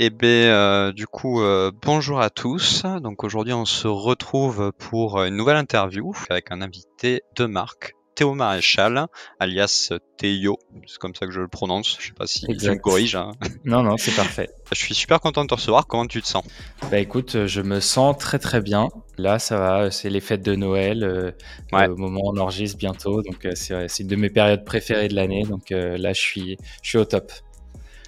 Eh 0.00 0.10
bien, 0.10 0.28
euh, 0.54 0.92
du 0.92 1.08
coup, 1.08 1.42
euh, 1.42 1.72
bonjour 1.82 2.20
à 2.20 2.30
tous. 2.30 2.84
Donc 3.02 3.24
aujourd'hui, 3.24 3.52
on 3.52 3.64
se 3.64 3.88
retrouve 3.88 4.70
pour 4.78 5.20
une 5.24 5.34
nouvelle 5.34 5.56
interview 5.56 6.12
avec 6.30 6.52
un 6.52 6.62
invité 6.62 7.22
de 7.34 7.46
marque, 7.46 7.96
Théo 8.14 8.32
Maréchal, 8.34 9.06
alias 9.40 9.92
Théo. 10.16 10.56
C'est 10.86 10.98
comme 10.98 11.16
ça 11.16 11.26
que 11.26 11.32
je 11.32 11.40
le 11.40 11.48
prononce. 11.48 11.96
Je 11.98 12.06
sais 12.06 12.12
pas 12.12 12.28
si 12.28 12.42
tu 12.42 12.46
me 12.46 12.52
Exact. 12.52 12.80
corriges. 12.80 13.16
hein. 13.16 13.32
Non, 13.64 13.82
non, 13.82 13.96
c'est 13.96 14.14
parfait. 14.14 14.48
Je 14.72 14.78
suis 14.78 14.94
super 14.94 15.18
content 15.18 15.42
de 15.42 15.48
te 15.48 15.54
recevoir. 15.54 15.88
Comment 15.88 16.06
tu 16.06 16.22
te 16.22 16.28
sens? 16.28 16.44
Bah 16.92 16.98
écoute, 17.00 17.46
je 17.46 17.60
me 17.60 17.80
sens 17.80 18.16
très 18.18 18.38
très 18.38 18.60
bien. 18.60 18.90
Là, 19.16 19.40
ça 19.40 19.58
va, 19.58 19.90
c'est 19.90 20.10
les 20.10 20.20
fêtes 20.20 20.42
de 20.42 20.54
Noël. 20.54 21.02
euh, 21.02 21.32
Ouais. 21.72 21.88
euh, 21.88 21.92
au 21.92 21.96
moment 21.96 22.20
où 22.22 22.36
on 22.36 22.40
enregistre 22.40 22.78
bientôt. 22.78 23.22
Donc, 23.22 23.44
euh, 23.46 23.52
c'est 23.56 23.98
une 23.98 24.06
de 24.06 24.14
mes 24.16 24.30
périodes 24.30 24.64
préférées 24.64 25.08
de 25.08 25.16
l'année. 25.16 25.42
Donc 25.42 25.70
là, 25.70 26.12
je 26.12 26.20
suis, 26.20 26.56
je 26.82 26.88
suis 26.88 26.98
au 26.98 27.04
top. 27.04 27.32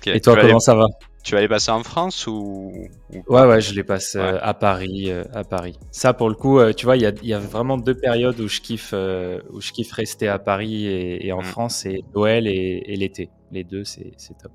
Et 0.07 0.21
toi, 0.21 0.35
tu, 0.35 0.37
vas 0.37 0.43
aller, 0.43 0.49
comment 0.51 0.61
ça 0.61 0.75
va? 0.77 0.87
Tu 1.25 1.32
vas 1.32 1.39
aller 1.39 1.48
passer 1.48 1.71
en 1.71 1.82
France 1.82 2.27
ou, 2.27 2.73
ou 3.11 3.23
Ouais, 3.29 3.46
ouais, 3.46 3.61
je 3.61 3.75
les 3.75 3.84
passe 3.84 4.15
euh, 4.16 4.33
Ouais. 4.33 4.38
à 4.41 4.55
Paris, 4.55 5.11
euh, 5.11 5.24
à 5.34 5.45
Paris. 5.45 5.78
Ça, 5.92 6.12
pour 6.15 6.28
le 6.28 6.34
coup, 6.34 6.59
euh, 6.59 6.73
tu 6.73 6.87
vois, 6.87 6.97
il 6.97 7.02
y 7.02 7.06
a, 7.06 7.12
y 7.23 7.33
a 7.34 7.38
vraiment 7.38 7.77
deux 7.78 7.95
périodes 7.95 8.41
où 8.41 8.48
je 8.48 8.61
kiffe, 8.61 8.92
où 8.92 9.61
je 9.61 9.73
kiffe 9.73 9.92
rester 9.92 10.28
à 10.28 10.38
Paris 10.38 10.87
et, 10.87 11.27
et 11.27 11.33
en 11.33 11.41
Mm. 11.41 11.45
France, 11.45 11.77
c'est 11.83 12.01
Noël 12.14 12.47
et, 12.47 12.83
et 12.87 12.97
l'été. 12.97 13.30
Les 13.51 13.64
deux, 13.64 13.84
c'est 13.84 14.12
c'est 14.16 14.37
top. 14.38 14.52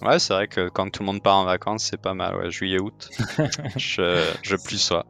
Ouais, 0.00 0.20
c'est 0.20 0.32
vrai 0.32 0.46
que 0.46 0.68
quand 0.68 0.88
tout 0.90 1.02
le 1.02 1.06
monde 1.06 1.20
part 1.22 1.38
en 1.38 1.44
vacances, 1.44 1.82
c'est 1.90 2.00
pas 2.00 2.14
mal. 2.14 2.36
Ouais, 2.36 2.50
juillet, 2.52 2.78
août. 2.78 3.08
je, 3.76 4.32
je 4.42 4.54
plus 4.54 4.78
sois. 4.78 5.06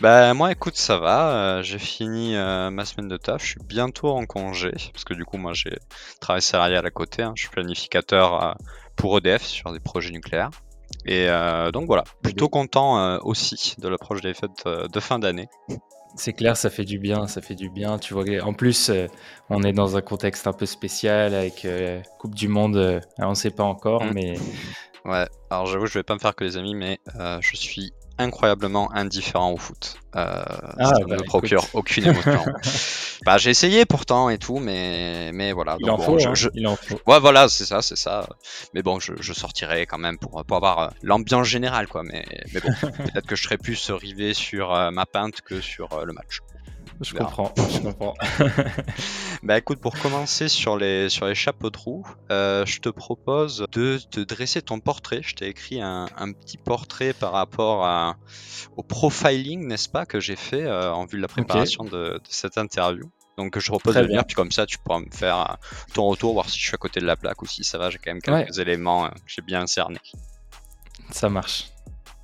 Bah 0.00 0.34
moi, 0.34 0.50
écoute, 0.50 0.76
ça 0.76 0.98
va. 0.98 1.58
euh, 1.58 1.62
j'ai 1.62 1.78
fini 1.78 2.34
euh, 2.34 2.70
ma 2.70 2.84
semaine 2.84 3.06
de 3.08 3.16
taf. 3.16 3.40
Je 3.42 3.50
suis 3.50 3.60
bientôt 3.64 4.08
en 4.08 4.26
congé 4.26 4.72
parce 4.92 5.04
que 5.04 5.14
du 5.14 5.24
coup, 5.24 5.36
moi, 5.36 5.52
j'ai 5.54 5.76
travail 6.20 6.42
salarial 6.42 6.84
à 6.84 6.90
côté. 6.90 7.22
hein. 7.22 7.34
Je 7.36 7.42
suis 7.42 7.50
planificateur 7.50 8.42
euh, 8.42 8.52
pour 8.96 9.18
EDF 9.18 9.42
sur 9.44 9.72
des 9.72 9.80
projets 9.80 10.10
nucléaires. 10.10 10.50
Et 11.06 11.28
euh, 11.28 11.70
donc 11.72 11.86
voilà, 11.86 12.04
plutôt 12.22 12.48
content 12.48 12.98
euh, 12.98 13.18
aussi 13.22 13.74
de 13.78 13.88
l'approche 13.88 14.20
des 14.20 14.34
fêtes 14.34 14.62
euh, 14.66 14.86
de 14.88 15.00
fin 15.00 15.18
d'année. 15.18 15.48
C'est 16.14 16.34
clair, 16.34 16.56
ça 16.58 16.68
fait 16.68 16.84
du 16.84 16.98
bien, 16.98 17.26
ça 17.26 17.40
fait 17.40 17.54
du 17.54 17.70
bien. 17.70 17.98
Tu 17.98 18.12
vois, 18.12 18.24
en 18.42 18.52
plus, 18.52 18.90
euh, 18.90 19.06
on 19.48 19.62
est 19.62 19.72
dans 19.72 19.96
un 19.96 20.02
contexte 20.02 20.46
un 20.46 20.52
peu 20.52 20.66
spécial 20.66 21.34
avec 21.34 21.64
euh, 21.64 22.02
Coupe 22.18 22.34
du 22.34 22.48
Monde. 22.48 22.76
euh, 22.76 23.00
on 23.18 23.30
ne 23.30 23.34
sait 23.34 23.50
pas 23.50 23.64
encore, 23.64 24.04
Mm. 24.04 24.10
mais 24.14 24.34
Ouais, 25.06 25.26
alors 25.50 25.66
j'avoue, 25.66 25.86
je 25.86 25.94
vais 25.94 26.02
pas 26.04 26.14
me 26.14 26.20
faire 26.20 26.34
que 26.36 26.44
les 26.44 26.56
amis, 26.56 26.74
mais 26.76 27.00
je 27.40 27.56
suis 27.56 27.92
incroyablement 28.22 28.90
indifférent 28.92 29.52
au 29.52 29.56
foot. 29.56 29.96
Euh, 30.14 30.42
ça 30.44 30.74
bah, 30.78 30.92
ne 31.00 31.04
me 31.06 31.14
écoute. 31.14 31.26
procure 31.26 31.64
aucune 31.74 32.06
émotion. 32.06 32.44
bah, 33.26 33.38
j'ai 33.38 33.50
essayé 33.50 33.84
pourtant 33.86 34.28
et 34.30 34.38
tout, 34.38 34.58
mais, 34.58 35.30
mais 35.32 35.52
voilà. 35.52 35.76
il 35.80 35.86
donc 35.86 35.94
en 35.94 35.96
bon, 35.98 36.04
faut. 36.04 36.18
je- 36.18 36.28
hein, 36.28 36.34
je- 36.34 36.48
Il 36.54 36.66
en 36.66 36.76
faut. 36.76 37.00
Ouais, 37.06 37.18
voilà, 37.20 37.48
c'est 37.48 37.64
ça, 37.64 37.80
c'est 37.82 37.96
ça. 37.96 38.28
Mais 38.74 38.82
bon, 38.82 39.00
je, 39.00 39.12
je 39.20 39.32
sortirai 39.32 39.86
quand 39.86 39.98
même 39.98 40.18
pour, 40.18 40.44
pour 40.44 40.56
avoir 40.56 40.78
euh, 40.78 40.88
l'ambiance 41.02 41.46
générale, 41.46 41.86
quoi. 41.88 42.02
Mais, 42.02 42.24
mais 42.52 42.60
bon, 42.60 42.72
peut-être 43.12 43.26
que 43.26 43.36
je 43.36 43.42
serais 43.42 43.58
plus 43.58 43.90
rivé 43.90 44.34
sur 44.34 44.74
euh, 44.74 44.90
ma 44.90 45.06
peinte 45.06 45.40
que 45.40 45.60
sur 45.60 46.04
le 46.04 46.12
match. 46.12 46.40
Je 47.00 47.14
comprends, 47.14 47.52
je 47.56 47.80
comprends. 47.80 48.14
Bah 49.42 49.58
écoute, 49.58 49.80
pour 49.80 49.98
commencer 49.98 50.48
sur 50.48 50.76
les, 50.76 51.08
sur 51.08 51.26
les 51.26 51.34
chapeaux 51.34 51.70
de 51.70 51.76
roue, 51.76 52.06
euh, 52.30 52.64
je 52.64 52.80
te 52.80 52.88
propose 52.88 53.66
de 53.72 53.98
te 53.98 54.20
dresser 54.20 54.62
ton 54.62 54.78
portrait. 54.78 55.20
Je 55.22 55.34
t'ai 55.34 55.48
écrit 55.48 55.80
un, 55.80 56.06
un 56.16 56.32
petit 56.32 56.58
portrait 56.58 57.12
par 57.12 57.32
rapport 57.32 57.84
à, 57.84 58.16
au 58.76 58.84
profiling, 58.84 59.66
n'est-ce 59.66 59.88
pas, 59.88 60.06
que 60.06 60.20
j'ai 60.20 60.36
fait 60.36 60.62
euh, 60.62 60.92
en 60.92 61.06
vue 61.06 61.16
de 61.16 61.22
la 61.22 61.28
préparation 61.28 61.82
de, 61.84 61.90
de 61.90 62.20
cette 62.28 62.56
interview. 62.56 63.10
Donc 63.38 63.58
je 63.58 63.64
te 63.64 63.70
propose 63.70 63.94
Très 63.94 64.02
de 64.02 64.08
venir, 64.08 64.24
puis 64.24 64.34
comme 64.34 64.52
ça 64.52 64.66
tu 64.66 64.78
pourras 64.78 65.00
me 65.00 65.10
faire 65.10 65.38
euh, 65.40 65.54
ton 65.94 66.06
retour, 66.06 66.34
voir 66.34 66.48
si 66.48 66.58
je 66.58 66.66
suis 66.66 66.74
à 66.74 66.78
côté 66.78 67.00
de 67.00 67.06
la 67.06 67.16
plaque 67.16 67.40
ou 67.42 67.46
si 67.46 67.64
ça 67.64 67.78
va, 67.78 67.90
j'ai 67.90 67.98
quand 67.98 68.12
même 68.12 68.20
quelques 68.20 68.58
éléments, 68.58 69.06
euh, 69.06 69.08
que 69.08 69.22
j'ai 69.26 69.42
bien 69.42 69.66
cerné. 69.66 69.98
Ça 71.10 71.28
marche. 71.28 71.70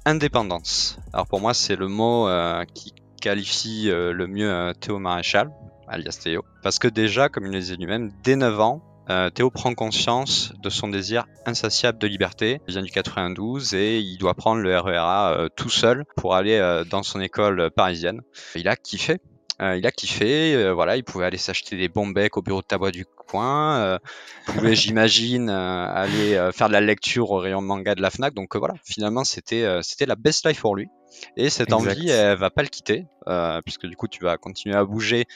Indépendance. 0.05 0.99
Alors 1.13 1.27
pour 1.27 1.41
moi, 1.41 1.55
c'est 1.55 1.77
le 1.77 1.89
mot 1.89 2.29
euh, 2.29 2.65
qui 2.75 2.95
qualifie 3.21 3.91
euh, 3.91 4.13
le 4.13 4.27
mieux 4.27 4.51
euh, 4.51 4.73
Théo 4.73 4.99
Maréchal, 4.99 5.51
alias 5.89 6.19
Théo. 6.23 6.45
Parce 6.63 6.79
que 6.79 6.89
déjà, 6.89 7.29
comme 7.29 7.47
il 7.47 7.53
le 7.53 7.61
disait 7.61 7.77
lui-même, 7.77 8.11
dès 8.23 8.37
9 8.37 8.61
ans, 8.61 8.83
euh, 9.11 9.31
Théo 9.31 9.51
prend 9.51 9.75
conscience 9.75 10.53
de 10.63 10.69
son 10.69 10.89
désir 10.89 11.27
insatiable 11.47 11.99
de 11.99 12.07
liberté. 12.07 12.61
Il 12.69 12.73
vient 12.73 12.83
du 12.83 12.91
92 12.91 13.75
et 13.75 13.99
il 13.99 14.19
doit 14.19 14.35
prendre 14.35 14.61
le 14.61 14.79
RERA 14.79 15.33
euh, 15.33 15.49
tout 15.49 15.71
seul 15.71 16.05
pour 16.17 16.35
aller 16.35 16.57
euh, 16.57 16.85
dans 16.85 17.03
son 17.03 17.21
école 17.21 17.71
parisienne. 17.71 18.21
Il 18.55 18.69
a 18.69 18.77
kiffé. 18.77 19.19
Il 19.61 19.85
a 19.89 19.91
kiffé, 19.91 20.71
voilà, 20.73 20.97
il 20.97 21.03
pouvait 21.03 21.25
aller 21.25 21.37
s'acheter 21.37 21.77
des 21.77 21.89
bons 21.89 22.07
becs 22.07 22.37
au 22.37 22.43
bureau 22.43 22.61
de 22.61 22.67
tabac 22.67 22.93
du 22.93 23.05
coin, 23.05 23.77
euh, 23.79 23.99
pouvait, 24.47 24.77
j'imagine, 24.77 25.51
aller 25.51 26.39
faire 26.55 26.69
de 26.69 26.73
la 26.75 26.81
lecture 26.81 27.33
au 27.33 27.39
rayon 27.39 27.61
manga 27.61 27.97
de 27.97 28.01
la 28.01 28.11
Fnac. 28.11 28.35
Donc 28.35 28.55
voilà, 28.55 28.75
finalement, 28.85 29.25
c'était 29.25 29.67
c'était 29.83 30.07
la 30.07 30.15
best 30.15 30.47
life 30.47 30.61
pour 30.61 30.77
lui. 30.77 30.87
Et 31.37 31.51
cette 31.51 31.73
Exact. 31.73 31.91
envie, 31.91 32.09
elle 32.11 32.37
va 32.37 32.51
pas 32.51 32.63
le 32.63 32.69
quitter, 32.69 33.07
euh, 33.27 33.61
puisque 33.63 33.87
du 33.87 33.97
coup, 33.97 34.09
tu 34.09 34.25
vas 34.25 34.37
continuer 34.37 34.75
à 34.75 34.85
bouger, 34.85 35.27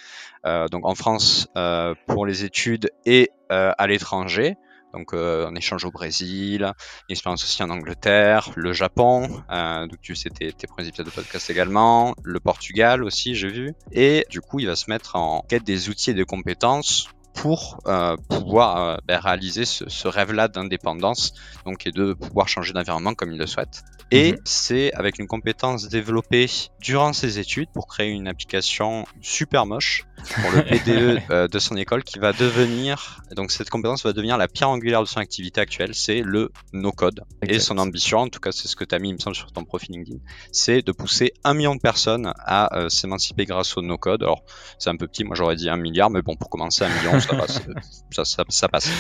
euh, 0.47 0.69
donc 0.69 0.87
en 0.87 0.95
France 0.95 1.49
euh, 1.57 1.95
pour 2.07 2.27
les 2.27 2.45
études 2.45 2.91
et 3.07 3.31
à 3.51 3.87
l'étranger. 3.87 4.57
Donc 4.95 5.13
en 5.13 5.55
échange 5.55 5.85
au 5.85 5.91
Brésil, 5.91 6.63
une 6.63 7.13
expérience 7.13 7.45
aussi 7.45 7.63
en 7.63 7.69
Angleterre, 7.69 8.49
le 8.57 8.73
Japon, 8.73 9.43
d'où 9.89 9.97
tu 10.01 10.15
sais 10.15 10.31
tes, 10.31 10.53
tes 10.53 10.67
premiers 10.67 10.89
épisodes 10.89 11.05
de 11.05 11.11
podcast 11.11 11.51
également, 11.51 12.15
le 12.23 12.41
Portugal 12.41 13.05
aussi 13.05 13.35
j'ai 13.35 13.49
vu. 13.49 13.75
Et 13.91 14.27
du 14.31 14.41
coup 14.41 14.59
il 14.59 14.67
va 14.67 14.77
se 14.77 14.91
mettre 14.91 15.17
en 15.17 15.45
quête 15.49 15.65
des 15.65 15.91
outils 15.91 16.13
et 16.13 16.15
des 16.15 16.25
compétences 16.25 17.11
pour 17.35 17.81
euh, 17.87 18.17
pouvoir 18.29 18.77
euh, 18.77 18.97
ben, 19.07 19.19
réaliser 19.19 19.65
ce, 19.65 19.89
ce 19.89 20.09
rêve-là 20.09 20.49
d'indépendance, 20.49 21.35
donc 21.65 21.87
et 21.87 21.91
de 21.91 22.13
pouvoir 22.13 22.49
changer 22.49 22.73
d'environnement 22.73 23.15
comme 23.15 23.33
il 23.33 23.39
le 23.39 23.47
souhaite. 23.47 23.83
Et 24.15 24.33
Mhm. 24.33 24.39
c'est 24.45 24.93
avec 24.93 25.19
une 25.19 25.27
compétence 25.27 25.89
développée 25.89 26.47
durant 26.81 27.13
ses 27.15 27.39
études 27.39 27.69
pour 27.73 27.87
créer 27.87 28.11
une 28.11 28.29
application 28.29 29.07
super 29.23 29.65
moche 29.65 30.05
pour 30.41 30.51
le 30.51 30.63
PDE 30.65 31.21
euh, 31.31 31.49
de 31.49 31.59
son 31.59 31.77
école 31.77 32.05
qui 32.05 32.19
va 32.19 32.33
devenir, 32.35 33.23
donc 33.35 33.51
cette 33.51 33.71
compétence 33.71 34.05
va 34.05 34.13
devenir 34.13 34.37
la 34.37 34.49
pierre 34.49 34.69
angulaire 34.69 35.01
de 35.01 35.07
son 35.09 35.19
activité 35.21 35.61
actuelle, 35.63 35.95
c'est 35.95 36.21
le 36.21 36.51
no-code. 36.75 37.23
Et 37.43 37.59
son 37.59 37.79
ambition, 37.79 38.19
en 38.19 38.29
tout 38.29 38.39
cas 38.39 38.53
c'est 38.53 38.69
ce 38.69 38.77
que 38.77 38.85
tu 38.85 38.95
as 38.95 38.99
mis, 38.99 39.09
il 39.09 39.15
me 39.15 39.19
semble, 39.19 39.35
sur 39.35 39.51
ton 39.51 39.65
profil 39.65 39.93
LinkedIn, 39.97 40.19
c'est 40.53 40.83
de 40.83 40.93
pousser 40.93 41.33
un 41.43 41.55
million 41.55 41.75
de 41.75 41.81
personnes 41.81 42.33
à 42.39 42.77
euh, 42.79 42.89
s'émanciper 42.91 43.47
grâce 43.47 43.77
au 43.79 43.83
no-code. 43.83 44.23
Alors 44.23 44.43
c'est 44.79 44.91
un 44.91 44.97
peu 44.97 45.07
petit, 45.09 45.25
moi 45.25 45.35
j'aurais 45.37 45.57
dit 45.57 45.71
un 45.71 45.77
milliard, 45.79 46.11
mais 46.11 46.21
bon, 46.23 46.37
pour 46.37 46.51
commencer 46.51 46.85
un 46.85 46.91
million, 46.91 47.19
ça 47.19 47.35
passe. 47.35 47.61
ça, 48.13 48.25
ça, 48.27 48.45
ça 48.51 48.69
passe. 48.69 48.91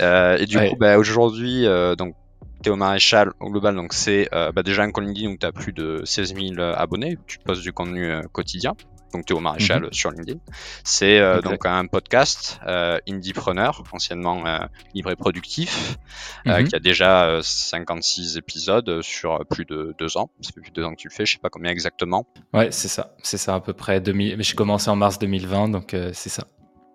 Euh, 0.00 0.36
et 0.38 0.46
du 0.46 0.58
Ouais. 0.58 0.70
coup, 0.70 0.76
bah, 0.76 0.98
aujourd'hui, 0.98 1.64
euh, 1.66 1.94
donc 2.42 2.62
Théo 2.62 2.76
Maréchal 2.76 3.32
au 3.40 3.50
global, 3.50 3.74
donc 3.74 3.92
c'est 3.92 4.28
euh, 4.32 4.52
bah, 4.52 4.62
déjà 4.62 4.82
un 4.82 4.90
compte 4.90 5.04
LinkedIn 5.04 5.30
où 5.32 5.36
tu 5.36 5.46
as 5.46 5.52
plus 5.52 5.72
de 5.72 6.02
16 6.04 6.34
000 6.34 6.60
abonnés, 6.60 7.16
où 7.16 7.24
tu 7.26 7.38
postes 7.38 7.62
du 7.62 7.72
contenu 7.72 8.10
euh, 8.10 8.22
quotidien. 8.32 8.74
Donc 9.12 9.26
Théo 9.26 9.40
Maréchal 9.40 9.88
sur 9.92 10.10
LinkedIn. 10.10 10.38
C'est 10.84 11.18
euh, 11.18 11.42
donc 11.42 11.66
un 11.66 11.84
podcast 11.86 12.58
euh, 12.66 12.98
Indiepreneur, 13.06 13.82
anciennement 13.92 14.46
euh, 14.46 14.58
libre 14.94 15.10
et 15.10 15.16
productif, 15.16 15.98
euh, 16.46 16.60
Mhm. 16.60 16.68
qui 16.68 16.76
a 16.76 16.78
déjà 16.78 17.24
euh, 17.26 17.40
56 17.42 18.38
épisodes 18.38 18.88
euh, 18.88 19.02
sur 19.02 19.44
plus 19.50 19.66
de 19.66 19.94
deux 19.98 20.16
ans. 20.16 20.30
Ça 20.40 20.52
fait 20.54 20.62
plus 20.62 20.70
de 20.70 20.76
deux 20.76 20.84
ans 20.84 20.92
que 20.94 21.00
tu 21.00 21.08
le 21.08 21.12
fais, 21.12 21.26
je 21.26 21.32
sais 21.34 21.38
pas 21.38 21.50
combien 21.50 21.70
exactement. 21.70 22.26
Ouais, 22.54 22.70
c'est 22.70 22.88
ça. 22.88 23.14
C'est 23.22 23.36
ça 23.36 23.54
à 23.56 23.60
peu 23.60 23.74
près. 23.74 24.00
2000... 24.00 24.38
Mais 24.38 24.42
j'ai 24.44 24.54
commencé 24.54 24.88
en 24.88 24.96
mars 24.96 25.18
2020, 25.18 25.68
donc 25.68 25.92
euh, 25.92 26.10
c'est 26.14 26.30
ça. 26.30 26.46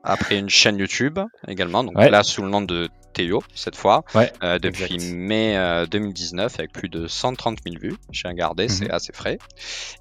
Après 0.10 0.38
une 0.38 0.50
chaîne 0.50 0.78
YouTube 0.78 1.20
également, 1.50 1.84
donc 1.84 1.98
Ouais. 1.98 2.10
là 2.10 2.24
sous 2.24 2.42
le 2.42 2.50
nom 2.50 2.62
de 2.62 2.88
Théo 3.14 3.42
cette 3.56 3.76
fois, 3.76 4.04
Ouais. 4.14 4.32
euh, 4.44 4.60
depuis 4.60 4.94
exact. 4.96 5.16
mai 5.16 5.58
euh, 5.58 5.86
2019 5.88 6.60
avec 6.60 6.72
plus 6.72 6.88
de 6.88 7.08
130 7.08 7.58
000 7.66 7.76
vues. 7.82 7.96
J'ai 8.12 8.28
regardé, 8.28 8.64
Mhm. 8.66 8.70
c'est 8.70 8.92
assez 8.92 9.12
frais. 9.12 9.40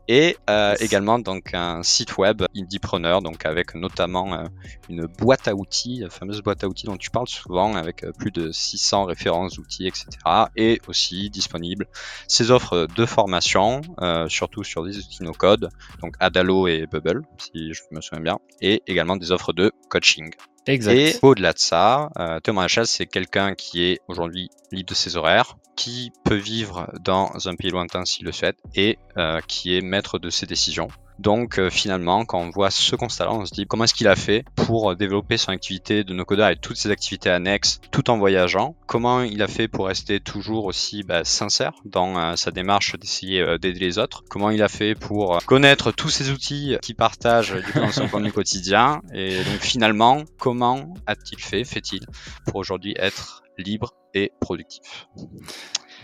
Et 0.07 0.37
euh, 0.51 0.73
Yes. 0.79 0.83
également 0.83 1.19
donc 1.19 1.55
un 1.55 1.83
site 1.83 2.19
web 2.19 2.43
Indiepreneur, 2.55 3.23
donc 3.23 3.47
avec 3.47 3.75
notamment 3.75 4.35
euh, 4.35 4.45
une 4.91 5.07
boîte 5.07 5.49
à 5.49 5.55
outils, 5.55 6.01
la 6.03 6.11
fameuse 6.11 6.43
boîte 6.43 6.63
à 6.63 6.69
outils 6.69 6.85
dont 6.87 6.99
tu 6.99 7.11
parles 7.11 7.27
souvent, 7.29 7.75
avec 7.75 8.05
euh, 8.05 8.13
plus 8.13 8.31
de 8.31 8.53
600 8.53 9.07
références 9.07 9.55
d'outils, 9.57 9.87
etc. 9.87 10.09
Et 10.55 10.81
aussi 10.87 11.31
disponible 11.31 11.87
ses 12.29 12.51
offres 12.51 12.87
de 12.95 13.07
formation, 13.07 13.81
euh, 14.03 14.29
surtout 14.29 14.63
sur 14.63 14.85
des 14.85 14.99
outils 14.99 15.23
no 15.23 15.33
code, 15.33 15.71
donc 16.03 16.15
Adalo 16.21 16.69
et 16.69 16.87
Bubble, 16.87 17.23
si 17.39 17.73
je 17.73 17.81
me 17.93 18.01
souviens 18.03 18.23
bien, 18.23 18.39
et 18.61 18.83
également 18.87 19.17
des 19.17 19.33
offres 19.33 19.55
de 19.55 19.73
coaching. 19.97 20.31
Exact. 20.67 20.95
Et 20.95 21.15
au-delà 21.23 21.53
de 21.53 21.59
ça, 21.59 22.11
euh, 22.19 22.41
Thomas 22.41 22.67
c'est 22.85 23.07
quelqu'un 23.07 23.55
qui 23.55 23.85
est 23.85 24.01
aujourd'hui 24.09 24.51
libre 24.73 24.91
de 24.91 24.95
ses 24.95 25.17
horaires, 25.17 25.57
qui 25.77 26.13
peut 26.25 26.35
vivre 26.35 26.91
dans 27.01 27.31
un 27.49 27.55
pays 27.55 27.71
lointain 27.71 28.05
s'il 28.05 28.27
le 28.27 28.33
souhaite, 28.33 28.59
et 28.75 28.99
euh, 29.17 29.41
qui 29.47 29.77
est 29.77 29.81
maître 29.81 30.19
de 30.19 30.29
ses 30.29 30.47
décisions. 30.47 30.89
Donc 31.19 31.59
euh, 31.59 31.71
finalement, 31.71 32.25
quand 32.25 32.41
on 32.41 32.51
voit 32.51 32.71
ce 32.71 32.95
constat-là, 32.97 33.33
on 33.33 33.45
se 33.45 33.53
dit 33.53 33.67
comment 33.67 33.85
est-ce 33.85 33.95
qu'il 33.95 34.09
a 34.09 34.17
fait 34.17 34.45
pour 34.55 34.91
euh, 34.91 34.95
développer 34.95 35.37
son 35.37 35.51
activité 35.51 36.05
de 36.05 36.13
no-codeur 36.13 36.51
et 36.51 36.57
toutes 36.57 36.77
ses 36.77 36.91
activités 36.91 37.31
annexes 37.31 37.81
tout 37.91 38.11
en 38.11 38.19
voyageant? 38.19 38.77
Comment 38.87 39.23
il 39.23 39.43
a 39.43 39.49
fait 39.49 39.69
pour 39.69 39.87
rester 39.87 40.21
toujours 40.21 40.67
aussi 40.67 41.03
bah, 41.03 41.25
sincère 41.25 41.73
dans 41.85 42.19
euh, 42.19 42.37
sa 42.37 42.51
démarche 42.51 42.97
d'essayer 42.99 43.41
euh, 43.41 43.59
d'aider 43.59 43.81
les 43.81 43.99
autres? 43.99 44.25
Comment 44.29 44.51
il 44.51 44.63
a 44.63 44.69
fait 44.69 44.95
pour 44.95 45.39
connaître 45.47 45.93
tous 45.93 46.11
ces 46.11 46.31
outils 46.31 46.77
qu'il 46.83 46.97
partage 46.97 47.57
dans 47.75 47.93
son 47.93 48.09
contenu 48.09 48.33
quotidien? 48.33 49.01
Et 49.15 49.37
donc 49.37 49.61
finalement, 49.61 50.23
comment 50.39 50.95
a-t-il 51.07 51.41
fait, 51.41 51.65
fait-il, 51.65 52.07
pour 52.47 52.57
aujourd'hui 52.57 52.95
être 52.99 53.43
libre 53.59 53.95
et 54.15 54.33
productif? 54.41 55.09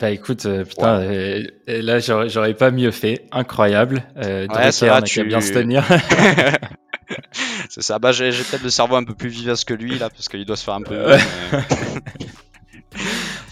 Bah 0.00 0.10
écoute, 0.10 0.46
euh, 0.46 0.64
putain, 0.64 1.00
euh, 1.00 1.44
là 1.68 1.98
j'aurais 2.00 2.54
pas 2.54 2.70
mieux 2.70 2.90
fait, 2.90 3.26
incroyable. 3.30 4.04
Euh, 4.16 4.48
ouais, 4.48 4.72
ça 4.72 4.86
va, 4.86 5.02
tu... 5.02 5.22
bien 5.24 5.40
se 5.40 5.52
tenir. 5.52 5.84
c'est 7.68 7.82
ça, 7.82 7.98
bah 7.98 8.12
j'ai 8.12 8.30
peut-être 8.30 8.62
le 8.62 8.70
cerveau 8.70 8.96
un 8.96 9.04
peu 9.04 9.14
plus 9.14 9.28
vivace 9.28 9.64
que 9.64 9.74
lui 9.74 9.98
là, 9.98 10.10
parce 10.10 10.28
qu'il 10.28 10.44
doit 10.44 10.56
se 10.56 10.64
faire 10.64 10.74
un 10.74 10.82
peu. 10.82 11.16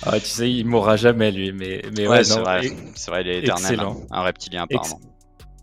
ah, 0.03 0.13
tu 0.19 0.27
sais, 0.27 0.51
il 0.51 0.67
mourra 0.67 0.97
jamais 0.97 1.31
lui, 1.31 1.53
mais, 1.53 1.83
mais 1.97 2.09
ouais, 2.09 2.25
c'est 2.25 2.41
vrai, 2.41 2.63
c'est 2.95 3.11
vrai, 3.11 3.23
il 3.23 3.29
est 3.29 3.39
éternel, 3.39 3.81
hein. 3.81 3.97
un 4.11 4.23
reptilien 4.23 4.65
apparemment. 4.65 5.01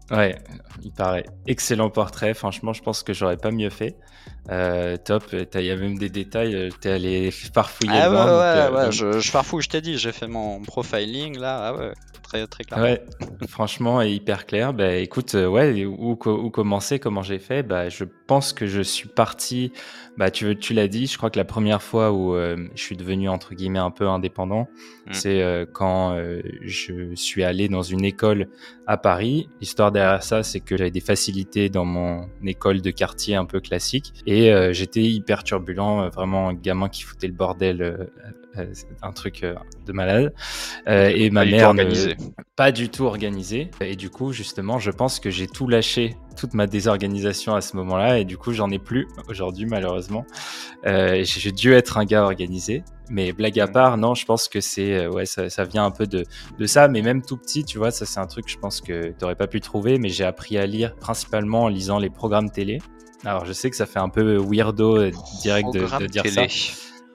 Ouais, 0.10 0.38
il 0.84 0.94
paraît. 0.94 1.26
Excellent 1.48 1.90
portrait, 1.90 2.34
franchement, 2.34 2.72
je 2.72 2.82
pense 2.82 3.04
que 3.04 3.14
j'aurais 3.14 3.38
pas 3.38 3.52
mieux 3.52 3.70
fait. 3.70 3.98
Euh, 4.50 4.96
top, 4.96 5.24
il 5.34 5.62
y 5.62 5.72
a 5.72 5.76
même 5.76 5.98
des 5.98 6.08
détails, 6.08 6.56
euh, 6.56 6.70
t'es 6.80 6.92
allé 6.92 7.32
farfouiller. 7.32 7.92
Ah 7.94 8.10
ouais, 8.10 8.16
ouais, 8.16 8.24
euh, 8.24 8.86
ouais, 8.86 8.92
je, 8.94 9.20
je 9.20 9.30
farfouille, 9.30 9.62
je 9.62 9.70
t'ai 9.70 9.82
dit, 9.82 9.98
j'ai 9.98 10.14
fait 10.14 10.28
mon 10.28 10.62
profiling 10.62 11.38
là, 11.38 11.68
ah 11.68 11.78
ouais, 11.78 11.92
très, 12.24 12.48
très 12.48 12.64
clair. 12.64 12.82
Ouais, 12.82 13.02
franchement, 13.50 14.02
hyper 14.02 14.46
clair. 14.46 14.74
Bah 14.74 14.94
écoute, 14.94 15.34
ouais, 15.34 15.84
où, 15.84 16.12
où 16.12 16.50
commencer, 16.50 16.98
comment 16.98 17.24
j'ai 17.24 17.40
fait? 17.40 17.62
Bah 17.62 17.90
je 17.90 18.06
pense 18.26 18.54
que 18.54 18.68
je 18.68 18.82
suis 18.82 19.10
parti, 19.10 19.74
bah 20.18 20.32
tu, 20.32 20.58
tu 20.58 20.74
l'as 20.74 20.88
dit, 20.88 21.08
je 21.08 21.18
crois 21.18 21.30
que 21.30 21.38
la 21.38 21.46
première 21.46 21.82
fois 21.82 22.14
où 22.14 22.34
je 22.36 22.82
suis 22.82 22.96
devenu 22.96 23.28
entre 23.28 23.54
guillemets 23.54 23.80
un 23.80 23.92
peu 23.92 24.08
indépendant, 24.08 24.70
mmh. 25.08 25.14
c'est 25.14 25.68
quand 25.74 26.18
je 26.62 27.16
suis 27.16 27.44
allé 27.44 27.68
dans 27.68 27.84
une 27.84 28.06
école 28.06 28.48
à 28.86 28.96
Paris. 28.96 29.50
L'histoire 29.60 29.92
derrière 29.92 30.24
ça, 30.24 30.44
c'est 30.44 30.62
que 30.62 30.78
j'avais 30.78 30.92
des 30.92 31.02
facilités 31.02 31.68
dans 31.68 31.84
mon 31.84 32.30
école 32.46 32.82
de 32.82 32.92
quartier 32.92 33.36
un 33.36 33.44
peu 33.44 33.60
classique 33.60 34.14
et 34.26 34.37
euh, 34.51 34.74
j'étais 34.74 35.01
hyper 35.01 35.44
turbulent, 35.44 36.01
euh, 36.01 36.10
vraiment 36.10 36.50
un 36.50 36.54
gamin 36.54 36.89
qui 36.89 37.04
foutait 37.04 37.28
le 37.28 37.34
bordel, 37.34 37.81
euh, 37.81 38.66
un 39.04 39.12
truc 39.12 39.45
de 39.86 39.94
malade. 39.94 40.34
et 40.88 41.30
ma 41.30 41.45
mère, 41.45 41.74
pas 42.56 42.72
du 42.72 42.89
tout 42.89 43.04
organisé. 43.04 43.69
Et 43.81 43.95
du 43.95 44.10
coup, 44.10 44.34
justement, 44.34 44.80
je 44.80 44.89
pense 44.89 45.19
que 45.19 45.30
j'ai 45.30 45.45
tout 45.45 45.68
lâché, 45.68 46.16
toute 46.36 46.56
ma 46.56 46.66
désorganisation 46.66 47.54
à 47.54 47.62
ce 47.62 47.75
moment-là. 47.78 48.18
Et 48.18 48.25
du 48.25 48.36
coup, 48.36 48.54
j'en 48.54 48.72
ai 48.72 48.80
plus 48.80 49.07
aujourd'hui, 49.30 49.68
malheureusement. 49.68 50.25
j'ai 50.83 51.51
dû 51.51 51.74
être 51.74 52.00
un 52.00 52.06
gars 52.06 52.24
organisé. 52.24 52.83
Mais 53.10 53.31
blague 53.31 53.60
à 53.60 53.68
mm. 53.68 53.72
part, 53.72 53.98
non, 53.98 54.16
je 54.16 54.25
pense 54.25 54.50
que 54.50 54.60
c'est 54.60 55.07
ouais, 55.07 55.28
ça, 55.28 55.50
ça, 55.50 55.63
vient 55.63 55.86
un 55.86 55.92
peu 55.92 56.07
de, 56.07 56.25
de 56.57 56.66
ça. 56.66 56.88
Mais 56.88 57.04
même 57.04 57.22
tout 57.22 57.38
petit, 57.38 57.63
tu 57.63 57.78
vois, 57.78 57.92
ça 57.92 58.07
c'est 58.07 58.19
un 58.19 58.28
truc, 58.28 58.50
je 58.50 58.57
pense 58.57 58.81
que 58.81 59.10
tu 59.10 59.16
n'aurais 59.22 59.36
pas 59.36 59.48
pu 59.48 59.62
trouver. 59.62 60.00
Mais 60.00 60.10
j'ai 60.10 60.25
appris 60.25 60.57
à 60.57 60.66
lire 60.66 60.95
principalement 60.95 61.66
en 61.66 61.68
lisant 61.68 62.00
les 62.00 62.10
programmes 62.10 62.50
télé. 62.50 62.80
Alors, 63.25 63.46
je 63.46 63.54
sais 63.54 63.69
que 63.69 63.75
ça 63.75 63.86
fait 63.86 64.00
un 64.00 64.10
peu 64.10 64.38
weirdo 64.38 64.98
euh, 64.98 65.12
direct 65.42 65.74
de, 65.74 66.08
dire 66.08 66.25
ça. 66.28 66.46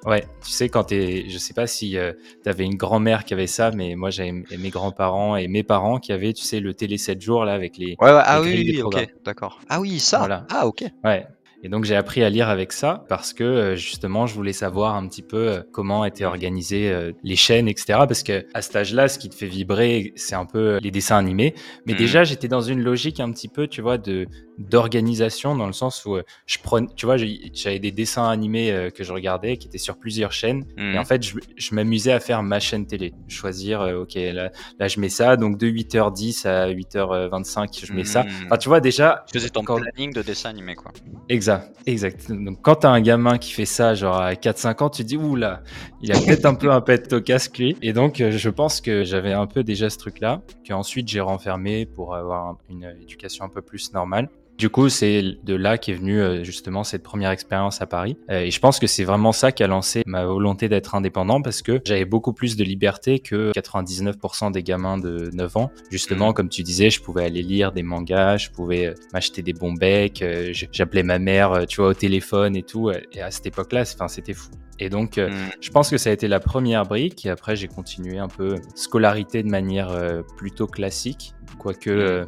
Ouais, 0.04 0.26
tu 0.44 0.50
sais, 0.50 0.68
quand 0.68 0.84
t'es. 0.84 1.26
Je 1.28 1.38
sais 1.38 1.54
pas 1.54 1.66
si 1.68 1.96
euh, 1.96 2.12
t'avais 2.42 2.64
une 2.64 2.74
grand-mère 2.74 3.24
qui 3.24 3.34
avait 3.34 3.46
ça, 3.46 3.70
mais 3.70 3.94
moi 3.94 4.10
j'avais 4.10 4.32
mes 4.32 4.70
grands-parents 4.70 5.36
et 5.36 5.46
mes 5.46 5.62
parents 5.62 5.98
qui 5.98 6.12
avaient, 6.12 6.32
tu 6.32 6.42
sais, 6.42 6.58
le 6.58 6.74
télé 6.74 6.98
7 6.98 7.20
jours 7.20 7.44
là 7.44 7.52
avec 7.52 7.76
les. 7.76 7.96
Ouais, 8.00 8.12
ouais 8.12 8.22
ah 8.24 8.40
oui, 8.42 8.82
ok, 8.82 9.14
d'accord. 9.24 9.60
Ah 9.68 9.80
oui, 9.80 10.00
ça 10.00 10.18
voilà. 10.18 10.46
Ah, 10.50 10.66
ok. 10.66 10.84
Ouais. 11.04 11.26
Et 11.64 11.68
donc 11.68 11.84
j'ai 11.84 11.94
appris 11.94 12.24
à 12.24 12.28
lire 12.28 12.48
avec 12.48 12.72
ça 12.72 13.04
parce 13.08 13.32
que 13.32 13.44
euh, 13.44 13.76
justement 13.76 14.26
je 14.26 14.34
voulais 14.34 14.52
savoir 14.52 14.96
un 14.96 15.06
petit 15.06 15.22
peu 15.22 15.36
euh, 15.36 15.62
comment 15.70 16.04
étaient 16.04 16.24
organisées 16.24 17.12
les 17.22 17.36
chaînes, 17.36 17.68
etc. 17.68 18.00
Parce 18.08 18.24
que 18.24 18.44
à 18.52 18.62
cet 18.62 18.74
âge-là, 18.74 19.06
ce 19.06 19.20
qui 19.20 19.28
te 19.28 19.36
fait 19.36 19.46
vibrer, 19.46 20.12
c'est 20.16 20.34
un 20.34 20.46
peu 20.46 20.80
les 20.82 20.90
dessins 20.90 21.18
animés. 21.18 21.54
Mais 21.86 21.92
mmh. 21.92 21.96
déjà 21.96 22.24
j'étais 22.24 22.48
dans 22.48 22.62
une 22.62 22.82
logique 22.82 23.20
un 23.20 23.30
petit 23.30 23.46
peu, 23.46 23.68
tu 23.68 23.80
vois, 23.80 23.98
de 23.98 24.26
d'organisation 24.70 25.56
dans 25.56 25.66
le 25.66 25.72
sens 25.72 26.04
où 26.04 26.18
je 26.46 26.58
prenais, 26.62 26.88
tu 26.96 27.06
vois, 27.06 27.16
j'avais 27.16 27.78
des 27.78 27.90
dessins 27.90 28.28
animés 28.28 28.90
que 28.94 29.04
je 29.04 29.12
regardais 29.12 29.56
qui 29.56 29.68
étaient 29.68 29.78
sur 29.78 29.96
plusieurs 29.96 30.32
chaînes. 30.32 30.64
Et 30.78 30.98
en 30.98 31.04
fait, 31.04 31.22
je, 31.22 31.36
je 31.56 31.74
m'amusais 31.74 32.12
à 32.12 32.20
faire 32.20 32.42
ma 32.42 32.60
chaîne 32.60 32.86
télé, 32.86 33.12
choisir, 33.28 33.80
ok, 34.00 34.14
là, 34.14 34.50
là 34.78 34.88
je 34.88 35.00
mets 35.00 35.08
ça, 35.08 35.36
donc 35.36 35.58
de 35.58 35.66
8h10 35.66 36.46
à 36.46 36.70
8h25, 36.70 37.86
je 37.86 37.92
mets 37.92 38.04
ça. 38.04 38.24
Enfin, 38.46 38.56
tu 38.56 38.68
vois 38.68 38.80
déjà. 38.80 39.24
Tu 39.26 39.38
faisais 39.38 39.50
ton 39.50 39.62
planning 39.62 40.12
de 40.12 40.22
dessin 40.22 40.50
animé, 40.50 40.74
quoi. 40.74 40.92
Exact 41.28 41.72
exact. 41.86 42.30
Donc 42.30 42.58
quand 42.62 42.76
t'as 42.76 42.90
un 42.90 43.00
gamin 43.00 43.38
qui 43.38 43.52
fait 43.52 43.64
ça, 43.64 43.94
genre 43.94 44.16
à 44.16 44.32
4-5 44.32 44.82
ans, 44.82 44.90
tu 44.90 45.02
te 45.02 45.08
dis, 45.08 45.16
ouh 45.16 45.36
là, 45.36 45.62
il 46.02 46.12
a 46.12 46.18
peut-être 46.18 46.46
un 46.46 46.54
peu 46.54 46.70
un 46.70 46.80
pet 46.80 47.12
au 47.12 47.20
casque 47.20 47.58
lui. 47.58 47.76
Et 47.82 47.92
donc 47.92 48.20
euh, 48.20 48.30
je 48.32 48.50
pense 48.50 48.80
que 48.80 49.04
j'avais 49.04 49.32
un 49.32 49.46
peu 49.46 49.62
déjà 49.62 49.90
ce 49.90 49.98
truc-là, 49.98 50.42
qu'ensuite 50.66 51.08
j'ai 51.08 51.20
renfermé 51.20 51.86
pour 51.86 52.14
avoir 52.14 52.56
une 52.68 52.94
éducation 53.02 53.44
un 53.44 53.48
peu 53.48 53.62
plus 53.62 53.92
normale. 53.92 54.28
Du 54.58 54.68
coup, 54.68 54.88
c'est 54.88 55.22
de 55.42 55.54
là 55.54 55.78
qu'est 55.78 55.94
venue 55.94 56.20
euh, 56.20 56.44
justement 56.44 56.84
cette 56.84 57.02
première 57.02 57.30
expérience 57.30 57.80
à 57.80 57.86
Paris. 57.86 58.16
Euh, 58.30 58.40
et 58.40 58.50
je 58.50 58.60
pense 58.60 58.78
que 58.78 58.86
c'est 58.86 59.04
vraiment 59.04 59.32
ça 59.32 59.50
qui 59.50 59.62
a 59.62 59.66
lancé 59.66 60.02
ma 60.06 60.24
volonté 60.24 60.68
d'être 60.68 60.94
indépendant 60.94 61.42
parce 61.42 61.62
que 61.62 61.80
j'avais 61.84 62.04
beaucoup 62.04 62.32
plus 62.32 62.56
de 62.56 62.62
liberté 62.62 63.18
que 63.18 63.50
99% 63.52 64.52
des 64.52 64.62
gamins 64.62 64.98
de 64.98 65.30
9 65.32 65.56
ans. 65.56 65.72
Justement, 65.90 66.30
mmh. 66.30 66.34
comme 66.34 66.48
tu 66.48 66.62
disais, 66.62 66.90
je 66.90 67.00
pouvais 67.00 67.24
aller 67.24 67.42
lire 67.42 67.72
des 67.72 67.82
mangas, 67.82 68.36
je 68.36 68.50
pouvais 68.50 68.86
euh, 68.86 68.94
m'acheter 69.12 69.42
des 69.42 69.52
bons 69.52 69.72
becs, 69.72 70.24
j'appelais 70.70 71.02
ma 71.02 71.18
mère, 71.18 71.66
tu 71.66 71.80
vois, 71.80 71.90
au 71.90 71.94
téléphone 71.94 72.54
et 72.54 72.62
tout. 72.62 72.90
Et 73.12 73.20
à 73.20 73.30
cette 73.30 73.46
époque-là, 73.46 73.84
c'était 73.84 74.34
fou. 74.34 74.50
Et 74.78 74.90
donc, 74.90 75.16
mmh. 75.16 75.30
je 75.60 75.70
pense 75.70 75.90
que 75.90 75.98
ça 75.98 76.10
a 76.10 76.12
été 76.12 76.28
la 76.28 76.40
première 76.40 76.84
brique. 76.84 77.24
Et 77.26 77.30
après, 77.30 77.56
j'ai 77.56 77.68
continué 77.68 78.18
un 78.18 78.28
peu 78.28 78.56
scolarité 78.74 79.42
de 79.42 79.48
manière 79.48 80.22
plutôt 80.36 80.66
classique, 80.66 81.34
quoique 81.58 82.22
mmh 82.22 82.26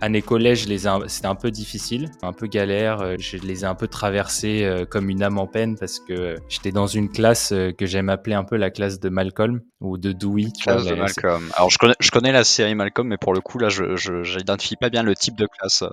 année 0.00 0.22
collège, 0.22 0.66
c'était 1.06 1.26
un 1.26 1.34
peu 1.34 1.50
difficile, 1.50 2.10
un 2.22 2.32
peu 2.32 2.46
galère. 2.46 3.00
Euh, 3.00 3.16
je 3.18 3.36
les 3.38 3.62
ai 3.62 3.64
un 3.64 3.74
peu 3.74 3.88
traversés 3.88 4.64
euh, 4.64 4.84
comme 4.84 5.10
une 5.10 5.22
âme 5.22 5.38
en 5.38 5.46
peine 5.46 5.76
parce 5.78 6.00
que 6.00 6.36
j'étais 6.48 6.72
dans 6.72 6.86
une 6.86 7.10
classe 7.10 7.52
euh, 7.52 7.72
que 7.72 7.86
j'aime 7.86 8.08
appeler 8.08 8.34
un 8.34 8.44
peu 8.44 8.56
la 8.56 8.70
classe 8.70 9.00
de 9.00 9.08
Malcolm 9.08 9.60
ou 9.80 9.98
de 9.98 10.12
Dewey. 10.12 10.46
Classe 10.62 10.84
de 10.84 10.94
Malcolm. 10.94 11.50
Alors 11.54 11.70
je 11.70 11.78
connais, 11.78 11.94
je 12.00 12.10
connais 12.10 12.32
la 12.32 12.44
série 12.44 12.74
Malcolm, 12.74 13.08
mais 13.08 13.18
pour 13.18 13.32
le 13.32 13.40
coup 13.40 13.58
là, 13.58 13.68
je 13.68 14.36
n'identifie 14.36 14.76
pas 14.76 14.90
bien 14.90 15.02
le 15.02 15.14
type 15.14 15.36
de 15.36 15.46
classe. 15.46 15.84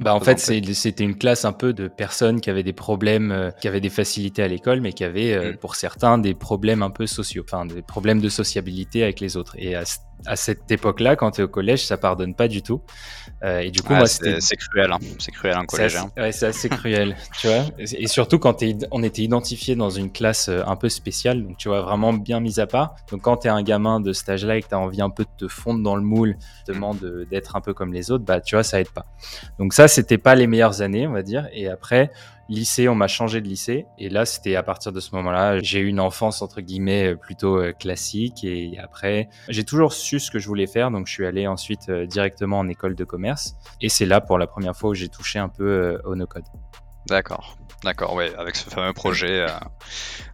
bah 0.00 0.14
en 0.14 0.20
fait, 0.20 0.38
c'était 0.38 1.04
une 1.04 1.16
classe 1.16 1.44
un 1.44 1.52
peu 1.52 1.72
de 1.72 1.88
personnes 1.88 2.40
qui 2.40 2.50
avaient 2.50 2.62
des 2.62 2.72
problèmes, 2.72 3.52
qui 3.60 3.68
avaient 3.68 3.80
des 3.80 3.90
facilités 3.90 4.42
à 4.42 4.48
l'école, 4.48 4.80
mais 4.80 4.92
qui 4.92 5.04
avaient 5.04 5.52
mm. 5.52 5.56
pour 5.58 5.74
certains 5.74 6.18
des 6.18 6.34
problèmes 6.34 6.82
un 6.82 6.90
peu 6.90 7.06
sociaux, 7.06 7.44
enfin 7.44 7.66
des 7.66 7.82
problèmes 7.82 8.20
de 8.20 8.28
sociabilité 8.28 9.02
avec 9.02 9.20
les 9.20 9.36
autres. 9.36 9.56
Et 9.58 9.74
à, 9.74 9.84
à 10.26 10.36
cette 10.36 10.70
époque-là, 10.70 11.16
quand 11.16 11.32
tu 11.32 11.40
es 11.40 11.44
au 11.44 11.48
collège, 11.48 11.84
ça 11.84 11.96
pardonne 11.96 12.34
pas 12.34 12.48
du 12.48 12.62
tout. 12.62 12.80
Euh, 13.42 13.60
et 13.60 13.70
du 13.70 13.82
coup, 13.82 13.94
moi, 13.94 14.06
c'est 14.06 14.56
cruel, 14.56 14.90
hein. 14.90 14.98
c'est 15.18 15.32
cruel 15.32 15.56
en 15.56 15.66
collège. 15.66 15.96
Hein. 15.96 16.10
Ouais, 16.16 16.32
c'est 16.32 16.46
assez 16.46 16.68
cruel, 16.68 17.16
tu 17.38 17.48
vois. 17.48 17.64
Et 17.78 18.06
surtout 18.06 18.38
quand 18.38 18.62
on 18.90 19.02
était 19.02 19.22
identifié 19.22 19.76
dans 19.76 19.90
une 19.90 20.10
classe 20.10 20.48
euh, 20.48 20.62
un 20.66 20.76
peu 20.76 20.88
spéciale, 20.88 21.42
donc 21.42 21.58
tu 21.58 21.68
vois, 21.68 21.82
vraiment 21.82 22.12
bien 22.12 22.40
mise 22.40 22.58
à 22.58 22.66
part. 22.66 22.94
Donc 23.10 23.22
quand 23.22 23.38
tu 23.38 23.48
es 23.48 23.50
un 23.50 23.62
gamin 23.62 24.00
de 24.00 24.12
cet 24.12 24.28
âge-là 24.30 24.56
et 24.56 24.62
que 24.62 24.68
tu 24.68 24.74
as 24.74 24.78
envie 24.78 25.02
un 25.02 25.10
peu 25.10 25.24
de 25.24 25.46
te 25.46 25.48
fondre 25.48 25.82
dans 25.82 25.96
le 25.96 26.02
moule, 26.02 26.36
demande 26.66 27.26
d'être 27.30 27.56
un 27.56 27.60
peu 27.60 27.74
comme 27.74 27.92
les 27.92 28.10
autres, 28.10 28.24
bah 28.24 28.40
tu 28.40 28.54
vois, 28.56 28.62
ça 28.62 28.80
aide 28.80 28.90
pas. 28.90 29.06
Donc 29.58 29.74
ça, 29.74 29.88
c'était 29.88 30.18
pas 30.18 30.34
les 30.34 30.46
meilleures 30.46 30.80
années, 30.80 31.06
on 31.06 31.12
va 31.12 31.22
dire. 31.22 31.48
Et 31.52 31.68
après, 31.68 32.10
Lycée, 32.48 32.88
on 32.88 32.94
m'a 32.94 33.08
changé 33.08 33.40
de 33.40 33.48
lycée. 33.48 33.86
Et 33.98 34.08
là, 34.08 34.26
c'était 34.26 34.56
à 34.56 34.62
partir 34.62 34.92
de 34.92 35.00
ce 35.00 35.14
moment-là, 35.14 35.60
j'ai 35.60 35.80
eu 35.80 35.86
une 35.86 36.00
enfance, 36.00 36.42
entre 36.42 36.60
guillemets, 36.60 37.12
euh, 37.12 37.16
plutôt 37.16 37.58
euh, 37.58 37.72
classique. 37.72 38.44
Et 38.44 38.78
après, 38.78 39.28
j'ai 39.48 39.64
toujours 39.64 39.92
su 39.92 40.20
ce 40.20 40.30
que 40.30 40.38
je 40.38 40.46
voulais 40.46 40.66
faire. 40.66 40.90
Donc, 40.90 41.06
je 41.06 41.12
suis 41.12 41.26
allé 41.26 41.46
ensuite 41.46 41.88
euh, 41.88 42.06
directement 42.06 42.58
en 42.58 42.68
école 42.68 42.94
de 42.94 43.04
commerce. 43.04 43.56
Et 43.80 43.88
c'est 43.88 44.06
là, 44.06 44.20
pour 44.20 44.38
la 44.38 44.46
première 44.46 44.76
fois, 44.76 44.90
où 44.90 44.94
j'ai 44.94 45.08
touché 45.08 45.38
un 45.38 45.48
peu 45.48 46.00
au 46.04 46.14
no-code. 46.14 46.44
D'accord. 47.08 47.56
D'accord, 47.82 48.14
ouais, 48.14 48.32
avec 48.38 48.56
ce 48.56 48.70
fameux 48.70 48.92
projet 48.94 49.40
euh, 49.40 49.48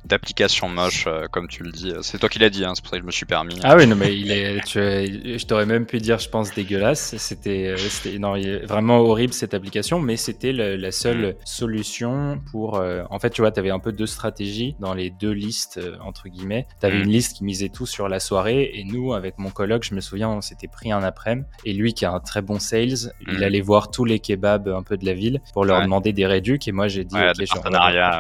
d'application 0.05 0.69
moche, 0.69 1.05
euh, 1.09 1.27
comme 1.29 1.49
tu 1.49 1.65
le 1.65 1.73
dis. 1.73 1.93
C'est 2.03 2.19
toi 2.19 2.29
qui 2.29 2.39
l'as 2.39 2.51
dit, 2.51 2.65
hein, 2.65 2.73
c'est 2.75 2.83
pour 2.83 2.91
ça 2.91 2.97
que 2.97 3.03
je 3.03 3.07
me 3.07 3.11
suis 3.11 3.27
permis. 3.27 3.59
Ah 3.65 3.77
oui, 3.77 3.87
non, 3.87 3.97
mais 3.97 4.17
il 4.17 4.31
est, 4.31 4.65
tu, 4.65 4.79
je 4.79 5.47
t'aurais 5.47 5.67
même 5.67 5.85
pu 5.85 5.99
dire, 5.99 6.19
je 6.19 6.29
pense, 6.29 6.55
dégueulasse. 6.55 7.17
C'était, 7.17 7.75
euh, 7.77 8.19
non, 8.19 8.35
vraiment 8.65 8.99
horrible 8.99 9.33
cette 9.33 9.53
application, 9.53 9.99
mais 9.99 10.17
c'était 10.17 10.53
la 10.53 10.93
seule 10.93 11.31
mm. 11.31 11.35
solution 11.45 12.41
pour. 12.51 12.81
en 13.11 13.19
fait, 13.19 13.31
tu 13.31 13.41
vois, 13.41 13.51
tu 13.51 13.59
avais 13.59 13.71
un 13.71 13.81
peu 13.81 13.93
deux 13.93 14.07
stratégies 14.07 14.77
dans 14.79 14.95
les 14.95 15.11
deux 15.11 15.33
listes, 15.33 15.81
entre 16.03 16.29
guillemets. 16.29 16.67
Tu 16.81 16.87
avais 16.87 16.99
mm. 16.99 17.03
une 17.03 17.11
liste 17.11 17.37
qui 17.37 17.45
misait 17.45 17.69
tout 17.69 17.87
sur 17.87 18.09
la 18.09 18.21
soirée, 18.21 18.71
et 18.75 18.85
nous, 18.85 19.13
avec 19.13 19.39
mon 19.39 19.51
coloc, 19.51 19.83
je 19.83 19.95
me 19.95 20.01
souviens, 20.01 20.29
on 20.29 20.41
s'était 20.41 20.69
pris 20.69 20.93
un 20.93 21.03
après-midi, 21.03 21.47
et 21.65 21.73
lui 21.73 21.95
qui 21.95 22.05
a 22.05 22.13
un 22.13 22.21
très 22.21 22.43
bon 22.43 22.59
sales, 22.59 23.13
il 23.27 23.39
mm. 23.39 23.43
allait 23.43 23.61
voir 23.61 23.91
tous 23.91 24.05
les 24.05 24.21
kebabs 24.21 24.69
un 24.69 24.83
peu 24.83 24.97
de 24.97 25.05
la 25.05 25.15
ville 25.15 25.41
pour 25.53 25.65
leur 25.65 25.83
demander 25.83 26.13
des 26.13 26.27
réducs, 26.27 26.69
et 26.69 26.73
moi 26.73 26.89
j'ai 26.89 27.05
dit. 27.05 27.17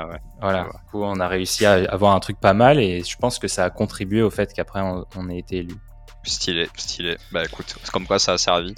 Ouais. 0.08 0.20
Voilà. 0.40 0.64
Du 0.64 0.90
coup, 0.90 1.02
on 1.02 1.20
a 1.20 1.28
réussi 1.28 1.66
à 1.66 1.72
avoir 1.90 2.14
un 2.14 2.20
truc 2.20 2.40
pas 2.40 2.54
mal 2.54 2.78
et 2.78 3.02
je 3.02 3.16
pense 3.16 3.38
que 3.38 3.48
ça 3.48 3.64
a 3.64 3.70
contribué 3.70 4.22
au 4.22 4.30
fait 4.30 4.52
qu'après 4.52 4.80
on, 4.80 5.28
ait 5.28 5.38
été 5.38 5.58
élu. 5.58 5.74
Stylé, 6.22 6.68
stylé. 6.76 7.16
Bah 7.32 7.44
écoute, 7.44 7.76
c'est 7.82 7.90
comme 7.90 8.06
quoi 8.06 8.18
ça 8.18 8.32
a 8.32 8.38
servi. 8.38 8.74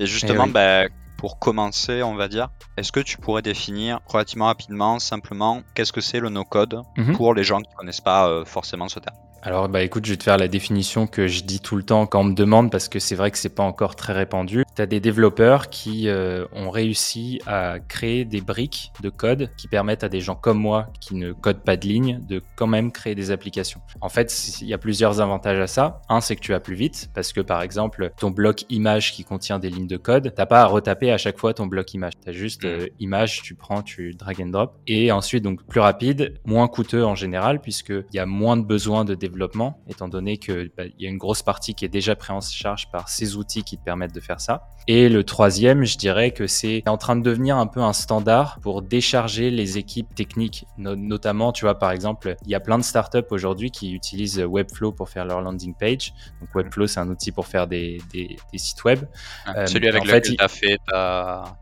Et 0.00 0.06
justement, 0.06 0.46
eh 0.46 0.50
bah, 0.50 0.82
pour 1.18 1.38
commencer, 1.38 2.02
on 2.02 2.14
va 2.14 2.28
dire, 2.28 2.48
est-ce 2.76 2.92
que 2.92 3.00
tu 3.00 3.18
pourrais 3.18 3.42
définir 3.42 4.00
relativement 4.06 4.46
rapidement, 4.46 4.98
simplement, 4.98 5.62
qu'est-ce 5.74 5.92
que 5.92 6.00
c'est 6.00 6.20
le 6.20 6.28
no-code 6.28 6.82
mhm. 6.96 7.16
pour 7.16 7.34
les 7.34 7.44
gens 7.44 7.60
qui 7.60 7.70
ne 7.70 7.76
connaissent 7.76 8.00
pas 8.00 8.28
euh, 8.28 8.44
forcément 8.44 8.88
ce 8.88 9.00
terme? 9.00 9.16
Alors 9.46 9.68
bah 9.68 9.84
écoute, 9.84 10.04
je 10.04 10.10
vais 10.10 10.16
te 10.16 10.24
faire 10.24 10.38
la 10.38 10.48
définition 10.48 11.06
que 11.06 11.28
je 11.28 11.44
dis 11.44 11.60
tout 11.60 11.76
le 11.76 11.84
temps 11.84 12.06
quand 12.06 12.22
on 12.22 12.24
me 12.24 12.34
demande 12.34 12.68
parce 12.68 12.88
que 12.88 12.98
c'est 12.98 13.14
vrai 13.14 13.30
que 13.30 13.38
c'est 13.38 13.54
pas 13.54 13.62
encore 13.62 13.94
très 13.94 14.12
répandu. 14.12 14.64
Tu 14.74 14.82
as 14.82 14.86
des 14.86 14.98
développeurs 14.98 15.70
qui 15.70 16.08
euh, 16.08 16.46
ont 16.52 16.68
réussi 16.68 17.40
à 17.46 17.78
créer 17.78 18.24
des 18.24 18.40
briques 18.40 18.90
de 19.02 19.08
code 19.08 19.50
qui 19.56 19.68
permettent 19.68 20.02
à 20.02 20.08
des 20.08 20.20
gens 20.20 20.34
comme 20.34 20.58
moi 20.58 20.88
qui 20.98 21.14
ne 21.14 21.30
codent 21.30 21.62
pas 21.62 21.76
de 21.76 21.86
ligne 21.86 22.20
de 22.28 22.42
quand 22.56 22.66
même 22.66 22.90
créer 22.90 23.14
des 23.14 23.30
applications. 23.30 23.80
En 24.00 24.08
fait, 24.08 24.58
il 24.62 24.66
y 24.66 24.74
a 24.74 24.78
plusieurs 24.78 25.20
avantages 25.20 25.60
à 25.60 25.68
ça. 25.68 26.02
Un, 26.08 26.20
c'est 26.20 26.34
que 26.34 26.40
tu 26.40 26.50
vas 26.50 26.58
plus 26.58 26.74
vite 26.74 27.08
parce 27.14 27.32
que 27.32 27.40
par 27.40 27.62
exemple, 27.62 28.10
ton 28.18 28.32
bloc 28.32 28.64
image 28.68 29.12
qui 29.12 29.22
contient 29.22 29.60
des 29.60 29.70
lignes 29.70 29.86
de 29.86 29.96
code, 29.96 30.32
t'as 30.34 30.46
pas 30.46 30.62
à 30.62 30.66
retaper 30.66 31.12
à 31.12 31.18
chaque 31.18 31.38
fois 31.38 31.54
ton 31.54 31.66
bloc 31.66 31.94
image. 31.94 32.14
Tu 32.20 32.30
as 32.30 32.32
juste 32.32 32.64
mm. 32.64 32.66
euh, 32.66 32.86
image, 32.98 33.42
tu 33.42 33.54
prends, 33.54 33.82
tu 33.82 34.12
drag 34.14 34.42
and 34.42 34.46
drop 34.46 34.74
et 34.88 35.12
ensuite 35.12 35.44
donc 35.44 35.62
plus 35.62 35.78
rapide, 35.78 36.34
moins 36.44 36.66
coûteux 36.66 37.04
en 37.04 37.14
général 37.14 37.60
puisque 37.60 37.90
il 37.90 38.16
y 38.16 38.18
a 38.18 38.26
moins 38.26 38.56
de 38.56 38.64
besoin 38.64 39.04
de 39.04 39.14
développement 39.36 39.78
étant 39.88 40.08
donné 40.08 40.38
qu'il 40.38 40.70
bah, 40.76 40.84
y 40.98 41.06
a 41.06 41.10
une 41.10 41.18
grosse 41.18 41.42
partie 41.42 41.74
qui 41.74 41.84
est 41.84 41.88
déjà 41.88 42.16
prise 42.16 42.30
en 42.30 42.40
charge 42.40 42.90
par 42.90 43.08
ces 43.08 43.36
outils 43.36 43.62
qui 43.62 43.76
te 43.76 43.84
permettent 43.84 44.14
de 44.14 44.20
faire 44.20 44.40
ça. 44.40 44.68
Et 44.88 45.08
le 45.08 45.24
troisième, 45.24 45.84
je 45.84 45.98
dirais 45.98 46.30
que 46.30 46.46
c'est 46.46 46.82
en 46.86 46.96
train 46.96 47.16
de 47.16 47.22
devenir 47.22 47.56
un 47.56 47.66
peu 47.66 47.80
un 47.80 47.92
standard 47.92 48.58
pour 48.62 48.82
décharger 48.82 49.50
les 49.50 49.78
équipes 49.78 50.14
techniques. 50.14 50.64
notamment, 50.78 51.52
tu 51.52 51.64
vois, 51.64 51.78
par 51.78 51.90
exemple, 51.90 52.36
il 52.44 52.50
y 52.50 52.54
a 52.54 52.60
plein 52.60 52.78
de 52.78 52.84
startups 52.84 53.30
aujourd'hui 53.30 53.70
qui 53.70 53.92
utilisent 53.92 54.38
Webflow 54.38 54.92
pour 54.92 55.08
faire 55.08 55.24
leur 55.24 55.42
landing 55.42 55.74
page. 55.74 56.14
Donc 56.40 56.54
Webflow, 56.54 56.86
c'est 56.86 57.00
un 57.00 57.08
outil 57.08 57.32
pour 57.32 57.46
faire 57.46 57.66
des, 57.66 57.98
sites 58.54 58.84
web. 58.84 59.04
Ah, 59.44 59.58
euh, 59.58 59.66
celui 59.66 59.88
avec 59.88 60.04
lequel 60.04 60.22
tu 60.22 60.36
as 60.38 60.48
fait 60.48 60.78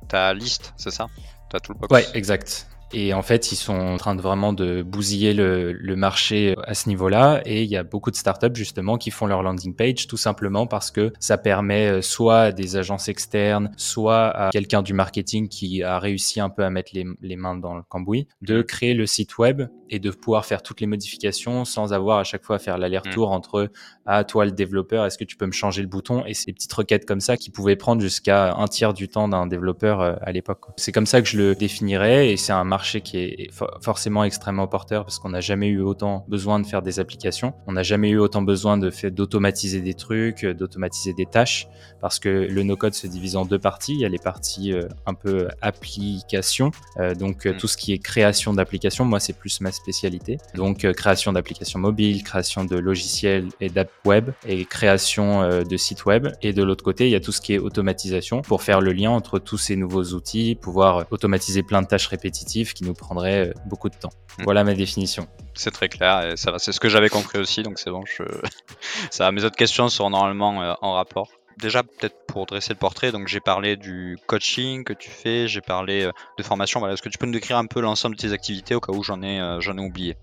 ta, 0.09 0.35
liste, 0.35 0.73
c'est 0.77 0.91
ça? 0.91 1.07
As 1.53 1.61
tout 1.61 1.73
le 1.73 1.95
Ouais, 1.95 2.05
exact. 2.15 2.67
Et 2.97 3.13
en 3.13 3.23
fait, 3.23 3.51
ils 3.51 3.57
sont 3.57 3.75
en 3.75 3.97
train 3.97 4.15
de 4.15 4.23
vraiment 4.23 4.53
de 4.53 4.83
bousiller 4.83 5.35
le, 5.35 5.73
le 5.73 5.97
marché 5.97 6.55
à 6.65 6.75
ce 6.75 6.89
niveau-là. 6.89 7.43
Et 7.45 7.65
il 7.65 7.69
y 7.69 7.77
a 7.77 7.83
beaucoup 7.83 8.13
de 8.13 8.17
startups 8.17 8.55
justement 8.55 8.99
qui 8.99 9.11
font 9.11 9.27
leur 9.27 9.43
landing 9.43 9.75
page 9.75 10.07
tout 10.07 10.17
simplement 10.17 10.69
parce 10.69 10.91
que 10.93 11.13
ça 11.19 11.37
permet 11.37 11.89
euh, 11.89 12.03
soit 12.03 12.41
à 12.41 12.53
des 12.53 12.77
agences 12.77 13.09
externes, 13.09 13.73
soit 13.77 14.29
à 14.29 14.51
quelqu'un 14.51 14.83
du 14.83 14.93
marketing 14.93 15.49
qui 15.49 15.83
a 15.83 15.99
réussi 15.99 16.41
un 16.41 16.51
peu 16.51 16.65
à 16.65 16.71
mettre 16.71 16.93
les, 16.95 17.05
les, 17.21 17.37
mains 17.37 17.57
dans 17.57 17.75
le 17.75 17.83
cambouis, 17.83 18.29
de 18.43 18.63
créer 18.63 18.95
le 18.95 19.07
site 19.07 19.39
web 19.39 19.63
et 19.91 19.99
de 19.99 20.11
pouvoir 20.11 20.47
faire 20.47 20.63
toutes 20.63 20.81
les 20.81 20.87
modifications 20.87 21.65
sans 21.65 21.93
avoir 21.93 22.19
à 22.19 22.25
chaque 22.25 22.45
fois 22.45 22.57
à 22.57 22.59
faire 22.59 22.79
l'aller-retour 22.79 23.31
mm. 23.31 23.33
entre 23.33 23.71
ah 24.07 24.25
toi 24.25 24.45
le 24.45 24.53
développeur, 24.53 25.07
est-ce 25.07 25.17
que 25.17 25.25
tu 25.25 25.37
peux 25.37 25.47
me 25.47 25.53
changer 25.53 25.83
le 25.83 25.89
bouton 25.89 26.25
et 26.27 26.35
ces 26.35 26.53
petites 26.53 26.73
requêtes 26.73 27.07
comme 27.07 27.21
ça 27.21 27.37
qui 27.37 27.51
pouvaient 27.51 27.77
prendre 27.77 28.03
jusqu'à 28.03 28.55
un 28.55 28.67
tiers 28.69 28.93
du 28.93 29.09
temps 29.09 29.29
d'un 29.29 29.47
développeur 29.47 30.01
euh, 30.01 30.15
à 30.21 30.33
l'époque. 30.33 30.61
C'est 30.77 30.93
comme 30.93 31.07
ça 31.07 31.23
que 31.23 31.29
je 31.29 31.39
le 31.39 31.55
définirais 31.55 32.31
et 32.31 32.37
c'est 32.37 32.53
un 32.53 32.65
marché 32.65 33.01
qui 33.01 33.19
est 33.19 33.51
forcément 33.83 34.25
extrêmement 34.25 34.67
porteur 34.67 35.05
parce 35.05 35.19
qu'on 35.19 35.31
n'a 35.31 35.41
jamais 35.41 35.69
eu 35.69 35.81
autant 35.81 36.25
besoin 36.29 36.61
de 36.61 36.67
faire 36.67 36.83
des 36.83 37.01
applications. 37.01 37.55
On 37.67 37.73
n'a 37.73 37.83
jamais 37.83 38.11
eu 38.11 38.19
autant 38.19 38.43
besoin 38.43 38.77
de 38.77 38.91
d'automatiser 39.09 39.81
des 39.81 39.95
trucs, 39.95 40.45
euh, 40.45 40.55
d'automatiser 40.55 41.13
des 41.13 41.27
tâches 41.27 41.69
parce 42.01 42.19
que 42.19 42.29
le 42.29 42.63
no-code 42.63 42.95
se 42.95 43.07
divise 43.07 43.37
en 43.37 43.45
deux 43.45 43.59
parties. 43.59 43.95
Il 43.95 44.01
y 44.01 44.05
a 44.05 44.09
les 44.09 44.19
parties 44.19 44.73
euh, 44.73 44.89
un 45.07 45.15
peu 45.15 45.49
application, 45.63 46.71
euh, 46.99 47.15
donc 47.15 47.47
mm. 47.47 47.57
tout 47.57 47.67
ce 47.67 47.77
qui 47.77 47.93
est 47.93 47.99
création 47.99 48.53
d'applications. 48.53 49.05
Moi, 49.05 49.21
c'est 49.21 49.33
plus 49.33 49.61
ma 49.61 49.73
spécialité. 49.85 50.39
Donc 50.55 50.91
création 50.93 51.33
d'applications 51.33 51.79
mobiles, 51.79 52.23
création 52.23 52.65
de 52.65 52.77
logiciels 52.77 53.49
et 53.61 53.69
d'app 53.69 53.91
web 54.05 54.31
et 54.47 54.65
création 54.65 55.63
de 55.63 55.77
sites 55.77 56.07
web. 56.07 56.29
Et 56.43 56.53
de 56.53 56.63
l'autre 56.63 56.85
côté, 56.85 57.07
il 57.07 57.11
y 57.11 57.15
a 57.15 57.21
tout 57.21 57.33
ce 57.33 57.41
qui 57.41 57.55
est 57.55 57.59
automatisation 57.59 58.41
pour 58.43 58.63
faire 58.63 58.81
le 58.81 58.93
lien 58.93 59.11
entre 59.11 59.39
tous 59.39 59.59
ces 59.59 59.77
nouveaux 59.77 60.15
outils, 60.15 60.55
pouvoir 60.55 61.07
automatiser 61.11 61.63
plein 61.63 61.83
de 61.83 61.87
tâches 61.87 62.07
répétitives 62.07 62.73
qui 62.73 62.85
nous 62.85 62.95
prendrait 62.95 63.49
euh, 63.49 63.53
beaucoup 63.67 63.89
de 63.89 63.97
temps. 63.97 64.13
Hmm. 64.39 64.45
Voilà 64.45 64.65
ma 64.65 64.75
définition. 64.75 65.29
C'est 65.55 65.71
très 65.71 65.89
clair 65.89 66.27
et 66.27 66.37
ça 66.37 66.51
va. 66.51 66.59
C'est 66.59 66.73
ce 66.73 66.81
que 66.81 66.89
j'avais 66.89 67.09
compris 67.09 67.39
aussi, 67.39 67.63
donc 67.63 67.79
c'est 67.79 67.91
bon. 67.91 68.03
Je... 68.07 68.23
ça, 69.11 69.31
mes 69.33 69.45
autres 69.45 69.57
questions 69.57 69.89
seront 69.89 70.11
normalement 70.11 70.63
euh, 70.63 70.75
en 70.81 70.95
rapport. 70.95 71.29
Déjà, 71.59 71.83
peut-être 71.83 72.17
pour 72.27 72.47
dresser 72.47 72.73
le 72.73 72.79
portrait, 72.79 73.13
donc 73.13 73.29
j'ai 73.29 73.41
parlé 73.41 73.77
du 73.77 74.19
coaching 74.27 74.85
que 74.85 74.93
tu 74.93 75.11
fais, 75.11 75.47
j'ai 75.49 75.61
parlé 75.61 76.05
euh, 76.05 76.13
de 76.37 76.43
formation. 76.43 76.87
Est-ce 76.89 77.03
que 77.03 77.09
tu 77.09 77.19
peux 77.19 77.27
nous 77.27 77.33
décrire 77.33 77.59
un 77.59 77.67
peu 77.67 77.81
l'ensemble 77.81 78.17
de 78.17 78.21
tes 78.21 78.33
activités 78.33 78.75
au 78.75 78.81
cas 78.81 78.93
où 78.93 79.03
j'en 79.03 79.23
ai, 79.23 79.59
j'en 79.61 79.77
ai 79.79 79.81
oublié? 79.81 80.17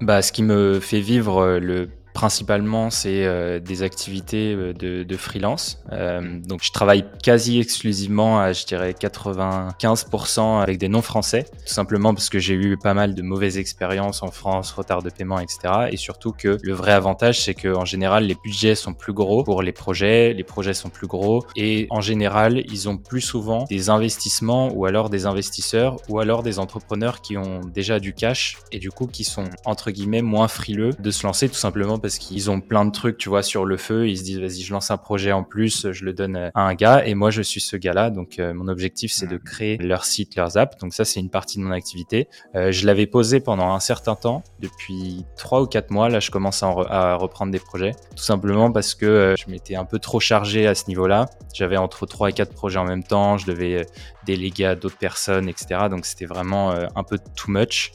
Bah, 0.00 0.20
ce 0.20 0.32
qui 0.32 0.42
me 0.42 0.80
fait 0.80 1.00
vivre 1.00 1.58
le 1.58 1.88
Principalement, 2.14 2.90
c'est 2.90 3.24
euh, 3.24 3.58
des 3.58 3.82
activités 3.82 4.54
euh, 4.54 4.72
de, 4.72 5.16
freelance. 5.16 5.82
Euh, 5.92 6.40
donc, 6.40 6.62
je 6.62 6.72
travaille 6.72 7.04
quasi 7.22 7.58
exclusivement 7.58 8.40
à, 8.40 8.52
je 8.52 8.64
dirais, 8.66 8.92
95% 8.92 10.60
avec 10.60 10.78
des 10.78 10.88
non-français, 10.88 11.44
tout 11.44 11.72
simplement 11.72 12.14
parce 12.14 12.28
que 12.28 12.38
j'ai 12.38 12.54
eu 12.54 12.76
pas 12.76 12.94
mal 12.94 13.14
de 13.14 13.22
mauvaises 13.22 13.58
expériences 13.58 14.22
en 14.22 14.30
France, 14.30 14.72
retard 14.72 15.02
de 15.02 15.10
paiement, 15.10 15.38
etc. 15.38 15.88
Et 15.90 15.96
surtout 15.96 16.32
que 16.32 16.58
le 16.62 16.72
vrai 16.72 16.92
avantage, 16.92 17.40
c'est 17.40 17.54
qu'en 17.54 17.84
général, 17.84 18.24
les 18.24 18.34
budgets 18.34 18.74
sont 18.74 18.94
plus 18.94 19.12
gros 19.12 19.44
pour 19.44 19.62
les 19.62 19.72
projets, 19.72 20.32
les 20.32 20.44
projets 20.44 20.74
sont 20.74 20.90
plus 20.90 21.06
gros, 21.06 21.46
et 21.56 21.86
en 21.90 22.00
général, 22.00 22.62
ils 22.70 22.88
ont 22.88 22.96
plus 22.96 23.20
souvent 23.20 23.64
des 23.64 23.90
investissements 23.90 24.72
ou 24.72 24.86
alors 24.86 25.10
des 25.10 25.26
investisseurs 25.26 25.96
ou 26.08 26.18
alors 26.18 26.42
des 26.42 26.58
entrepreneurs 26.58 27.20
qui 27.20 27.36
ont 27.36 27.60
déjà 27.60 28.00
du 28.00 28.12
cash 28.12 28.58
et 28.70 28.78
du 28.78 28.90
coup 28.90 29.06
qui 29.06 29.24
sont 29.24 29.44
entre 29.64 29.90
guillemets 29.90 30.22
moins 30.22 30.48
frileux 30.48 30.90
de 30.98 31.10
se 31.10 31.26
lancer 31.26 31.48
tout 31.48 31.54
simplement 31.54 31.98
parce 32.02 32.18
qu'ils 32.18 32.50
ont 32.50 32.60
plein 32.60 32.84
de 32.84 32.90
trucs, 32.90 33.16
tu 33.16 33.28
vois, 33.28 33.42
sur 33.42 33.64
le 33.64 33.76
feu. 33.76 34.08
Ils 34.08 34.18
se 34.18 34.24
disent, 34.24 34.40
vas-y, 34.40 34.62
je 34.62 34.72
lance 34.72 34.90
un 34.90 34.96
projet 34.96 35.30
en 35.32 35.44
plus, 35.44 35.92
je 35.92 36.04
le 36.04 36.12
donne 36.12 36.36
à 36.36 36.50
un 36.60 36.74
gars. 36.74 37.06
Et 37.06 37.14
moi, 37.14 37.30
je 37.30 37.40
suis 37.40 37.60
ce 37.60 37.76
gars-là. 37.76 38.10
Donc, 38.10 38.38
euh, 38.38 38.52
mon 38.52 38.66
objectif, 38.68 39.12
c'est 39.12 39.28
de 39.28 39.36
créer 39.36 39.78
leur 39.78 40.04
site, 40.04 40.34
leurs 40.34 40.58
apps. 40.58 40.76
Donc, 40.78 40.92
ça, 40.92 41.04
c'est 41.04 41.20
une 41.20 41.30
partie 41.30 41.58
de 41.58 41.62
mon 41.62 41.70
activité. 41.70 42.28
Euh, 42.56 42.72
je 42.72 42.86
l'avais 42.86 43.06
posé 43.06 43.38
pendant 43.38 43.72
un 43.72 43.80
certain 43.80 44.16
temps. 44.16 44.42
Depuis 44.58 45.24
trois 45.36 45.62
ou 45.62 45.66
quatre 45.66 45.90
mois, 45.90 46.08
là, 46.08 46.18
je 46.18 46.30
commence 46.30 46.62
à, 46.62 47.14
reprendre 47.14 47.52
des 47.52 47.60
projets. 47.60 47.92
Tout 48.16 48.24
simplement 48.24 48.72
parce 48.72 48.94
que 48.94 49.06
euh, 49.06 49.36
je 49.36 49.48
m'étais 49.50 49.76
un 49.76 49.84
peu 49.84 50.00
trop 50.00 50.18
chargé 50.18 50.66
à 50.66 50.74
ce 50.74 50.88
niveau-là. 50.88 51.26
J'avais 51.54 51.76
entre 51.76 52.06
trois 52.06 52.30
et 52.30 52.32
quatre 52.32 52.52
projets 52.52 52.78
en 52.78 52.84
même 52.84 53.04
temps. 53.04 53.38
Je 53.38 53.46
devais 53.46 53.86
déléguer 54.26 54.66
à 54.66 54.74
d'autres 54.74 54.98
personnes, 54.98 55.48
etc. 55.48 55.88
Donc, 55.88 56.04
c'était 56.04 56.26
vraiment 56.26 56.72
un 56.72 57.02
peu 57.04 57.18
too 57.36 57.50
much. 57.50 57.92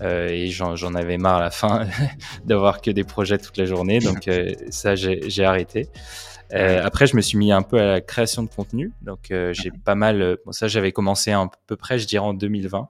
Euh, 0.00 0.28
et 0.28 0.48
j'en 0.48 0.94
avais 0.94 1.18
marre 1.18 1.36
à 1.36 1.40
la 1.40 1.50
fin 1.50 1.86
d'avoir 2.44 2.80
que 2.80 2.90
des 2.90 3.04
projets 3.04 3.38
toute 3.38 3.56
la 3.56 3.64
journée. 3.64 3.98
Donc 3.98 4.28
euh, 4.28 4.52
ça, 4.70 4.94
j'ai 4.94 5.44
arrêté. 5.44 5.88
Euh, 6.54 6.80
après, 6.82 7.06
je 7.06 7.16
me 7.16 7.20
suis 7.20 7.36
mis 7.36 7.52
un 7.52 7.62
peu 7.62 7.78
à 7.78 7.84
la 7.84 8.00
création 8.00 8.42
de 8.42 8.48
contenu. 8.48 8.92
Donc 9.02 9.30
j'ai 9.30 9.70
pas 9.84 9.94
mal. 9.94 10.38
Bon, 10.44 10.52
ça, 10.52 10.68
j'avais 10.68 10.92
commencé 10.92 11.32
à 11.32 11.48
peu 11.66 11.76
près, 11.76 11.98
je 11.98 12.06
dirais, 12.06 12.24
en 12.24 12.34
2020. 12.34 12.88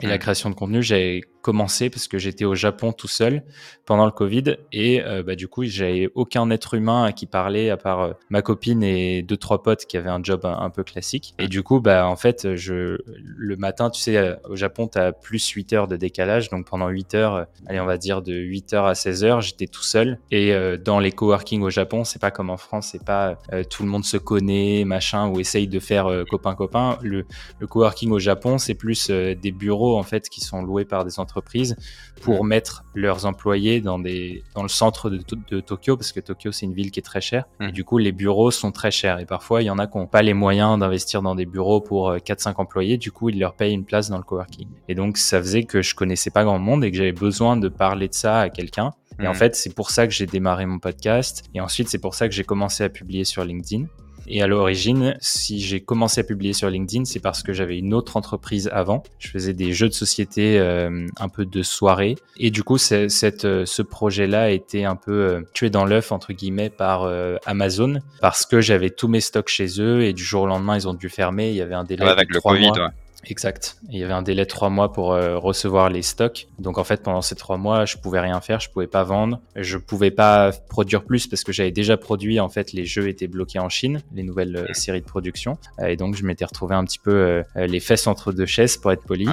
Et 0.00 0.06
la 0.06 0.18
création 0.18 0.48
de 0.48 0.54
contenu, 0.54 0.82
j'ai 0.82 1.22
commencé 1.42 1.90
parce 1.90 2.08
que 2.08 2.18
j'étais 2.18 2.44
au 2.44 2.54
Japon 2.54 2.92
tout 2.92 3.08
seul 3.08 3.42
pendant 3.84 4.06
le 4.06 4.12
Covid 4.12 4.56
et 4.72 5.02
euh, 5.02 5.22
bah, 5.22 5.34
du 5.34 5.48
coup 5.48 5.64
j'avais 5.64 6.08
aucun 6.14 6.48
être 6.50 6.74
humain 6.74 7.04
à 7.04 7.12
qui 7.12 7.26
parler 7.26 7.68
à 7.68 7.76
part 7.76 8.00
euh, 8.00 8.12
ma 8.30 8.40
copine 8.40 8.82
et 8.82 9.22
deux 9.22 9.36
trois 9.36 9.62
potes 9.62 9.84
qui 9.84 9.96
avaient 9.96 10.08
un 10.08 10.22
job 10.22 10.42
un, 10.44 10.70
peu 10.70 10.84
classique. 10.84 11.34
Et 11.38 11.48
du 11.48 11.62
coup 11.62 11.80
bah 11.80 12.06
en 12.06 12.16
fait 12.16 12.54
je 12.54 12.98
le 13.06 13.56
matin 13.56 13.90
tu 13.90 14.00
sais 14.00 14.16
euh, 14.16 14.36
au 14.48 14.56
Japon 14.56 14.88
tu 14.88 14.98
as 14.98 15.12
plus 15.12 15.46
8 15.46 15.72
heures 15.74 15.88
de 15.88 15.96
décalage. 15.96 16.48
Donc 16.48 16.66
pendant 16.66 16.88
8 16.88 17.14
heures 17.14 17.46
allez 17.66 17.80
on 17.80 17.86
va 17.86 17.98
dire 17.98 18.22
de 18.22 18.32
8 18.32 18.72
heures 18.74 18.86
à 18.86 18.94
16 18.94 19.24
heures 19.24 19.40
j'étais 19.40 19.66
tout 19.66 19.82
seul. 19.82 20.18
Et 20.30 20.54
dans 20.78 21.00
les 21.00 21.12
coworking 21.12 21.62
au 21.62 21.70
Japon 21.70 22.04
c'est 22.04 22.20
pas 22.20 22.30
comme 22.30 22.50
en 22.50 22.56
France 22.56 22.90
c'est 22.92 23.04
pas 23.04 23.36
tout 23.68 23.82
le 23.82 23.88
monde 23.88 24.04
se 24.04 24.16
connaît 24.16 24.84
machin 24.84 25.28
ou 25.28 25.40
essaye 25.40 25.66
de 25.66 25.80
faire 25.80 26.24
copain 26.30 26.54
copain 26.54 26.98
le, 27.02 27.26
le 27.58 27.66
coworking 27.66 28.12
au 28.12 28.18
Japon 28.18 28.58
c'est 28.58 28.74
plus 28.74 29.10
des 29.10 29.52
bureaux 29.52 29.98
en 29.98 30.02
fait 30.04 30.28
qui 30.28 30.40
sont 30.40 30.62
loués 30.62 30.84
par 30.84 31.04
des 31.04 31.18
entreprises 31.18 31.31
entreprises 31.32 31.76
pour 32.20 32.44
mettre 32.44 32.84
leurs 32.94 33.26
employés 33.26 33.80
dans, 33.80 33.98
des, 33.98 34.44
dans 34.54 34.62
le 34.62 34.68
centre 34.68 35.10
de, 35.10 35.20
de 35.50 35.60
Tokyo, 35.60 35.96
parce 35.96 36.12
que 36.12 36.20
Tokyo, 36.20 36.52
c'est 36.52 36.66
une 36.66 36.74
ville 36.74 36.90
qui 36.90 37.00
est 37.00 37.02
très 37.02 37.20
chère. 37.20 37.46
Et 37.60 37.68
mmh. 37.68 37.70
du 37.72 37.84
coup, 37.84 37.98
les 37.98 38.12
bureaux 38.12 38.50
sont 38.50 38.70
très 38.70 38.90
chers. 38.90 39.18
Et 39.18 39.26
parfois, 39.26 39.62
il 39.62 39.66
y 39.66 39.70
en 39.70 39.78
a 39.78 39.86
qui 39.86 39.98
n'ont 39.98 40.06
pas 40.06 40.22
les 40.22 40.34
moyens 40.34 40.78
d'investir 40.78 41.22
dans 41.22 41.34
des 41.34 41.46
bureaux 41.46 41.80
pour 41.80 42.14
4-5 42.14 42.48
euh, 42.48 42.52
employés. 42.58 42.96
Du 42.98 43.10
coup, 43.10 43.30
ils 43.30 43.38
leur 43.38 43.54
payent 43.54 43.74
une 43.74 43.84
place 43.84 44.08
dans 44.08 44.18
le 44.18 44.22
coworking. 44.22 44.68
Et 44.88 44.94
donc, 44.94 45.16
ça 45.16 45.38
faisait 45.40 45.64
que 45.64 45.82
je 45.82 45.94
connaissais 45.94 46.30
pas 46.30 46.44
grand 46.44 46.58
monde 46.58 46.84
et 46.84 46.90
que 46.90 46.96
j'avais 46.96 47.12
besoin 47.12 47.56
de 47.56 47.68
parler 47.68 48.08
de 48.08 48.14
ça 48.14 48.40
à 48.40 48.50
quelqu'un. 48.50 48.92
Et 49.18 49.26
en 49.26 49.32
mmh. 49.32 49.34
fait, 49.34 49.56
c'est 49.56 49.74
pour 49.74 49.90
ça 49.90 50.06
que 50.06 50.12
j'ai 50.12 50.26
démarré 50.26 50.66
mon 50.66 50.78
podcast. 50.78 51.44
Et 51.54 51.60
ensuite, 51.60 51.88
c'est 51.88 51.98
pour 51.98 52.14
ça 52.14 52.28
que 52.28 52.34
j'ai 52.34 52.44
commencé 52.44 52.84
à 52.84 52.88
publier 52.88 53.24
sur 53.24 53.44
LinkedIn. 53.44 53.86
Et 54.26 54.42
à 54.42 54.46
l'origine, 54.46 55.16
si 55.20 55.60
j'ai 55.60 55.80
commencé 55.80 56.20
à 56.20 56.24
publier 56.24 56.52
sur 56.52 56.70
LinkedIn, 56.70 57.04
c'est 57.04 57.20
parce 57.20 57.42
que 57.42 57.52
j'avais 57.52 57.78
une 57.78 57.94
autre 57.94 58.16
entreprise 58.16 58.70
avant. 58.72 59.02
Je 59.18 59.28
faisais 59.28 59.52
des 59.52 59.72
jeux 59.72 59.88
de 59.88 59.94
société, 59.94 60.58
euh, 60.58 61.06
un 61.18 61.28
peu 61.28 61.44
de 61.44 61.62
soirée. 61.62 62.16
Et 62.36 62.50
du 62.50 62.62
coup, 62.62 62.78
cette, 62.78 63.44
euh, 63.44 63.66
ce 63.66 63.82
projet-là 63.82 64.42
a 64.42 64.48
été 64.48 64.84
un 64.84 64.96
peu 64.96 65.12
euh, 65.12 65.40
tué 65.54 65.70
dans 65.70 65.84
l'œuf, 65.84 66.12
entre 66.12 66.32
guillemets, 66.32 66.70
par 66.70 67.10
Amazon, 67.46 68.00
parce 68.20 68.46
que 68.46 68.60
j'avais 68.60 68.90
tous 68.90 69.08
mes 69.08 69.20
stocks 69.20 69.48
chez 69.48 69.80
eux 69.80 70.02
et 70.02 70.12
du 70.12 70.22
jour 70.22 70.42
au 70.42 70.46
lendemain, 70.46 70.76
ils 70.76 70.88
ont 70.88 70.94
dû 70.94 71.08
fermer. 71.08 71.50
Il 71.50 71.56
y 71.56 71.62
avait 71.62 71.74
un 71.74 71.84
délai 71.84 72.06
avec 72.06 72.28
de 72.28 72.34
le 72.34 72.40
Covid, 72.40 72.68
mois. 72.68 72.92
Exact. 73.24 73.76
il 73.88 73.98
y 73.98 74.04
avait 74.04 74.12
un 74.12 74.22
délai 74.22 74.44
de 74.44 74.48
trois 74.48 74.70
mois 74.70 74.92
pour 74.92 75.12
euh, 75.12 75.38
recevoir 75.38 75.90
les 75.90 76.02
stocks. 76.02 76.48
Donc 76.58 76.78
en 76.78 76.84
fait, 76.84 77.02
pendant 77.02 77.22
ces 77.22 77.34
trois 77.34 77.56
mois, 77.56 77.84
je 77.84 77.96
pouvais 77.96 78.20
rien 78.20 78.40
faire, 78.40 78.60
je 78.60 78.70
pouvais 78.70 78.86
pas 78.86 79.04
vendre, 79.04 79.40
je 79.54 79.78
pouvais 79.78 80.10
pas 80.10 80.50
produire 80.68 81.04
plus 81.04 81.26
parce 81.26 81.44
que 81.44 81.52
j'avais 81.52 81.70
déjà 81.70 81.96
produit. 81.96 82.40
En 82.40 82.48
fait, 82.48 82.72
les 82.72 82.84
jeux 82.84 83.08
étaient 83.08 83.28
bloqués 83.28 83.58
en 83.58 83.68
Chine, 83.68 84.02
les 84.12 84.22
nouvelles 84.22 84.56
euh, 84.56 84.72
séries 84.72 85.00
de 85.00 85.06
production. 85.06 85.58
Euh, 85.78 85.86
et 85.86 85.96
donc 85.96 86.16
je 86.16 86.24
m'étais 86.24 86.44
retrouvé 86.44 86.74
un 86.74 86.84
petit 86.84 86.98
peu 86.98 87.42
les 87.56 87.80
fesses 87.80 88.06
entre 88.06 88.32
deux 88.32 88.46
chaises 88.46 88.76
pour 88.76 88.92
être 88.92 89.04
poli. 89.04 89.26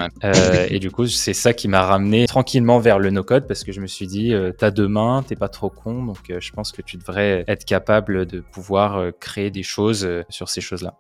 et 0.70 0.80
du 0.80 0.92
coup, 0.92 1.08
c'est 1.08 1.34
ça 1.34 1.54
qui 1.54 1.68
m'a 1.68 1.82
ramené 1.82 2.28
tranquillement 2.28 2.80
vers 2.80 3.00
le 3.00 3.10
no-code 3.10 3.48
parce 3.48 3.64
que 3.64 3.72
je 3.72 3.82
me 3.82 3.88
suis 3.88 4.08
dit, 4.08 4.34
t'as 4.58 4.72
deux 4.72 4.88
mains, 4.88 5.24
t'es 5.28 5.36
pas 5.36 5.50
trop 5.50 5.70
con, 5.70 6.04
donc 6.04 6.18
je 6.28 6.52
pense 6.52 6.72
que 6.72 6.82
tu 6.82 6.98
devrais 6.98 7.44
être 7.48 7.66
capable 7.66 8.26
de 8.26 8.42
pouvoir 8.42 9.12
créer 9.20 9.50
des 9.50 9.64
choses 9.64 10.08
sur 10.30 10.50
ces 10.50 10.62
choses-là. 10.62 10.96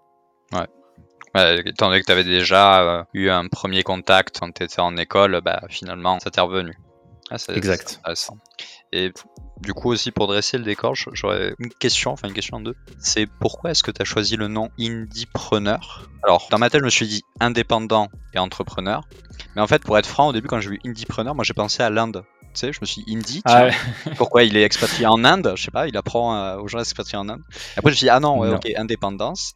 Ouais. 0.51 0.65
Euh, 1.37 1.61
étant 1.65 1.89
donné 1.89 2.01
que 2.01 2.05
tu 2.05 2.11
avais 2.11 2.23
déjà 2.23 2.81
euh, 2.81 3.03
eu 3.13 3.29
un 3.29 3.47
premier 3.47 3.83
contact 3.83 4.39
quand 4.39 4.51
tu 4.51 4.63
étais 4.63 4.79
en 4.79 4.97
école, 4.97 5.41
bah, 5.43 5.61
finalement, 5.69 6.19
ça 6.19 6.31
t'est 6.31 6.41
revenu. 6.41 6.73
Ah, 7.31 7.37
exact. 7.49 8.01
Et 8.91 9.11
du 9.61 9.73
coup, 9.73 9.91
aussi 9.91 10.11
pour 10.11 10.27
dresser 10.27 10.57
le 10.57 10.63
décor, 10.63 10.95
j'aurais 10.95 11.53
une 11.59 11.69
question, 11.69 12.11
enfin 12.11 12.27
une 12.27 12.33
question 12.33 12.57
en 12.57 12.61
deux. 12.61 12.75
C'est 12.97 13.27
pourquoi 13.27 13.71
est-ce 13.71 13.83
que 13.83 13.91
tu 13.91 14.01
as 14.01 14.05
choisi 14.05 14.35
le 14.35 14.47
nom 14.47 14.69
Indiepreneur? 14.79 16.09
Alors, 16.23 16.47
dans 16.49 16.57
ma 16.57 16.69
tête, 16.69 16.79
je 16.79 16.85
me 16.85 16.89
suis 16.89 17.07
dit 17.07 17.23
indépendant 17.39 18.07
et 18.33 18.39
entrepreneur. 18.39 19.03
Mais 19.55 19.61
en 19.61 19.67
fait, 19.67 19.83
pour 19.83 19.97
être 19.97 20.07
franc, 20.07 20.29
au 20.29 20.33
début, 20.33 20.47
quand 20.47 20.59
j'ai 20.59 20.71
vu 20.71 20.79
Indiepreneur, 20.85 21.35
moi 21.35 21.43
j'ai 21.43 21.53
pensé 21.53 21.83
à 21.83 21.89
l'Inde. 21.89 22.23
Tu 22.53 22.61
sais, 22.61 22.73
je 22.73 22.79
me 22.81 22.85
suis 22.85 23.03
dit. 23.03 23.41
Ah 23.45 23.69
pourquoi 24.17 24.43
il 24.43 24.57
est 24.57 24.63
expatrié 24.63 25.05
en 25.05 25.23
Inde 25.23 25.53
Je 25.55 25.63
sais 25.63 25.71
pas, 25.71 25.87
il 25.87 25.95
apprend 25.95 26.35
euh, 26.35 26.57
aux 26.57 26.67
gens 26.67 26.79
expatriés 26.79 27.17
en 27.17 27.29
Inde. 27.29 27.41
après, 27.77 27.91
je 27.91 27.93
me 27.93 27.97
suis 27.97 28.05
dit, 28.05 28.09
ah 28.09 28.19
non, 28.19 28.55
ok, 28.55 28.71
indépendance. 28.75 29.53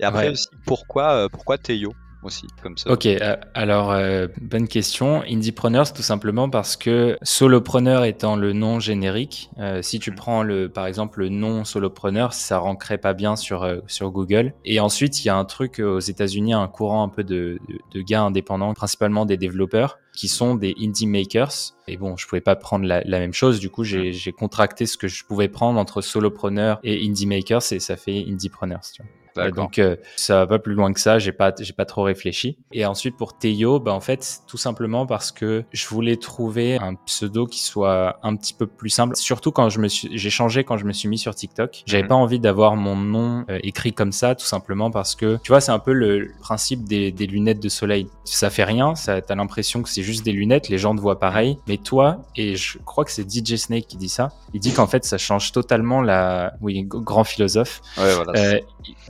Et 0.00 0.04
après 0.04 0.28
aussi, 0.28 0.48
pourquoi, 0.66 1.12
euh, 1.12 1.28
pourquoi 1.28 1.58
Théo? 1.58 1.92
Aussi, 2.24 2.46
comme 2.62 2.76
ça. 2.76 2.90
Ok, 2.90 3.06
euh, 3.06 3.36
alors 3.54 3.94
bonne 4.40 4.68
question. 4.68 5.22
Indiepreneurs, 5.22 5.92
tout 5.92 6.02
simplement 6.02 6.48
parce 6.48 6.76
que 6.76 7.18
solopreneur 7.22 8.04
étant 8.04 8.36
le 8.36 8.52
nom 8.52 8.80
générique, 8.80 9.50
si 9.82 9.98
tu 9.98 10.10
mm. 10.10 10.14
prends 10.14 10.42
le, 10.42 10.68
par 10.68 10.86
exemple 10.86 11.20
le 11.20 11.28
nom 11.28 11.64
solopreneur, 11.64 12.32
ça 12.32 12.58
rentrerait 12.58 12.98
pas 12.98 13.14
bien 13.14 13.36
sur 13.36 13.66
sur 13.86 14.10
Google. 14.10 14.54
Et 14.64 14.80
ensuite, 14.80 15.24
il 15.24 15.28
y 15.28 15.30
a 15.30 15.36
un 15.36 15.44
truc 15.44 15.78
aux 15.78 16.00
États-Unis, 16.00 16.54
un 16.54 16.68
courant 16.68 17.02
un 17.02 17.08
peu 17.08 17.24
de, 17.24 17.58
de, 17.68 17.78
de 17.92 18.02
gars 18.02 18.22
indépendants, 18.22 18.74
principalement 18.74 19.26
des 19.26 19.36
développeurs, 19.36 19.98
qui 20.14 20.28
sont 20.28 20.54
des 20.54 20.74
indie 20.80 21.06
makers. 21.06 21.74
Et 21.88 21.96
bon, 21.96 22.16
je 22.16 22.26
pouvais 22.26 22.40
pas 22.40 22.56
prendre 22.56 22.86
la, 22.86 23.02
la 23.04 23.18
même 23.18 23.32
chose. 23.32 23.60
Du 23.60 23.70
coup, 23.70 23.84
j'ai 23.84 24.32
contracté 24.32 24.86
ce 24.86 24.96
que 24.96 25.08
je 25.08 25.24
pouvais 25.24 25.48
prendre 25.48 25.78
entre 25.78 26.00
solopreneur 26.00 26.78
et 26.82 27.06
indie 27.06 27.26
makers 27.26 27.72
et 27.72 27.80
ça 27.80 27.96
fait 27.96 28.24
indiepreneurs. 28.28 28.82
Tu 28.92 29.02
vois 29.02 29.10
donc 29.54 29.78
euh, 29.78 29.96
ça 30.16 30.40
va 30.40 30.46
pas 30.46 30.58
plus 30.58 30.74
loin 30.74 30.92
que 30.92 31.00
ça, 31.00 31.18
j'ai 31.18 31.32
pas 31.32 31.52
j'ai 31.58 31.72
pas 31.72 31.84
trop 31.84 32.02
réfléchi. 32.02 32.58
Et 32.72 32.86
ensuite 32.86 33.16
pour 33.16 33.36
Théo, 33.36 33.80
bah 33.80 33.92
en 33.92 34.00
fait 34.00 34.40
tout 34.46 34.56
simplement 34.56 35.06
parce 35.06 35.32
que 35.32 35.64
je 35.72 35.86
voulais 35.88 36.16
trouver 36.16 36.78
un 36.78 36.94
pseudo 36.94 37.46
qui 37.46 37.62
soit 37.62 38.18
un 38.22 38.36
petit 38.36 38.54
peu 38.54 38.66
plus 38.66 38.90
simple. 38.90 39.16
Surtout 39.16 39.52
quand 39.52 39.68
je 39.68 39.80
me 39.80 39.88
suis 39.88 40.16
j'ai 40.16 40.30
changé 40.30 40.64
quand 40.64 40.76
je 40.76 40.84
me 40.84 40.92
suis 40.92 41.08
mis 41.08 41.18
sur 41.18 41.34
TikTok. 41.34 41.82
J'avais 41.86 42.02
mhm. 42.04 42.08
pas 42.08 42.14
envie 42.14 42.40
d'avoir 42.40 42.76
mon 42.76 42.96
nom 42.96 43.44
euh, 43.50 43.58
écrit 43.62 43.92
comme 43.92 44.12
ça 44.12 44.34
tout 44.34 44.46
simplement 44.46 44.90
parce 44.90 45.14
que 45.14 45.38
tu 45.42 45.50
vois 45.50 45.60
c'est 45.60 45.72
un 45.72 45.78
peu 45.78 45.92
le 45.92 46.30
principe 46.40 46.84
des, 46.84 47.10
des, 47.10 47.26
lunettes 47.26 47.60
de 47.60 47.68
soleil. 47.68 48.08
Ça 48.24 48.50
fait 48.50 48.64
rien, 48.64 48.94
ça 48.94 49.20
t'as 49.20 49.34
l'impression 49.34 49.82
que 49.82 49.88
c'est 49.88 50.02
juste 50.02 50.24
des 50.24 50.32
lunettes, 50.32 50.68
les 50.68 50.78
gens 50.78 50.94
te 50.94 51.00
voient 51.00 51.18
pareil. 51.18 51.58
Mais 51.66 51.78
toi 51.78 52.22
et 52.36 52.56
je 52.56 52.78
crois 52.78 53.04
que 53.04 53.10
c'est 53.10 53.28
DJ 53.28 53.56
Snake 53.56 53.86
qui 53.86 53.96
dit 53.96 54.08
ça. 54.08 54.30
Il 54.52 54.60
dit 54.60 54.72
qu'en 54.72 54.86
fait 54.86 55.04
ça 55.04 55.18
change 55.18 55.52
totalement 55.52 56.00
la 56.00 56.54
oui 56.60 56.84
grand 56.84 57.24
philosophe. 57.24 57.80
Ouais, 57.98 58.14
voilà. 58.14 58.32
euh, 58.36 58.60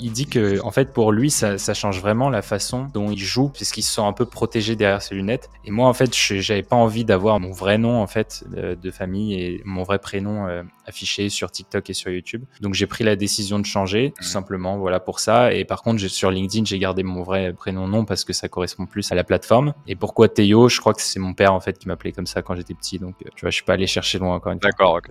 il 0.00 0.13
dit 0.14 0.26
que 0.26 0.61
en 0.62 0.71
fait 0.71 0.92
pour 0.92 1.12
lui 1.12 1.30
ça, 1.30 1.59
change 1.75 2.00
vraiment 2.00 2.30
la 2.30 2.40
façon 2.40 2.87
dont 2.94 3.11
il 3.11 3.18
joue 3.18 3.50
puisqu'il 3.50 3.83
se 3.83 3.94
sent 3.94 4.00
un 4.00 4.12
peu 4.12 4.25
protégé 4.25 4.76
derrière 4.76 5.02
ses 5.02 5.14
lunettes. 5.14 5.50
Et 5.64 5.71
moi 5.71 5.88
en 5.88 5.92
fait 5.92 6.14
j'avais 6.14 6.62
pas 6.62 6.76
envie 6.76 7.04
d'avoir 7.04 7.40
mon 7.40 7.52
vrai 7.52 7.76
nom 7.76 8.00
en 8.00 8.06
fait 8.06 8.44
euh, 8.56 8.76
de 8.76 8.90
famille 8.90 9.35
et 9.35 9.61
mon 9.64 9.83
vrai 9.83 9.99
prénom 9.99 10.47
euh, 10.47 10.62
affiché 10.87 11.28
sur 11.28 11.50
TikTok 11.50 11.90
et 11.90 11.94
sur 11.94 12.11
YouTube. 12.11 12.44
Donc 12.61 12.75
j'ai 12.75 12.87
pris 12.87 13.04
la 13.04 13.16
décision 13.16 13.59
de 13.59 13.66
changer 13.66 14.14
tout 14.16 14.25
simplement 14.25 14.78
voilà 14.78 15.00
pour 15.00 15.21
ça. 15.21 15.52
Et 15.52 15.64
par 15.64 15.83
contre 15.83 16.00
sur 16.06 16.30
LinkedIn 16.30 16.64
j'ai 16.64 16.78
gardé 16.78 17.02
mon 17.02 17.23
vrai 17.23 17.52
prénom 17.52 17.88
nom 17.88 18.04
parce 18.04 18.25
que 18.25 18.33
ça 18.33 18.49
correspond 18.49 18.87
plus 18.87 19.11
à 19.12 19.14
la 19.14 19.25
plateforme. 19.25 19.75
Et 19.87 19.97
pourquoi 19.97 20.28
Théo? 20.28 20.68
Je 20.68 20.80
crois 20.80 20.94
que 20.94 21.02
c'est 21.02 21.21
mon 21.21 21.35
père 21.35 21.52
en 21.52 21.61
fait 21.61 21.78
qui 21.78 21.88
m'appelait 21.88 22.12
comme 22.12 22.26
ça 22.26 22.40
quand 22.40 22.54
j'étais 22.54 22.75
petit. 22.75 22.99
Donc 22.99 23.16
euh, 23.23 23.28
tu 23.35 23.42
vois 23.42 23.50
je 23.50 23.56
suis 23.56 23.64
pas 23.64 23.75
allé 23.75 23.87
chercher 23.87 24.18
loin 24.18 24.37
encore 24.37 24.52
une 24.52 24.61
fois. 24.61 24.71
D'accord 24.71 24.94
ok 24.94 25.11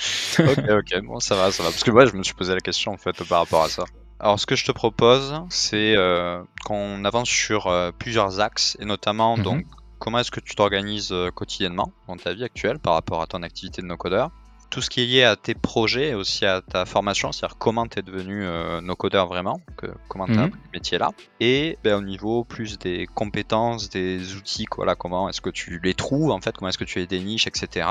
ok, 0.38 0.64
ok, 0.70 1.00
bon, 1.04 1.20
ça 1.20 1.36
va, 1.36 1.50
ça 1.52 1.62
va. 1.62 1.70
Parce 1.70 1.84
que 1.84 1.90
moi, 1.90 2.06
je 2.06 2.12
me 2.12 2.22
suis 2.22 2.34
posé 2.34 2.54
la 2.54 2.60
question 2.60 2.92
en 2.92 2.96
fait 2.96 3.22
par 3.24 3.40
rapport 3.40 3.62
à 3.62 3.68
ça. 3.68 3.84
Alors, 4.18 4.38
ce 4.38 4.46
que 4.46 4.54
je 4.54 4.66
te 4.66 4.72
propose, 4.72 5.34
c'est 5.48 5.96
euh, 5.96 6.42
qu'on 6.66 7.04
avance 7.04 7.28
sur 7.28 7.68
euh, 7.68 7.90
plusieurs 7.90 8.40
axes, 8.40 8.76
et 8.78 8.84
notamment, 8.84 9.36
mhm. 9.36 9.42
donc, 9.42 9.66
comment 9.98 10.18
est-ce 10.18 10.30
que 10.30 10.40
tu 10.40 10.54
t'organises 10.54 11.12
euh, 11.12 11.30
quotidiennement 11.30 11.90
dans 12.06 12.16
ta 12.16 12.34
vie 12.34 12.44
actuelle 12.44 12.78
par 12.78 12.94
rapport 12.94 13.22
à 13.22 13.26
ton 13.26 13.42
activité 13.42 13.80
de 13.80 13.86
no-codeur? 13.86 14.30
Tout 14.70 14.80
ce 14.80 14.88
qui 14.88 15.02
est 15.02 15.06
lié 15.06 15.24
à 15.24 15.36
tes 15.36 15.54
projets 15.54 16.10
et 16.10 16.14
aussi 16.14 16.46
à 16.46 16.62
ta 16.62 16.84
formation, 16.84 17.32
c'est-à-dire 17.32 17.58
comment 17.58 17.86
tu 17.86 17.98
es 17.98 18.02
devenu 18.02 18.44
euh, 18.44 18.80
no-codeur 18.80 19.26
vraiment, 19.26 19.60
que, 19.76 19.86
comment 20.08 20.26
tu 20.26 20.38
as 20.38 20.46
mhm. 20.46 20.52
ce 20.52 20.70
métier-là, 20.72 21.10
et 21.40 21.76
ben, 21.82 21.96
au 21.96 22.02
niveau 22.02 22.44
plus 22.44 22.78
des 22.78 23.06
compétences, 23.14 23.90
des 23.90 24.34
outils, 24.36 24.66
voilà, 24.74 24.94
comment 24.94 25.28
est-ce 25.28 25.40
que 25.40 25.50
tu 25.50 25.80
les 25.82 25.94
trouves 25.94 26.30
en 26.30 26.40
fait, 26.40 26.56
comment 26.56 26.68
est-ce 26.68 26.78
que 26.78 26.84
tu 26.84 27.00
es 27.00 27.06
des 27.06 27.20
niches, 27.20 27.46
etc. 27.46 27.86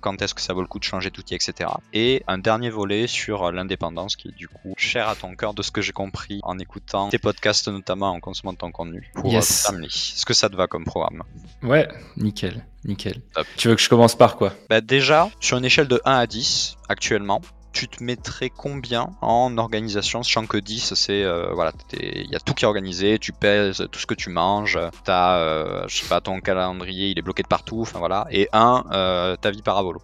Quand 0.00 0.20
est-ce 0.22 0.34
que 0.34 0.40
ça 0.40 0.52
vaut 0.52 0.60
le 0.60 0.66
coup 0.66 0.78
de 0.78 0.84
changer 0.84 1.10
d'outils, 1.10 1.34
etc. 1.34 1.70
Et 1.92 2.22
un 2.26 2.38
dernier 2.38 2.70
volet 2.70 3.06
sur 3.06 3.50
l'indépendance 3.50 4.16
qui 4.16 4.28
est 4.28 4.36
du 4.36 4.48
coup 4.48 4.74
cher 4.76 5.08
à 5.08 5.16
ton 5.16 5.34
cœur 5.34 5.54
de 5.54 5.62
ce 5.62 5.70
que 5.70 5.80
j'ai 5.80 5.92
compris 5.92 6.40
en 6.42 6.58
écoutant 6.58 7.08
tes 7.08 7.18
podcasts 7.18 7.68
notamment 7.68 8.10
en 8.10 8.20
consommant 8.20 8.54
ton 8.54 8.70
contenu 8.70 9.10
pour 9.14 9.32
yes. 9.32 9.70
Euh, 9.72 9.82
Est-ce 9.82 10.26
que 10.26 10.34
ça 10.34 10.48
te 10.48 10.56
va 10.56 10.66
comme 10.66 10.84
programme? 10.84 11.22
Ouais, 11.62 11.88
nickel. 12.16 12.64
Nickel. 12.84 13.20
Tu 13.56 13.68
veux 13.68 13.74
que 13.74 13.82
je 13.82 13.88
commence 13.88 14.16
par 14.16 14.36
quoi? 14.36 14.52
Bah 14.68 14.80
Déjà, 14.80 15.28
sur 15.40 15.58
une 15.58 15.64
échelle 15.64 15.88
de 15.88 16.00
1 16.04 16.12
à 16.12 16.26
10, 16.26 16.76
actuellement, 16.88 17.42
tu 17.72 17.88
te 17.88 18.02
mettrais 18.02 18.50
combien 18.50 19.10
en 19.20 19.56
organisation, 19.58 20.22
sachant 20.22 20.46
que 20.46 20.56
10, 20.56 20.94
c'est 20.94 21.22
euh, 21.22 21.50
voilà, 21.52 21.72
il 21.92 22.30
y 22.30 22.34
a 22.34 22.40
tout 22.40 22.54
qui 22.54 22.64
est 22.64 22.68
organisé, 22.68 23.18
tu 23.18 23.32
pèses 23.32 23.86
tout 23.90 24.00
ce 24.00 24.06
que 24.06 24.14
tu 24.14 24.30
manges, 24.30 24.78
t'as, 25.04 25.38
euh, 25.38 25.84
je 25.86 26.00
sais 26.00 26.08
pas, 26.08 26.20
ton 26.20 26.40
calendrier, 26.40 27.10
il 27.10 27.18
est 27.18 27.22
bloqué 27.22 27.42
de 27.42 27.48
partout, 27.48 27.80
enfin 27.82 27.98
voilà, 27.98 28.26
et 28.30 28.48
1, 28.52 28.84
euh, 28.90 29.36
ta 29.36 29.50
vie 29.50 29.62
parabolo. 29.62 30.00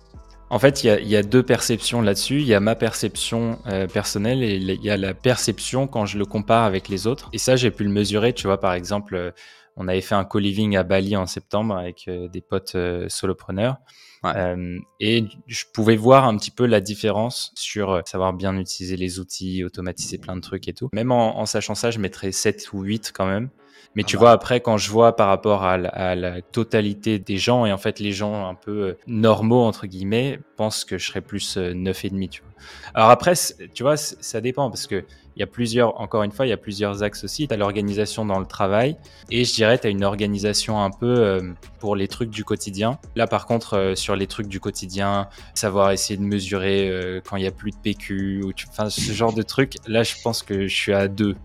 En 0.49 0.61
fait, 0.61 0.85
il 0.85 1.03
y, 1.03 1.09
y, 1.09 1.17
a 1.17 1.25
deux 1.25 1.43
perceptions 1.43 2.01
là-dessus. 2.01 2.41
Il 2.41 2.47
y 2.47 2.55
a 2.55 2.61
ma 2.61 2.77
perception 2.77 3.59
euh, 3.67 3.89
personnelle 3.89 4.45
et 4.45 4.55
il 4.55 4.85
y 4.85 4.91
a 4.91 4.97
la 4.97 5.13
perception 5.13 5.89
quand 5.89 6.07
je 6.07 6.19
le 6.19 6.25
compare 6.25 6.63
avec 6.63 6.89
les 6.89 7.09
autres. 7.09 7.29
Et 7.33 7.39
ça, 7.39 7.57
j'ai 7.57 7.73
pu 7.73 7.83
le 7.83 7.91
mesurer. 7.91 8.33
Tu 8.33 8.47
vois, 8.47 8.61
par 8.61 8.73
exemple, 8.73 9.35
on 9.77 9.89
avait 9.89 10.01
fait 10.01 10.15
un 10.15 10.25
co-living 10.25 10.77
à 10.77 10.83
Bali 10.83 11.17
en 11.17 11.27
septembre 11.27 11.77
avec 11.77 12.09
euh, 12.09 12.29
des 12.29 12.41
potes 12.41 12.75
euh, 12.75 13.07
solopreneurs. 13.09 13.77
Euh, 14.25 14.81
et 14.99 15.25
je 15.47 15.65
pouvais 15.73 15.95
voir 15.95 16.25
un 16.25 16.37
petit 16.37 16.51
peu 16.51 16.67
la 16.67 16.81
différence 16.81 17.53
sur 17.55 18.03
savoir 18.07 18.33
bien 18.33 18.57
utiliser 18.59 18.97
les 18.97 19.21
outils, 19.21 19.63
automatiser 19.63 20.19
plein 20.19 20.35
de 20.35 20.41
trucs 20.41 20.67
et 20.67 20.73
tout. 20.73 20.89
Même 20.93 21.13
en, 21.13 21.47
sachant 21.47 21.77
ça, 21.77 21.93
je 21.93 22.01
mettrais 22.01 22.33
7 22.33 22.73
ou 22.73 22.83
8 22.83 23.13
quand 23.15 23.27
même. 23.27 23.51
Mais 23.95 24.03
tu 24.03 24.17
vois, 24.17 24.33
après, 24.33 24.61
quand 24.61 24.79
je 24.79 24.91
vois 24.91 25.15
par 25.15 25.29
rapport 25.29 25.63
à 25.63 25.77
la, 25.79 26.43
totalité 26.43 27.21
des 27.21 27.37
gens, 27.37 27.67
et 27.67 27.73
en 27.73 27.79
fait, 27.79 28.01
les 28.01 28.11
gens 28.11 28.49
un 28.49 28.57
peu 28.57 28.97
normaux, 29.07 29.63
entre 29.63 29.87
guillemets, 29.87 30.41
pensent 30.57 30.85
que 30.85 30.99
je 30.99 31.07
serais 31.07 31.21
plus 31.21 31.57
9,5, 31.57 32.29
tu 32.29 32.43
vois. 32.43 32.51
Alors 32.95 33.11
après, 33.11 33.35
tu 33.75 33.85
vois, 33.85 33.97
ça 33.97 34.41
dépend 34.41 34.71
parce 34.71 34.89
que 34.89 35.05
il 35.37 35.41
y 35.41 35.43
a 35.43 35.47
plusieurs, 35.47 36.01
encore 36.01 36.23
une 36.23 36.33
fois, 36.33 36.47
il 36.47 36.49
y 36.49 36.53
a 36.53 36.57
plusieurs 36.57 37.03
axes 37.03 37.23
aussi. 37.23 37.47
Tu 37.47 37.53
as 37.53 37.59
l'organisation 37.59 38.25
dans 38.25 38.39
le 38.39 38.47
travail 38.47 38.97
et 39.31 39.45
je 39.45 39.55
dirais 39.55 39.79
tu 39.79 39.87
as 39.87 39.91
une 39.91 40.03
organisation 40.03 40.83
un 40.83 40.91
peu 40.91 41.07
euh, 41.07 41.53
pour 41.79 41.95
les 41.95 42.09
trucs 42.09 42.31
du 42.31 42.43
quotidien. 42.43 42.99
Là, 43.17 43.27
par 43.27 43.45
contre, 43.45 43.77
euh, 43.77 43.95
sur 43.95 44.17
les 44.17 44.27
trucs 44.27 44.49
du 44.49 44.61
quotidien, 44.61 45.29
savoir 45.55 45.91
essayer 45.91 46.17
de 46.17 46.23
mesurer 46.23 46.89
euh, 46.89 47.21
quand 47.23 47.37
il 47.37 47.45
y 47.45 47.47
a 47.47 47.51
plus 47.51 47.73
de 47.73 47.77
PQ 47.77 48.45
ou 48.45 48.53
enfin, 48.71 48.89
ce 48.89 49.13
genre 49.13 49.35
de 49.35 49.43
trucs, 49.43 49.75
là, 49.87 50.03
je 50.03 50.15
pense 50.23 50.43
que 50.43 50.67
je 50.67 50.75
suis 50.75 50.95
à 50.95 51.07
deux. 51.07 51.37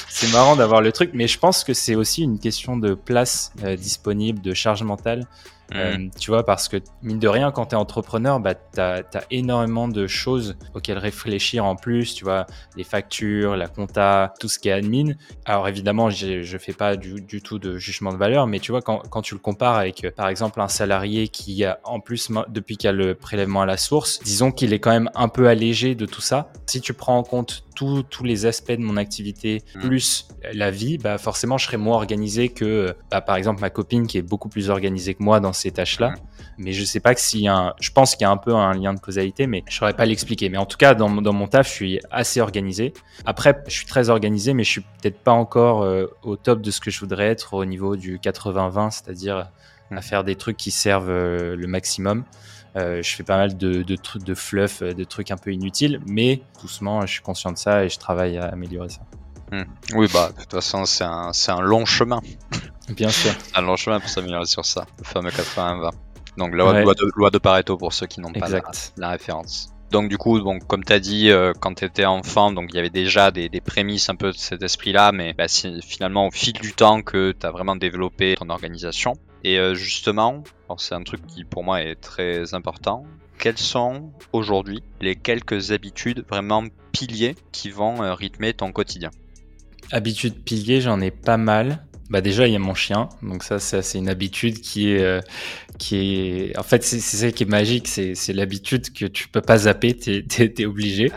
c'est 0.08 0.32
marrant 0.32 0.56
d'avoir 0.56 0.80
le 0.82 0.92
truc, 0.92 1.10
mais 1.14 1.28
je 1.28 1.38
pense 1.38 1.66
que 1.66 1.74
c'est 1.74 1.96
aussi 1.96 2.22
une 2.22 2.40
question 2.40 2.78
de 2.78 2.94
place 2.94 3.52
disponible, 3.78 4.42
de 4.42 4.54
charge 4.54 4.84
mentale. 4.84 5.28
Euh, 5.76 5.98
mm. 5.98 6.12
tu 6.20 6.32
vois, 6.32 6.46
parce 6.46 6.68
que 6.68 6.78
mine 7.02 7.20
de 7.20 7.28
rien, 7.28 7.52
quand 7.52 7.68
tu 7.68 7.76
es 7.76 7.78
entrepreneur, 7.78 8.40
bah, 8.40 8.56
tu 8.56 8.80
as, 8.80 9.04
énormément 9.30 9.88
de 9.88 10.08
choses 10.08 10.58
auxquelles 10.74 10.98
réfléchir 10.98 11.66
en 11.66 11.76
plus, 11.76 12.14
tu 12.14 12.24
vois, 12.24 12.46
les 12.76 12.84
factures, 12.84 13.56
la 13.56 13.68
compta, 13.68 14.34
tout 14.40 14.50
ce 14.50 14.60
qui 14.60 14.70
est 14.70 14.74
admin. 14.74 15.14
Alors 15.46 15.68
évidemment, 15.68 16.10
je 16.10 16.58
fais 16.58 16.74
pas 16.74 16.96
du, 16.96 17.22
du, 17.22 17.42
tout 17.42 17.60
de 17.60 17.78
jugement 17.78 18.12
de 18.12 18.18
valeur, 18.18 18.48
mais 18.48 18.60
tu 18.60 18.72
vois, 18.72 18.82
quand, 18.82 19.00
quand 19.10 19.22
tu 19.22 19.34
le 19.34 19.40
compares 19.40 19.78
avec, 19.78 20.08
par 20.16 20.28
exemple, 20.28 20.60
un 20.62 20.68
salarié 20.68 21.28
qui 21.28 21.64
a, 21.64 21.80
en 21.84 22.00
plus, 22.00 22.30
depuis 22.50 22.78
qu'il 22.78 22.88
y 22.88 22.90
a 22.90 22.94
le 22.94 23.16
prélèvement 23.16 23.62
à 23.62 23.66
la 23.66 23.78
source, 23.78 24.20
disons 24.24 24.52
qu'il 24.52 24.74
est 24.74 24.80
quand 24.80 24.92
même 24.92 25.10
un 25.16 25.28
peu 25.28 25.48
allégé 25.48 25.96
de 25.96 26.06
tout 26.06 26.22
ça. 26.22 26.52
Si 26.66 26.82
tu 26.82 26.94
prends 26.94 27.18
en 27.18 27.24
compte 27.24 27.64
tous 27.74 28.24
les 28.24 28.46
aspects 28.46 28.72
de 28.72 28.82
mon 28.84 28.96
activité 28.96 29.52
Mm. 29.76 29.80
plus 29.80 30.28
la 30.54 30.72
vie, 30.72 30.98
bah 30.98 31.18
forcément 31.18 31.58
je 31.58 31.66
serais 31.66 31.78
moins 31.78 31.96
organisé 31.96 32.50
que 32.50 32.96
bah, 33.10 33.22
par 33.22 33.36
exemple 33.36 33.62
ma 33.62 33.70
copine 33.70 34.08
qui 34.08 34.18
est 34.18 34.22
beaucoup 34.22 34.50
plus 34.50 34.70
organisée 34.70 35.14
que 35.14 35.24
moi 35.24 35.40
dans 35.40 35.54
ces 35.62 35.72
tâches-là. 35.72 36.14
Mais 36.58 36.74
je 36.74 36.84
sais 36.84 37.00
pas 37.00 37.16
que 37.16 37.22
s'il 37.22 37.42
y 37.42 37.48
a 37.48 37.56
un, 37.56 37.74
je 37.80 37.92
pense 37.92 38.16
qu'il 38.16 38.22
y 38.24 38.28
a 38.28 38.32
un 38.32 38.38
peu 38.38 38.54
un 38.56 38.74
lien 38.74 38.94
de 38.94 39.00
causalité, 39.00 39.48
mais 39.48 39.64
je 39.70 39.76
saurais 39.76 39.94
pas 39.94 40.06
l'expliquer. 40.06 40.50
Mais 40.50 40.58
en 40.58 40.66
tout 40.66 40.78
cas, 40.78 40.94
dans, 40.94 41.10
mon- 41.10 41.22
dans 41.22 41.34
mon 41.34 41.48
taf, 41.48 41.68
je 41.68 41.74
suis 41.74 42.00
assez 42.12 42.42
organisé. 42.42 42.94
Après, 43.26 43.64
je 43.68 43.74
suis 43.74 43.86
très 43.86 44.10
organisé, 44.10 44.54
mais 44.54 44.64
je 44.64 44.70
suis 44.70 44.82
peut-être 44.82 45.20
pas 45.20 45.32
encore 45.32 45.84
euh, 45.84 46.06
au 46.24 46.36
top 46.36 46.62
de 46.62 46.70
ce 46.72 46.80
que 46.82 46.92
je 46.92 47.00
voudrais 47.00 47.28
être 47.28 47.54
au 47.54 47.66
niveau 47.66 47.96
du 47.96 48.18
80-20, 48.20 48.92
c'est-à-dire 48.92 49.38
à 49.38 49.52
Mm. 49.96 50.02
faire 50.02 50.24
des 50.24 50.36
trucs 50.38 50.56
qui 50.56 50.72
servent 50.72 51.10
euh, 51.10 51.56
le 51.58 51.68
maximum. 51.68 52.24
Euh, 52.78 53.02
je 53.04 53.14
fais 53.14 53.24
pas 53.24 53.36
mal 53.36 53.58
de, 53.58 53.84
de 53.84 53.96
trucs 53.98 54.24
de 54.24 54.34
fluff, 54.34 54.82
de 54.82 55.04
trucs 55.04 55.32
un 55.32 55.36
peu 55.36 55.52
inutiles, 55.52 56.00
mais 56.08 56.42
doucement, 56.62 57.02
je 57.06 57.12
suis 57.12 57.22
conscient 57.22 57.52
de 57.52 57.58
ça 57.58 57.84
et 57.84 57.90
je 57.90 58.00
travaille 58.00 58.38
à 58.38 58.46
améliorer 58.46 58.88
ça. 58.88 59.02
Oui, 59.94 60.08
bah, 60.14 60.32
de 60.36 60.42
toute 60.42 60.52
façon, 60.52 60.86
c'est 60.86 61.04
un, 61.04 61.34
c'est 61.34 61.52
un 61.52 61.62
long 61.62 61.86
chemin. 61.86 62.22
Bien 62.90 63.10
sûr. 63.10 63.32
Un 63.56 63.62
long 63.62 63.76
chemin 63.76 64.00
pour 64.00 64.10
s'améliorer 64.10 64.46
sur 64.46 64.66
ça, 64.66 64.86
le 65.00 65.04
fameux 65.06 65.30
80-20. 65.30 65.92
Donc, 66.38 66.56
la 66.56 66.66
Ouais. 66.66 66.84
loi, 66.84 66.94
de, 66.94 67.06
loi 67.16 67.30
de 67.30 67.38
Pareto 67.38 67.78
pour 67.78 67.94
ceux 67.94 68.08
qui 68.08 68.20
n'ont 68.22 68.32
pas 68.34 68.48
la, 68.50 68.62
la 68.98 69.10
référence. 69.12 69.70
Donc, 69.92 70.10
du 70.10 70.18
coup, 70.18 70.40
comme 70.68 70.84
tu 70.86 70.94
as 70.94 71.00
dit, 71.00 71.30
euh, 71.32 71.52
quand 71.60 71.74
tu 71.76 71.86
étais 71.86 72.06
enfant, 72.06 72.52
donc 72.54 72.70
il 72.72 72.76
y 72.78 72.80
avait 72.80 72.90
déjà 72.90 73.30
des, 73.32 73.50
des 73.50 73.60
prémices 73.62 74.10
un 74.10 74.16
peu 74.16 74.32
de 74.32 74.38
cet 74.38 74.64
esprit-là, 74.64 75.12
mais 75.12 75.34
bah, 75.34 75.48
c'est 75.50 75.82
finalement 75.82 76.28
au 76.28 76.32
fil 76.32 76.54
du 76.54 76.74
temps 76.74 77.02
que 77.02 77.34
tu 77.38 77.46
as 77.46 77.52
vraiment 77.52 77.76
développé 77.76 78.36
ton 78.38 78.50
organisation. 78.50 79.14
Et 79.44 79.58
euh, 79.60 79.74
justement, 79.76 80.44
c'est 80.78 80.96
un 80.96 81.04
truc 81.04 81.26
qui 81.28 81.44
pour 81.44 81.64
moi 81.66 81.82
est 81.82 81.96
très 81.96 82.54
important. 82.54 83.06
Quelles 83.38 83.58
sont 83.58 84.12
aujourd'hui 84.32 84.82
les 85.02 85.16
quelques 85.16 85.72
habitudes 85.72 86.24
vraiment 86.30 86.64
piliers 86.94 87.36
qui 87.52 87.70
vont 87.70 88.02
euh, 88.02 88.14
rythmer 88.14 88.54
ton 88.54 88.72
quotidien? 88.72 89.10
Habitude 89.92 90.44
pilier, 90.44 90.82
j'en 90.82 91.02
ai 91.02 91.12
pas 91.12 91.38
mal. 91.38 91.86
Bah 92.10 92.20
déjà, 92.20 92.46
il 92.46 92.52
y 92.52 92.56
a 92.58 92.60
mon 92.60 92.74
chien, 92.74 93.08
donc 93.22 93.42
ça, 93.42 93.58
ça, 93.60 93.82
c'est 93.82 93.98
une 93.98 94.10
habitude 94.10 94.60
qui 94.60 94.92
est, 94.92 95.02
euh, 95.02 95.22
qui 95.78 95.96
est, 96.50 96.58
en 96.60 96.64
fait, 96.64 96.84
c'est 96.84 97.00
c'est 97.00 97.16
ça 97.18 97.32
qui 97.32 97.44
est 97.44 97.50
magique, 97.50 97.88
c'est 97.88 98.34
l'habitude 98.34 98.92
que 98.94 99.06
tu 99.06 99.30
peux 99.30 99.40
pas 99.40 99.60
zapper, 99.60 99.94
t'es 99.96 100.22
t'es- 100.28 100.50
t'es 100.50 100.66
obligé. 100.66 101.10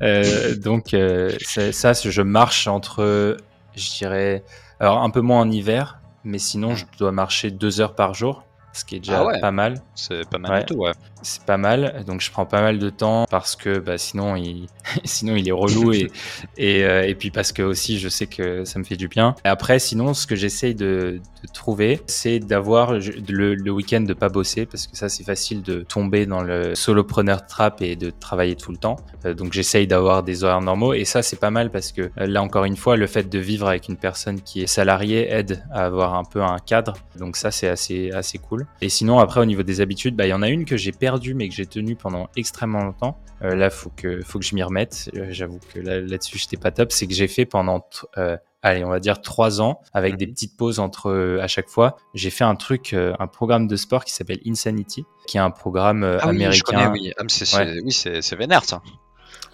Euh, 0.00 0.56
donc 0.56 0.94
euh, 0.94 1.30
ça, 1.44 1.92
je 1.92 2.22
marche 2.22 2.66
entre, 2.66 3.36
je 3.76 3.90
dirais, 3.98 4.42
alors 4.80 5.02
un 5.02 5.10
peu 5.10 5.20
moins 5.20 5.40
en 5.42 5.50
hiver, 5.50 6.00
mais 6.24 6.38
sinon, 6.38 6.74
je 6.74 6.86
dois 6.98 7.12
marcher 7.12 7.50
deux 7.50 7.82
heures 7.82 7.94
par 7.94 8.14
jour, 8.14 8.44
ce 8.72 8.86
qui 8.86 8.96
est 8.96 9.00
déjà 9.00 9.18
Ah 9.20 9.26
ouais. 9.26 9.40
pas 9.42 9.50
mal. 9.50 9.82
C'est 9.94 10.26
pas 10.30 10.38
mal 10.38 10.50
Ouais. 10.52 10.60
du 10.60 10.64
tout, 10.66 10.76
ouais. 10.80 10.92
C'est 11.22 11.42
pas 11.44 11.56
mal, 11.56 12.04
donc 12.06 12.20
je 12.20 12.30
prends 12.30 12.46
pas 12.46 12.60
mal 12.60 12.78
de 12.78 12.90
temps 12.90 13.26
parce 13.30 13.56
que 13.56 13.78
bah, 13.78 13.98
sinon 13.98 14.36
il 14.36 14.66
sinon 15.04 15.36
il 15.36 15.48
est 15.48 15.52
relou 15.52 15.92
et 15.92 16.10
et, 16.56 16.84
euh, 16.84 17.06
et 17.06 17.14
puis 17.14 17.30
parce 17.30 17.52
que 17.52 17.62
aussi 17.62 17.98
je 17.98 18.08
sais 18.08 18.26
que 18.26 18.64
ça 18.64 18.78
me 18.78 18.84
fait 18.84 18.96
du 18.96 19.08
bien. 19.08 19.34
Et 19.44 19.48
après 19.48 19.78
sinon 19.78 20.14
ce 20.14 20.26
que 20.26 20.36
j'essaye 20.36 20.74
de, 20.74 21.20
de 21.42 21.52
trouver 21.52 22.00
c'est 22.06 22.38
d'avoir 22.38 22.92
le, 22.92 23.54
le 23.54 23.70
week-end 23.70 24.00
de 24.00 24.14
pas 24.14 24.28
bosser 24.28 24.66
parce 24.66 24.86
que 24.86 24.96
ça 24.96 25.08
c'est 25.08 25.24
facile 25.24 25.62
de 25.62 25.82
tomber 25.82 26.26
dans 26.26 26.42
le 26.42 26.74
solopreneur 26.74 27.46
trap 27.46 27.82
et 27.82 27.96
de 27.96 28.10
travailler 28.10 28.56
tout 28.56 28.70
le 28.70 28.78
temps. 28.78 28.96
Euh, 29.24 29.34
donc 29.34 29.52
j'essaye 29.52 29.86
d'avoir 29.86 30.22
des 30.22 30.44
horaires 30.44 30.60
normaux 30.60 30.94
et 30.94 31.04
ça 31.04 31.22
c'est 31.22 31.40
pas 31.40 31.50
mal 31.50 31.70
parce 31.70 31.92
que 31.92 32.02
euh, 32.02 32.26
là 32.26 32.42
encore 32.42 32.64
une 32.64 32.76
fois 32.76 32.96
le 32.96 33.06
fait 33.06 33.28
de 33.28 33.38
vivre 33.38 33.68
avec 33.68 33.88
une 33.88 33.96
personne 33.96 34.40
qui 34.40 34.62
est 34.62 34.66
salariée 34.66 35.28
aide 35.30 35.64
à 35.72 35.84
avoir 35.84 36.14
un 36.14 36.24
peu 36.24 36.42
un 36.42 36.58
cadre. 36.58 36.94
Donc 37.18 37.36
ça 37.36 37.50
c'est 37.50 37.68
assez 37.68 38.10
assez 38.12 38.38
cool. 38.38 38.66
Et 38.80 38.88
sinon 38.88 39.18
après 39.18 39.40
au 39.40 39.44
niveau 39.44 39.62
des 39.62 39.80
habitudes, 39.80 40.14
bah 40.14 40.26
il 40.26 40.30
y 40.30 40.34
en 40.34 40.42
a 40.42 40.48
une 40.48 40.64
que 40.64 40.76
j'ai 40.76 40.92
perdue 40.92 41.07
mais 41.34 41.48
que 41.48 41.54
j'ai 41.54 41.66
tenue 41.66 41.96
pendant 41.96 42.28
extrêmement 42.36 42.84
longtemps. 42.84 43.18
Euh, 43.42 43.54
là 43.54 43.70
faut 43.70 43.90
que 43.90 44.20
faut 44.22 44.38
que 44.38 44.44
je 44.44 44.54
m'y 44.54 44.62
remette. 44.62 45.10
Euh, 45.16 45.26
J'avoue 45.30 45.60
que 45.72 45.78
là- 45.80 46.00
là-dessus 46.00 46.38
j'étais 46.38 46.56
pas 46.56 46.70
top. 46.72 46.90
C'est 46.92 47.06
que 47.06 47.14
j'ai 47.14 47.28
fait 47.28 47.44
pendant 47.46 47.84
euh, 48.16 48.36
allez 48.62 48.84
on 48.84 48.88
va 48.90 48.98
dire 49.00 49.20
trois 49.22 49.60
ans 49.60 49.80
avec 49.92 50.16
des 50.16 50.26
Mhm. 50.26 50.32
petites 50.32 50.56
pauses 50.56 50.80
entre 50.80 51.38
à 51.40 51.46
chaque 51.46 51.68
fois. 51.68 51.96
J'ai 52.14 52.30
fait 52.30 52.44
un 52.44 52.56
truc, 52.56 52.94
un 52.94 53.26
programme 53.28 53.68
de 53.68 53.76
sport 53.76 54.04
qui 54.04 54.12
s'appelle 54.12 54.40
Insanity, 54.46 55.04
qui 55.26 55.36
est 55.36 55.40
un 55.40 55.50
programme 55.50 56.02
Ah 56.20 56.28
américain. 56.28 56.90
oui. 56.92 57.12
Ah, 57.16 57.22
c'est, 57.28 57.56
Ouais. 57.56 57.80
oui, 57.84 58.36
vénère, 58.36 58.64
ça. 58.64 58.82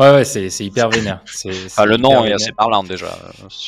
Ouais 0.00 0.10
ouais 0.12 0.24
c'est 0.24 0.48
hyper 0.64 0.88
vénère. 0.88 1.20
C'est 1.26 1.52
Ah, 1.76 1.84
le 1.86 1.96
nom 1.98 2.24
est 2.24 2.32
assez 2.32 2.50
parlant 2.52 2.82
déjà. 2.82 3.06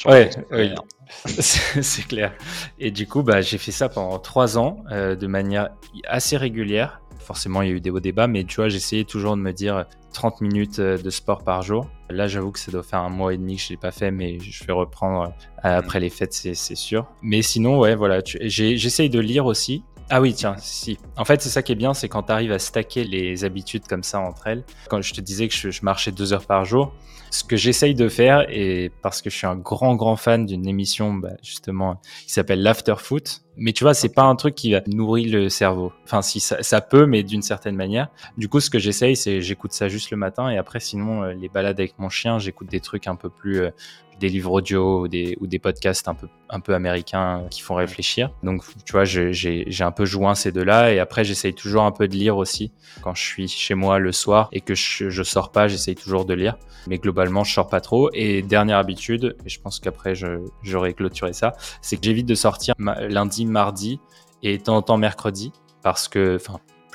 Ouais, 0.07 0.29
c'est 0.33 0.45
oui. 0.51 0.73
C'est 1.27 1.83
c'est 1.83 2.03
clair. 2.03 2.33
Et 2.81 2.91
du 2.91 3.07
coup, 3.07 3.23
bah, 3.23 3.41
j'ai 3.41 3.59
fait 3.59 3.71
ça 3.71 3.89
pendant 3.89 4.19
trois 4.19 4.59
ans 4.59 4.83
euh, 4.91 5.15
de 5.15 5.27
manière 5.29 5.69
assez 6.09 6.37
régulière. 6.37 7.01
Forcément, 7.19 7.63
il 7.63 7.69
y 7.69 7.73
a 7.73 7.75
eu 7.75 7.81
des 7.81 7.91
hauts 7.91 8.01
débats, 8.01 8.27
mais 8.27 8.45
tu 8.45 8.57
vois, 8.57 8.69
j'essayais 8.69 9.05
toujours 9.05 9.37
de 9.37 9.43
me 9.43 9.53
dire 9.53 9.87
30 10.13 10.41
minutes 10.41 10.79
euh, 10.79 10.99
de 10.99 11.11
sport 11.11 11.43
par 11.43 11.63
jour. 11.63 11.89
Là, 12.09 12.27
j'avoue 12.27 12.53
que 12.53 12.59
ça 12.59 12.71
doit 12.71 12.83
faire 12.83 13.01
un 13.01 13.09
mois 13.09 13.35
et 13.35 13.37
demi 13.37 13.57
que 13.57 13.63
je 13.63 13.69
l'ai 13.71 13.77
pas 13.77 13.91
fait, 13.91 14.11
mais 14.11 14.39
je 14.41 14.65
vais 14.65 14.73
reprendre 14.73 15.25
euh, 15.65 15.79
après 15.79 16.01
les 16.01 16.11
fêtes, 16.11 16.33
c'est 16.33 16.55
sûr. 16.55 17.07
Mais 17.23 17.43
sinon, 17.43 17.79
ouais, 17.79 17.95
voilà, 17.95 18.21
j'essaye 18.25 19.11
de 19.11 19.21
lire 19.21 19.47
aussi. 19.47 19.83
Ah 20.09 20.21
oui, 20.21 20.35
tiens, 20.35 20.55
si. 20.59 20.99
En 21.17 21.25
fait, 21.25 21.43
c'est 21.43 21.49
ça 21.49 21.63
qui 21.63 21.73
est 21.73 21.77
bien, 21.77 21.93
c'est 21.93 22.09
quand 22.09 22.25
tu 22.25 22.33
arrives 22.33 22.53
à 22.53 22.61
stacker 22.61 23.03
les 23.03 23.45
habitudes 23.45 23.89
comme 23.89 24.05
ça 24.05 24.21
entre 24.21 24.47
elles. 24.47 24.65
Quand 24.89 25.03
je 25.03 25.13
te 25.13 25.21
disais 25.21 25.49
que 25.49 25.55
je, 25.55 25.71
je 25.71 25.83
marchais 25.83 26.13
deux 26.13 26.33
heures 26.33 26.47
par 26.47 26.65
jour, 26.65 26.93
ce 27.31 27.45
que 27.45 27.57
j'essaye 27.57 27.95
de 27.95 28.09
faire, 28.09 28.47
et 28.49 28.91
parce 29.03 29.23
que 29.23 29.31
je 29.31 29.37
suis 29.37 29.47
un 29.47 29.57
grand, 29.57 29.95
grand 29.95 30.17
fan 30.17 30.47
d'une 30.47 30.67
émission, 30.67 31.15
bah, 31.15 31.33
justement, 31.43 32.01
qui 32.27 32.33
s'appelle 32.33 32.63
l'afterfoot. 32.63 33.43
Mais 33.57 33.73
tu 33.73 33.85
vois, 33.85 33.95
c'est 33.95 34.13
pas 34.13 34.25
un 34.25 34.37
truc 34.37 34.55
qui 34.55 34.73
va 34.73 34.83
nourrir 34.87 35.33
le 35.33 35.49
cerveau. 35.49 35.93
Enfin, 36.05 36.21
si 36.21 36.41
ça, 36.41 36.63
ça 36.63 36.81
peut, 36.81 37.07
mais 37.07 37.23
d'une 37.23 37.43
certaine 37.43 37.75
manière. 37.75 38.09
Du 38.37 38.49
coup, 38.49 38.61
ce 38.61 38.69
que 38.69 38.79
j'essaye, 38.79 39.17
c'est 39.17 39.41
j'écoute 39.41 39.73
ça 39.73 39.89
juste 39.89 40.11
le 40.11 40.17
matin, 40.17 40.51
et 40.51 40.59
après, 40.59 40.81
sinon, 40.81 41.23
euh, 41.23 41.33
les 41.33 41.49
balades 41.49 41.81
avec 41.81 41.99
mon 41.99 42.09
chien, 42.09 42.39
j'écoute 42.39 42.69
des 42.69 42.81
trucs 42.81 43.07
un 43.07 43.17
peu 43.17 43.31
plus 43.31 43.61
euh, 43.61 43.71
des 44.19 44.29
livres 44.29 44.53
audio 44.53 45.03
ou 45.03 45.09
des, 45.09 45.37
ou 45.41 45.47
des 45.47 45.59
podcasts 45.59 46.09
un 46.09 46.15
peu, 46.15 46.29
un 46.51 46.61
peu 46.61 46.75
américains 46.75 47.45
qui 47.51 47.61
font 47.61 47.75
réfléchir. 47.75 48.31
Donc, 48.43 48.63
tu 48.85 48.93
vois, 48.93 49.05
j'ai 49.05 49.67
un 49.81 49.91
peu 49.91 50.05
joint 50.05 50.35
ces 50.35 50.53
deux-là. 50.53 50.93
Et 50.93 50.99
après, 50.99 51.25
j'essaye 51.25 51.55
toujours 51.55 51.83
un 51.83 51.93
peu 51.93 52.09
de 52.09 52.15
lire 52.15 52.37
aussi. 52.37 52.73
Quand 53.03 53.15
je 53.15 53.23
suis 53.23 53.49
chez 53.49 53.75
moi 53.75 53.99
le 53.99 54.13
soir 54.13 54.49
et 54.53 54.61
que 54.61 54.75
je, 54.75 55.11
je 55.11 55.23
sors 55.23 55.53
pas, 55.53 55.69
j'essaye 55.69 55.95
toujours 55.95 56.25
de 56.25 56.35
lire. 56.35 56.57
Mais 56.87 56.99
globalement, 56.99 57.45
je 57.45 57.53
sors 57.53 57.69
pas 57.69 57.81
trop. 57.81 58.11
Et 58.15 58.43
dernière 58.43 58.79
habitude, 58.79 59.37
et 59.45 59.49
je 59.49 59.61
pense 59.61 59.81
qu'après, 59.81 60.15
je- 60.15 60.45
j'aurai 60.63 60.95
clôturé 60.95 61.33
ça, 61.33 61.53
c'est 61.83 61.97
que 61.97 62.05
j'évite 62.05 62.27
de 62.27 62.35
sortir 62.35 62.75
lundi, 62.79 63.45
mardi 63.45 64.01
et 64.43 64.59
de 64.59 64.63
temps 64.63 64.77
en 64.77 64.83
temps 64.83 64.97
mercredi. 64.99 65.53
Parce 65.83 66.09
que, 66.09 66.39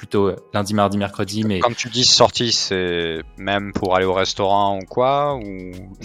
plutôt 0.02 0.32
lundi, 0.52 0.74
mardi, 0.74 0.98
mercredi, 0.98 1.44
mais 1.44 1.60
Quand 1.60 1.76
tu 1.76 1.88
dis 1.88 2.04
sortie, 2.04 2.52
c'est 2.52 3.22
même 3.38 3.72
pour 3.72 3.96
aller 3.96 4.06
au 4.08 4.14
restaurant 4.16 4.80
ou 4.80 4.86
quoi 4.86 5.36
ou 5.36 5.44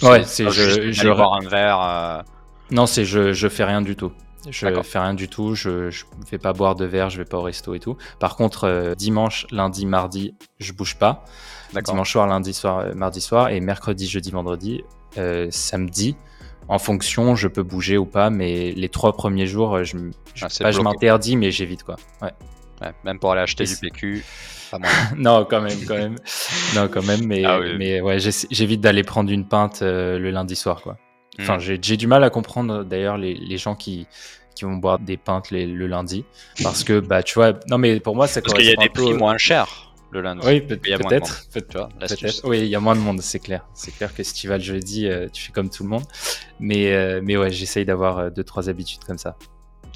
Ouais, 0.03 0.23
c'est 0.23 0.47
je- 0.51 0.91
je- 0.91 1.09
boire 1.09 1.33
un 1.33 1.47
verre. 1.49 1.81
euh, 1.81 2.21
Non, 2.69 2.85
c'est 2.85 3.05
je, 3.05 3.33
je 3.33 3.47
fais 3.47 3.63
rien 3.63 3.81
du 3.81 3.95
tout. 3.95 4.11
Je 4.51 4.67
fais 4.83 4.99
rien 4.99 5.15
du 5.15 5.27
tout. 5.27 5.55
Je, 5.55 5.89
je 5.89 6.05
vais 6.29 6.37
pas 6.37 6.53
boire 6.53 6.75
de 6.75 6.85
verre, 6.85 7.09
je 7.09 7.17
vais 7.17 7.25
pas 7.25 7.37
au 7.39 7.41
resto 7.41 7.73
et 7.73 7.79
tout. 7.79 7.97
Par 8.19 8.35
contre, 8.35 8.65
euh, 8.65 8.93
dimanche, 8.93 9.47
lundi, 9.49 9.87
mardi, 9.87 10.35
je 10.59 10.73
bouge 10.73 10.95
pas. 10.99 11.25
Dimanche 11.81 12.11
soir, 12.11 12.27
lundi 12.27 12.53
soir, 12.53 12.77
euh, 12.77 12.93
mardi 12.93 13.19
soir 13.19 13.49
et 13.49 13.59
mercredi, 13.61 14.07
jeudi, 14.07 14.29
vendredi, 14.29 14.83
euh, 15.17 15.47
samedi. 15.49 16.15
En 16.67 16.77
fonction, 16.77 17.35
je 17.35 17.47
peux 17.47 17.63
bouger 17.63 17.97
ou 17.97 18.05
pas, 18.05 18.29
mais 18.29 18.73
les 18.73 18.89
trois 18.89 19.13
premiers 19.13 19.47
jours, 19.47 19.83
je, 19.83 19.97
je, 20.35 20.45
Ah, 20.45 20.49
pas 20.61 20.71
je 20.71 20.81
m'interdis, 20.81 21.35
mais 21.35 21.49
j'évite 21.49 21.81
quoi. 21.81 21.95
Ouais. 22.21 22.31
Ouais, 22.81 22.91
même 23.03 23.19
pour 23.19 23.31
aller 23.31 23.41
acheter 23.41 23.63
Et 23.63 23.67
du 23.67 23.75
PQ. 23.77 24.23
Pas 24.71 24.77
non, 25.17 25.45
quand 25.49 25.61
même, 25.61 25.79
quand 25.87 25.95
même. 25.95 26.15
non, 26.75 26.87
quand 26.89 27.03
même, 27.03 27.25
mais, 27.25 27.43
Ah 27.45 27.59
oui, 27.59 27.75
mais 27.77 28.01
ouais, 28.01 28.17
j'évite 28.19 28.81
d'aller 28.81 29.03
prendre 29.03 29.31
une 29.31 29.47
pinte 29.47 29.81
euh, 29.81 30.19
le 30.19 30.29
lundi 30.31 30.55
soir, 30.55 30.81
quoi. 30.81 30.97
Enfin, 31.39 31.57
Mm. 31.57 31.59
j'ai 31.61 31.79
j'ai 31.81 31.97
du 31.97 32.07
mal 32.07 32.23
à 32.23 32.29
comprendre 32.29 32.83
d'ailleurs 32.83 33.17
les, 33.17 33.33
les 33.35 33.57
gens 33.57 33.75
qui, 33.75 34.07
qui 34.55 34.65
vont 34.65 34.73
boire 34.75 34.97
des 34.99 35.17
pintes 35.17 35.51
les- 35.51 35.67
le 35.67 35.87
lundi. 35.87 36.25
Parce 36.63 36.83
que, 36.83 36.99
bah, 36.99 37.21
tu 37.23 37.35
vois, 37.35 37.53
non, 37.69 37.77
mais 37.77 37.99
pour 37.99 38.15
moi, 38.15 38.27
ça 38.27 38.41
Parce 38.41 38.53
qu'il 38.55 38.65
y 38.65 38.71
a 38.71 38.75
des 38.75 38.89
prix 38.89 39.13
au- 39.13 39.17
moins 39.17 39.37
chers 39.37 39.91
le 40.11 40.21
lundi. 40.21 40.41
Oui, 40.47 40.61
peut- 40.61 40.77
peut-être. 40.77 41.45
peut-. 41.53 41.61
Peut-être. 41.61 42.41
Oui, 42.47 42.59
il 42.61 42.67
y 42.67 42.75
a 42.75 42.79
moins 42.79 42.95
de 42.95 43.01
monde, 43.01 43.21
c'est 43.21 43.39
clair. 43.39 43.65
C'est 43.73 43.91
clair 43.95 44.13
que 44.15 44.23
si 44.23 44.33
tu 44.33 44.47
vas 44.47 44.57
le 44.57 44.63
jeudi, 44.63 45.05
euh, 45.07 45.27
tu 45.31 45.43
fais 45.43 45.51
comme 45.51 45.69
tout 45.69 45.83
le 45.83 45.89
monde. 45.89 46.03
Mais, 46.59 46.91
euh, 46.93 47.19
mais 47.23 47.35
ouais, 47.37 47.51
j'essaye 47.51 47.85
d'avoir 47.85 48.31
deux, 48.31 48.43
trois 48.43 48.69
habitudes 48.69 49.03
comme 49.05 49.17
ça. 49.17 49.35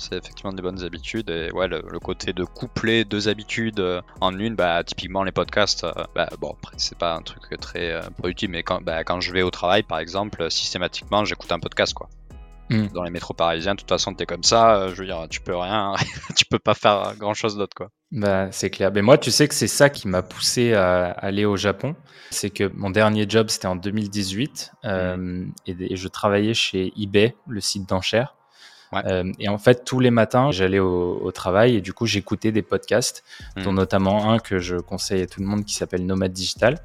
C'est 0.01 0.15
effectivement 0.17 0.51
des 0.51 0.63
bonnes 0.63 0.83
habitudes. 0.83 1.29
Et 1.29 1.51
ouais, 1.51 1.67
le, 1.67 1.83
le 1.87 1.99
côté 1.99 2.33
de 2.33 2.43
coupler 2.43 3.05
deux 3.05 3.29
habitudes 3.29 3.79
euh, 3.79 4.01
en 4.19 4.37
une, 4.37 4.55
bah, 4.55 4.83
typiquement 4.83 5.23
les 5.23 5.31
podcasts, 5.31 5.83
euh, 5.83 5.91
bah, 6.15 6.27
bon, 6.39 6.55
après, 6.57 6.73
c'est 6.77 6.97
pas 6.97 7.13
un 7.13 7.21
truc 7.21 7.43
très 7.59 7.91
euh, 7.91 8.01
productif, 8.17 8.49
mais 8.49 8.63
quand, 8.63 8.81
bah, 8.81 9.03
quand 9.03 9.21
je 9.21 9.31
vais 9.31 9.43
au 9.43 9.51
travail, 9.51 9.83
par 9.83 9.99
exemple, 9.99 10.41
euh, 10.41 10.49
systématiquement, 10.49 11.23
j'écoute 11.23 11.51
un 11.51 11.59
podcast, 11.59 11.93
quoi. 11.93 12.09
Mm. 12.71 12.87
Dans 12.87 13.03
les 13.03 13.11
métros 13.11 13.35
parisiens, 13.35 13.75
de 13.75 13.79
toute 13.79 13.89
façon, 13.89 14.15
t'es 14.15 14.25
comme 14.25 14.43
ça, 14.43 14.87
je 14.89 14.95
veux 14.95 15.05
dire, 15.05 15.27
tu 15.29 15.39
peux 15.41 15.55
rien, 15.55 15.93
tu 16.35 16.45
peux 16.45 16.57
pas 16.59 16.73
faire 16.73 17.13
grand 17.19 17.35
chose 17.35 17.55
d'autre, 17.55 17.75
quoi. 17.75 17.89
Bah, 18.11 18.51
c'est 18.51 18.69
clair. 18.71 18.91
Mais 18.93 19.01
moi, 19.03 19.17
tu 19.17 19.29
sais 19.29 19.47
que 19.47 19.53
c'est 19.53 19.67
ça 19.67 19.89
qui 19.89 20.07
m'a 20.07 20.23
poussé 20.23 20.73
à 20.73 21.11
aller 21.11 21.45
au 21.45 21.57
Japon. 21.57 21.95
C'est 22.29 22.49
que 22.49 22.69
mon 22.75 22.89
dernier 22.89 23.25
job, 23.29 23.49
c'était 23.49 23.67
en 23.67 23.75
2018. 23.75 24.71
euh, 24.85 25.45
et, 25.67 25.75
et 25.79 25.95
je 25.95 26.07
travaillais 26.07 26.53
chez 26.53 26.91
eBay, 26.97 27.35
le 27.47 27.61
site 27.61 27.87
d'enchères. 27.87 28.35
Ouais. 28.91 29.01
Euh, 29.05 29.31
et 29.39 29.47
en 29.47 29.57
fait, 29.57 29.85
tous 29.85 29.99
les 29.99 30.11
matins, 30.11 30.51
j'allais 30.51 30.79
au, 30.79 31.19
au 31.21 31.31
travail 31.31 31.75
et 31.77 31.81
du 31.81 31.93
coup, 31.93 32.05
j'écoutais 32.05 32.51
des 32.51 32.61
podcasts, 32.61 33.23
Mhm. 33.55 33.63
dont 33.63 33.73
notamment 33.73 34.31
un 34.31 34.39
que 34.39 34.59
je 34.59 34.75
conseille 34.77 35.21
à 35.21 35.27
tout 35.27 35.39
le 35.39 35.47
monde 35.47 35.63
qui 35.65 35.75
s'appelle 35.75 36.05
Nomade 36.05 36.33
Digital. 36.33 36.79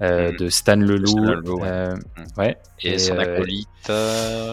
mm. 0.00 0.36
de 0.36 0.48
Stan 0.48 0.76
Leloup. 0.76 1.18
Leloup, 1.24 1.60
ouais. 1.60 1.94
Mm. 1.94 2.40
ouais. 2.40 2.56
Et, 2.82 2.98
son 2.98 3.16
acolyte, 3.18 3.68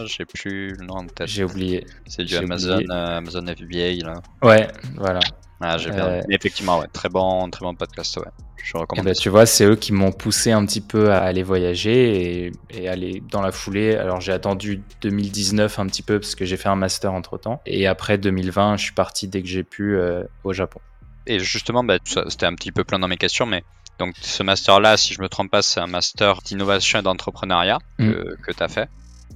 j'ai 0.06 0.24
plus 0.24 0.74
le 0.78 0.84
nom 0.86 0.94
en 0.94 1.06
tête. 1.06 1.26
J'ai 1.26 1.44
oublié. 1.44 1.84
C'est 2.06 2.24
du 2.24 2.36
Amazon, 2.36 2.80
Amazon 2.90 3.44
FBA 3.46 4.04
là. 4.06 4.22
Ouais, 4.42 4.68
voilà. 4.96 5.20
Ah, 5.62 5.78
j'ai 5.78 5.90
bien. 5.90 6.20
Mais 6.28 6.34
effectivement, 6.34 6.80
ouais, 6.80 6.88
très 6.92 7.08
bon, 7.08 7.48
très 7.50 7.64
bon 7.64 7.74
podcast, 7.74 8.16
ouais. 8.16 8.24
Je 8.64 8.76
recommande. 8.76 9.06
Et 9.06 9.10
bah, 9.10 9.14
tu 9.14 9.28
vois, 9.28 9.46
c'est 9.46 9.64
eux 9.64 9.76
qui 9.76 9.92
m'ont 9.92 10.12
poussé 10.12 10.52
un 10.52 10.64
petit 10.66 10.80
peu 10.80 11.12
à 11.12 11.18
aller 11.18 11.42
voyager 11.42 12.46
et, 12.46 12.52
et 12.70 12.88
aller 12.88 13.22
dans 13.30 13.40
la 13.40 13.50
foulée. 13.50 13.96
Alors 13.96 14.20
j'ai 14.20 14.32
attendu 14.32 14.82
2019 15.00 15.78
un 15.78 15.86
petit 15.86 16.02
peu 16.02 16.20
parce 16.20 16.34
que 16.34 16.44
j'ai 16.44 16.56
fait 16.56 16.68
un 16.68 16.76
master 16.76 17.12
entre 17.12 17.38
temps. 17.38 17.60
Et 17.66 17.86
après 17.86 18.18
2020, 18.18 18.76
je 18.76 18.84
suis 18.84 18.94
parti 18.94 19.26
dès 19.26 19.42
que 19.42 19.48
j'ai 19.48 19.64
pu 19.64 19.98
au 20.44 20.52
Japon. 20.52 20.80
Et 21.26 21.38
justement, 21.38 21.84
bah, 21.84 21.98
c'était 22.04 22.46
un 22.46 22.54
petit 22.54 22.72
peu 22.72 22.84
plein 22.84 22.98
dans 22.98 23.08
mes 23.08 23.16
questions, 23.16 23.46
mais 23.46 23.64
donc 23.98 24.14
ce 24.20 24.42
master-là, 24.42 24.96
si 24.96 25.14
je 25.14 25.22
me 25.22 25.28
trompe 25.28 25.50
pas, 25.50 25.62
c'est 25.62 25.80
un 25.80 25.86
master 25.86 26.42
d'innovation 26.42 26.98
et 26.98 27.02
d'entrepreneuriat 27.02 27.78
que, 27.98 28.02
mm. 28.02 28.36
que 28.42 28.52
tu 28.52 28.62
as 28.62 28.68
fait. 28.68 28.88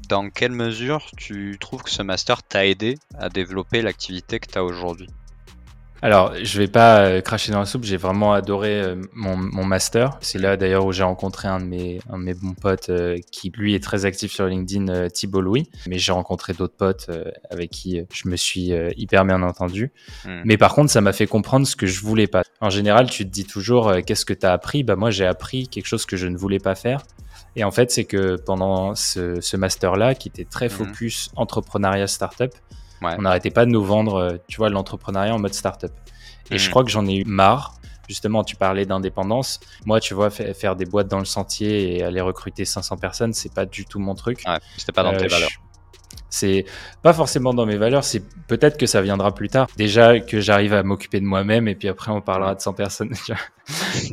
Dans 0.08 0.30
quelle 0.30 0.52
mesure 0.52 1.10
tu 1.16 1.56
trouves 1.60 1.82
que 1.82 1.90
ce 1.90 2.02
master 2.02 2.42
t'a 2.42 2.66
aidé 2.66 2.98
à 3.18 3.28
développer 3.28 3.82
l'activité 3.82 4.40
que 4.40 4.50
tu 4.50 4.58
as 4.58 4.64
aujourd'hui? 4.64 5.08
Alors, 6.02 6.34
je 6.42 6.58
vais 6.58 6.68
pas 6.68 7.00
euh, 7.00 7.20
cracher 7.20 7.52
dans 7.52 7.60
la 7.60 7.64
soupe, 7.64 7.84
j'ai 7.84 7.96
vraiment 7.96 8.32
adoré 8.32 8.80
euh, 8.80 8.96
mon, 9.14 9.36
mon, 9.36 9.64
master. 9.64 10.18
C'est 10.20 10.38
là 10.38 10.56
d'ailleurs 10.56 10.84
où 10.84 10.92
j'ai 10.92 11.02
rencontré 11.02 11.48
un 11.48 11.58
de 11.58 11.64
mes, 11.64 12.00
un 12.10 12.18
de 12.18 12.22
mes 12.22 12.34
bons 12.34 12.52
potes 12.52 12.90
euh, 12.90 13.18
qui, 13.32 13.50
lui, 13.50 13.74
est 13.74 13.82
très 13.82 14.04
actif 14.04 14.32
sur 14.32 14.46
LinkedIn, 14.46 15.08
Thibault 15.08 15.40
Louis. 15.40 15.70
Mais 15.88 15.98
j'ai 15.98 16.12
rencontré 16.12 16.52
d'autres 16.52 16.76
potes 16.76 17.10
avec 17.50 17.70
qui 17.70 18.02
je 18.12 18.28
me 18.28 18.36
suis 18.36 18.72
hyper 18.96 19.24
bien 19.24 19.42
entendu. 19.42 19.90
Hmm. 20.24 20.42
Mais 20.44 20.56
par 20.56 20.74
contre, 20.74 20.90
ça 20.90 21.00
m'a 21.00 21.12
fait 21.12 21.26
comprendre 21.26 21.66
ce 21.66 21.76
que 21.76 21.86
je 21.86 22.00
voulais 22.00 22.26
pas. 22.26 22.42
En 22.60 22.70
général, 22.70 23.08
tu 23.08 23.24
te 23.24 23.30
dis 23.30 23.44
toujours, 23.44 23.92
qu'est-ce 24.04 24.24
que 24.24 24.34
tu 24.34 24.46
as 24.46 24.52
appris? 24.52 24.82
Bah 24.82 24.96
moi, 24.96 25.10
j'ai 25.10 25.26
appris 25.26 25.68
quelque 25.68 25.86
chose 25.86 26.04
que 26.06 26.16
je 26.16 26.26
ne 26.26 26.36
voulais 26.36 26.58
pas 26.58 26.74
faire. 26.74 27.02
Et 27.54 27.64
en 27.64 27.70
fait, 27.70 27.90
c'est 27.90 28.04
que 28.04 28.36
pendant 28.36 28.94
ce, 28.94 29.40
ce 29.40 29.56
master-là, 29.56 30.14
qui 30.14 30.28
était 30.28 30.44
très 30.44 30.66
hmm. 30.66 30.70
focus 30.70 31.30
entrepreneuriat 31.36 32.06
startup, 32.06 32.52
on 33.02 33.22
n'arrêtait 33.22 33.50
pas 33.50 33.64
de 33.66 33.70
nous 33.70 33.84
vendre, 33.84 34.14
euh, 34.16 34.36
tu 34.48 34.56
vois, 34.58 34.70
l'entrepreneuriat 34.70 35.34
en 35.34 35.38
mode 35.38 35.54
startup. 35.54 35.92
Et 36.50 36.58
je 36.58 36.66
mm. 36.66 36.70
crois 36.70 36.84
que 36.84 36.90
j'en 36.90 37.06
ai 37.06 37.14
eu 37.14 37.24
marre. 37.24 37.74
Justement, 38.08 38.44
tu 38.44 38.54
parlais 38.54 38.86
d'indépendance. 38.86 39.58
Moi, 39.84 39.98
tu 39.98 40.14
vois, 40.14 40.30
faire 40.30 40.76
des 40.76 40.84
boîtes 40.84 41.08
dans 41.08 41.18
le 41.18 41.24
sentier 41.24 41.96
et 41.96 42.04
aller 42.04 42.20
recruter 42.20 42.64
500 42.64 42.98
personnes, 42.98 43.32
c'est 43.32 43.52
pas 43.52 43.66
du 43.66 43.84
tout 43.84 43.98
mon 43.98 44.14
truc. 44.14 44.44
Ouais, 44.46 44.58
c'était 44.76 44.92
pas 44.92 45.02
dans 45.02 45.16
tes 45.16 45.24
euh, 45.24 45.28
valeurs. 45.28 45.50
C'est 46.36 46.66
pas 47.02 47.14
forcément 47.14 47.54
dans 47.54 47.64
mes 47.64 47.78
valeurs, 47.78 48.04
c'est 48.04 48.22
peut-être 48.46 48.76
que 48.76 48.84
ça 48.84 49.00
viendra 49.00 49.34
plus 49.34 49.48
tard. 49.48 49.68
Déjà 49.78 50.20
que 50.20 50.38
j'arrive 50.38 50.74
à 50.74 50.82
m'occuper 50.82 51.18
de 51.18 51.24
moi-même 51.24 51.66
et 51.66 51.74
puis 51.74 51.88
après 51.88 52.12
on 52.12 52.20
parlera 52.20 52.54
de 52.54 52.60
100 52.60 52.74
personnes. 52.74 53.14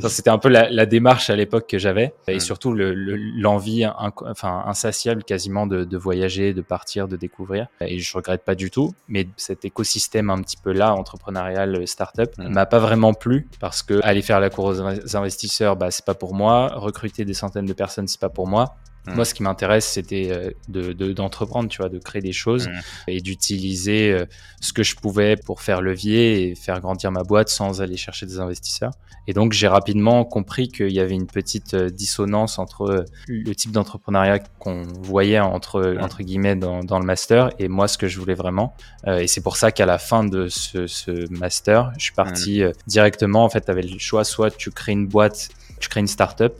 C'était 0.08 0.30
un 0.30 0.38
peu 0.38 0.48
la, 0.48 0.86
démarche 0.86 1.28
à 1.28 1.36
l'époque 1.36 1.68
que 1.68 1.78
j'avais 1.78 2.14
et 2.26 2.40
surtout 2.40 2.74
l'envie 2.74 3.86
enfin 3.86 4.64
insatiable 4.66 5.22
quasiment 5.22 5.66
de, 5.66 5.96
voyager, 5.96 6.54
de 6.54 6.62
partir, 6.62 7.08
de 7.08 7.16
découvrir. 7.16 7.66
Et 7.82 7.98
je 7.98 8.16
regrette 8.16 8.42
pas 8.42 8.54
du 8.54 8.70
tout, 8.70 8.94
mais 9.06 9.28
cet 9.36 9.66
écosystème 9.66 10.30
un 10.30 10.40
petit 10.40 10.56
peu 10.56 10.72
là, 10.72 10.94
entrepreneurial, 10.94 11.86
startup, 11.86 12.30
m'a 12.38 12.66
pas 12.66 12.78
vraiment 12.78 13.12
plu 13.12 13.48
parce 13.60 13.82
que 13.82 14.00
aller 14.02 14.22
faire 14.22 14.40
la 14.40 14.48
cour 14.48 14.64
aux 14.64 15.16
investisseurs, 15.16 15.76
bah 15.76 15.90
c'est 15.90 16.04
pas 16.04 16.14
pour 16.14 16.34
moi. 16.34 16.72
Recruter 16.74 17.26
des 17.26 17.34
centaines 17.34 17.66
de 17.66 17.74
personnes, 17.74 18.08
c'est 18.08 18.20
pas 18.20 18.30
pour 18.30 18.48
moi. 18.48 18.76
Moi, 19.06 19.22
mm. 19.22 19.24
ce 19.24 19.34
qui 19.34 19.42
m'intéresse, 19.42 19.86
c'était 19.86 20.30
euh, 20.30 20.50
de, 20.68 21.12
d'entreprendre, 21.12 21.68
tu 21.68 21.78
vois, 21.78 21.88
de 21.88 21.98
créer 21.98 22.22
des 22.22 22.32
choses 22.32 22.68
mm. 22.68 22.72
et 23.08 23.20
d'utiliser 23.20 24.12
euh, 24.12 24.24
ce 24.60 24.72
que 24.72 24.82
je 24.82 24.96
pouvais 24.96 25.36
pour 25.36 25.60
faire 25.60 25.82
levier 25.82 26.48
et 26.48 26.54
faire 26.54 26.80
grandir 26.80 27.12
ma 27.12 27.22
boîte 27.22 27.48
sans 27.48 27.82
aller 27.82 27.96
chercher 27.96 28.26
des 28.26 28.40
investisseurs. 28.40 28.92
Et 29.26 29.32
donc, 29.32 29.52
j'ai 29.52 29.68
rapidement 29.68 30.24
compris 30.24 30.68
qu'il 30.68 30.92
y 30.92 31.00
avait 31.00 31.14
une 31.14 31.26
petite 31.26 31.74
euh, 31.74 31.90
dissonance 31.90 32.58
entre 32.58 33.04
le 33.26 33.54
type 33.54 33.72
d'entrepreneuriat 33.72 34.38
qu'on 34.58 34.82
voyait 35.02 35.40
entre, 35.40 35.94
mm. 35.94 36.02
entre 36.02 36.22
guillemets 36.22 36.56
dans, 36.56 36.82
dans, 36.82 36.98
le 36.98 37.06
master 37.06 37.50
et 37.58 37.68
moi, 37.68 37.88
ce 37.88 37.98
que 37.98 38.08
je 38.08 38.18
voulais 38.18 38.34
vraiment. 38.34 38.74
et 39.06 39.26
c'est 39.26 39.42
pour 39.42 39.56
ça 39.56 39.70
qu'à 39.70 39.86
la 39.86 39.98
fin 39.98 40.24
de 40.24 40.48
ce, 40.48 40.86
ce 40.86 41.30
master, 41.30 41.92
je 41.98 42.04
suis 42.04 42.14
parti 42.14 42.62
directement. 42.86 43.44
En 43.44 43.50
fait, 43.50 43.62
tu 43.62 43.70
avais 43.70 43.82
le 43.82 43.98
choix, 43.98 44.24
soit 44.24 44.50
tu 44.50 44.70
crées 44.70 44.92
une 44.92 45.06
boîte, 45.06 45.48
tu 45.80 45.88
crées 45.88 46.00
une 46.00 46.06
startup, 46.06 46.54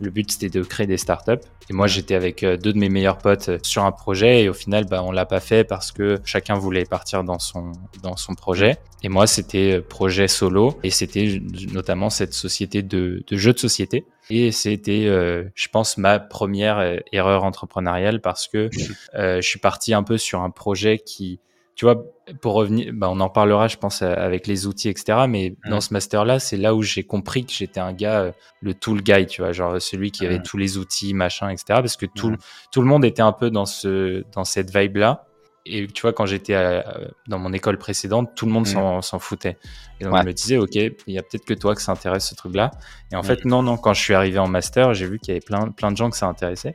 le 0.00 0.10
but, 0.10 0.32
c'était 0.32 0.48
de 0.48 0.62
créer 0.62 0.86
des 0.86 0.96
startups. 0.96 1.44
Et 1.70 1.72
moi, 1.72 1.86
j'étais 1.86 2.16
avec 2.16 2.42
euh, 2.42 2.56
deux 2.56 2.72
de 2.72 2.78
mes 2.78 2.88
meilleurs 2.88 3.18
potes 3.18 3.48
euh, 3.48 3.58
sur 3.62 3.84
un 3.84 3.92
projet 3.92 4.42
et 4.42 4.48
au 4.48 4.52
final, 4.52 4.86
bah, 4.86 5.04
on 5.04 5.12
l'a 5.12 5.24
pas 5.24 5.38
fait 5.38 5.62
parce 5.62 5.92
que 5.92 6.20
chacun 6.24 6.56
voulait 6.56 6.84
partir 6.84 7.22
dans 7.22 7.38
son, 7.38 7.70
dans 8.02 8.16
son 8.16 8.34
projet. 8.34 8.78
Et 9.04 9.08
moi, 9.08 9.28
c'était 9.28 9.76
euh, 9.76 9.80
projet 9.80 10.26
solo 10.26 10.76
et 10.82 10.90
c'était 10.90 11.40
notamment 11.72 12.10
cette 12.10 12.34
société 12.34 12.82
de, 12.82 13.22
de 13.24 13.36
jeux 13.36 13.52
de 13.52 13.58
société. 13.60 14.04
Et 14.30 14.50
c'était, 14.50 15.06
je 15.06 15.68
pense, 15.72 15.98
ma 15.98 16.20
première 16.20 17.00
erreur 17.10 17.42
entrepreneuriale 17.42 18.20
parce 18.20 18.46
que 18.46 18.70
je 19.12 19.40
suis 19.40 19.58
parti 19.58 19.92
un 19.92 20.04
peu 20.04 20.18
sur 20.18 20.42
un 20.42 20.50
projet 20.50 20.98
qui, 20.98 21.40
tu 21.80 21.86
vois, 21.86 22.04
pour 22.42 22.52
revenir, 22.52 22.92
bah, 22.92 23.08
on 23.10 23.20
en 23.20 23.30
parlera, 23.30 23.66
je 23.66 23.78
pense, 23.78 24.02
avec 24.02 24.46
les 24.46 24.66
outils, 24.66 24.90
etc. 24.90 25.20
Mais 25.26 25.56
mmh. 25.64 25.70
dans 25.70 25.80
ce 25.80 25.94
master-là, 25.94 26.38
c'est 26.38 26.58
là 26.58 26.74
où 26.74 26.82
j'ai 26.82 27.04
compris 27.04 27.46
que 27.46 27.52
j'étais 27.54 27.80
un 27.80 27.94
gars, 27.94 28.20
euh, 28.20 28.32
le 28.60 28.74
tool 28.74 29.00
guy, 29.00 29.24
tu 29.24 29.40
vois, 29.40 29.52
genre 29.52 29.80
celui 29.80 30.10
qui 30.10 30.26
avait 30.26 30.40
mmh. 30.40 30.42
tous 30.42 30.58
les 30.58 30.76
outils, 30.76 31.14
machin, 31.14 31.48
etc. 31.48 31.64
Parce 31.68 31.96
que 31.96 32.04
tout, 32.04 32.32
mmh. 32.32 32.36
tout 32.70 32.82
le 32.82 32.86
monde 32.86 33.02
était 33.06 33.22
un 33.22 33.32
peu 33.32 33.50
dans, 33.50 33.64
ce, 33.64 34.22
dans 34.34 34.44
cette 34.44 34.76
vibe-là. 34.76 35.24
Et 35.64 35.86
tu 35.86 36.02
vois, 36.02 36.12
quand 36.12 36.26
j'étais 36.26 36.82
dans 37.28 37.38
mon 37.38 37.54
école 37.54 37.78
précédente, 37.78 38.28
tout 38.36 38.44
le 38.44 38.52
monde 38.52 38.66
s'en 38.66 39.18
foutait. 39.18 39.56
Et 40.00 40.04
donc, 40.04 40.18
je 40.18 40.22
me 40.24 40.32
disais, 40.34 40.58
OK, 40.58 40.74
il 40.74 40.92
y 41.06 41.18
a 41.18 41.22
peut-être 41.22 41.46
que 41.46 41.54
toi 41.54 41.74
que 41.74 41.80
ça 41.80 41.92
intéresse 41.92 42.28
ce 42.28 42.34
truc-là. 42.34 42.72
Et 43.10 43.16
en 43.16 43.22
fait, 43.22 43.46
non, 43.46 43.62
non, 43.62 43.78
quand 43.78 43.94
je 43.94 44.02
suis 44.02 44.12
arrivé 44.12 44.38
en 44.38 44.48
master, 44.48 44.92
j'ai 44.92 45.06
vu 45.06 45.18
qu'il 45.18 45.32
y 45.32 45.36
avait 45.38 45.44
plein, 45.44 45.70
plein 45.70 45.90
de 45.90 45.96
gens 45.96 46.10
que 46.10 46.18
ça 46.18 46.26
intéressait. 46.26 46.74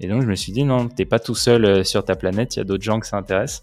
Et 0.00 0.08
donc, 0.08 0.22
je 0.22 0.26
me 0.26 0.36
suis 0.36 0.52
dit, 0.52 0.64
non, 0.64 0.88
t'es 0.88 1.04
pas 1.04 1.18
tout 1.18 1.34
seul 1.34 1.64
euh, 1.66 1.84
sur 1.84 2.02
ta 2.02 2.14
planète, 2.14 2.56
il 2.56 2.60
y 2.60 2.62
a 2.62 2.64
d'autres 2.64 2.84
gens 2.84 2.98
que 2.98 3.06
ça 3.06 3.18
intéresse. 3.18 3.62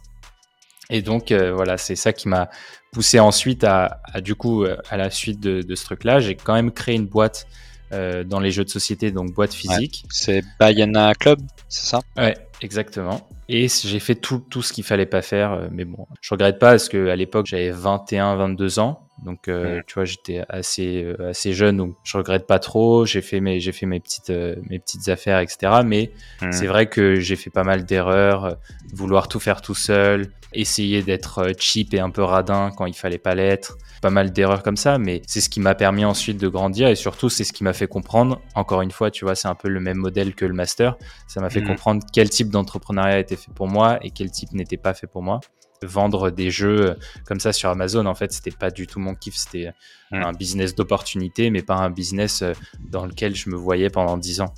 Et 0.89 1.01
donc 1.01 1.31
euh, 1.31 1.53
voilà, 1.53 1.77
c'est 1.77 1.95
ça 1.95 2.13
qui 2.13 2.27
m'a 2.27 2.49
poussé 2.91 3.19
ensuite 3.19 3.63
à, 3.63 4.01
du 4.21 4.35
coup 4.35 4.63
euh, 4.63 4.77
à 4.89 4.97
la 4.97 5.09
suite 5.09 5.39
de, 5.39 5.75
ce 5.75 5.85
truc-là, 5.85 6.19
j'ai 6.19 6.35
quand 6.35 6.53
même 6.53 6.71
créé 6.71 6.95
une 6.95 7.07
boîte 7.07 7.47
euh, 7.91 8.23
dans 8.23 8.39
les 8.39 8.51
jeux 8.51 8.63
de 8.63 8.69
société, 8.69 9.11
donc 9.11 9.33
boîte 9.33 9.53
physique. 9.53 10.05
C'est 10.09 10.43
Bayana 10.59 11.13
Club, 11.15 11.39
c'est 11.69 11.87
ça? 11.87 11.99
Ouais, 12.17 12.35
exactement. 12.61 13.27
Et 13.47 13.67
j'ai 13.67 13.99
fait 13.99 14.15
tout, 14.15 14.39
tout 14.49 14.61
ce 14.61 14.73
qu'il 14.73 14.83
fallait 14.83 15.05
pas 15.05 15.21
faire, 15.21 15.67
mais 15.71 15.85
bon, 15.85 16.07
je 16.21 16.33
regrette 16.33 16.57
pas 16.57 16.71
parce 16.71 16.89
que 16.89 17.09
à 17.09 17.15
l'époque 17.15 17.45
j'avais 17.45 17.71
21, 17.71 18.35
22 18.35 18.79
ans. 18.79 19.07
Donc, 19.25 19.47
euh, 19.47 19.81
tu 19.87 19.95
vois, 19.95 20.05
j'étais 20.05 20.43
assez 20.49 21.03
euh, 21.03 21.29
assez 21.29 21.53
jeune, 21.53 21.77
donc 21.77 21.95
je 22.03 22.15
regrette 22.15 22.45
pas 22.45 22.59
trop. 22.59 23.05
J'ai 23.07 23.21
fait 23.21 23.39
mes 23.39 23.59
j'ai 23.59 23.71
fait 23.71 23.87
mes 23.87 23.99
petites 23.99 24.29
euh, 24.29 24.55
mes 24.69 24.77
petites 24.77 25.09
affaires, 25.09 25.39
etc. 25.39 25.81
Mais 25.83 26.11
c'est 26.51 26.67
vrai 26.67 26.85
que 26.85 27.15
j'ai 27.15 27.35
fait 27.35 27.49
pas 27.49 27.63
mal 27.63 27.85
d'erreurs, 27.85 28.57
vouloir 28.93 29.27
tout 29.27 29.39
faire 29.39 29.61
tout 29.61 29.73
seul, 29.73 30.27
essayer 30.53 31.01
d'être 31.01 31.53
cheap 31.57 31.95
et 31.95 31.99
un 31.99 32.11
peu 32.11 32.21
radin 32.21 32.69
quand 32.77 32.85
il 32.85 32.93
fallait 32.93 33.17
pas 33.17 33.33
l'être. 33.33 33.77
Pas 34.01 34.11
mal 34.11 34.31
d'erreurs 34.31 34.61
comme 34.61 34.77
ça, 34.77 34.99
mais 34.99 35.23
c'est 35.25 35.41
ce 35.41 35.49
qui 35.49 35.59
m'a 35.59 35.73
permis 35.73 36.05
ensuite 36.05 36.39
de 36.39 36.47
grandir 36.47 36.87
et 36.89 36.95
surtout 36.95 37.29
c'est 37.29 37.43
ce 37.43 37.51
qui 37.51 37.63
m'a 37.63 37.73
fait 37.73 37.87
comprendre. 37.87 38.39
Encore 38.53 38.83
une 38.83 38.91
fois, 38.91 39.09
tu 39.09 39.25
vois, 39.25 39.33
c'est 39.33 39.47
un 39.47 39.55
peu 39.55 39.69
le 39.69 39.79
même 39.79 39.97
modèle 39.97 40.35
que 40.35 40.45
le 40.45 40.53
master. 40.53 40.97
Ça 41.27 41.41
m'a 41.41 41.49
fait 41.49 41.63
comprendre 41.63 42.05
quel 42.13 42.29
type 42.29 42.49
d'entrepreneuriat 42.49 43.17
était 43.17 43.37
fait 43.37 43.51
pour 43.55 43.67
moi 43.67 43.97
et 44.03 44.11
quel 44.11 44.29
type 44.29 44.51
n'était 44.51 44.77
pas 44.77 44.93
fait 44.93 45.07
pour 45.07 45.23
moi 45.23 45.39
vendre 45.83 46.29
des 46.29 46.49
jeux 46.49 46.95
comme 47.25 47.39
ça 47.39 47.53
sur 47.53 47.69
Amazon, 47.69 48.05
en 48.05 48.15
fait, 48.15 48.31
c'était 48.31 48.51
pas 48.51 48.71
du 48.71 48.87
tout 48.87 48.99
mon 48.99 49.15
kiff. 49.15 49.35
C'était 49.35 49.73
un 50.11 50.33
business 50.33 50.75
d'opportunité, 50.75 51.49
mais 51.49 51.61
pas 51.61 51.75
un 51.75 51.89
business 51.89 52.41
euh, 52.41 52.53
dans 52.89 53.05
lequel 53.05 53.35
je 53.35 53.49
me 53.49 53.55
voyais 53.55 53.89
pendant 53.89 54.17
10 54.17 54.41
ans. 54.41 54.53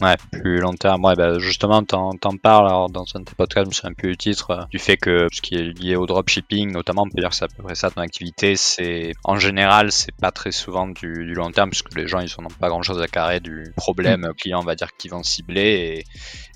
Ouais, 0.00 0.16
plus 0.32 0.58
long 0.58 0.72
terme. 0.72 1.04
Ouais, 1.04 1.14
bah 1.14 1.38
justement, 1.38 1.84
t'en, 1.84 2.10
t'en 2.14 2.36
parles 2.36 2.66
alors, 2.66 2.90
dans 2.90 3.04
un 3.14 3.20
de 3.20 3.24
tes 3.24 3.34
podcasts, 3.36 3.66
je 3.66 3.68
me 3.68 3.72
souviens 3.72 3.90
un 3.90 3.94
peu 3.94 4.08
du 4.08 4.16
titre, 4.16 4.50
euh, 4.50 4.64
du 4.68 4.80
fait 4.80 4.96
que 4.96 5.28
ce 5.30 5.40
qui 5.40 5.54
est 5.54 5.78
lié 5.78 5.94
au 5.94 6.06
dropshipping, 6.06 6.72
notamment, 6.72 7.02
on 7.02 7.08
peut 7.08 7.20
dire 7.20 7.30
que 7.30 7.36
c'est 7.36 7.44
à 7.44 7.48
peu 7.48 7.62
près 7.62 7.76
ça 7.76 7.88
ton 7.90 8.00
activité. 8.00 8.56
C'est 8.56 9.12
en 9.22 9.36
général, 9.36 9.92
c'est 9.92 10.16
pas 10.16 10.32
très 10.32 10.50
souvent 10.50 10.88
du, 10.88 11.12
du, 11.12 11.34
long 11.34 11.52
terme, 11.52 11.70
puisque 11.70 11.94
les 11.94 12.08
gens 12.08 12.18
ils 12.18 12.28
n'ont 12.40 12.48
pas 12.48 12.68
grand 12.68 12.82
chose 12.82 13.00
à 13.00 13.06
carrer 13.06 13.38
du 13.38 13.72
problème 13.76 14.22
mm. 14.22 14.34
client, 14.34 14.60
on 14.60 14.64
va 14.64 14.74
dire, 14.74 14.88
qu'ils 14.96 15.12
vont 15.12 15.22
cibler. 15.22 16.00
Et, 16.00 16.04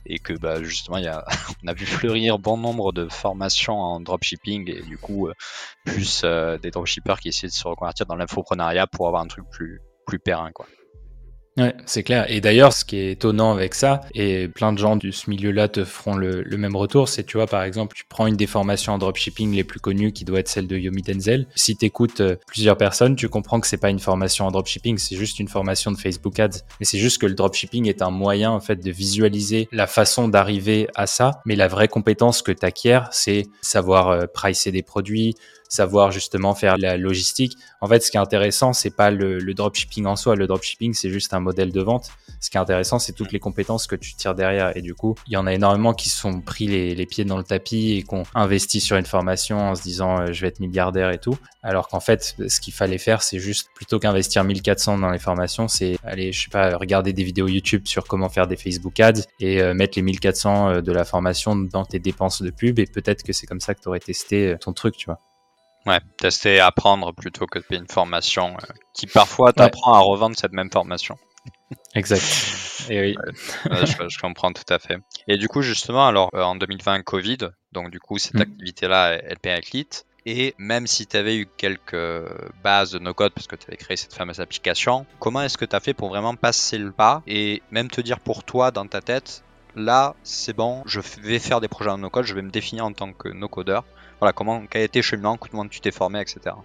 et 0.08 0.18
que 0.18 0.32
bah, 0.32 0.62
justement, 0.62 0.98
y 0.98 1.06
a, 1.06 1.24
on 1.64 1.68
a 1.68 1.74
vu 1.74 1.86
fleurir 1.86 2.38
bon 2.38 2.56
nombre 2.56 2.92
de 2.92 3.08
formations 3.08 3.78
en 3.78 4.00
dropshipping 4.00 4.70
et 4.70 4.82
du 4.82 4.98
coup, 4.98 5.28
euh, 5.28 5.34
plus 5.84 6.22
euh, 6.24 6.58
des 6.58 6.70
dropshippers 6.70 7.20
qui 7.20 7.28
essaient 7.28 7.48
de 7.48 7.52
se 7.52 7.66
reconvertir 7.66 8.06
dans 8.06 8.16
l'infoprenariat 8.16 8.86
pour 8.86 9.06
avoir 9.08 9.22
un 9.22 9.26
truc 9.26 9.44
plus, 9.50 9.80
plus 10.06 10.18
périn. 10.18 10.50
Quoi. 10.52 10.66
Ouais, 11.56 11.74
c'est 11.86 12.02
clair. 12.02 12.30
Et 12.30 12.42
d'ailleurs, 12.42 12.74
ce 12.74 12.84
qui 12.84 12.98
est 12.98 13.12
étonnant 13.12 13.52
avec 13.52 13.74
ça, 13.74 14.02
et 14.14 14.46
plein 14.48 14.74
de 14.74 14.78
gens 14.78 14.96
de 14.96 15.10
ce 15.10 15.30
milieu-là 15.30 15.68
te 15.68 15.84
feront 15.84 16.14
le, 16.14 16.44
même 16.56 16.76
retour, 16.76 17.08
c'est, 17.08 17.24
tu 17.24 17.38
vois, 17.38 17.46
par 17.46 17.62
exemple, 17.62 17.96
tu 17.96 18.04
prends 18.06 18.26
une 18.26 18.36
des 18.36 18.46
formations 18.46 18.92
en 18.92 18.98
dropshipping 18.98 19.54
les 19.54 19.64
plus 19.64 19.80
connues, 19.80 20.12
qui 20.12 20.26
doit 20.26 20.40
être 20.40 20.48
celle 20.48 20.66
de 20.66 20.76
Yomi 20.76 21.00
Denzel. 21.00 21.46
Si 21.54 21.76
tu 21.76 21.86
écoutes 21.86 22.20
euh, 22.20 22.36
plusieurs 22.46 22.76
personnes, 22.76 23.16
tu 23.16 23.28
comprends 23.30 23.58
que 23.58 23.66
c'est 23.66 23.78
pas 23.78 23.88
une 23.88 23.98
formation 23.98 24.46
en 24.46 24.50
dropshipping, 24.50 24.98
c'est 24.98 25.16
juste 25.16 25.40
une 25.40 25.48
formation 25.48 25.90
de 25.90 25.96
Facebook 25.96 26.38
Ads. 26.38 26.60
Mais 26.78 26.86
c'est 26.86 26.98
juste 26.98 27.18
que 27.18 27.26
le 27.26 27.34
dropshipping 27.34 27.88
est 27.88 28.02
un 28.02 28.10
moyen, 28.10 28.50
en 28.50 28.60
fait, 28.60 28.76
de 28.76 28.90
visualiser 28.90 29.68
la 29.72 29.86
façon 29.86 30.28
d'arriver 30.28 30.88
à 30.94 31.06
ça. 31.06 31.40
Mais 31.46 31.56
la 31.56 31.68
vraie 31.68 31.88
compétence 31.88 32.42
que 32.42 32.52
tu 32.52 32.66
acquiers, 32.66 33.00
c'est 33.12 33.44
savoir 33.62 34.08
euh, 34.08 34.26
pricer 34.26 34.72
des 34.72 34.82
produits, 34.82 35.34
savoir 35.68 36.10
justement 36.10 36.54
faire 36.54 36.76
la 36.78 36.96
logistique. 36.96 37.56
En 37.80 37.86
fait, 37.86 38.00
ce 38.00 38.10
qui 38.10 38.16
est 38.16 38.20
intéressant, 38.20 38.72
c'est 38.72 38.94
pas 38.94 39.10
le, 39.10 39.38
dropshipping 39.54 40.06
en 40.06 40.16
soi. 40.16 40.36
Le 40.36 40.46
dropshipping, 40.46 40.94
c'est 40.94 41.10
juste 41.10 41.34
un 41.34 41.40
modèle 41.40 41.72
de 41.72 41.80
vente. 41.80 42.10
Ce 42.40 42.50
qui 42.50 42.56
est 42.56 42.60
intéressant, 42.60 42.98
c'est 42.98 43.12
toutes 43.12 43.32
les 43.32 43.38
compétences 43.40 43.86
que 43.86 43.96
tu 43.96 44.14
tires 44.14 44.34
derrière. 44.34 44.76
Et 44.76 44.82
du 44.82 44.94
coup, 44.94 45.14
il 45.26 45.32
y 45.32 45.36
en 45.36 45.46
a 45.46 45.54
énormément 45.54 45.94
qui 45.94 46.08
se 46.08 46.18
sont 46.18 46.40
pris 46.40 46.66
les, 46.66 46.94
les 46.94 47.06
pieds 47.06 47.24
dans 47.24 47.38
le 47.38 47.44
tapis 47.44 47.92
et 47.92 48.02
qui 48.02 48.14
ont 48.14 48.24
investi 48.34 48.80
sur 48.80 48.96
une 48.96 49.06
formation 49.06 49.58
en 49.58 49.74
se 49.74 49.82
disant 49.82 50.20
euh, 50.20 50.32
je 50.32 50.40
vais 50.40 50.48
être 50.48 50.60
milliardaire 50.60 51.10
et 51.10 51.18
tout. 51.18 51.36
Alors 51.62 51.88
qu'en 51.88 52.00
fait, 52.00 52.36
ce 52.48 52.60
qu'il 52.60 52.72
fallait 52.72 52.98
faire, 52.98 53.22
c'est 53.22 53.38
juste 53.38 53.68
plutôt 53.74 53.98
qu'investir 53.98 54.44
1400 54.44 54.98
dans 54.98 55.10
les 55.10 55.18
formations, 55.18 55.68
c'est 55.68 55.98
aller, 56.04 56.32
je 56.32 56.44
sais 56.44 56.50
pas, 56.50 56.76
regarder 56.76 57.12
des 57.12 57.24
vidéos 57.24 57.48
YouTube 57.48 57.82
sur 57.86 58.04
comment 58.04 58.28
faire 58.28 58.46
des 58.46 58.56
Facebook 58.56 59.00
ads 59.00 59.22
et 59.40 59.60
euh, 59.60 59.74
mettre 59.74 59.98
les 59.98 60.02
1400 60.02 60.68
euh, 60.68 60.80
de 60.80 60.92
la 60.92 61.04
formation 61.04 61.56
dans 61.56 61.84
tes 61.84 61.98
dépenses 61.98 62.42
de 62.42 62.50
pub. 62.50 62.78
Et 62.78 62.86
peut-être 62.86 63.22
que 63.22 63.32
c'est 63.32 63.46
comme 63.46 63.60
ça 63.60 63.74
que 63.74 63.80
tu 63.80 63.88
aurais 63.88 64.00
testé 64.00 64.54
ton 64.60 64.72
truc, 64.72 64.96
tu 64.96 65.06
vois. 65.06 65.20
Ouais, 65.86 66.00
tester, 66.18 66.60
apprendre 66.60 67.14
plutôt 67.14 67.46
que 67.46 67.58
de 67.58 67.64
payer 67.64 67.80
une 67.80 67.88
formation 67.88 68.56
qui 68.92 69.06
parfois 69.06 69.52
t'apprend 69.52 69.94
à 69.94 70.00
revendre 70.00 70.36
cette 70.36 70.52
même 70.52 70.70
formation. 70.70 71.16
Exact. 71.94 72.22
Et 72.90 73.00
oui. 73.00 73.16
je, 73.64 74.18
comprends 74.18 74.52
tout 74.52 74.72
à 74.72 74.78
fait. 74.78 74.98
Et 75.28 75.38
du 75.38 75.48
coup, 75.48 75.62
justement, 75.62 76.06
alors 76.06 76.30
euh, 76.34 76.42
en 76.42 76.56
2020, 76.56 77.02
Covid, 77.02 77.38
donc 77.72 77.90
du 77.90 78.00
coup, 78.00 78.18
cette 78.18 78.34
mm. 78.34 78.42
activité-là, 78.42 79.18
elle 79.24 79.38
périclite. 79.38 80.06
Et 80.28 80.54
même 80.58 80.88
si 80.88 81.06
tu 81.06 81.16
avais 81.16 81.36
eu 81.36 81.46
quelques 81.56 82.28
bases 82.64 82.90
de 82.90 82.98
no-code 82.98 83.32
parce 83.32 83.46
que 83.46 83.54
tu 83.54 83.66
avais 83.68 83.76
créé 83.76 83.96
cette 83.96 84.12
fameuse 84.12 84.40
application, 84.40 85.06
comment 85.20 85.42
est-ce 85.42 85.56
que 85.56 85.64
tu 85.64 85.76
as 85.76 85.78
fait 85.78 85.94
pour 85.94 86.08
vraiment 86.08 86.34
passer 86.34 86.78
le 86.78 86.90
pas 86.90 87.22
et 87.28 87.62
même 87.70 87.88
te 87.88 88.00
dire 88.00 88.18
pour 88.18 88.42
toi 88.42 88.72
dans 88.72 88.88
ta 88.88 89.00
tête, 89.00 89.44
là, 89.76 90.16
c'est 90.24 90.52
bon, 90.56 90.82
je 90.84 91.00
vais 91.22 91.38
faire 91.38 91.60
des 91.60 91.68
projets 91.68 91.90
en 91.90 91.98
no-code, 91.98 92.24
je 92.24 92.34
vais 92.34 92.42
me 92.42 92.50
définir 92.50 92.84
en 92.84 92.92
tant 92.92 93.12
que 93.12 93.28
no-codeur. 93.28 93.84
Voilà, 94.20 94.32
comment, 94.32 94.66
quel 94.66 94.82
a 94.82 94.84
été 94.84 94.98
le 95.00 95.02
cheminement, 95.02 95.36
comment 95.36 95.68
tu 95.68 95.80
t'es 95.80 95.90
formé, 95.90 96.20
etc. 96.20 96.56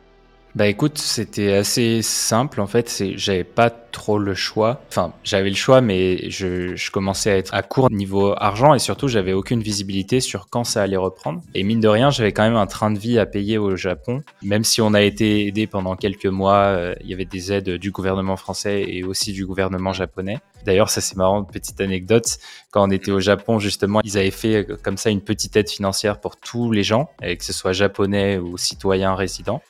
Bah 0.53 0.67
écoute, 0.67 0.97
c'était 0.97 1.53
assez 1.53 2.01
simple 2.01 2.59
en 2.59 2.67
fait. 2.67 3.03
J'avais 3.15 3.45
pas 3.45 3.69
trop 3.69 4.19
le 4.19 4.33
choix. 4.33 4.81
Enfin, 4.89 5.13
j'avais 5.23 5.49
le 5.49 5.55
choix, 5.55 5.79
mais 5.79 6.29
je, 6.29 6.91
commençais 6.91 7.31
à 7.31 7.37
être 7.37 7.53
à 7.53 7.61
court 7.61 7.89
niveau 7.89 8.33
argent 8.37 8.73
et 8.73 8.79
surtout, 8.79 9.07
j'avais 9.07 9.31
aucune 9.31 9.61
visibilité 9.61 10.19
sur 10.19 10.49
quand 10.49 10.65
ça 10.65 10.81
allait 10.81 10.97
reprendre. 10.97 11.41
Et 11.55 11.63
mine 11.63 11.79
de 11.79 11.87
rien, 11.87 12.09
j'avais 12.09 12.33
quand 12.33 12.43
même 12.43 12.57
un 12.57 12.67
train 12.67 12.91
de 12.91 12.99
vie 12.99 13.17
à 13.17 13.25
payer 13.25 13.57
au 13.57 13.77
Japon. 13.77 14.23
Même 14.41 14.65
si 14.65 14.81
on 14.81 14.93
a 14.93 15.01
été 15.01 15.47
aidé 15.47 15.67
pendant 15.67 15.95
quelques 15.95 16.25
mois, 16.25 16.55
euh, 16.55 16.95
il 17.01 17.07
y 17.07 17.13
avait 17.13 17.25
des 17.25 17.53
aides 17.53 17.69
du 17.69 17.91
gouvernement 17.91 18.35
français 18.35 18.83
et 18.87 19.03
aussi 19.03 19.31
du 19.31 19.45
gouvernement 19.45 19.93
japonais. 19.93 20.39
D'ailleurs, 20.65 20.89
ça 20.89 20.99
c'est 20.99 21.15
marrant, 21.15 21.43
petite 21.43 21.79
anecdote. 21.79 22.37
Quand 22.71 22.85
on 22.85 22.91
était 22.91 23.11
au 23.11 23.21
Japon, 23.21 23.57
justement, 23.59 24.01
ils 24.03 24.17
avaient 24.17 24.31
fait 24.31 24.69
euh, 24.69 24.77
comme 24.83 24.97
ça 24.97 25.09
une 25.09 25.21
petite 25.21 25.55
aide 25.55 25.69
financière 25.69 26.19
pour 26.19 26.35
tous 26.35 26.71
les 26.71 26.83
gens, 26.83 27.09
que 27.21 27.43
ce 27.43 27.53
soit 27.53 27.71
japonais 27.71 28.37
ou 28.37 28.57
citoyens 28.57 29.15
résidents. 29.15 29.61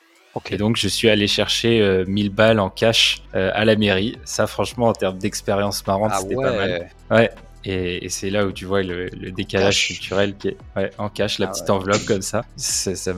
Et 0.50 0.56
donc, 0.56 0.76
je 0.76 0.88
suis 0.88 1.08
allé 1.08 1.26
chercher 1.26 2.04
1000 2.06 2.26
euh, 2.26 2.30
balles 2.30 2.60
en 2.60 2.70
cash 2.70 3.22
euh, 3.34 3.50
à 3.54 3.64
la 3.64 3.76
mairie. 3.76 4.18
Ça, 4.24 4.46
franchement, 4.46 4.88
en 4.88 4.92
termes 4.92 5.18
d'expérience 5.18 5.86
marrante, 5.86 6.12
ah 6.14 6.20
c'était 6.20 6.34
pas 6.34 6.56
mal. 6.56 6.90
Ouais. 7.10 7.30
Et, 7.64 8.08
c'est 8.08 8.30
là 8.30 8.44
où 8.44 8.50
tu 8.50 8.64
vois 8.64 8.82
le, 8.82 9.08
décalage 9.30 9.86
culturel 9.86 10.36
qui 10.36 10.48
est 10.48 10.56
ouais, 10.74 10.90
en 10.98 11.08
cash, 11.08 11.38
la 11.38 11.46
ah 11.46 11.50
petite 11.50 11.70
enveloppe 11.70 12.04
comme 12.06 12.22
ça. 12.22 12.44
ça 12.56 13.12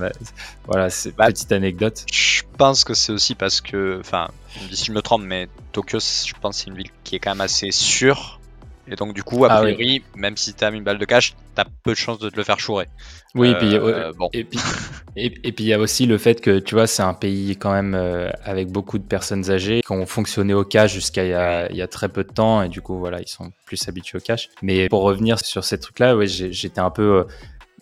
voilà, 0.67 0.91
c'est 0.91 1.17
bah, 1.17 1.29
petite 1.29 1.53
anecdote. 1.53 2.05
Je 2.13 2.43
pense 2.59 2.85
que 2.85 2.95
c'est 2.95 3.13
aussi 3.13 3.35
parce 3.35 3.61
que, 3.61 3.99
enfin, 4.01 4.29
si 4.71 4.85
je 4.85 4.93
me 4.93 5.01
trompe, 5.01 5.23
mais 5.25 5.49
Tokyo, 5.73 5.99
je 6.01 6.33
pense, 6.41 6.59
c'est 6.59 6.67
une 6.67 6.77
ville 6.77 6.91
qui 7.05 7.17
est 7.17 7.21
quand 7.21 7.31
même 7.31 7.41
assez 7.41 7.71
sûre 7.71 8.39
et 8.87 8.97
donc, 8.97 9.15
du 9.15 9.23
coup, 9.23 9.45
a 9.45 9.49
ah 9.51 9.61
priori, 9.63 10.03
même 10.15 10.37
si 10.37 10.53
tu 10.53 10.63
as 10.63 10.71
mis 10.71 10.79
une 10.79 10.85
balle 10.85 10.99
de 10.99 11.05
cash, 11.05 11.35
tu 11.55 11.61
as 11.61 11.65
peu 11.83 11.93
de 11.93 11.97
chances 11.97 12.19
de 12.19 12.29
te 12.29 12.37
le 12.37 12.45
faire 12.45 12.59
chourer. 12.59 12.87
Oui, 13.35 13.51
et, 13.51 13.55
puis, 13.55 13.75
euh, 13.75 14.13
bon. 14.19 14.29
et, 14.33 14.45
puis, 14.45 14.59
et, 15.17 15.31
puis 15.31 15.65
il 15.65 15.69
y 15.69 15.73
a 15.73 15.79
aussi 15.79 16.05
le 16.07 16.19
fait 16.19 16.41
que, 16.41 16.59
tu 16.59 16.75
vois, 16.75 16.87
c'est 16.87 17.03
un 17.03 17.15
pays 17.15 17.57
quand 17.57 17.73
même 17.73 17.95
euh, 17.95 18.31
avec 18.45 18.69
beaucoup 18.71 18.99
de 18.99 19.05
personnes 19.05 19.51
âgées 19.51 19.81
qui 19.83 19.93
ont 19.93 20.05
fonctionné 20.07 20.53
au 20.53 20.65
cash 20.65 20.93
jusqu'à 20.93 21.25
il, 21.25 21.77
y 21.77 21.83
a, 21.83 21.89
très 21.89 22.11
peu 22.11 22.25
de 22.25 22.33
temps. 22.33 22.63
Et 22.63 22.69
du 22.69 22.83
coup, 22.83 22.99
voilà, 22.99 23.21
ils 23.21 23.29
sont 23.29 23.53
plus 23.65 23.89
habitués 23.89 24.19
au 24.19 24.21
cash. 24.21 24.51
Mais 24.61 24.89
pour 24.89 25.03
revenir 25.03 25.39
sur 25.39 25.65
ces 25.65 25.79
trucs-là, 25.79 26.17
ouais, 26.17 26.27
j'étais 26.27 26.81
un 26.81 26.91
peu, 26.91 27.21
euh, 27.21 27.25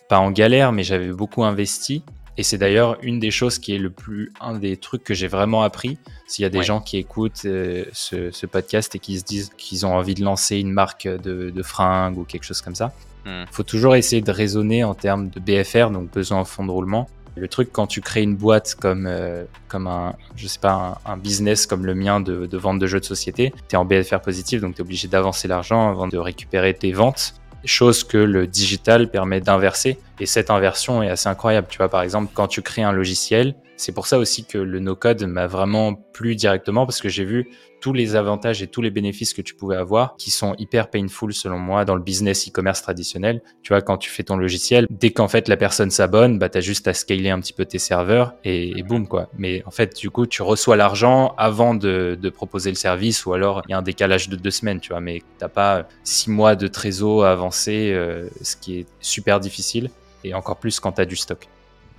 pas 0.07 0.19
en 0.19 0.31
galère, 0.31 0.71
mais 0.71 0.83
j'avais 0.83 1.09
beaucoup 1.09 1.43
investi. 1.43 2.03
Et 2.37 2.43
c'est 2.43 2.57
d'ailleurs 2.57 2.97
une 3.01 3.19
des 3.19 3.31
choses 3.31 3.59
qui 3.59 3.75
est 3.75 3.77
le 3.77 3.91
plus, 3.91 4.31
un 4.41 4.57
des 4.57 4.77
trucs 4.77 5.03
que 5.03 5.13
j'ai 5.13 5.27
vraiment 5.27 5.63
appris. 5.63 5.97
S'il 6.27 6.43
y 6.43 6.45
a 6.45 6.49
des 6.49 6.63
gens 6.63 6.79
qui 6.79 6.97
écoutent 6.97 7.45
euh, 7.45 7.85
ce, 7.93 8.45
podcast 8.45 8.95
et 8.95 8.99
qui 8.99 9.19
se 9.19 9.23
disent 9.23 9.51
qu'ils 9.57 9.85
ont 9.85 9.95
envie 9.95 10.15
de 10.15 10.23
lancer 10.23 10.57
une 10.57 10.71
marque 10.71 11.07
de, 11.07 11.51
de 11.51 11.63
fringues 11.63 12.17
ou 12.17 12.23
quelque 12.23 12.43
chose 12.43 12.61
comme 12.61 12.75
ça, 12.75 12.91
il 13.25 13.31
hmm. 13.31 13.45
faut 13.51 13.63
toujours 13.63 13.95
essayer 13.95 14.21
de 14.21 14.31
raisonner 14.31 14.83
en 14.83 14.95
termes 14.95 15.29
de 15.29 15.39
BFR, 15.39 15.91
donc 15.91 16.11
besoin 16.11 16.39
en 16.39 16.45
fonds 16.45 16.65
de 16.65 16.71
roulement. 16.71 17.07
Le 17.35 17.47
truc 17.47 17.69
quand 17.71 17.87
tu 17.87 18.01
crées 18.01 18.21
une 18.21 18.35
boîte 18.35 18.75
comme 18.75 19.07
euh, 19.07 19.45
comme 19.67 19.87
un 19.87 20.13
je 20.35 20.47
sais 20.47 20.59
pas 20.59 21.01
un, 21.03 21.17
business 21.17 21.65
comme 21.65 21.83
le 21.83 21.95
mien 21.95 22.19
de, 22.19 22.45
de 22.45 22.57
vente 22.57 22.77
de 22.77 22.85
jeux 22.85 22.99
de 22.99 23.05
société, 23.05 23.51
tu 23.69 23.75
es 23.75 23.77
en 23.77 23.85
BFR 23.85 24.19
positif 24.19 24.61
donc 24.61 24.75
tu 24.75 24.81
es 24.81 24.83
obligé 24.83 25.07
d'avancer 25.07 25.47
l'argent 25.47 25.89
avant 25.89 26.07
de 26.07 26.17
récupérer 26.17 26.75
tes 26.75 26.91
ventes 26.91 27.33
chose 27.65 28.03
que 28.03 28.17
le 28.17 28.47
digital 28.47 29.09
permet 29.09 29.41
d'inverser. 29.41 29.97
Et 30.19 30.25
cette 30.25 30.49
inversion 30.49 31.03
est 31.03 31.09
assez 31.09 31.29
incroyable. 31.29 31.67
Tu 31.69 31.77
vois, 31.77 31.89
par 31.89 32.01
exemple, 32.01 32.31
quand 32.33 32.47
tu 32.47 32.61
crées 32.61 32.83
un 32.83 32.91
logiciel, 32.91 33.55
c'est 33.75 33.91
pour 33.91 34.07
ça 34.07 34.17
aussi 34.19 34.45
que 34.45 34.57
le 34.57 34.79
no-code 34.79 35.23
m'a 35.23 35.47
vraiment 35.47 35.93
plu 35.93 36.35
directement 36.35 36.85
parce 36.85 37.01
que 37.01 37.09
j'ai 37.09 37.25
vu 37.25 37.49
tous 37.81 37.91
les 37.91 38.15
avantages 38.15 38.61
et 38.61 38.67
tous 38.67 38.81
les 38.81 38.91
bénéfices 38.91 39.33
que 39.33 39.41
tu 39.41 39.55
pouvais 39.55 39.75
avoir 39.75 40.15
qui 40.15 40.31
sont 40.31 40.55
hyper 40.57 40.89
painful 40.89 41.33
selon 41.33 41.59
moi 41.59 41.83
dans 41.83 41.95
le 41.95 42.01
business 42.01 42.47
e-commerce 42.47 42.81
traditionnel. 42.81 43.41
Tu 43.61 43.73
vois, 43.73 43.81
quand 43.81 43.97
tu 43.97 44.09
fais 44.09 44.23
ton 44.23 44.37
logiciel, 44.37 44.87
dès 44.89 45.11
qu'en 45.11 45.27
fait 45.27 45.49
la 45.49 45.57
personne 45.57 45.91
s'abonne, 45.91 46.39
bah, 46.39 46.47
tu 46.47 46.57
as 46.57 46.61
juste 46.61 46.87
à 46.87 46.93
scaler 46.93 47.29
un 47.29 47.41
petit 47.41 47.51
peu 47.51 47.65
tes 47.65 47.79
serveurs 47.79 48.35
et, 48.45 48.77
et 48.77 48.83
boum 48.83 49.05
quoi. 49.05 49.27
Mais 49.37 49.63
en 49.65 49.71
fait, 49.71 49.97
du 49.97 50.09
coup, 50.09 50.25
tu 50.25 50.43
reçois 50.43 50.77
l'argent 50.77 51.35
avant 51.37 51.75
de, 51.75 52.17
de, 52.19 52.29
proposer 52.29 52.69
le 52.69 52.77
service 52.77 53.25
ou 53.25 53.33
alors 53.33 53.61
il 53.67 53.71
y 53.71 53.73
a 53.73 53.77
un 53.77 53.81
décalage 53.81 54.29
de 54.29 54.37
deux 54.37 54.51
semaines, 54.51 54.79
tu 54.79 54.89
vois, 54.89 55.01
mais 55.01 55.21
t'as 55.37 55.49
pas 55.49 55.87
six 56.05 56.29
mois 56.29 56.55
de 56.55 56.67
trésor 56.67 57.25
à 57.25 57.31
avancer, 57.31 57.91
euh, 57.93 58.29
ce 58.41 58.55
qui 58.55 58.79
est 58.79 58.85
super 59.01 59.41
difficile 59.41 59.89
et 60.23 60.33
encore 60.33 60.57
plus 60.57 60.79
quand 60.79 60.93
tu 60.93 61.01
as 61.01 61.05
du 61.05 61.15
stock. 61.15 61.49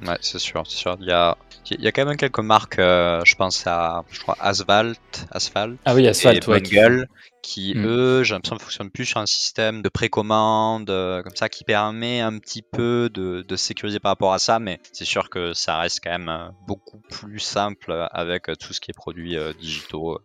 Ouais, 0.03 0.19
c'est 0.21 0.39
sûr, 0.39 0.65
c'est 0.67 0.77
sûr. 0.77 0.97
Il 1.01 1.07
y 1.07 1.13
a, 1.13 1.37
il 1.71 1.81
y 1.81 1.87
a 1.87 1.93
quand 1.93 2.05
même 2.05 2.17
quelques 2.17 2.41
marques, 2.41 2.79
euh, 2.79 3.21
je 3.25 3.35
pense 3.37 3.67
à, 3.67 4.05
je 4.11 4.21
crois, 4.21 4.37
Asphalt, 4.41 5.27
Asphalt, 5.31 5.79
ah 5.85 5.95
oui, 5.95 6.07
Asphalt, 6.07 6.47
et 6.47 6.47
Bungle, 6.47 7.09
qui, 7.43 7.75
mm. 7.75 7.87
eux, 7.87 8.23
j'ai 8.23 8.35
l'impression, 8.35 8.57
ne 8.57 8.61
fonctionnent 8.61 8.91
plus 8.91 9.07
sur 9.07 9.21
un 9.21 9.27
système 9.27 9.83
de 9.83 9.89
précommande, 9.89 10.91
euh, 10.91 11.23
comme 11.23 11.37
ça, 11.37 11.49
qui 11.49 11.65
permet 11.65 12.21
un 12.21 12.39
petit 12.39 12.63
peu 12.63 13.09
de, 13.13 13.43
de 13.43 13.57
sécuriser 13.57 14.01
par 14.01 14.11
rapport 14.11 14.33
à 14.33 14.39
ça, 14.39 14.59
mais 14.59 14.81
c'est 14.93 15.05
sûr 15.05 15.31
que 15.31 15.55
ça 15.55 15.79
reste 15.79 16.01
quand 16.03 16.11
même 16.11 16.29
euh, 16.29 16.49
beaucoup 16.67 16.99
plus 17.11 17.39
simple 17.39 18.09
avec 18.11 18.47
tout 18.59 18.73
ce 18.73 18.81
qui 18.81 18.91
est 18.91 18.95
produits 18.95 19.37
digitaux. 19.59 20.21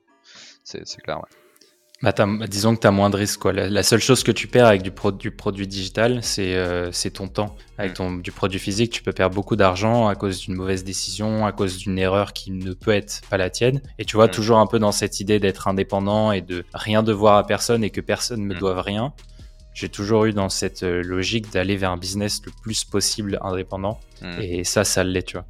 C'est 0.64 0.84
clair, 1.02 1.18
ouais. 1.18 1.49
Bah, 2.02 2.14
disons 2.48 2.76
que 2.76 2.80
tu 2.80 2.88
as 2.88 2.92
moins 2.92 3.10
de 3.10 3.18
risques. 3.18 3.42
Quoi. 3.42 3.52
La, 3.52 3.84
seule 3.84 4.00
chose 4.00 4.24
que 4.24 4.32
tu 4.32 4.48
perds 4.48 4.68
avec 4.68 4.82
du, 4.84 4.92
du 5.18 5.32
produit 5.32 5.68
digital, 5.68 6.20
c'est 6.24 6.56
euh, 6.56 6.92
ton 7.14 7.28
temps. 7.28 7.56
Avec 7.78 7.92
mm. 7.92 7.96
ton, 7.96 8.14
du 8.14 8.32
produit 8.32 8.60
physique, 8.60 8.92
tu 8.92 9.04
peux 9.04 9.12
perdre 9.12 9.36
beaucoup 9.36 9.58
d'argent 9.58 10.08
à 10.08 10.16
cause 10.16 10.40
d'une 10.40 10.56
mauvaise 10.56 10.86
décision, 10.86 11.46
à 11.46 11.52
cause 11.52 11.78
d'une 11.78 12.00
erreur 12.00 12.32
qui 12.32 12.52
ne 12.52 12.74
peut 12.74 12.92
être 12.92 13.22
pas 13.30 13.38
la 13.38 13.50
tienne. 13.50 13.82
Et 13.98 14.06
tu 14.06 14.16
vois, 14.16 14.28
mm. 14.28 14.32
toujours 14.32 14.60
un 14.60 14.68
peu 14.68 14.80
dans 14.80 14.94
cette 14.94 15.20
idée 15.20 15.40
d'être 15.40 15.68
indépendant 15.68 16.32
et 16.32 16.42
de 16.42 16.64
rien 16.74 17.04
devoir 17.04 17.36
à 17.38 17.46
personne 17.46 17.84
et 17.84 17.90
que 17.90 18.02
personne 18.02 18.42
ne 18.42 18.46
me 18.46 18.56
mm. 18.56 18.60
doive 18.60 18.80
rien. 18.80 19.14
J'ai 19.74 19.90
toujours 19.90 20.26
eu 20.26 20.34
dans 20.34 20.50
cette 20.50 20.84
euh, 20.84 21.04
logique 21.04 21.52
d'aller 21.52 21.76
vers 21.76 21.92
un 21.92 21.98
business 21.98 22.42
le 22.46 22.52
plus 22.64 22.86
possible 22.86 23.38
indépendant. 23.42 24.00
Et 24.42 24.66
ça, 24.66 24.84
ça 24.84 25.04
l'est, 25.04 25.24
tu 25.24 25.38
vois. 25.38 25.46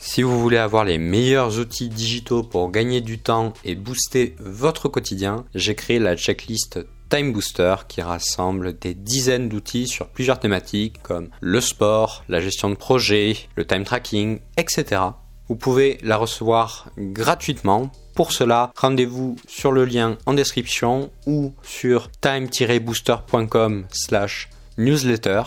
Si 0.00 0.22
vous 0.22 0.40
voulez 0.40 0.58
avoir 0.58 0.84
les 0.84 0.96
meilleurs 0.96 1.58
outils 1.58 1.88
digitaux 1.88 2.44
pour 2.44 2.70
gagner 2.70 3.00
du 3.00 3.18
temps 3.18 3.52
et 3.64 3.74
booster 3.74 4.36
votre 4.38 4.88
quotidien, 4.88 5.44
j'ai 5.56 5.74
créé 5.74 5.98
la 5.98 6.16
checklist 6.16 6.78
Time 7.10 7.32
Booster 7.32 7.74
qui 7.88 8.00
rassemble 8.00 8.78
des 8.78 8.94
dizaines 8.94 9.48
d'outils 9.48 9.88
sur 9.88 10.08
plusieurs 10.08 10.38
thématiques 10.38 11.02
comme 11.02 11.30
le 11.40 11.60
sport, 11.60 12.24
la 12.28 12.40
gestion 12.40 12.70
de 12.70 12.76
projet, 12.76 13.36
le 13.56 13.66
time 13.66 13.82
tracking, 13.82 14.38
etc. 14.56 15.02
Vous 15.48 15.56
pouvez 15.56 15.98
la 16.02 16.16
recevoir 16.16 16.90
gratuitement. 16.96 17.90
Pour 18.14 18.32
cela, 18.32 18.72
rendez-vous 18.76 19.36
sur 19.48 19.72
le 19.72 19.84
lien 19.84 20.16
en 20.26 20.34
description 20.34 21.10
ou 21.26 21.54
sur 21.62 22.08
time-booster.com 22.20 23.86
slash 23.90 24.48
newsletter. 24.76 25.42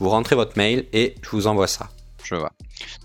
Vous 0.00 0.10
rentrez 0.10 0.36
votre 0.36 0.58
mail 0.58 0.86
et 0.92 1.14
je 1.22 1.30
vous 1.30 1.46
envoie 1.46 1.68
ça. 1.68 1.88
Je 2.24 2.34
vois. 2.34 2.52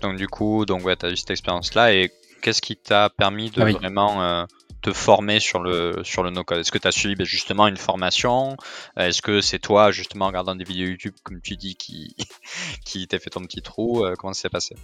Donc 0.00 0.16
du 0.16 0.28
coup, 0.28 0.66
donc 0.66 0.84
ouais, 0.84 0.96
tu 0.96 1.06
as 1.06 1.10
eu 1.10 1.16
cette 1.16 1.30
expérience-là 1.30 1.92
et 1.92 2.10
qu'est-ce 2.40 2.62
qui 2.62 2.76
t'a 2.76 3.10
permis 3.10 3.50
de 3.50 3.62
ah 3.62 3.70
vraiment 3.70 4.22
euh, 4.22 4.44
te 4.82 4.92
former 4.92 5.40
sur 5.40 5.62
le 5.62 6.02
sur 6.02 6.22
le 6.22 6.30
no-code? 6.30 6.58
Est-ce 6.58 6.72
que 6.72 6.78
tu 6.78 6.88
as 6.88 6.92
suivi 6.92 7.14
ben, 7.14 7.24
justement 7.24 7.66
une 7.68 7.76
formation? 7.76 8.56
Est-ce 8.96 9.22
que 9.22 9.40
c'est 9.40 9.58
toi 9.58 9.90
justement 9.90 10.26
en 10.26 10.28
regardant 10.28 10.54
des 10.54 10.64
vidéos 10.64 10.88
YouTube 10.88 11.14
comme 11.22 11.40
tu 11.40 11.56
dis 11.56 11.76
qui 11.76 12.16
qui 12.84 13.06
t'a 13.06 13.18
fait 13.18 13.30
ton 13.30 13.42
petit 13.42 13.62
trou? 13.62 14.04
Euh, 14.04 14.14
Comment 14.18 14.32
ça 14.32 14.42
s'est 14.42 14.50
passé? 14.50 14.74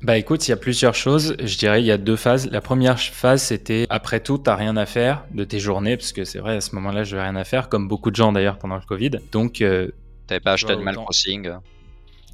Bah 0.00 0.16
écoute, 0.16 0.46
il 0.46 0.52
y 0.52 0.54
a 0.54 0.56
plusieurs 0.56 0.94
choses. 0.94 1.36
Je 1.40 1.58
dirais 1.58 1.82
il 1.82 1.86
y 1.86 1.90
a 1.90 1.98
deux 1.98 2.14
phases. 2.14 2.48
La 2.50 2.60
première 2.60 3.00
phase, 3.00 3.42
c'était 3.42 3.86
après 3.90 4.20
tout, 4.20 4.38
t'as 4.38 4.54
rien 4.54 4.76
à 4.76 4.86
faire 4.86 5.24
de 5.32 5.42
tes 5.42 5.58
journées, 5.58 5.96
parce 5.96 6.12
que 6.12 6.24
c'est 6.24 6.38
vrai 6.38 6.56
à 6.56 6.60
ce 6.60 6.74
moment-là, 6.76 7.02
je 7.02 7.16
n'avais 7.16 7.28
rien 7.28 7.36
à 7.36 7.44
faire, 7.44 7.68
comme 7.68 7.88
beaucoup 7.88 8.12
de 8.12 8.16
gens 8.16 8.30
d'ailleurs 8.30 8.58
pendant 8.58 8.76
le 8.76 8.82
Covid. 8.82 9.10
Donc, 9.32 9.60
euh, 9.60 9.90
t'avais 10.28 10.40
pas 10.40 10.52
acheté 10.52 10.72
Animal 10.72 10.94
Crossing 10.94 11.50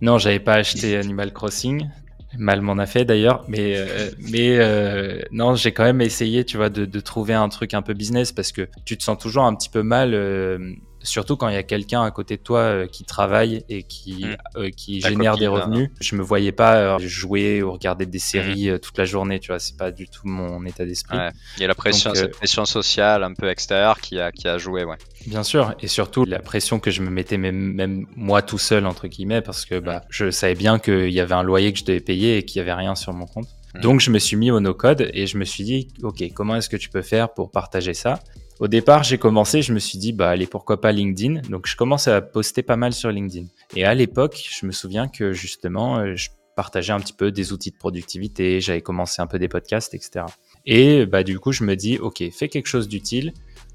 Non, 0.01 0.19
j'avais 0.19 0.41
pas 0.41 0.55
acheté 0.55 0.97
Animal 0.97 1.33
Crossing. 1.33 1.89
Mal 2.37 2.63
m'en 2.63 2.79
a 2.79 2.87
fait 2.87 3.05
d'ailleurs, 3.05 3.45
mais 3.47 3.77
euh, 3.77 4.11
mais 4.19 4.59
euh, 4.59 5.21
non, 5.31 5.55
j'ai 5.55 5.73
quand 5.73 5.85
même 5.85 6.01
essayé, 6.01 6.45
tu 6.45 6.57
vois, 6.57 6.69
de, 6.69 6.85
de, 6.85 7.01
trouver 7.01 7.35
un 7.35 7.49
truc 7.49 7.75
un 7.75 7.83
peu 7.83 7.95
business 7.95 8.33
parce 8.33 8.51
que 8.51 8.69
tu 8.85 8.97
te 8.99 9.05
sens 9.05 9.19
toujours 9.19 9.45
un 9.45 9.55
petit 9.55 9.69
peu 9.69 9.85
mal 9.85 10.15
euh, 10.15 10.59
surtout 11.05 11.37
quand 11.37 11.49
il 11.49 11.55
y 11.55 11.59
a 11.59 11.63
quelqu'un 11.63 12.03
à 12.03 12.11
côté 12.11 12.37
de 12.37 12.43
toi 12.43 12.61
euh, 12.61 12.87
qui 12.87 13.05
travaille 13.05 13.65
et 13.69 13.85
qui, 13.85 14.25
mmh. 14.25 14.37
euh, 14.57 14.71
qui 14.71 15.01
génère 15.01 15.37
des 15.37 15.47
revenus. 15.47 15.91
Je 16.01 16.17
me 16.17 16.23
voyais 16.23 16.53
pas 16.53 16.77
euh, 16.77 16.99
jouer 16.99 17.63
ou 17.63 17.73
regarder 17.73 18.07
des 18.07 18.19
séries 18.19 18.71
mmh. 18.71 18.79
toute 18.81 18.99
la 18.99 19.05
journée, 19.05 19.39
tu 19.39 19.49
vois, 19.49 19.59
c'est 19.59 19.77
pas 19.77 19.91
du 19.91 20.09
tout 20.09 20.27
mon 20.27 20.65
état 20.67 20.85
d'esprit. 20.85 21.17
Ouais. 21.17 21.31
Il 21.57 21.63
y 21.63 21.65
a 21.65 21.69
la 21.69 21.75
pression, 21.75 22.15
cette 22.15 22.33
pression 22.33 22.65
sociale 22.65 23.23
un 23.23 23.35
peu 23.35 23.49
extérieure 23.49 24.01
qui 24.01 24.19
a, 24.19 24.33
qui 24.33 24.49
a 24.49 24.59
joué, 24.59 24.85
ouais. 24.85 24.97
Bien 25.27 25.43
sûr, 25.43 25.75
et 25.81 25.87
surtout 25.87 26.25
la 26.25 26.41
pression 26.41 26.81
que 26.81 26.91
je 26.91 27.03
me 27.03 27.11
mettais 27.11 27.39
même, 27.39 27.73
même 27.73 28.07
moi 28.17 28.43
tout 28.43 28.59
seul, 28.59 28.87
entre 28.87 29.07
guillemets, 29.07 29.43
parce 29.43 29.65
que 29.65 29.79
bah, 29.79 30.05
je 30.11 30.31
savais 30.31 30.55
bien 30.55 30.79
qu'il 30.79 31.11
y 31.11 31.21
avait 31.21 31.35
un 31.35 31.43
loyer 31.43 31.73
que 31.73 31.79
je 31.79 31.85
devais 31.85 32.01
payer 32.01 32.39
et 32.39 32.45
qu'il 32.45 32.59
y 32.59 32.61
avait 32.61 32.75
rien 32.75 32.95
sur 32.95 33.13
mon 33.13 33.27
compte. 33.27 33.49
Donc 33.83 34.01
je 34.01 34.11
me 34.11 34.21
suis 34.21 34.37
mis 34.37 34.51
au 34.53 34.61
no-code 34.61 35.11
et 35.13 35.27
je 35.27 35.37
me 35.37 35.45
suis 35.45 35.65
dit, 35.65 35.89
ok, 36.03 36.23
comment 36.33 36.57
est-ce 36.57 36.69
que 36.69 36.77
tu 36.77 36.91
peux 36.91 37.03
faire 37.03 37.35
pour 37.35 37.51
partager 37.51 37.93
ça? 37.93 38.21
Au 38.61 38.69
départ, 38.69 39.03
j'ai 39.03 39.19
commencé, 39.19 39.63
je 39.63 39.73
me 39.73 39.79
suis 39.79 39.99
dit, 39.99 40.13
bah 40.13 40.31
allez, 40.31 40.47
pourquoi 40.47 40.81
pas 40.81 40.93
LinkedIn? 40.93 41.43
Donc, 41.51 41.67
je 41.67 41.77
commence 41.77 42.09
à 42.09 42.21
poster 42.21 42.63
pas 42.63 42.77
mal 42.77 42.93
sur 42.93 43.11
LinkedIn. 43.11 43.47
Et 43.75 43.85
à 43.85 43.95
l'époque, 43.95 44.41
je 44.49 44.67
me 44.67 44.73
souviens 44.73 45.09
que 45.09 45.33
justement, 45.33 45.99
euh, 45.99 46.15
je 46.15 46.31
partageais 46.55 46.93
un 46.93 47.01
petit 47.01 47.13
peu 47.13 47.33
des 47.33 47.53
outils 47.53 47.73
de 47.73 47.77
productivité, 47.77 48.61
j'avais 48.61 48.81
commencé 48.81 49.21
un 49.21 49.27
peu 49.27 49.39
des 49.39 49.49
podcasts, 49.49 49.93
etc. 49.95 50.27
Et 50.67 51.05
bah 51.05 51.25
du 51.25 51.39
coup, 51.41 51.53
je 51.53 51.65
me 51.65 51.75
dis, 51.75 51.99
ok, 51.99 52.23
fais 52.31 52.49
quelque 52.49 52.67
chose 52.67 52.89
d'utile 52.89 53.33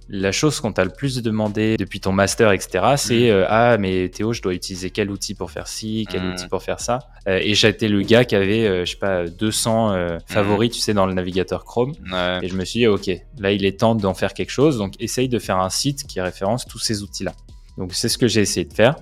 la 0.10 0.32
chose 0.32 0.60
qu'on 0.60 0.74
t'a 0.74 0.84
le 0.84 0.90
plus 0.90 1.22
demandé 1.22 1.78
depuis 1.78 2.00
ton 2.00 2.12
master, 2.12 2.52
etc., 2.52 2.96
c'est 2.98 3.30
mm. 3.30 3.32
euh, 3.32 3.46
ah 3.48 3.78
mais 3.78 4.10
Théo, 4.10 4.34
je 4.34 4.42
dois 4.42 4.54
utiliser 4.54 4.90
quel 4.90 5.12
outil 5.12 5.36
pour 5.36 5.52
faire 5.52 5.68
ci, 5.68 6.08
quel 6.10 6.24
mm. 6.24 6.32
outil 6.32 6.48
pour 6.48 6.64
faire 6.64 6.80
ça? 6.80 7.00
Euh, 7.28 7.40
et 7.42 7.54
j'étais 7.54 7.88
le 7.88 8.02
gars 8.02 8.26
qui 8.26 8.36
avait, 8.36 8.66
euh, 8.66 8.86
je 8.86 8.92
sais 8.92 8.98
pas, 8.98 9.28
200 9.28 9.94
mm. 9.94 10.18
favoris, 10.26 10.72
tu 10.72 10.80
sais, 10.80 10.94
dans 10.94 11.06
le 11.06 11.14
navigateur 11.14 11.64
Chrome. 11.64 11.94
Et 12.42 12.48
je 12.48 12.56
me 12.56 12.66
suis 12.66 12.82
dit 12.82 12.88
ok, 12.88 13.10
là 13.38 13.52
il 13.52 13.66
est 13.66 13.80
temps 13.80 13.96
d'en 13.96 14.14
faire 14.14 14.34
quelque 14.34 14.52
chose, 14.52 14.78
donc 14.78 14.96
essaye 15.00 15.30
de 15.30 15.40
faire 15.40 15.60
un 15.60 15.70
site 15.70 16.06
qui 16.08 16.20
référence 16.20 16.66
tous 16.66 16.80
ces 16.80 17.04
outils-là. 17.04 17.34
Donc 17.78 17.94
c'est 17.94 18.10
ce 18.10 18.18
que 18.18 18.28
j'ai 18.28 18.42
essayé 18.42 18.66
de 18.66 18.74
faire. 18.74 18.96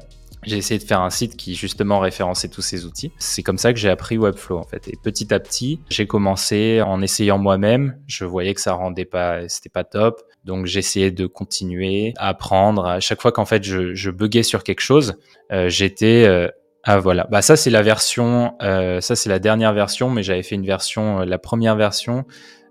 J'ai 0.47 0.57
essayé 0.57 0.79
de 0.79 0.83
faire 0.85 1.01
un 1.01 1.09
site 1.09 1.35
qui 1.35 1.55
justement 1.55 1.99
référençait 1.99 2.47
tous 2.47 2.61
ces 2.61 2.85
outils. 2.85 3.11
C'est 3.17 3.43
comme 3.43 3.57
ça 3.57 3.73
que 3.73 3.79
j'ai 3.79 3.89
appris 3.89 4.17
Webflow 4.17 4.57
en 4.57 4.63
fait. 4.63 4.87
Et 4.87 4.97
petit 5.01 5.33
à 5.33 5.39
petit, 5.39 5.81
j'ai 5.89 6.07
commencé 6.07 6.81
en 6.81 7.01
essayant 7.01 7.37
moi-même. 7.37 7.97
Je 8.07 8.23
voyais 8.25 8.53
que 8.53 8.61
ça 8.61 8.73
rendait 8.73 9.05
pas, 9.05 9.47
c'était 9.49 9.69
pas 9.69 9.83
top. 9.83 10.21
Donc 10.45 10.65
j'essayais 10.65 11.11
de 11.11 11.27
continuer 11.27 12.13
à 12.17 12.29
apprendre. 12.29 12.85
À 12.85 12.99
chaque 13.01 13.21
fois 13.21 13.31
qu'en 13.33 13.45
fait 13.45 13.63
je, 13.63 14.09
buguais 14.09 14.43
sur 14.43 14.63
quelque 14.63 14.79
chose, 14.79 15.15
euh, 15.51 15.67
j'étais 15.67 16.23
euh, 16.25 16.47
ah 16.83 16.99
voilà. 16.99 17.27
Bah 17.29 17.41
ça 17.41 17.57
c'est 17.57 17.69
la 17.69 17.81
version, 17.81 18.55
euh, 18.61 19.01
ça 19.01 19.17
c'est 19.17 19.29
la 19.29 19.39
dernière 19.39 19.73
version, 19.73 20.09
mais 20.09 20.23
j'avais 20.23 20.43
fait 20.43 20.55
une 20.55 20.65
version, 20.65 21.19
la 21.19 21.37
première 21.37 21.75
version. 21.75 22.25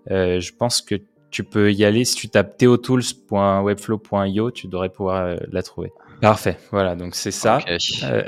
Je 0.08 0.50
pense 0.56 0.80
que 0.80 0.94
tu 1.30 1.44
peux 1.44 1.72
y 1.72 1.84
aller 1.84 2.04
si 2.04 2.14
tu 2.14 2.28
tapes 2.30 2.56
theotools.webflow.io, 2.56 4.50
tu 4.52 4.68
devrais 4.68 4.88
pouvoir 4.88 5.36
la 5.50 5.62
trouver. 5.62 5.92
Parfait, 6.20 6.56
voilà, 6.70 6.94
donc 6.96 7.14
c'est 7.14 7.30
ça, 7.30 7.58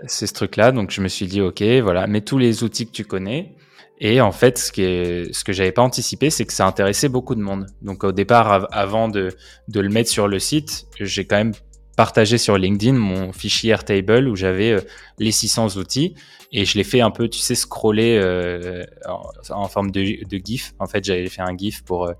c'est 0.07 0.27
ce 0.27 0.35
truc-là. 0.35 0.73
Donc 0.73 0.91
je 0.91 1.01
me 1.01 1.09
suis 1.09 1.27
dit, 1.27 1.41
ok, 1.41 1.63
voilà, 1.83 2.07
mets 2.07 2.21
tous 2.21 2.39
les 2.39 2.63
outils 2.63 2.87
que 2.87 2.93
tu 2.93 3.05
connais. 3.05 3.55
Et 4.01 4.21
en 4.21 4.31
fait, 4.31 4.59
ce, 4.59 4.71
qui 4.71 4.83
est, 4.83 5.35
ce 5.35 5.43
que 5.43 5.53
j'avais 5.53 5.73
pas 5.73 5.83
anticipé, 5.83 6.31
c'est 6.31 6.45
que 6.45 6.53
ça 6.53 6.67
intéressait 6.67 7.09
beaucoup 7.09 7.35
de 7.35 7.41
monde. 7.41 7.67
Donc 7.83 8.05
au 8.05 8.13
départ, 8.13 8.69
avant 8.71 9.09
de, 9.09 9.31
de 9.67 9.81
le 9.81 9.89
mettre 9.89 10.11
sur 10.11 10.29
le 10.29 10.39
site, 10.39 10.87
j'ai 11.01 11.27
quand 11.27 11.37
même 11.37 11.53
partagé 11.99 12.39
sur 12.39 12.57
LinkedIn 12.57 12.93
mon 12.97 13.33
fichier 13.33 13.73
Airtable 13.73 14.29
où 14.29 14.37
j'avais 14.37 14.71
euh, 14.71 14.81
les 15.19 15.33
600 15.33 15.79
outils 15.79 16.15
et 16.53 16.65
je 16.65 16.79
l'ai 16.79 16.85
fait 16.85 17.01
un 17.01 17.11
peu, 17.11 17.29
tu 17.29 17.41
sais, 17.41 17.57
scroller 17.57 18.17
euh, 18.23 18.85
en, 19.51 19.67
forme 19.67 19.91
de, 19.91 20.01
GIF. 20.45 20.75
En 20.79 20.87
fait, 20.87 21.03
j'avais 21.03 21.29
fait 21.29 21.43
un 21.43 21.57
GIF 21.57 21.83
pour 21.83 22.07
euh, 22.07 22.13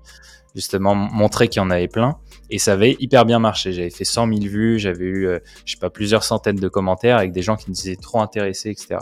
justement 0.53 0.95
montrer 0.95 1.47
qu'il 1.47 1.61
y 1.61 1.65
en 1.65 1.69
avait 1.69 1.87
plein 1.87 2.17
et 2.49 2.59
ça 2.59 2.73
avait 2.73 2.97
hyper 2.99 3.23
bien 3.23 3.39
marché. 3.39 3.71
J'avais 3.71 3.89
fait 3.89 4.03
100 4.03 4.27
000 4.27 4.39
vues, 4.41 4.79
j'avais 4.79 5.05
eu, 5.05 5.29
je 5.63 5.71
sais 5.71 5.79
pas, 5.79 5.89
plusieurs 5.89 6.25
centaines 6.25 6.57
de 6.57 6.67
commentaires 6.67 7.15
avec 7.15 7.31
des 7.31 7.41
gens 7.41 7.55
qui 7.55 7.69
me 7.69 7.73
disaient 7.73 7.95
trop 7.95 8.19
intéressés, 8.19 8.71
etc. 8.71 8.97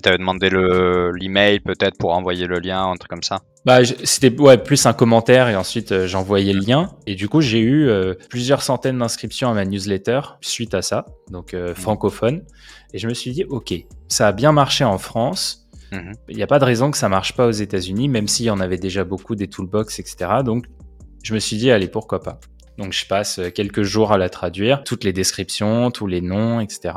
Et 0.00 0.02
t'avais 0.02 0.16
demandé 0.16 0.48
le 0.48 1.12
l'email 1.12 1.60
peut-être 1.60 1.98
pour 1.98 2.14
envoyer 2.14 2.46
le 2.46 2.58
lien, 2.58 2.90
un 2.90 2.96
truc 2.96 3.10
comme 3.10 3.22
ça. 3.22 3.40
Bah 3.66 3.84
c'était 3.84 4.34
ouais 4.40 4.56
plus 4.56 4.86
un 4.86 4.94
commentaire 4.94 5.50
et 5.50 5.56
ensuite 5.56 5.92
euh, 5.92 6.06
j'envoyais 6.06 6.54
le 6.54 6.60
lien. 6.60 6.92
Et 7.06 7.16
du 7.16 7.28
coup 7.28 7.42
j'ai 7.42 7.58
eu 7.58 7.86
euh, 7.86 8.14
plusieurs 8.30 8.62
centaines 8.62 8.96
d'inscriptions 8.96 9.50
à 9.50 9.52
ma 9.52 9.66
newsletter 9.66 10.22
suite 10.40 10.72
à 10.72 10.80
ça 10.80 11.04
donc 11.30 11.52
euh, 11.52 11.74
francophone. 11.74 12.46
Et 12.94 12.98
je 12.98 13.08
me 13.08 13.12
suis 13.12 13.32
dit 13.32 13.44
ok 13.44 13.74
ça 14.08 14.28
a 14.28 14.32
bien 14.32 14.52
marché 14.52 14.84
en 14.84 14.96
France. 14.96 15.68
Mhm. 15.92 16.12
il 16.30 16.36
n'y 16.36 16.42
a 16.42 16.46
pas 16.46 16.60
de 16.60 16.64
raison 16.64 16.90
que 16.90 16.96
ça 16.96 17.10
marche 17.10 17.34
pas 17.34 17.46
aux 17.46 17.50
États-Unis 17.50 18.08
même 18.08 18.26
s'il 18.26 18.46
y 18.46 18.50
en 18.50 18.60
avait 18.60 18.78
déjà 18.78 19.04
beaucoup 19.04 19.34
des 19.34 19.48
toolbox 19.48 19.98
etc 19.98 20.30
donc 20.44 20.66
je 21.24 21.34
me 21.34 21.40
suis 21.40 21.58
dit 21.58 21.70
allez 21.70 21.88
pourquoi 21.88 22.22
pas. 22.22 22.40
Donc 22.78 22.94
je 22.94 23.04
passe 23.04 23.38
quelques 23.54 23.82
jours 23.82 24.12
à 24.12 24.16
la 24.16 24.30
traduire. 24.30 24.82
Toutes 24.82 25.04
les 25.04 25.12
descriptions 25.12 25.90
tous 25.90 26.06
les 26.06 26.22
noms 26.22 26.60
etc 26.60 26.94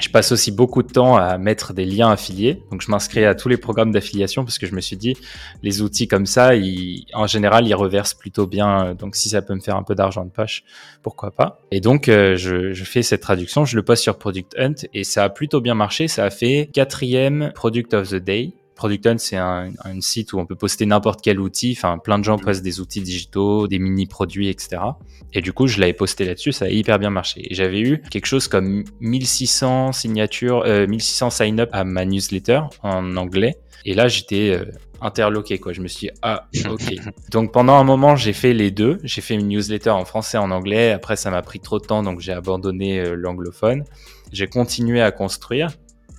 je 0.00 0.08
passe 0.08 0.32
aussi 0.32 0.52
beaucoup 0.52 0.82
de 0.82 0.92
temps 0.92 1.16
à 1.16 1.38
mettre 1.38 1.72
des 1.72 1.84
liens 1.84 2.10
affiliés. 2.10 2.62
Donc, 2.70 2.82
je 2.82 2.90
m'inscris 2.90 3.24
à 3.24 3.34
tous 3.34 3.48
les 3.48 3.56
programmes 3.56 3.90
d'affiliation 3.90 4.44
parce 4.44 4.58
que 4.58 4.66
je 4.66 4.74
me 4.74 4.80
suis 4.80 4.96
dit, 4.96 5.16
les 5.62 5.82
outils 5.82 6.06
comme 6.06 6.26
ça, 6.26 6.54
ils, 6.54 7.04
en 7.14 7.26
général, 7.26 7.66
ils 7.66 7.74
reversent 7.74 8.14
plutôt 8.14 8.46
bien. 8.46 8.94
Donc, 8.94 9.16
si 9.16 9.28
ça 9.28 9.42
peut 9.42 9.54
me 9.54 9.60
faire 9.60 9.76
un 9.76 9.82
peu 9.82 9.94
d'argent 9.94 10.24
de 10.24 10.30
poche, 10.30 10.62
pourquoi 11.02 11.32
pas. 11.32 11.60
Et 11.70 11.80
donc, 11.80 12.08
euh, 12.08 12.36
je, 12.36 12.72
je, 12.72 12.84
fais 12.84 13.02
cette 13.02 13.22
traduction, 13.22 13.64
je 13.64 13.76
le 13.76 13.82
poste 13.82 14.02
sur 14.02 14.18
Product 14.18 14.54
Hunt 14.58 14.74
et 14.94 15.04
ça 15.04 15.24
a 15.24 15.30
plutôt 15.30 15.60
bien 15.60 15.74
marché. 15.74 16.06
Ça 16.06 16.24
a 16.24 16.30
fait 16.30 16.70
quatrième 16.72 17.52
Product 17.54 17.94
of 17.94 18.10
the 18.10 18.16
Day. 18.16 18.52
Product 18.78 19.06
Hunt, 19.08 19.18
c'est 19.18 19.36
un, 19.36 19.72
un, 19.84 20.00
site 20.00 20.32
où 20.32 20.38
on 20.38 20.46
peut 20.46 20.54
poster 20.54 20.86
n'importe 20.86 21.20
quel 21.20 21.40
outil. 21.40 21.74
Enfin, 21.76 21.98
plein 21.98 22.16
de 22.18 22.24
gens 22.24 22.38
postent 22.38 22.62
des 22.62 22.78
outils 22.78 23.00
digitaux, 23.00 23.66
des 23.66 23.80
mini-produits, 23.80 24.48
etc. 24.48 24.80
Et 25.34 25.42
du 25.42 25.52
coup, 25.52 25.66
je 25.66 25.80
l'avais 25.80 25.92
posté 25.92 26.24
là-dessus, 26.24 26.52
ça 26.52 26.66
a 26.66 26.68
hyper 26.68 27.00
bien 27.00 27.10
marché. 27.10 27.42
Et 27.50 27.54
j'avais 27.54 27.80
eu 27.80 28.00
quelque 28.10 28.26
chose 28.26 28.46
comme 28.46 28.84
1600 29.00 29.92
signatures, 29.92 30.62
euh, 30.64 30.86
1600 30.86 31.30
sign-up 31.30 31.70
à 31.72 31.82
ma 31.82 32.04
newsletter 32.04 32.60
en 32.84 33.16
anglais. 33.16 33.58
Et 33.84 33.94
là, 33.94 34.06
j'étais 34.06 34.50
euh, 34.50 34.64
interloqué, 35.00 35.58
quoi. 35.58 35.72
Je 35.72 35.80
me 35.80 35.88
suis 35.88 36.06
dit, 36.06 36.14
ah, 36.22 36.48
ok. 36.70 36.94
donc 37.32 37.52
pendant 37.52 37.74
un 37.74 37.84
moment, 37.84 38.14
j'ai 38.14 38.32
fait 38.32 38.54
les 38.54 38.70
deux. 38.70 39.00
J'ai 39.02 39.22
fait 39.22 39.34
une 39.34 39.48
newsletter 39.48 39.90
en 39.90 40.04
français 40.04 40.38
et 40.38 40.40
en 40.40 40.52
anglais. 40.52 40.92
Après, 40.92 41.16
ça 41.16 41.32
m'a 41.32 41.42
pris 41.42 41.58
trop 41.58 41.80
de 41.80 41.84
temps, 41.84 42.04
donc 42.04 42.20
j'ai 42.20 42.32
abandonné 42.32 43.00
euh, 43.00 43.16
l'anglophone. 43.16 43.82
J'ai 44.32 44.46
continué 44.46 45.02
à 45.02 45.10
construire. 45.10 45.70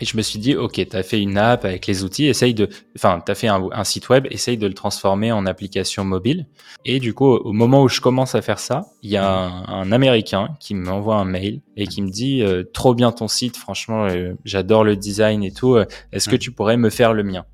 Et 0.02 0.06
je 0.06 0.16
me 0.16 0.22
suis 0.22 0.40
dit, 0.40 0.56
OK, 0.56 0.74
tu 0.74 0.96
as 0.96 1.04
fait 1.04 1.22
une 1.22 1.38
app 1.38 1.66
avec 1.66 1.86
les 1.88 2.04
outils, 2.04 2.26
essaye 2.26 2.54
de, 2.54 2.70
enfin, 2.96 3.22
tu 3.26 3.32
as 3.32 3.36
fait 3.36 3.48
un, 3.48 3.84
site 3.84 4.10
web, 4.10 4.28
essaye 4.32 4.58
de 4.58 4.68
le 4.68 4.74
transformer 4.74 5.32
en 5.32 5.46
application 5.46 6.06
mobile. 6.06 6.48
Et 6.86 7.00
du 7.00 7.14
coup, 7.14 7.26
au 7.26 7.52
moment 7.52 7.84
où 7.84 7.90
je 7.90 8.00
commence 8.00 8.36
à 8.36 8.42
faire 8.42 8.60
ça, 8.60 8.86
il 9.04 9.10
y 9.10 9.18
a 9.18 9.28
un, 9.28 9.92
Américain 9.92 10.50
qui 10.60 10.76
m'envoie 10.76 11.16
un 11.16 11.26
mail 11.26 11.62
et 11.76 11.88
qui 11.88 12.02
me 12.02 12.10
dit, 12.10 12.42
euh, 12.42 12.64
trop 12.64 12.94
bien 12.94 13.12
ton 13.12 13.28
site, 13.28 13.58
franchement, 13.58 14.06
euh, 14.06 14.34
j'adore 14.46 14.84
le 14.84 14.96
design 14.96 15.44
et 15.44 15.52
tout, 15.52 15.76
euh, 15.76 15.86
est-ce 16.12 16.30
que 16.30 16.36
tu 16.36 16.52
pourrais 16.52 16.78
me 16.78 16.90
faire 16.90 17.14
le 17.14 17.24
mien? 17.24 17.46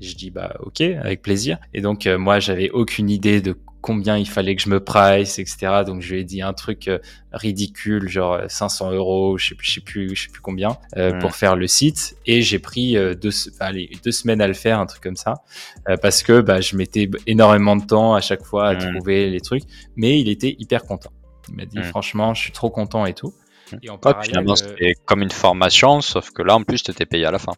Je 0.00 0.14
dis 0.14 0.30
bah 0.30 0.54
ok 0.60 0.80
avec 0.80 1.20
plaisir. 1.20 1.58
Et 1.74 1.82
donc 1.82 2.06
moi 2.06 2.40
j'avais 2.40 2.70
aucune 2.70 3.10
idée 3.10 3.42
de 3.42 3.54
combien 3.80 4.16
il 4.16 4.28
fallait 4.28 4.56
que 4.56 4.62
je 4.62 4.68
me 4.68 4.80
price, 4.80 5.38
etc. 5.38 5.82
Donc 5.86 6.02
je 6.02 6.14
lui 6.14 6.20
ai 6.20 6.24
dit 6.24 6.42
un 6.42 6.52
truc 6.52 6.88
euh, 6.88 6.98
ridicule, 7.32 8.08
genre 8.08 8.40
500 8.48 8.90
euh, 8.90 8.94
euros, 8.96 9.38
je 9.38 9.48
sais 9.48 9.54
plus, 9.54 9.66
je 9.66 9.74
sais 9.74 9.80
plus, 9.80 10.16
je 10.16 10.22
sais 10.24 10.28
plus 10.28 10.40
combien, 10.40 10.76
euh, 10.96 11.18
pour 11.20 11.34
faire 11.34 11.56
le 11.56 11.66
site. 11.66 12.16
Et 12.26 12.42
j'ai 12.42 12.58
pris 12.58 12.94
deux, 13.16 13.30
allez, 13.58 13.90
deux 14.04 14.12
semaines 14.12 14.40
à 14.40 14.46
le 14.46 14.54
faire, 14.54 14.78
un 14.78 14.86
truc 14.86 15.02
comme 15.02 15.16
ça, 15.16 15.42
parce 16.02 16.22
que 16.22 16.40
bah, 16.40 16.60
je 16.60 16.76
mettais 16.76 17.10
énormément 17.26 17.76
de 17.76 17.84
temps 17.84 18.14
à 18.14 18.20
chaque 18.20 18.44
fois 18.44 18.68
à 18.68 18.76
trouver 18.76 19.30
les 19.30 19.40
trucs. 19.40 19.64
Mais 19.96 20.20
il 20.20 20.28
était 20.28 20.56
hyper 20.58 20.84
content. 20.84 21.10
Il 21.48 21.56
m'a 21.56 21.64
dit 21.64 21.82
franchement, 21.82 22.34
je 22.34 22.42
suis 22.42 22.52
trop 22.52 22.70
content 22.70 23.06
et 23.06 23.14
tout. 23.14 23.34
Et 23.82 23.90
en 23.90 23.98
finalement, 24.22 24.56
c'était 24.56 24.94
comme 25.04 25.22
une 25.22 25.30
formation, 25.30 26.00
sauf 26.00 26.30
que 26.30 26.42
là, 26.42 26.56
en 26.56 26.62
plus, 26.62 26.82
tu 26.82 26.90
étais 26.90 27.06
payé 27.06 27.24
à 27.24 27.30
la 27.30 27.38
fin. 27.38 27.52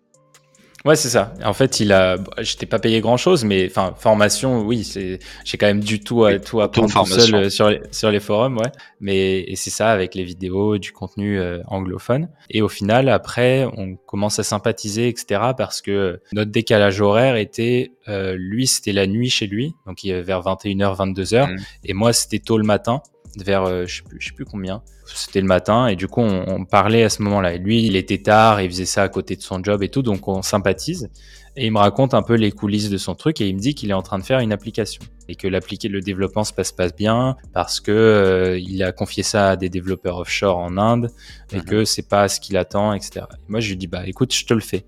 Ouais, 0.84 0.96
c'est 0.96 1.10
ça. 1.10 1.32
En 1.44 1.52
fait, 1.52 1.78
il 1.78 1.92
a, 1.92 2.16
j'étais 2.38 2.66
pas 2.66 2.80
payé 2.80 3.00
grand 3.00 3.16
chose, 3.16 3.44
mais 3.44 3.66
enfin, 3.66 3.94
formation, 3.96 4.62
oui, 4.62 4.82
c'est, 4.82 5.20
j'ai 5.44 5.56
quand 5.56 5.66
même 5.66 5.80
du 5.80 6.00
tout 6.00 6.24
à 6.24 6.38
tout 6.40 6.60
apprendre 6.60 6.92
tout 6.92 7.06
seul 7.06 7.34
euh, 7.34 7.50
sur 7.50 7.70
les, 7.70 7.80
sur 7.92 8.10
les 8.10 8.18
forums, 8.18 8.58
ouais. 8.58 8.70
Mais, 9.00 9.40
et 9.40 9.54
c'est 9.54 9.70
ça 9.70 9.92
avec 9.92 10.14
les 10.16 10.24
vidéos, 10.24 10.78
du 10.78 10.90
contenu 10.92 11.38
euh, 11.38 11.60
anglophone. 11.66 12.28
Et 12.50 12.62
au 12.62 12.68
final, 12.68 13.08
après, 13.08 13.64
on 13.76 13.94
commence 13.94 14.40
à 14.40 14.42
sympathiser, 14.42 15.08
etc. 15.08 15.40
parce 15.56 15.82
que 15.82 16.20
notre 16.32 16.50
décalage 16.50 17.00
horaire 17.00 17.36
était, 17.36 17.92
euh, 18.08 18.34
lui, 18.36 18.66
c'était 18.66 18.92
la 18.92 19.06
nuit 19.06 19.30
chez 19.30 19.46
lui. 19.46 19.74
Donc, 19.86 20.02
il 20.02 20.08
y 20.08 20.12
avait 20.12 20.22
vers 20.22 20.40
21h, 20.40 20.96
22h. 20.96 21.52
Mm. 21.52 21.56
Et 21.84 21.94
moi, 21.94 22.12
c'était 22.12 22.40
tôt 22.40 22.58
le 22.58 22.64
matin 22.64 23.02
vers 23.36 23.64
euh, 23.64 23.86
je 23.86 23.96
sais 23.96 24.02
plus, 24.02 24.20
je 24.20 24.28
sais 24.28 24.34
plus 24.34 24.44
combien. 24.44 24.82
C'était 25.06 25.40
le 25.40 25.46
matin 25.46 25.88
et 25.88 25.96
du 25.96 26.08
coup 26.08 26.20
on, 26.20 26.44
on 26.48 26.64
parlait 26.64 27.02
à 27.02 27.08
ce 27.08 27.22
moment-là. 27.22 27.56
Lui, 27.56 27.84
il 27.84 27.96
était 27.96 28.18
tard, 28.18 28.60
il 28.60 28.70
faisait 28.70 28.84
ça 28.84 29.02
à 29.02 29.08
côté 29.08 29.36
de 29.36 29.42
son 29.42 29.62
job 29.62 29.82
et 29.82 29.88
tout, 29.88 30.02
donc 30.02 30.28
on 30.28 30.42
sympathise. 30.42 31.10
Et 31.56 31.66
il 31.66 31.72
me 31.72 31.78
raconte 31.78 32.14
un 32.14 32.22
peu 32.22 32.34
les 32.34 32.50
coulisses 32.50 32.88
de 32.88 32.96
son 32.96 33.14
truc 33.14 33.40
et 33.42 33.48
il 33.48 33.54
me 33.54 33.60
dit 33.60 33.74
qu'il 33.74 33.90
est 33.90 33.94
en 33.94 34.02
train 34.02 34.18
de 34.18 34.24
faire 34.24 34.38
une 34.38 34.52
application 34.52 35.02
et 35.28 35.34
que 35.34 35.46
l'appliquer 35.46 35.88
le 35.88 36.00
développement 36.00 36.44
se 36.44 36.52
passe 36.52 36.72
pas 36.72 36.88
bien 36.88 37.36
parce 37.52 37.80
que 37.80 37.92
euh, 37.92 38.58
il 38.58 38.82
a 38.82 38.92
confié 38.92 39.22
ça 39.22 39.50
à 39.50 39.56
des 39.56 39.68
développeurs 39.68 40.16
offshore 40.16 40.56
en 40.56 40.78
Inde 40.78 41.10
et 41.52 41.58
mhm. 41.58 41.64
que 41.64 41.84
c'est 41.84 42.08
pas 42.08 42.28
ce 42.28 42.40
qu'il 42.40 42.56
attend, 42.56 42.94
etc. 42.94 43.26
Et 43.32 43.50
moi 43.50 43.60
je 43.60 43.68
lui 43.68 43.76
dis 43.76 43.86
bah 43.86 44.06
écoute, 44.06 44.34
je 44.34 44.46
te 44.46 44.54
le 44.54 44.60
fais. 44.60 44.86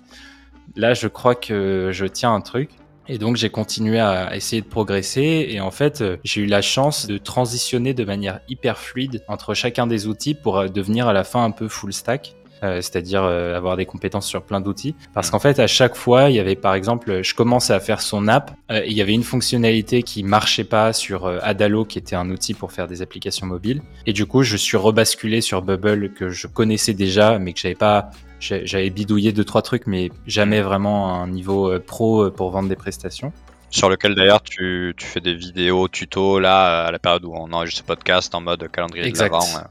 là, 0.75 0.95
je 0.95 1.07
crois 1.07 1.35
que 1.35 1.91
je 1.93 2.07
tiens 2.07 2.35
un 2.35 2.41
truc. 2.41 2.71
Et 3.11 3.17
donc 3.17 3.37
j'ai 3.37 3.49
continué 3.49 3.99
à 3.99 4.37
essayer 4.37 4.61
de 4.61 4.67
progresser 4.67 5.47
et 5.49 5.61
en 5.61 5.71
fait 5.71 6.05
j'ai 6.25 6.43
eu 6.43 6.47
la 6.47 6.61
chance 6.61 7.07
de 7.07 7.17
transitionner 7.17 7.95
de 7.95 8.05
manière 8.05 8.41
hyper 8.49 8.79
fluide 8.79 9.25
entre 9.29 9.55
chacun 9.55 9.87
des 9.87 10.07
outils 10.07 10.35
pour 10.35 10.59
euh, 10.59 10.69
devenir 10.69 11.09
à 11.09 11.15
la 11.15 11.25
fin 11.25 11.43
un 11.43 11.51
peu 11.51 11.69
full 11.69 11.93
stack. 11.95 12.35
Euh, 12.63 12.81
c'est-à-dire 12.81 13.23
euh, 13.23 13.57
avoir 13.57 13.77
des 13.77 13.87
compétences 13.87 14.27
sur 14.27 14.43
plein 14.43 14.61
d'outils. 14.61 14.95
Parce 15.15 15.31
qu'en 15.31 15.39
fait, 15.39 15.59
à 15.59 15.67
chaque 15.67 15.95
fois, 15.95 16.31
il 16.31 16.37
y 16.37 16.41
avait 16.41 16.57
par 16.57 16.75
exemple, 16.75 17.23
je 17.23 17.35
commençais 17.35 17.73
à 17.73 17.81
faire 17.81 18.01
son 18.01 18.27
app, 18.29 18.51
euh, 18.71 18.85
il 18.87 18.95
y 18.95 19.03
avait 19.03 19.13
une 19.13 19.23
fonctionnalité 19.23 20.03
qui 20.03 20.25
marchait 20.25 20.65
pas 20.65 20.93
sur 20.93 21.27
Adalo, 21.43 21.85
qui 21.85 21.99
était 21.99 22.17
un 22.17 22.31
outil 22.31 22.55
pour 22.55 22.73
faire 22.73 22.89
des 22.89 23.03
applications 23.03 23.47
mobiles. 23.47 23.83
Et 24.07 24.13
du 24.13 24.27
coup, 24.27 24.43
je 24.43 24.57
suis 24.57 24.77
rebasculé 24.77 25.41
sur 25.41 25.63
Bubble 25.63 26.13
que 26.13 26.31
je 26.31 26.47
connaissais 26.47 26.95
déjà, 26.95 27.39
mais 27.39 27.53
que 27.53 27.61
j'avais 27.61 27.75
pas 27.75 28.11
j'avais 28.41 28.91
bidouillé 28.91 29.33
deux 29.33 29.45
trois 29.45 29.63
trucs 29.63 29.89
mais 29.89 30.13
jamais 30.29 30.61
vraiment 30.61 31.21
un 31.21 31.27
niveau 31.27 31.77
pro 31.81 32.31
pour 32.31 32.53
vendre 32.53 32.69
des 32.69 32.77
prestations 32.77 33.33
sur 33.69 33.89
lequel 33.89 34.15
d'ailleurs 34.15 34.43
tu, 34.43 34.95
tu, 34.97 35.05
fais 35.05 35.21
des 35.21 35.35
vidéos 35.35 35.89
tuto 35.89 36.39
là 36.39 36.87
à 36.87 36.93
la 36.93 37.01
période 37.01 37.25
où 37.25 37.35
on 37.35 37.53
enregistre 37.53 37.81
ce 37.81 37.85
podcast 37.85 38.33
en 38.37 38.41
mode 38.41 38.71
calendrier 38.71 39.07
exact. 39.07 39.31
de 39.31 39.33
l'avant 39.33 39.69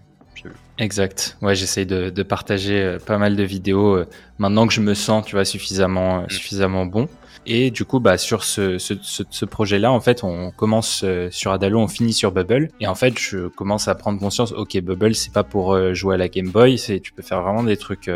Exact. 0.78 1.38
Ouais, 1.42 1.56
j'essaye 1.56 1.86
de, 1.86 2.10
de, 2.10 2.24
partager 2.24 2.82
euh, 2.82 3.00
pas 3.00 3.18
mal 3.18 3.36
de 3.36 3.44
vidéos 3.44 3.96
euh, 3.96 4.08
maintenant 4.38 4.68
que 4.68 4.74
je 4.74 4.82
me 4.82 4.94
sens, 4.94 5.26
tu 5.26 5.36
vois, 5.36 5.46
suffisamment, 5.46 6.20
euh, 6.20 6.22
mm. 6.24 6.30
suffisamment 6.30 6.86
bon. 6.86 7.08
Et 7.46 7.72
du 7.72 7.86
coup, 7.86 8.00
bah, 8.00 8.18
sur 8.18 8.44
ce, 8.44 8.78
ce, 8.78 8.94
ce, 9.02 9.46
projet-là, 9.46 9.92
en 9.92 10.02
fait, 10.02 10.24
on 10.24 10.52
commence 10.52 11.06
sur 11.32 11.52
Adalo, 11.52 11.80
on 11.80 11.88
finit 11.88 12.12
sur 12.12 12.34
Bubble. 12.34 12.70
Et 12.82 12.88
en 12.88 12.96
fait, 12.96 13.18
je 13.18 13.48
commence 13.48 13.88
à 13.88 13.96
prendre 13.96 14.20
conscience, 14.20 14.52
ok, 14.52 14.78
Bubble, 14.82 15.16
c'est 15.16 15.32
pas 15.32 15.46
pour 15.46 15.94
jouer 15.94 16.16
à 16.16 16.18
la 16.18 16.28
Game 16.28 16.50
Boy, 16.50 16.78
c'est 16.78 17.00
tu 17.00 17.14
peux 17.14 17.24
faire 17.24 17.42
vraiment 17.42 17.64
des 17.64 17.78
trucs 17.78 18.12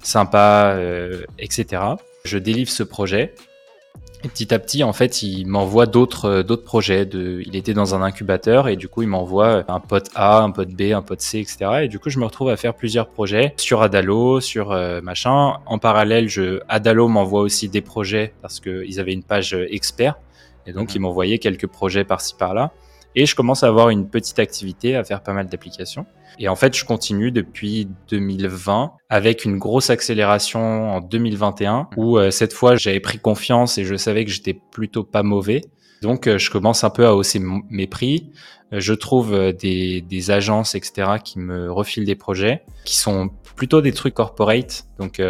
sympas, 0.00 0.78
etc. 1.40 1.82
Je 2.24 2.38
délivre 2.38 2.70
ce 2.70 2.84
projet. 2.84 3.34
Et 4.24 4.28
petit 4.28 4.52
à 4.52 4.58
petit, 4.58 4.82
en 4.82 4.92
fait, 4.92 5.22
il 5.22 5.46
m'envoie 5.46 5.86
d'autres 5.86 6.24
euh, 6.24 6.42
d'autres 6.42 6.64
projets. 6.64 7.06
De, 7.06 7.40
il 7.46 7.54
était 7.54 7.72
dans 7.72 7.94
un 7.94 8.02
incubateur 8.02 8.66
et 8.66 8.74
du 8.74 8.88
coup, 8.88 9.02
il 9.02 9.08
m'envoie 9.08 9.64
un 9.68 9.78
pote 9.78 10.10
A, 10.16 10.40
un 10.40 10.50
pote 10.50 10.70
B, 10.70 10.92
un 10.92 11.02
pote 11.02 11.20
C, 11.20 11.38
etc. 11.38 11.82
Et 11.82 11.88
du 11.88 12.00
coup, 12.00 12.10
je 12.10 12.18
me 12.18 12.24
retrouve 12.24 12.48
à 12.48 12.56
faire 12.56 12.74
plusieurs 12.74 13.08
projets 13.08 13.54
sur 13.56 13.80
Adalo, 13.80 14.40
sur 14.40 14.72
euh, 14.72 15.00
machin. 15.00 15.58
En 15.66 15.78
parallèle, 15.78 16.28
je, 16.28 16.60
Adalo 16.68 17.06
m'envoie 17.06 17.42
aussi 17.42 17.68
des 17.68 17.80
projets 17.80 18.34
parce 18.42 18.58
qu'ils 18.58 18.98
avaient 18.98 19.12
une 19.12 19.22
page 19.22 19.54
euh, 19.54 19.72
expert. 19.72 20.16
Et 20.66 20.72
donc, 20.72 20.96
ils 20.96 21.00
m'envoyaient 21.00 21.38
quelques 21.38 21.68
projets 21.68 22.04
par-ci 22.04 22.34
par-là. 22.36 22.72
Et 23.14 23.24
je 23.24 23.36
commence 23.36 23.62
à 23.62 23.68
avoir 23.68 23.88
une 23.90 24.08
petite 24.08 24.40
activité, 24.40 24.96
à 24.96 25.04
faire 25.04 25.22
pas 25.22 25.32
mal 25.32 25.46
d'applications. 25.46 26.06
Et 26.38 26.48
en 26.48 26.56
fait, 26.56 26.76
je 26.76 26.84
continue 26.84 27.32
depuis 27.32 27.88
2020 28.10 28.92
avec 29.08 29.44
une 29.44 29.58
grosse 29.58 29.90
accélération 29.90 30.90
en 30.90 31.00
2021 31.00 31.88
où 31.96 32.18
euh, 32.18 32.30
cette 32.30 32.52
fois, 32.52 32.76
j'avais 32.76 33.00
pris 33.00 33.18
confiance 33.18 33.78
et 33.78 33.84
je 33.84 33.96
savais 33.96 34.24
que 34.24 34.30
j'étais 34.30 34.54
plutôt 34.54 35.04
pas 35.04 35.22
mauvais. 35.22 35.62
Donc, 36.02 36.26
euh, 36.26 36.38
je 36.38 36.50
commence 36.50 36.84
un 36.84 36.90
peu 36.90 37.06
à 37.06 37.14
hausser 37.14 37.40
mes 37.70 37.88
prix. 37.88 38.30
Euh, 38.72 38.80
je 38.80 38.94
trouve 38.94 39.52
des, 39.52 40.00
des, 40.00 40.30
agences, 40.30 40.74
etc., 40.74 41.12
qui 41.24 41.40
me 41.40 41.72
refilent 41.72 42.06
des 42.06 42.14
projets 42.14 42.62
qui 42.84 42.96
sont 42.96 43.30
plutôt 43.56 43.80
des 43.80 43.92
trucs 43.92 44.14
corporate. 44.14 44.86
Donc, 44.98 45.20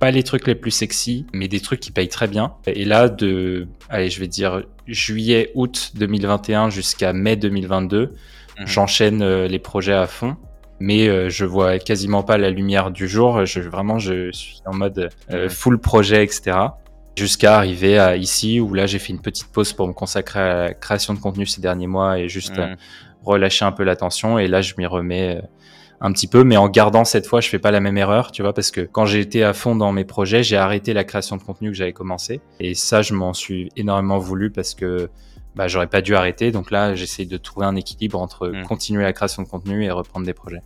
pas 0.00 0.10
les 0.10 0.22
trucs 0.22 0.46
les 0.46 0.54
plus 0.54 0.70
sexy, 0.70 1.26
mais 1.32 1.46
des 1.46 1.60
trucs 1.60 1.78
qui 1.78 1.92
payent 1.92 2.08
très 2.08 2.26
bien. 2.26 2.54
Et 2.66 2.84
là, 2.84 3.08
de, 3.08 3.68
allez, 3.88 4.08
je 4.08 4.18
vais 4.18 4.26
dire 4.26 4.64
juillet, 4.88 5.52
août 5.54 5.92
2021 5.94 6.70
jusqu'à 6.70 7.12
mai 7.12 7.36
2022, 7.36 8.14
mhm. 8.60 8.66
j'enchaîne 8.66 9.22
euh, 9.22 9.48
les 9.48 9.58
projets 9.58 9.94
à 9.94 10.06
fond. 10.06 10.36
Mais 10.82 11.08
euh, 11.08 11.28
je 11.28 11.44
vois 11.44 11.78
quasiment 11.78 12.22
pas 12.22 12.38
la 12.38 12.48
lumière 12.48 12.90
du 12.90 13.06
jour. 13.06 13.44
Je, 13.44 13.60
vraiment, 13.60 13.98
je 13.98 14.32
suis 14.32 14.60
en 14.64 14.74
mode 14.74 15.10
euh, 15.30 15.48
full 15.50 15.78
projet, 15.78 16.24
etc. 16.24 16.56
Jusqu'à 17.16 17.56
arriver 17.56 17.98
à 17.98 18.16
ici 18.16 18.60
où 18.60 18.72
là, 18.72 18.86
j'ai 18.86 18.98
fait 18.98 19.12
une 19.12 19.20
petite 19.20 19.52
pause 19.52 19.74
pour 19.74 19.86
me 19.86 19.92
consacrer 19.92 20.40
à 20.40 20.54
la 20.54 20.74
création 20.74 21.12
de 21.12 21.18
contenu 21.18 21.44
ces 21.44 21.60
derniers 21.60 21.86
mois 21.86 22.18
et 22.18 22.30
juste 22.30 22.56
mhm. 22.56 22.76
relâcher 23.22 23.66
un 23.66 23.72
peu 23.72 23.84
l'attention. 23.84 24.38
Et 24.38 24.46
là, 24.46 24.62
je 24.62 24.72
m'y 24.78 24.86
remets 24.86 25.42
un 26.00 26.12
petit 26.12 26.26
peu, 26.26 26.44
mais 26.44 26.56
en 26.56 26.68
gardant 26.68 27.04
cette 27.04 27.26
fois, 27.26 27.40
je 27.40 27.48
fais 27.48 27.58
pas 27.58 27.70
la 27.70 27.80
même 27.80 27.98
erreur, 27.98 28.32
tu 28.32 28.42
vois, 28.42 28.54
parce 28.54 28.70
que 28.70 28.80
quand 28.80 29.04
j'ai 29.04 29.20
été 29.20 29.44
à 29.44 29.52
fond 29.52 29.76
dans 29.76 29.92
mes 29.92 30.04
projets, 30.04 30.42
j'ai 30.42 30.56
arrêté 30.56 30.94
la 30.94 31.04
création 31.04 31.36
de 31.36 31.42
contenu 31.42 31.68
que 31.70 31.76
j'avais 31.76 31.92
commencé. 31.92 32.40
Et 32.58 32.74
ça, 32.74 33.02
je 33.02 33.12
m'en 33.12 33.34
suis 33.34 33.68
énormément 33.76 34.18
voulu 34.18 34.50
parce 34.50 34.74
que 34.74 35.10
bah, 35.54 35.68
j'aurais 35.68 35.86
pas 35.86 36.00
dû 36.00 36.14
arrêter. 36.14 36.52
Donc 36.52 36.70
là, 36.70 36.94
j'essaie 36.94 37.26
de 37.26 37.36
trouver 37.36 37.66
un 37.66 37.76
équilibre 37.76 38.20
entre 38.20 38.48
mm. 38.48 38.64
continuer 38.64 39.02
la 39.02 39.12
création 39.12 39.42
de 39.42 39.48
contenu 39.48 39.84
et 39.84 39.90
reprendre 39.90 40.26
des 40.26 40.34
projets. 40.34 40.62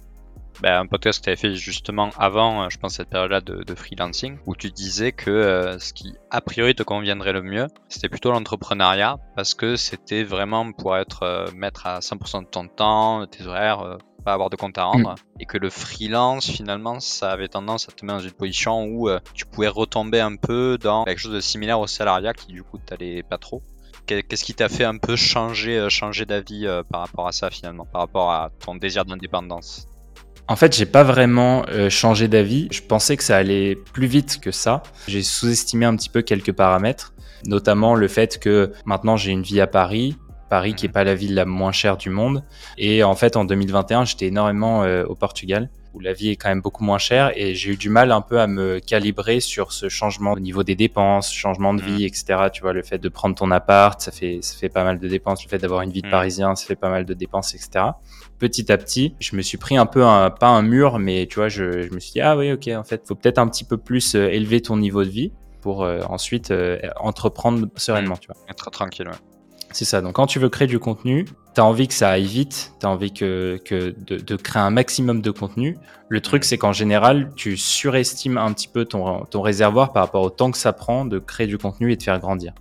Bah, 0.62 0.78
un 0.78 0.86
podcast 0.86 1.18
que 1.18 1.24
tu 1.24 1.30
avais 1.30 1.36
fait 1.36 1.54
justement 1.54 2.10
avant, 2.16 2.62
euh, 2.62 2.68
je 2.70 2.78
pense, 2.78 2.94
cette 2.94 3.08
période-là 3.08 3.40
de, 3.40 3.74
freelancing, 3.74 4.38
où 4.46 4.54
tu 4.54 4.70
disais 4.70 5.10
que 5.10 5.30
euh, 5.30 5.78
ce 5.80 5.92
qui 5.92 6.14
a 6.30 6.40
priori 6.40 6.76
te 6.76 6.84
conviendrait 6.84 7.32
le 7.32 7.42
mieux, 7.42 7.66
c'était 7.88 8.08
plutôt 8.08 8.30
l'entrepreneuriat, 8.30 9.18
parce 9.34 9.54
que 9.54 9.74
c'était 9.74 10.22
vraiment 10.22 10.70
pour 10.70 10.96
être 10.96 11.24
euh, 11.24 11.46
maître 11.56 11.88
à 11.88 11.98
100% 11.98 12.44
de 12.44 12.48
ton 12.48 12.68
temps, 12.68 13.26
tes 13.26 13.44
horaires, 13.46 13.98
pas 14.24 14.32
avoir 14.32 14.50
de 14.50 14.56
compte 14.56 14.78
à 14.78 14.84
rendre, 14.84 15.12
mm. 15.12 15.40
et 15.40 15.46
que 15.46 15.58
le 15.58 15.70
freelance, 15.70 16.50
finalement, 16.50 16.98
ça 16.98 17.30
avait 17.30 17.48
tendance 17.48 17.88
à 17.88 17.92
te 17.92 18.04
mettre 18.04 18.18
dans 18.18 18.24
une 18.24 18.32
position 18.32 18.84
où 18.84 19.08
euh, 19.08 19.20
tu 19.34 19.44
pouvais 19.44 19.68
retomber 19.68 20.20
un 20.20 20.36
peu 20.36 20.78
dans 20.80 21.04
quelque 21.04 21.18
chose 21.18 21.34
de 21.34 21.40
similaire 21.40 21.78
au 21.78 21.86
salariat 21.86 22.32
qui, 22.32 22.48
du 22.48 22.62
coup, 22.62 22.78
t'allait 22.78 23.22
pas 23.22 23.38
trop. 23.38 23.62
Qu'est-ce 24.06 24.44
qui 24.44 24.54
t'a 24.54 24.68
fait 24.68 24.84
un 24.84 24.96
peu 24.96 25.16
changer, 25.16 25.78
euh, 25.78 25.88
changer 25.88 26.26
d'avis 26.26 26.66
euh, 26.66 26.82
par 26.82 27.00
rapport 27.00 27.26
à 27.26 27.32
ça, 27.32 27.50
finalement, 27.50 27.86
par 27.86 28.02
rapport 28.02 28.30
à 28.30 28.50
ton 28.64 28.74
désir 28.74 29.04
d'indépendance? 29.04 29.86
En 30.46 30.56
fait, 30.56 30.76
j'ai 30.76 30.84
pas 30.84 31.04
vraiment 31.04 31.64
changé 31.88 32.28
d'avis. 32.28 32.68
Je 32.70 32.82
pensais 32.82 33.16
que 33.16 33.22
ça 33.22 33.34
allait 33.34 33.76
plus 33.76 34.06
vite 34.06 34.40
que 34.42 34.50
ça. 34.50 34.82
J'ai 35.08 35.22
sous-estimé 35.22 35.86
un 35.86 35.96
petit 35.96 36.10
peu 36.10 36.20
quelques 36.20 36.52
paramètres, 36.52 37.14
notamment 37.46 37.94
le 37.94 38.08
fait 38.08 38.38
que 38.38 38.70
maintenant 38.84 39.16
j'ai 39.16 39.32
une 39.32 39.40
vie 39.40 39.62
à 39.62 39.66
Paris, 39.66 40.18
Paris, 40.54 40.74
qui 40.74 40.86
est 40.86 40.88
mhm. 40.88 40.92
pas 40.92 41.04
la 41.04 41.14
ville 41.14 41.34
la 41.34 41.44
moins 41.44 41.72
chère 41.72 41.96
du 41.96 42.10
monde. 42.10 42.44
Et 42.78 43.02
en 43.02 43.14
fait, 43.14 43.36
en 43.36 43.44
2021, 43.44 44.04
j'étais 44.04 44.26
énormément 44.26 44.84
euh, 44.84 45.04
au 45.04 45.14
Portugal, 45.14 45.68
où 45.94 46.00
la 46.00 46.12
vie 46.12 46.30
est 46.30 46.36
quand 46.36 46.48
même 46.48 46.60
beaucoup 46.60 46.84
moins 46.84 46.98
chère, 46.98 47.32
et 47.36 47.54
j'ai 47.54 47.72
eu 47.72 47.76
du 47.76 47.88
mal 47.88 48.12
un 48.12 48.20
peu 48.20 48.40
à 48.40 48.46
me 48.46 48.80
calibrer 48.80 49.40
sur 49.40 49.72
ce 49.72 49.88
changement 49.88 50.32
au 50.32 50.40
niveau 50.40 50.62
des 50.64 50.74
dépenses, 50.74 51.32
changement 51.32 51.72
de 51.72 51.82
vie, 51.82 52.00
mhm. 52.00 52.06
etc. 52.06 52.24
Tu 52.52 52.62
vois, 52.62 52.72
le 52.72 52.82
fait 52.82 52.98
de 52.98 53.08
prendre 53.08 53.34
ton 53.34 53.50
appart, 53.50 54.00
ça 54.00 54.10
fait, 54.10 54.40
ça 54.42 54.56
fait 54.56 54.68
pas 54.68 54.84
mal 54.84 54.98
de 54.98 55.08
dépenses. 55.08 55.44
Le 55.44 55.48
fait 55.48 55.58
d'avoir 55.58 55.82
une 55.82 55.90
vie 55.90 56.02
de 56.02 56.06
mhm. 56.06 56.10
parisien, 56.10 56.54
ça 56.54 56.66
fait 56.66 56.76
pas 56.76 56.90
mal 56.90 57.04
de 57.04 57.14
dépenses, 57.14 57.54
etc. 57.54 57.86
Petit 58.38 58.70
à 58.72 58.76
petit, 58.76 59.14
je 59.20 59.36
me 59.36 59.42
suis 59.42 59.58
pris 59.58 59.76
un 59.76 59.86
peu, 59.86 60.04
un, 60.04 60.30
pas 60.30 60.48
un 60.48 60.62
mur, 60.62 60.98
mais 60.98 61.26
tu 61.26 61.36
vois, 61.36 61.48
je, 61.48 61.82
je 61.82 61.92
me 61.92 62.00
suis 62.00 62.12
dit, 62.12 62.20
ah 62.20 62.36
oui, 62.36 62.52
ok, 62.52 62.68
en 62.68 62.84
fait, 62.84 63.06
faut 63.06 63.14
peut-être 63.14 63.38
un 63.38 63.48
petit 63.48 63.64
peu 63.64 63.76
plus 63.76 64.16
euh, 64.16 64.28
élever 64.28 64.60
ton 64.60 64.76
niveau 64.76 65.04
de 65.04 65.10
vie 65.10 65.32
pour 65.60 65.84
euh, 65.84 66.00
ensuite 66.10 66.52
entreprendre 67.00 67.68
sereinement, 67.76 68.16
tu 68.16 68.26
vois. 68.26 68.36
Être 68.50 68.70
tranquille, 68.70 69.08
ouais. 69.08 69.33
C'est 69.74 69.84
ça. 69.84 70.00
Donc, 70.00 70.14
quand 70.14 70.28
tu 70.28 70.38
veux 70.38 70.48
créer 70.48 70.68
du 70.68 70.78
contenu, 70.78 71.24
tu 71.24 71.60
as 71.60 71.64
envie 71.64 71.88
que 71.88 71.94
ça 71.94 72.08
aille 72.10 72.26
vite, 72.26 72.72
tu 72.78 72.86
as 72.86 72.88
envie 72.88 73.12
que, 73.12 73.60
de, 73.68 74.36
créer 74.36 74.62
un 74.62 74.70
maximum 74.70 75.20
de 75.20 75.32
contenu. 75.32 75.76
Le 76.08 76.20
truc, 76.20 76.44
c'est 76.44 76.56
qu'en 76.56 76.72
général, 76.72 77.32
tu 77.34 77.56
surestimes 77.56 78.38
un 78.38 78.52
petit 78.52 78.68
peu 78.68 78.84
ton, 78.84 79.24
ton 79.24 79.42
réservoir 79.42 79.92
par 79.92 80.04
rapport 80.04 80.22
au 80.22 80.30
temps 80.30 80.52
que 80.52 80.58
ça 80.58 80.72
prend 80.72 81.04
de 81.04 81.18
créer 81.18 81.48
du 81.48 81.58
contenu 81.58 81.90
et 81.90 81.96
de 81.96 82.02
faire 82.04 82.20
grandir. 82.20 82.52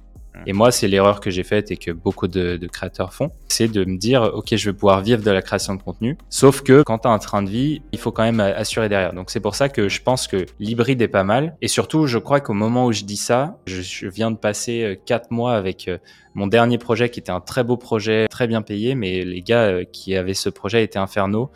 Et 0.46 0.54
moi, 0.54 0.72
c'est 0.72 0.88
l'erreur 0.88 1.20
que 1.20 1.30
j'ai 1.30 1.44
faite 1.44 1.72
et 1.72 1.78
que 1.78 1.92
beaucoup 1.92 2.28
de, 2.28 2.60
créateurs 2.72 3.14
font, 3.14 3.32
c'est 3.48 3.68
de 3.68 3.86
me 3.86 3.98
dire, 3.98 4.24
OK, 4.34 4.56
je 4.56 4.70
vais 4.70 4.74
pouvoir 4.74 5.02
vivre 5.02 5.22
de 5.22 5.32
la 5.32 5.42
création 5.42 5.76
de 5.76 5.82
contenu. 5.82 6.18
Sauf 6.30 6.62
que 6.62 6.82
quand 6.84 7.00
tu 7.00 7.08
as 7.08 7.12
un 7.12 7.20
train 7.20 7.44
de 7.44 7.50
vie, 7.50 7.82
il 7.92 8.00
faut 8.00 8.12
quand 8.12 8.24
même 8.24 8.40
assurer 8.40 8.90
derrière. 8.90 9.14
Donc 9.14 9.30
c'est 9.30 9.40
pour 9.40 9.56
ça 9.56 9.70
que 9.70 9.90
je 9.90 10.02
pense 10.02 10.28
que 10.28 10.46
l'hybride 10.60 11.02
est 11.02 11.08
pas 11.08 11.24
mal. 11.24 11.56
Et 11.62 11.68
surtout, 11.68 12.08
je 12.08 12.18
crois 12.18 12.40
qu'au 12.40 12.54
moment 12.54 12.86
où 12.86 12.92
je 12.92 13.04
dis 13.04 13.18
ça, 13.18 13.58
je, 13.66 14.08
viens 14.08 14.32
de 14.32 14.38
passer 14.38 14.84
euh, 14.84 14.96
quatre 14.96 15.32
mois 15.32 15.56
avec 15.56 15.88
euh, 15.88 15.98
mon 16.34 16.48
dernier 16.48 16.78
projet 16.78 17.10
qui 17.10 17.20
était 17.20 17.32
un 17.32 17.40
très 17.40 17.64
beau 17.64 17.78
projet, 17.78 18.28
très 18.28 18.48
bien 18.48 18.62
payé, 18.62 18.96
mais 18.96 19.24
les 19.24 19.42
gars 19.42 19.68
euh, 19.68 19.84
qui 19.92 20.16
avaient 20.16 20.34
ce 20.34 20.50
projet 20.50 20.84
étaient 20.84 21.00
infernaux 21.00 21.52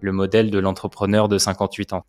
le 0.00 0.10
modèle 0.10 0.50
de 0.50 0.58
l'entrepreneur 0.58 1.28
de 1.28 1.38
58 1.38 1.92
ans. 1.92 2.04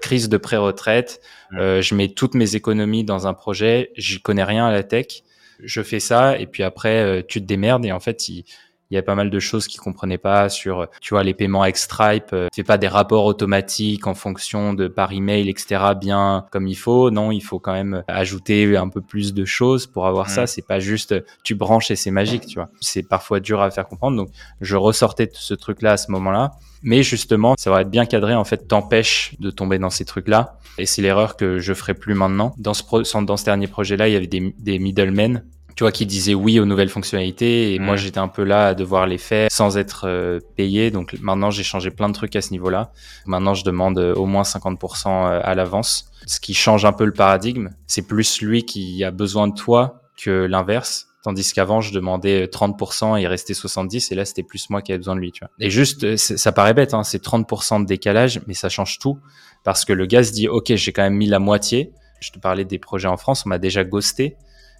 crise 0.00 0.28
de 0.28 0.36
pré-retraite, 0.36 1.20
je 1.50 1.94
mets 1.96 2.06
toutes 2.06 2.34
mes 2.34 2.54
économies 2.54 3.02
dans 3.02 3.26
un 3.26 3.34
projet, 3.34 3.90
j'y 3.96 4.22
connais 4.22 4.44
rien 4.44 4.68
à 4.68 4.70
la 4.70 4.84
tech, 4.84 5.24
je 5.62 5.82
fais 5.82 6.00
ça 6.00 6.38
et 6.38 6.46
puis 6.46 6.62
après 6.62 7.02
euh, 7.02 7.22
tu 7.26 7.40
te 7.40 7.46
démerdes 7.46 7.84
et 7.84 7.92
en 7.92 8.00
fait 8.00 8.28
il, 8.28 8.44
il 8.90 8.94
y 8.94 8.98
a 8.98 9.02
pas 9.02 9.14
mal 9.14 9.30
de 9.30 9.38
choses 9.38 9.66
qu'ils 9.66 9.80
comprenaient 9.80 10.18
pas 10.18 10.48
sur, 10.48 10.88
tu 11.00 11.14
vois, 11.14 11.22
les 11.22 11.34
paiements 11.34 11.62
avec 11.62 11.76
Stripe. 11.76 12.32
Euh, 12.32 12.48
fais 12.54 12.62
pas 12.62 12.78
des 12.78 12.88
rapports 12.88 13.26
automatiques 13.26 14.06
en 14.06 14.14
fonction 14.14 14.72
de 14.72 14.88
par 14.88 15.12
email, 15.12 15.48
etc. 15.48 15.82
bien 16.00 16.46
comme 16.50 16.66
il 16.66 16.74
faut. 16.74 17.10
Non, 17.10 17.30
il 17.30 17.42
faut 17.42 17.58
quand 17.58 17.74
même 17.74 18.02
ajouter 18.08 18.76
un 18.76 18.88
peu 18.88 19.00
plus 19.00 19.34
de 19.34 19.44
choses 19.44 19.86
pour 19.86 20.06
avoir 20.06 20.30
ça. 20.30 20.46
C'est 20.46 20.66
pas 20.66 20.80
juste 20.80 21.14
tu 21.44 21.54
branches 21.54 21.90
et 21.90 21.96
c'est 21.96 22.10
magique, 22.10 22.46
tu 22.46 22.54
vois. 22.54 22.70
C'est 22.80 23.02
parfois 23.02 23.40
dur 23.40 23.60
à 23.60 23.70
faire 23.70 23.86
comprendre. 23.86 24.16
Donc, 24.16 24.30
je 24.60 24.76
ressortais 24.76 25.30
ce 25.32 25.54
truc-là 25.54 25.92
à 25.92 25.96
ce 25.96 26.10
moment-là. 26.10 26.52
Mais 26.82 27.02
justement, 27.02 27.54
ça 27.58 27.70
va 27.70 27.82
être 27.82 27.90
bien 27.90 28.06
cadré, 28.06 28.34
en 28.34 28.44
fait, 28.44 28.68
t'empêche 28.68 29.34
de 29.40 29.50
tomber 29.50 29.78
dans 29.78 29.90
ces 29.90 30.04
trucs-là. 30.04 30.58
Et 30.78 30.86
c'est 30.86 31.02
l'erreur 31.02 31.36
que 31.36 31.58
je 31.58 31.74
ferai 31.74 31.94
plus 31.94 32.14
maintenant. 32.14 32.54
Dans 32.56 32.74
ce, 32.74 33.22
dans 33.24 33.36
ce 33.36 33.44
dernier 33.44 33.66
projet-là, 33.66 34.08
il 34.08 34.12
y 34.12 34.16
avait 34.16 34.28
des, 34.28 34.54
des 34.58 34.78
middlemen 34.78 35.44
tu 35.78 35.84
vois, 35.84 35.92
qui 35.92 36.06
disaient 36.06 36.34
oui 36.34 36.58
aux 36.58 36.64
nouvelles 36.64 36.88
fonctionnalités. 36.88 37.72
Et 37.72 37.78
moi, 37.78 37.94
mm. 37.94 37.98
j'étais 37.98 38.18
un 38.18 38.26
peu 38.26 38.42
là 38.42 38.66
à 38.66 38.74
devoir 38.74 39.06
les 39.06 39.16
faire 39.16 39.48
sans 39.48 39.78
être 39.78 40.08
euh, 40.08 40.40
payé. 40.56 40.90
Donc 40.90 41.14
maintenant, 41.20 41.52
j'ai 41.52 41.62
changé 41.62 41.92
plein 41.92 42.08
de 42.08 42.14
trucs 42.14 42.34
à 42.34 42.40
ce 42.40 42.50
niveau-là. 42.50 42.90
Maintenant, 43.26 43.54
je 43.54 43.62
demande 43.62 43.96
euh, 43.96 44.12
au 44.14 44.26
moins 44.26 44.42
50% 44.42 45.06
euh, 45.06 45.40
à 45.40 45.54
l'avance, 45.54 46.10
ce 46.26 46.40
qui 46.40 46.52
change 46.52 46.84
un 46.84 46.90
peu 46.90 47.04
le 47.04 47.12
paradigme. 47.12 47.68
C'est 47.86 48.02
plus 48.02 48.42
lui 48.42 48.64
qui 48.64 49.04
a 49.04 49.12
besoin 49.12 49.46
de 49.46 49.54
toi 49.54 50.02
que 50.20 50.46
l'inverse. 50.46 51.06
Tandis 51.22 51.52
qu'avant, 51.52 51.80
je 51.80 51.92
demandais 51.92 52.46
30% 52.46 53.16
et 53.16 53.22
il 53.22 53.28
restait 53.28 53.54
70 53.54 54.10
et 54.10 54.16
là, 54.16 54.24
c'était 54.24 54.42
plus 54.42 54.70
moi 54.70 54.82
qui 54.82 54.90
avais 54.90 54.98
besoin 54.98 55.14
de 55.14 55.20
lui, 55.20 55.30
tu 55.30 55.44
vois. 55.44 55.50
Et 55.60 55.70
juste, 55.70 56.16
ça 56.16 56.50
paraît 56.50 56.74
bête, 56.74 56.92
hein, 56.92 57.04
c'est 57.04 57.22
30% 57.22 57.82
de 57.82 57.86
décalage, 57.86 58.40
mais 58.48 58.54
ça 58.54 58.68
change 58.68 58.98
tout 58.98 59.20
parce 59.62 59.84
que 59.84 59.92
le 59.92 60.06
gars 60.06 60.24
se 60.24 60.32
dit, 60.32 60.48
OK, 60.48 60.74
j'ai 60.74 60.92
quand 60.92 61.02
même 61.02 61.14
mis 61.14 61.28
la 61.28 61.38
moitié. 61.38 61.92
Je 62.18 62.32
te 62.32 62.40
parlais 62.40 62.64
des 62.64 62.80
projets 62.80 63.06
en 63.06 63.16
France, 63.16 63.44
on 63.46 63.50
m'a 63.50 63.58
déjà 63.58 63.84
ghosté 63.84 64.36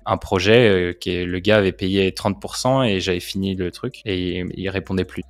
un 0.09 0.16
projet 0.16 0.68
euh, 0.68 0.92
qui 0.92 1.24
le 1.24 1.38
gars 1.38 1.59
avait 1.59 1.72
payé 1.72 2.11
30% 2.11 2.88
et 2.88 2.98
j'avais 2.98 3.20
fini 3.20 3.54
le 3.54 3.70
truc 3.70 4.00
et 4.06 4.44
il, 4.54 4.68
répondait 4.70 5.04
plus. 5.04 5.22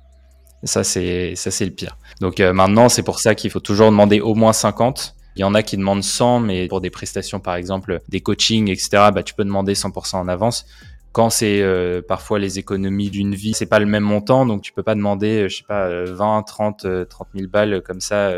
ça 0.63 0.83
c'est 0.83 1.35
ça 1.35 1.51
c'est 1.51 1.65
le 1.65 1.71
pire. 1.71 1.97
Donc 2.21 2.39
euh, 2.39 2.53
maintenant 2.53 2.87
c'est 2.87 3.03
pour 3.03 3.19
ça 3.19 3.35
qu'il 3.35 3.51
faut 3.51 3.59
toujours 3.59 3.91
demander 3.91 4.21
au 4.21 4.35
moins 4.35 4.53
50. 4.53 5.15
Il 5.35 5.41
y 5.41 5.43
en 5.43 5.53
a 5.53 5.63
qui 5.63 5.77
demandent 5.77 6.03
100, 6.03 6.39
mais 6.39 6.67
pour 6.67 6.81
des 6.81 6.89
prestations 6.89 7.39
par 7.39 7.55
exemple 7.55 7.99
des 8.07 8.21
coachings 8.21 8.69
etc. 8.69 8.89
Bah 9.13 9.21
tu 9.21 9.33
peux 9.33 9.43
demander 9.43 9.73
100% 9.73 10.15
en 10.15 10.27
avance. 10.29 10.65
Quand 11.11 11.29
c'est 11.29 11.61
euh, 11.61 12.01
parfois 12.07 12.39
les 12.39 12.59
économies 12.59 13.09
d'une 13.09 13.33
vie, 13.35 13.53
c'est 13.53 13.65
pas 13.65 13.79
le 13.79 13.87
même 13.87 14.03
montant, 14.03 14.45
donc 14.45 14.61
tu 14.61 14.71
peux 14.71 14.83
pas 14.83 14.93
demander, 14.93 15.49
je 15.49 15.57
sais 15.57 15.63
pas, 15.67 16.05
20, 16.05 16.43
30, 16.43 16.85
30 17.09 17.27
000 17.33 17.49
balles 17.49 17.81
comme 17.81 17.99
ça, 17.99 18.31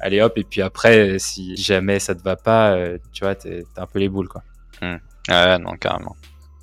allez 0.00 0.20
hop, 0.20 0.36
et 0.36 0.42
puis 0.42 0.60
après, 0.60 1.20
si 1.20 1.56
jamais 1.56 2.00
ça 2.00 2.16
te 2.16 2.22
va 2.24 2.34
pas, 2.34 2.76
tu 3.12 3.22
vois, 3.22 3.36
t'es 3.36 3.62
un 3.76 3.86
peu 3.86 4.00
les 4.00 4.08
boules, 4.08 4.26
quoi. 4.26 4.42
Hmm. 4.82 4.96
Ouais, 5.28 5.58
non, 5.58 5.76
carrément. 5.76 6.16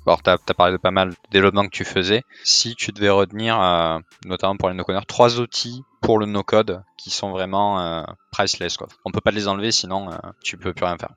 Alors, 0.06 0.22
tu 0.22 0.30
as, 0.30 0.54
parlé 0.54 0.72
de 0.72 0.76
pas 0.76 0.90
mal 0.90 1.10
de 1.10 1.16
développement 1.30 1.64
que 1.64 1.70
tu 1.70 1.84
faisais. 1.84 2.24
Si 2.42 2.74
tu 2.74 2.92
devais 2.92 3.10
retenir, 3.10 3.60
euh, 3.60 3.98
notamment 4.26 4.56
pour 4.56 4.68
les 4.68 4.74
no-codeurs, 4.74 5.06
trois 5.06 5.40
outils 5.40 5.82
pour 6.02 6.18
le 6.18 6.26
no-code 6.26 6.82
qui 6.98 7.10
sont 7.10 7.30
vraiment 7.30 7.80
euh, 7.80 8.02
priceless. 8.30 8.76
Quoi. 8.76 8.88
On 9.06 9.10
peut 9.10 9.22
pas 9.22 9.30
les 9.30 9.48
enlever, 9.48 9.72
sinon 9.72 10.10
euh, 10.10 10.16
tu 10.42 10.58
peux 10.58 10.74
plus 10.74 10.84
rien 10.84 10.98
faire. 10.98 11.12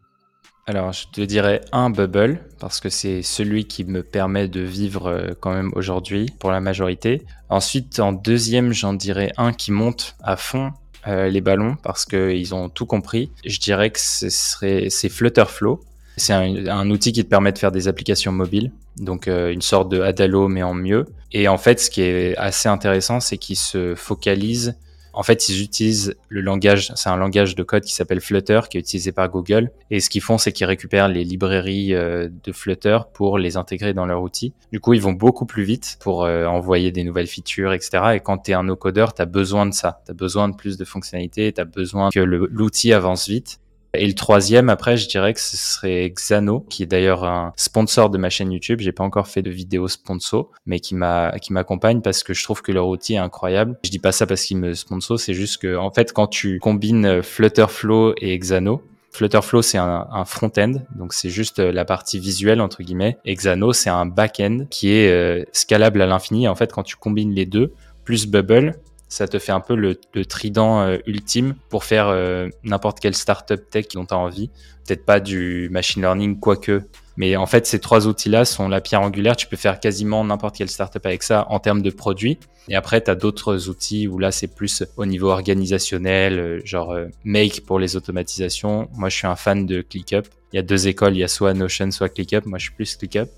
Alors, 0.67 0.91
je 0.93 1.07
te 1.07 1.21
dirais 1.21 1.61
un 1.71 1.89
Bubble, 1.89 2.45
parce 2.59 2.79
que 2.79 2.89
c'est 2.89 3.21
celui 3.21 3.67
qui 3.67 3.85
me 3.85 4.03
permet 4.03 4.47
de 4.47 4.61
vivre 4.61 5.35
quand 5.39 5.53
même 5.53 5.71
aujourd'hui, 5.75 6.29
pour 6.39 6.51
la 6.51 6.59
majorité. 6.59 7.25
Ensuite, 7.49 8.01
en 8.01 8.11
deuxième, 8.11 8.73
j'en 8.73 8.93
dirais 8.93 9.31
un 9.37 9.53
qui 9.53 9.71
monte 9.71 10.15
à 10.21 10.35
fond 10.35 10.73
les 11.05 11.39
ballons, 11.39 11.77
parce 11.83 12.05
qu'ils 12.05 12.53
ont 12.53 12.67
tout 12.67 12.85
compris. 12.85 13.31
Je 13.45 13.59
dirais 13.61 13.91
que 13.91 13.99
ce 14.01 14.29
serait, 14.29 14.89
c'est 14.89 15.07
Flutterflow. 15.07 15.79
C'est 16.19 16.33
un, 16.33 16.89
outil 16.89 17.13
qui 17.13 17.23
te 17.23 17.29
permet 17.29 17.51
de 17.51 17.59
faire 17.59 17.71
des 17.71 17.87
applications 17.87 18.31
mobiles, 18.31 18.71
donc 18.97 19.27
euh, 19.27 19.53
une 19.53 19.61
sorte 19.61 19.89
de 19.89 20.01
Adalo 20.01 20.47
mais 20.47 20.63
en 20.63 20.73
mieux. 20.73 21.05
Et 21.31 21.47
en 21.47 21.59
fait, 21.59 21.79
ce 21.79 21.91
qui 21.91 22.01
est 22.01 22.35
assez 22.37 22.67
intéressant, 22.67 23.19
c'est 23.19 23.37
qu'ils 23.37 23.57
se 23.57 23.93
focalisent. 23.93 24.75
En 25.13 25.23
fait, 25.23 25.49
ils 25.49 25.63
utilisent 25.63 26.15
le 26.29 26.41
langage, 26.41 26.91
c'est 26.95 27.09
un 27.09 27.17
langage 27.17 27.55
de 27.55 27.63
code 27.63 27.83
qui 27.83 27.93
s'appelle 27.93 28.19
Flutter, 28.19 28.61
qui 28.69 28.77
est 28.77 28.79
utilisé 28.79 29.11
par 29.11 29.29
Google. 29.29 29.71
Et 29.91 29.99
ce 29.99 30.09
qu'ils 30.09 30.21
font, 30.21 30.39
c'est 30.39 30.51
qu'ils 30.51 30.65
récupèrent 30.65 31.07
les 31.07 31.23
librairies 31.23 31.93
euh, 31.93 32.29
de 32.43 32.51
Flutter 32.51 32.99
pour 33.13 33.37
les 33.37 33.55
intégrer 33.55 33.93
dans 33.93 34.05
leur 34.05 34.21
outil. 34.21 34.53
Du 34.71 34.79
coup, 34.79 34.93
ils 34.93 35.01
vont 35.01 35.13
beaucoup 35.13 35.45
plus 35.45 35.63
vite 35.63 35.97
pour 35.99 36.23
euh, 36.23 36.45
envoyer 36.45 36.91
des 36.91 37.03
nouvelles 37.03 37.27
features, 37.27 37.73
etc. 37.73 38.03
Et 38.15 38.19
quand 38.19 38.39
tu 38.39 38.51
es 38.51 38.53
un 38.55 38.63
no-codeur, 38.63 39.13
tu 39.13 39.21
as 39.21 39.25
besoin 39.25 39.67
de 39.67 39.73
ça. 39.73 40.01
Tu 40.05 40.11
as 40.11 40.15
besoin 40.15 40.49
de 40.49 40.55
plus 40.55 40.77
de 40.77 40.85
fonctionnalités, 40.85 41.53
tu 41.53 41.61
as 41.61 41.65
besoin 41.65 42.09
que 42.09 42.19
l'outil 42.19 42.93
avance 42.93 43.27
vite. 43.27 43.59
Et 43.97 44.07
le 44.07 44.13
troisième, 44.13 44.69
après, 44.69 44.97
je 44.97 45.07
dirais 45.07 45.33
que 45.33 45.39
ce 45.39 45.57
serait 45.57 46.09
Xano, 46.09 46.61
qui 46.69 46.83
est 46.83 46.87
d'ailleurs 46.87 47.23
un 47.23 47.53
sponsor 47.55 48.09
de 48.09 48.17
ma 48.17 48.29
chaîne 48.29 48.51
YouTube. 48.51 48.79
J'ai 48.79 48.91
pas 48.91 49.03
encore 49.03 49.27
fait 49.27 49.41
de 49.41 49.49
vidéo 49.49 49.87
sponsor, 49.87 50.51
mais 50.65 50.79
qui 50.79 50.95
m'a, 50.95 51.37
qui 51.39 51.53
m'accompagne 51.53 52.01
parce 52.01 52.23
que 52.23 52.33
je 52.33 52.43
trouve 52.43 52.61
que 52.61 52.71
leur 52.71 52.87
outil 52.87 53.15
est 53.15 53.17
incroyable. 53.17 53.77
Je 53.83 53.89
dis 53.89 53.99
pas 53.99 54.11
ça 54.11 54.25
parce 54.25 54.43
qu'il 54.43 54.57
me 54.57 54.73
sponsor, 54.73 55.19
c'est 55.19 55.33
juste 55.33 55.61
que, 55.61 55.75
en 55.75 55.91
fait, 55.91 56.13
quand 56.13 56.27
tu 56.27 56.59
combines 56.59 57.21
Flutterflow 57.21 58.13
et 58.17 58.37
Xano, 58.37 58.81
Flutterflow, 59.11 59.63
c'est 59.63 59.79
un, 59.79 60.25
front-end, 60.25 60.73
donc 60.95 61.13
c'est 61.13 61.29
juste 61.29 61.57
la 61.57 61.85
partie 61.85 62.19
visuelle, 62.19 62.61
entre 62.61 62.83
guillemets. 62.83 63.17
Xano, 63.25 63.73
c'est 63.73 63.89
un 63.89 64.05
back-end 64.05 64.65
qui 64.69 64.91
est 64.91 65.09
euh, 65.11 65.43
scalable 65.53 66.01
à 66.03 66.05
l'infini. 66.05 66.47
En 66.47 66.53
fait, 66.53 66.71
quand 66.71 66.83
tu 66.83 66.97
combines 66.97 67.33
les 67.33 67.47
deux, 67.47 67.73
plus 68.03 68.27
Bubble, 68.27 68.75
ça 69.09 69.27
te 69.27 69.39
fait 69.39 69.51
un 69.51 69.59
peu 69.59 69.75
le, 69.75 69.95
trident 70.25 70.81
euh, 70.81 70.97
ultime 71.05 71.55
pour 71.69 71.83
faire 71.83 72.07
euh, 72.07 72.49
n'importe 72.63 72.99
quelle 72.99 73.15
startup 73.15 73.69
tech 73.69 73.87
dont 73.93 74.05
tu 74.05 74.13
as 74.13 74.17
envie. 74.17 74.49
Peut-être 74.85 75.05
pas 75.05 75.19
du 75.19 75.69
machine 75.71 76.01
learning, 76.01 76.39
quoique. 76.39 76.81
Mais 77.15 77.35
en 77.35 77.45
fait, 77.45 77.65
ces 77.65 77.79
trois 77.79 78.07
outils-là 78.07 78.45
sont 78.45 78.67
la 78.69 78.79
pierre 78.79 79.01
angulaire. 79.01 79.35
Tu 79.35 79.47
peux 79.47 79.55
faire 79.55 79.79
quasiment 79.79 80.23
n'importe 80.23 80.57
quelle 80.57 80.69
startup 80.69 81.05
avec 81.05 81.23
ça 81.23 81.45
en 81.49 81.59
termes 81.59 81.81
de 81.81 81.89
produits. 81.89 82.37
Et 82.69 82.75
après, 82.75 83.01
tu 83.01 83.09
as 83.09 83.15
d'autres 83.15 83.69
outils 83.69 84.07
où 84.07 84.19
là, 84.19 84.31
c'est 84.31 84.47
plus 84.47 84.83
au 84.97 85.05
niveau 85.05 85.29
organisationnel, 85.29 86.39
euh, 86.39 86.61
genre 86.65 86.95
Make 87.23 87.65
pour 87.65 87.79
les 87.79 87.95
automatisations. 87.95 88.89
Moi, 88.93 89.09
je 89.09 89.17
suis 89.17 89.27
un 89.27 89.37
fan 89.37 89.65
de 89.65 89.81
ClickUp. 89.81 90.27
Il 90.53 90.57
y 90.57 90.59
a 90.59 90.63
deux 90.63 90.87
écoles, 90.87 91.15
il 91.15 91.19
y 91.19 91.23
a 91.23 91.27
soit 91.27 91.53
Notion, 91.53 91.91
soit 91.91 92.09
ClickUp. 92.09 92.45
Moi, 92.45 92.59
je 92.59 92.65
suis 92.65 92.73
plus 92.73 92.95
ClickUp. 92.97 93.29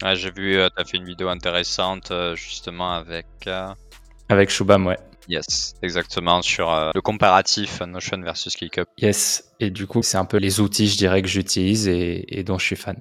Ah, 0.00 0.14
J'ai 0.14 0.30
vu, 0.30 0.54
tu 0.54 0.80
as 0.80 0.84
fait 0.84 0.96
une 0.96 1.06
vidéo 1.06 1.28
intéressante 1.28 2.12
justement 2.36 2.92
avec... 2.92 3.26
Avec 4.28 4.50
Shubham, 4.50 4.86
ouais. 4.86 4.98
Yes, 5.28 5.74
exactement, 5.82 6.40
sur 6.40 6.72
euh, 6.72 6.90
le 6.94 7.02
comparatif 7.02 7.80
Notion 7.82 8.20
versus 8.22 8.56
ClickUp. 8.56 8.88
Yes, 8.96 9.52
et 9.60 9.70
du 9.70 9.86
coup, 9.86 10.02
c'est 10.02 10.16
un 10.16 10.24
peu 10.24 10.38
les 10.38 10.60
outils, 10.60 10.88
je 10.88 10.96
dirais, 10.96 11.20
que 11.20 11.28
j'utilise 11.28 11.86
et, 11.86 12.42
dont 12.44 12.58
je 12.58 12.64
suis 12.64 12.76
fan. 12.76 13.00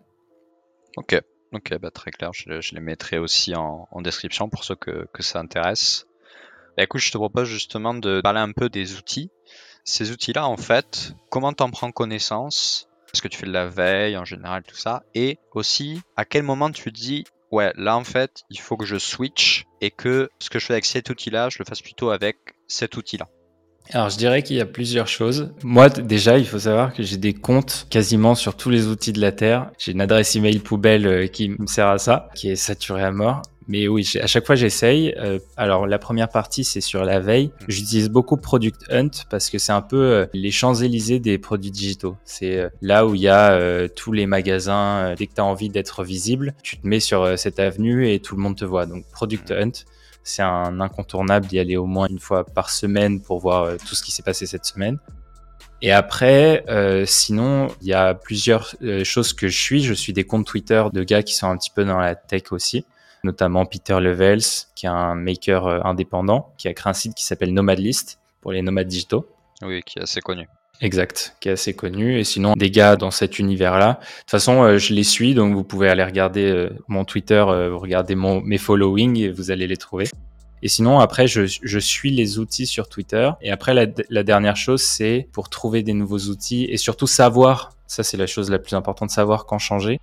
Ok, 0.98 1.20
ok, 1.54 1.78
bah, 1.80 1.92
très 1.92 2.12
clair, 2.12 2.32
je, 2.34 2.76
les 2.76 2.82
mettrai 2.82 3.18
aussi 3.18 3.56
en, 3.56 3.88
description 4.02 4.50
pour 4.50 4.66
ceux 4.66 4.76
que, 4.76 5.08
ça 5.20 5.40
intéresse. 5.40 6.06
Bah, 6.76 6.84
écoute, 6.84 7.02
je 7.02 7.12
te 7.12 7.18
propose 7.18 7.48
justement 7.48 7.94
de 7.94 8.20
parler 8.22 8.42
un 8.42 8.52
peu 8.52 8.68
des 8.70 8.98
outils. 8.98 9.30
Ces 9.86 10.12
outils-là, 10.12 10.48
en 10.48 10.58
fait, 10.58 11.14
comment 11.30 11.54
t'en 11.54 11.70
prends 11.70 11.92
connaissance? 11.92 12.90
Est-ce 13.14 13.22
que 13.22 13.30
tu 13.30 13.38
fais 13.38 13.48
de 13.48 13.54
la 13.54 13.68
veille 13.68 14.18
en 14.18 14.26
général, 14.26 14.64
tout 14.64 14.76
ça? 14.76 15.04
Et 15.14 15.40
aussi, 15.54 16.02
à 16.18 16.26
quel 16.26 16.44
moment 16.44 16.72
tu 16.72 16.92
te 16.92 17.00
dis, 17.00 17.24
ouais, 17.52 17.72
là 17.76 17.96
en 17.96 18.04
fait, 18.04 18.44
il 18.50 18.60
faut 18.60 18.76
que 18.76 18.86
je 18.86 18.98
switch 18.98 19.66
et 19.82 19.92
que 19.92 20.30
ce 20.40 20.50
que 20.50 20.60
je 20.60 20.66
fais 20.66 20.74
avec 20.74 20.86
cet 20.86 21.10
outil-là, 21.10 21.50
je 21.50 21.60
le 21.60 21.66
fasse 21.66 21.82
plutôt 21.82 22.10
avec 22.10 22.38
cet 22.68 22.98
outil-là. 22.98 23.28
Alors, 23.94 24.10
je 24.10 24.18
dirais 24.18 24.44
qu'il 24.44 24.58
y 24.58 24.62
a 24.62 24.66
plusieurs 24.66 25.08
choses. 25.08 25.54
Moi, 25.64 25.90
déjà, 25.90 26.38
il 26.38 26.46
faut 26.46 26.60
savoir 26.60 26.94
que 26.94 27.04
j'ai 27.04 27.16
des 27.16 27.34
comptes 27.34 27.88
quasiment 27.90 28.36
sur 28.36 28.58
tous 28.58 28.70
les 28.70 28.88
outils 28.88 29.14
de 29.14 29.22
la 29.22 29.32
Terre. 29.32 29.72
J'ai 29.78 29.94
une 29.94 30.02
adresse 30.02 30.36
email 30.36 30.60
poubelle 30.60 31.08
euh, 31.08 31.28
qui 31.28 31.50
me 31.50 31.68
sert 31.68 31.88
à 31.88 31.98
ça, 31.98 32.30
qui 32.36 32.50
est 32.50 32.58
saturée 32.58 33.04
à 33.04 33.12
mort. 33.12 33.44
Mais 33.68 33.88
oui, 33.88 34.10
à 34.22 34.28
chaque 34.28 34.46
fois 34.46 34.56
j'essaye. 34.56 35.14
Euh, 35.18 35.40
alors 35.58 35.88
la 35.88 36.00
première 36.00 36.30
partie 36.30 36.64
c'est 36.64 36.82
sur 36.82 37.04
la 37.04 37.20
veille. 37.20 37.52
J'utilise 37.68 38.10
beaucoup 38.10 38.38
Product 38.38 38.82
Hunt 38.90 39.10
parce 39.30 39.50
que 39.50 39.58
c'est 39.58 39.74
un 39.74 39.82
peu 39.82 39.98
euh, 39.98 40.26
les 40.34 40.52
Champs-Élysées 40.52 41.20
des 41.20 41.38
produits 41.38 41.72
digitaux. 41.72 42.16
C'est 42.24 42.58
euh, 42.58 42.70
là 42.82 43.06
où 43.06 43.14
il 43.14 43.22
y 43.22 43.28
a 43.28 43.88
tous 43.90 44.14
les 44.14 44.26
magasins. 44.26 45.14
dès 45.18 45.28
que 45.28 45.34
tu 45.34 45.42
as 45.42 45.46
envie 45.46 45.70
d'être 45.70 46.04
visible, 46.04 46.54
tu 46.64 46.78
te 46.78 46.88
mets 46.88 47.00
sur 47.00 47.38
cette 47.38 47.60
avenue 47.60 48.12
et 48.12 48.20
tout 48.20 48.36
le 48.36 48.42
monde 48.42 48.56
te 48.56 48.66
voit. 48.66 48.86
Donc 48.86 49.06
Product 49.12 49.52
mm. 49.52 49.54
Hunt, 49.54 49.72
c'est 50.24 50.44
un 50.44 50.80
incontournable 50.80 51.48
d'y 51.48 51.60
aller 51.60 51.76
au 51.76 51.86
moins 51.86 52.08
une 52.08 52.20
fois 52.20 52.46
par 52.46 52.70
semaine 52.70 53.22
pour 53.22 53.40
voir 53.40 53.78
tout 53.78 53.96
ce 53.96 54.04
qui 54.04 54.12
s'est 54.12 54.24
passé 54.24 54.46
cette 54.46 54.66
semaine. 54.66 54.98
Et 55.82 55.92
après, 55.92 56.64
euh, 56.70 57.06
sinon, 57.06 57.68
il 57.82 57.88
y 57.88 57.94
a 57.94 58.14
plusieurs 58.16 58.76
choses 59.04 59.34
que 59.34 59.48
je 59.48 59.60
suis. 59.60 59.84
Je 59.84 59.94
suis 59.94 60.14
des 60.14 60.24
comptes 60.24 60.48
Twitter 60.48 60.84
de 60.92 61.04
gars 61.04 61.24
qui 61.24 61.36
sont 61.36 61.48
un 61.48 61.58
petit 61.58 61.70
peu 61.70 61.86
dans 61.86 62.00
la 62.00 62.16
tech 62.16 62.52
aussi 62.52 62.86
notamment 63.28 63.66
Peter 63.66 64.00
Levels, 64.00 64.42
qui 64.76 64.88
est 64.88 64.90
un 64.90 65.14
maker 65.14 65.68
euh, 65.68 65.80
indépendant, 65.84 66.54
qui 66.58 66.68
a 66.68 66.74
créé 66.74 66.90
un 66.90 66.94
site 66.94 67.14
qui 67.14 67.24
s'appelle 67.24 67.54
Nomadlist 67.54 68.20
pour 68.42 68.52
les 68.52 68.64
nomades 68.64 68.88
digitaux. 68.88 69.28
Oui, 69.62 69.84
qui 69.86 70.00
est 70.00 70.02
assez 70.02 70.22
connu. 70.22 70.48
Exact, 70.82 71.36
qui 71.40 71.50
est 71.50 71.54
assez 71.54 71.76
connu. 71.76 72.20
Et 72.20 72.24
sinon, 72.24 72.54
des 72.54 72.72
gars 72.72 72.96
dans 72.96 73.12
cet 73.12 73.38
univers-là. 73.40 73.94
De 73.94 74.20
toute 74.22 74.32
façon, 74.32 74.64
euh, 74.64 74.78
je 74.78 74.94
les 74.94 75.04
suis, 75.04 75.34
donc 75.36 75.54
vous 75.54 75.64
pouvez 75.64 75.90
aller 75.90 76.04
regarder 76.04 76.50
euh, 76.50 76.70
mon 76.88 77.06
Twitter, 77.06 77.42
regarder 77.42 78.16
mon, 78.16 78.42
mes 78.42 78.58
followings 78.58 79.20
et 79.20 79.30
vous 79.30 79.52
allez 79.52 79.68
les 79.68 79.78
trouver. 79.78 80.08
Et 80.64 80.70
sinon, 80.70 81.00
après, 81.00 81.28
je, 81.28 81.42
je 81.46 81.80
suis 81.80 82.10
les 82.10 82.40
outils 82.40 82.66
sur 82.66 82.90
Twitter. 82.90 83.30
Et 83.42 83.52
après, 83.52 83.74
la, 83.74 83.86
la 84.10 84.24
dernière 84.24 84.56
chose, 84.56 84.82
c'est 84.82 85.28
pour 85.32 85.50
trouver 85.50 85.84
des 85.84 85.94
nouveaux 85.94 86.20
outils 86.30 86.66
et 86.66 86.78
surtout 86.78 87.08
savoir, 87.08 87.74
ça 87.86 88.02
c'est 88.04 88.18
la 88.18 88.26
chose 88.26 88.50
la 88.50 88.58
plus 88.58 88.74
importante, 88.76 89.12
savoir 89.12 89.46
quand 89.46 89.60
changer. 89.60 90.00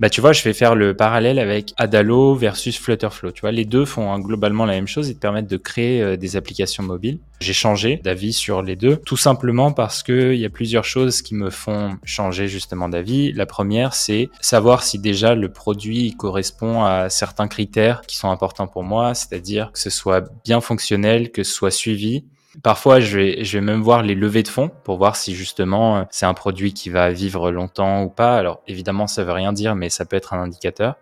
Bah 0.00 0.10
tu 0.10 0.20
vois, 0.20 0.32
je 0.32 0.42
vais 0.42 0.52
faire 0.52 0.74
le 0.74 0.94
parallèle 0.94 1.38
avec 1.38 1.72
Adalo 1.76 2.34
versus 2.34 2.76
Flutterflow. 2.78 3.30
Tu 3.30 3.42
vois, 3.42 3.52
les 3.52 3.64
deux 3.64 3.84
font 3.84 4.12
hein, 4.12 4.18
globalement 4.18 4.64
la 4.64 4.74
même 4.74 4.88
chose. 4.88 5.08
Ils 5.08 5.14
te 5.14 5.20
permettent 5.20 5.50
de 5.50 5.56
créer 5.56 6.02
euh, 6.02 6.16
des 6.16 6.36
applications 6.36 6.82
mobiles. 6.82 7.18
J'ai 7.40 7.52
changé 7.52 8.00
d'avis 8.02 8.32
sur 8.32 8.62
les 8.62 8.74
deux, 8.74 8.96
tout 8.96 9.16
simplement 9.16 9.72
parce 9.72 10.02
que 10.02 10.32
il 10.32 10.40
y 10.40 10.44
a 10.44 10.50
plusieurs 10.50 10.84
choses 10.84 11.22
qui 11.22 11.34
me 11.34 11.50
font 11.50 11.96
changer 12.04 12.48
justement 12.48 12.88
d'avis. 12.88 13.32
La 13.32 13.46
première, 13.46 13.94
c'est 13.94 14.30
savoir 14.40 14.82
si 14.82 14.98
déjà 14.98 15.34
le 15.34 15.48
produit 15.50 16.14
correspond 16.16 16.84
à 16.84 17.08
certains 17.10 17.48
critères 17.48 18.02
qui 18.02 18.16
sont 18.16 18.30
importants 18.30 18.66
pour 18.66 18.82
moi, 18.82 19.14
c'est-à-dire 19.14 19.70
que 19.72 19.78
ce 19.78 19.90
soit 19.90 20.24
bien 20.44 20.60
fonctionnel, 20.60 21.30
que 21.30 21.42
ce 21.42 21.52
soit 21.52 21.70
suivi, 21.70 22.24
Parfois, 22.62 23.00
je 23.00 23.18
vais, 23.18 23.44
je 23.44 23.58
vais 23.58 23.64
même 23.64 23.82
voir 23.82 24.02
les 24.02 24.14
levées 24.14 24.42
de 24.42 24.48
fonds 24.48 24.70
pour 24.84 24.96
voir 24.96 25.16
si 25.16 25.34
justement 25.34 25.98
euh, 25.98 26.04
c'est 26.10 26.26
un 26.26 26.34
produit 26.34 26.72
qui 26.72 26.88
va 26.88 27.10
vivre 27.10 27.50
longtemps 27.50 28.02
ou 28.02 28.08
pas. 28.08 28.36
Alors 28.36 28.60
évidemment, 28.66 29.06
ça 29.06 29.24
veut 29.24 29.32
rien 29.32 29.52
dire, 29.52 29.74
mais 29.74 29.88
ça 29.88 30.04
peut 30.04 30.16
être 30.16 30.34
un 30.34 30.42
indicateur. 30.42 30.96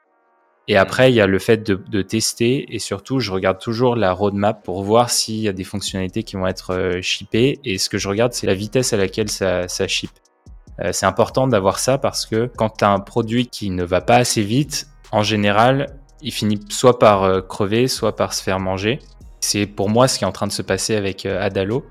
Et 0.68 0.76
après, 0.76 1.10
il 1.10 1.14
y 1.14 1.20
a 1.20 1.26
le 1.26 1.38
fait 1.38 1.58
de, 1.58 1.74
de 1.74 2.02
tester 2.02 2.74
et 2.74 2.78
surtout, 2.78 3.18
je 3.18 3.32
regarde 3.32 3.58
toujours 3.58 3.96
la 3.96 4.12
roadmap 4.12 4.62
pour 4.62 4.82
voir 4.82 5.10
s'il 5.10 5.40
y 5.40 5.48
a 5.48 5.52
des 5.52 5.64
fonctionnalités 5.64 6.22
qui 6.22 6.36
vont 6.36 6.46
être 6.46 6.72
euh, 6.72 7.02
shippées. 7.02 7.58
Et 7.64 7.78
ce 7.78 7.90
que 7.90 7.98
je 7.98 8.08
regarde, 8.08 8.32
c'est 8.32 8.46
la 8.46 8.54
vitesse 8.54 8.92
à 8.92 8.96
laquelle 8.96 9.28
ça, 9.28 9.68
ça 9.68 9.88
ship. 9.88 10.10
Euh, 10.80 10.90
c'est 10.92 11.06
important 11.06 11.48
d'avoir 11.48 11.78
ça 11.78 11.98
parce 11.98 12.24
que 12.24 12.50
quand 12.56 12.78
tu 12.78 12.84
as 12.84 12.90
un 12.90 13.00
produit 13.00 13.46
qui 13.46 13.70
ne 13.70 13.82
va 13.82 14.00
pas 14.00 14.16
assez 14.16 14.42
vite, 14.42 14.86
en 15.10 15.22
général, 15.22 15.98
il 16.22 16.32
finit 16.32 16.60
soit 16.70 16.98
par 16.98 17.46
crever, 17.46 17.88
soit 17.88 18.16
par 18.16 18.32
se 18.32 18.42
faire 18.42 18.60
manger. 18.60 19.00
C'est 19.42 19.66
pour 19.66 19.90
moi 19.90 20.08
ce 20.08 20.18
qui 20.18 20.24
est 20.24 20.26
en 20.26 20.32
train 20.32 20.46
de 20.46 20.52
se 20.52 20.62
passer 20.62 20.94
avec 20.94 21.26
euh, 21.26 21.42
Adalo. 21.42 21.84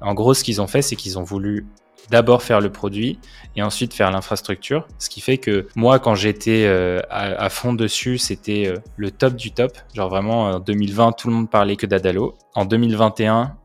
En 0.00 0.14
gros, 0.14 0.34
ce 0.34 0.42
qu'ils 0.42 0.60
ont 0.60 0.66
fait, 0.66 0.82
c'est 0.82 0.96
qu'ils 0.96 1.18
ont 1.18 1.22
voulu 1.22 1.66
d'abord 2.10 2.42
faire 2.42 2.60
le 2.60 2.72
produit 2.72 3.20
et 3.54 3.62
ensuite 3.62 3.94
faire 3.94 4.10
l'infrastructure. 4.10 4.86
Ce 4.98 5.08
qui 5.08 5.20
fait 5.20 5.38
que 5.38 5.68
moi, 5.76 6.00
quand 6.00 6.16
j'étais 6.16 6.64
euh, 6.66 7.00
à, 7.08 7.48
fond 7.50 7.72
dessus, 7.72 8.18
c'était 8.18 8.66
euh, 8.66 8.78
le 8.96 9.12
top 9.12 9.36
du 9.36 9.52
top. 9.52 9.78
Genre 9.94 10.08
vraiment, 10.08 10.46
en 10.46 10.60
2020, 10.60 11.12
tout 11.12 11.28
le 11.28 11.34
monde 11.34 11.50
parlait 11.50 11.76
que 11.76 11.86
d'Adalo. 11.86 12.36
En 12.54 12.64
2021, 12.64 13.56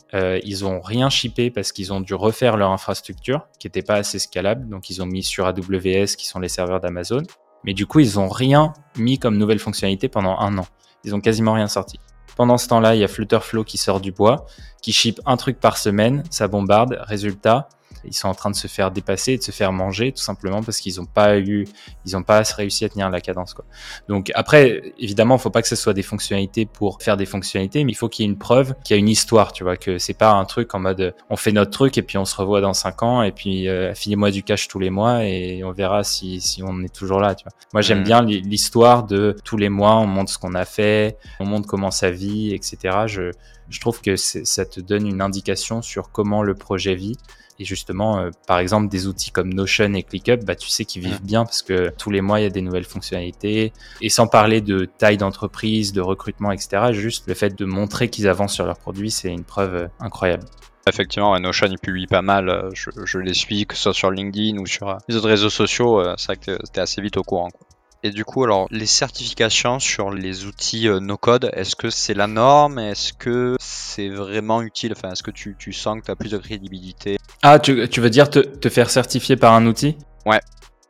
ils 0.43 0.63
ont 0.63 0.79
rien 0.79 1.09
shippé 1.09 1.49
parce 1.49 1.71
qu'ils 1.71 1.91
ont 1.91 1.99
dû 1.99 2.13
refaire 2.13 2.55
leur 2.55 2.69
infrastructure 2.69 3.47
qui 3.57 3.65
n'était 3.65 3.81
pas 3.81 3.95
assez 3.95 4.19
scalable. 4.19 4.69
Donc, 4.69 4.91
ils 4.91 5.01
ont 5.01 5.07
mis 5.07 5.23
sur 5.23 5.47
AWS, 5.47 6.15
qui 6.15 6.27
sont 6.27 6.39
les 6.39 6.49
serveurs 6.49 6.79
d'Amazon. 6.79 7.23
Mais 7.63 7.73
du 7.73 7.87
coup, 7.87 7.99
ils 7.99 8.19
ont 8.19 8.29
rien 8.29 8.73
mis 8.95 9.17
comme 9.17 9.37
nouvelle 9.39 9.57
fonctionnalité 9.57 10.09
pendant 10.09 10.37
un 10.37 10.55
an. 10.59 10.67
Ils 11.03 11.15
ont 11.15 11.19
quasiment 11.19 11.53
rien 11.53 11.67
sorti. 11.67 11.99
Pendant 12.35 12.57
ce 12.57 12.67
temps-là, 12.67 12.95
il 12.95 13.01
y 13.01 13.03
a 13.03 13.07
Flutterflow 13.07 13.63
qui 13.63 13.77
sort 13.77 13.99
du 13.99 14.11
bois, 14.11 14.45
qui 14.81 14.91
ship 14.91 15.19
un 15.25 15.37
truc 15.37 15.59
par 15.59 15.77
semaine, 15.77 16.23
ça 16.29 16.47
bombarde. 16.47 16.99
Résultat, 17.03 17.69
ils 18.05 18.13
sont 18.13 18.27
en 18.27 18.33
train 18.33 18.49
de 18.49 18.55
se 18.55 18.67
faire 18.67 18.91
dépasser 18.91 19.37
de 19.37 19.43
se 19.43 19.51
faire 19.51 19.71
manger 19.71 20.11
tout 20.11 20.21
simplement 20.21 20.61
parce 20.61 20.79
qu'ils 20.79 20.97
n'ont 20.97 21.05
pas 21.05 21.37
eu, 21.37 21.65
ils 22.05 22.13
n'ont 22.13 22.23
pas 22.23 22.43
réussi 22.55 22.85
à 22.85 22.89
tenir 22.89 23.09
la 23.09 23.21
cadence. 23.21 23.53
Quoi. 23.53 23.65
Donc 24.07 24.31
après, 24.35 24.93
évidemment, 24.99 25.35
il 25.35 25.41
faut 25.41 25.49
pas 25.49 25.61
que 25.61 25.67
ce 25.67 25.75
soit 25.75 25.93
des 25.93 26.03
fonctionnalités 26.03 26.65
pour 26.65 27.01
faire 27.01 27.17
des 27.17 27.25
fonctionnalités, 27.25 27.83
mais 27.83 27.91
il 27.91 27.95
faut 27.95 28.09
qu'il 28.09 28.25
y 28.25 28.27
ait 28.27 28.31
une 28.31 28.37
preuve, 28.37 28.75
qu'il 28.83 28.95
y 28.95 28.97
a 28.97 28.99
une 28.99 29.09
histoire, 29.09 29.51
tu 29.51 29.63
vois, 29.63 29.77
que 29.77 29.97
c'est 29.97 30.13
pas 30.13 30.31
un 30.31 30.45
truc 30.45 30.73
en 30.75 30.79
mode 30.79 31.15
on 31.29 31.35
fait 31.35 31.51
notre 31.51 31.71
truc 31.71 31.97
et 31.97 32.01
puis 32.01 32.17
on 32.17 32.25
se 32.25 32.35
revoit 32.35 32.61
dans 32.61 32.73
cinq 32.73 33.03
ans 33.03 33.23
et 33.23 33.31
puis 33.31 33.67
euh, 33.67 33.93
filez-moi 33.93 34.31
du 34.31 34.43
cash 34.43 34.67
tous 34.67 34.79
les 34.79 34.89
mois 34.89 35.25
et 35.25 35.63
on 35.63 35.71
verra 35.71 36.03
si, 36.03 36.41
si 36.41 36.63
on 36.63 36.81
est 36.83 36.93
toujours 36.93 37.19
là. 37.19 37.35
Tu 37.35 37.43
vois. 37.43 37.53
Moi, 37.73 37.81
j'aime 37.81 38.01
mmh. 38.01 38.03
bien 38.03 38.21
l'histoire 38.21 39.03
de 39.03 39.35
tous 39.43 39.57
les 39.57 39.69
mois, 39.69 39.95
on 39.95 40.07
montre 40.07 40.31
ce 40.31 40.37
qu'on 40.37 40.55
a 40.55 40.65
fait, 40.65 41.17
on 41.39 41.45
montre 41.45 41.67
comment 41.67 41.91
ça 41.91 42.11
vit, 42.11 42.53
etc. 42.53 42.77
Je, 43.07 43.31
je 43.69 43.79
trouve 43.79 44.01
que 44.01 44.15
ça 44.15 44.65
te 44.65 44.79
donne 44.79 45.07
une 45.07 45.21
indication 45.21 45.81
sur 45.81 46.11
comment 46.11 46.43
le 46.43 46.53
projet 46.53 46.95
vit. 46.95 47.17
Et 47.59 47.65
justement, 47.65 48.19
euh, 48.19 48.31
par 48.47 48.59
exemple, 48.59 48.89
des 48.89 49.07
outils 49.07 49.31
comme 49.31 49.53
Notion 49.53 49.93
et 49.93 50.03
ClickUp, 50.03 50.43
bah, 50.43 50.55
tu 50.55 50.69
sais 50.69 50.85
qu'ils 50.85 51.03
vivent 51.03 51.21
bien 51.21 51.45
parce 51.45 51.61
que 51.61 51.93
tous 51.97 52.09
les 52.09 52.21
mois, 52.21 52.39
il 52.39 52.43
y 52.43 52.45
a 52.47 52.49
des 52.49 52.61
nouvelles 52.61 52.83
fonctionnalités. 52.83 53.73
Et 54.01 54.09
sans 54.09 54.27
parler 54.27 54.59
de 54.61 54.85
taille 54.85 55.17
d'entreprise, 55.17 55.93
de 55.93 56.01
recrutement, 56.01 56.51
etc., 56.51 56.93
juste 56.93 57.27
le 57.27 57.35
fait 57.35 57.57
de 57.57 57.65
montrer 57.65 58.09
qu'ils 58.09 58.27
avancent 58.27 58.53
sur 58.53 58.65
leurs 58.65 58.79
produits, 58.79 59.11
c'est 59.11 59.31
une 59.31 59.43
preuve 59.43 59.75
euh, 59.75 59.87
incroyable. 59.99 60.45
Effectivement, 60.87 61.39
Notion 61.39 61.67
il 61.69 61.77
publie 61.77 62.07
pas 62.07 62.23
mal, 62.23 62.49
euh, 62.49 62.69
je, 62.73 63.19
les 63.19 63.33
suis, 63.33 63.65
que 63.65 63.75
ce 63.75 63.83
soit 63.83 63.93
sur 63.93 64.11
LinkedIn 64.11 64.57
ou 64.57 64.65
sur 64.65 64.97
les 65.07 65.15
autres 65.15 65.29
réseaux 65.29 65.49
sociaux, 65.49 66.03
c'est 66.17 66.25
vrai 66.25 66.37
que 66.37 66.59
t'es 66.71 66.81
assez 66.81 67.01
vite 67.01 67.17
au 67.17 67.23
courant. 67.23 67.49
Et 68.05 68.11
du 68.11 68.25
coup, 68.25 68.43
alors, 68.43 68.67
les 68.69 68.85
certifications 68.85 69.79
sur 69.79 70.11
les 70.11 70.45
outils 70.45 70.89
no-code, 70.89 71.49
est-ce 71.53 71.77
que 71.77 71.89
c'est 71.89 72.13
la 72.13 72.27
norme? 72.27 72.77
Est-ce 72.77 73.13
que 73.13 73.55
c'est 73.61 74.09
vraiment 74.09 74.61
utile? 74.61 74.93
Enfin, 74.93 75.13
est-ce 75.13 75.23
que 75.23 75.31
tu, 75.31 75.55
tu 75.57 75.71
sens 75.71 76.01
que 76.01 76.05
tu 76.05 76.11
as 76.11 76.17
plus 76.17 76.31
de 76.31 76.37
crédibilité? 76.37 77.17
Ah, 77.41 77.59
tu, 77.59 77.73
veux 77.73 78.09
dire 78.09 78.29
te, 78.29 78.69
faire 78.69 78.89
certifier 78.89 79.37
par 79.37 79.53
un 79.53 79.65
outil? 79.65 79.97
Ouais, 80.25 80.41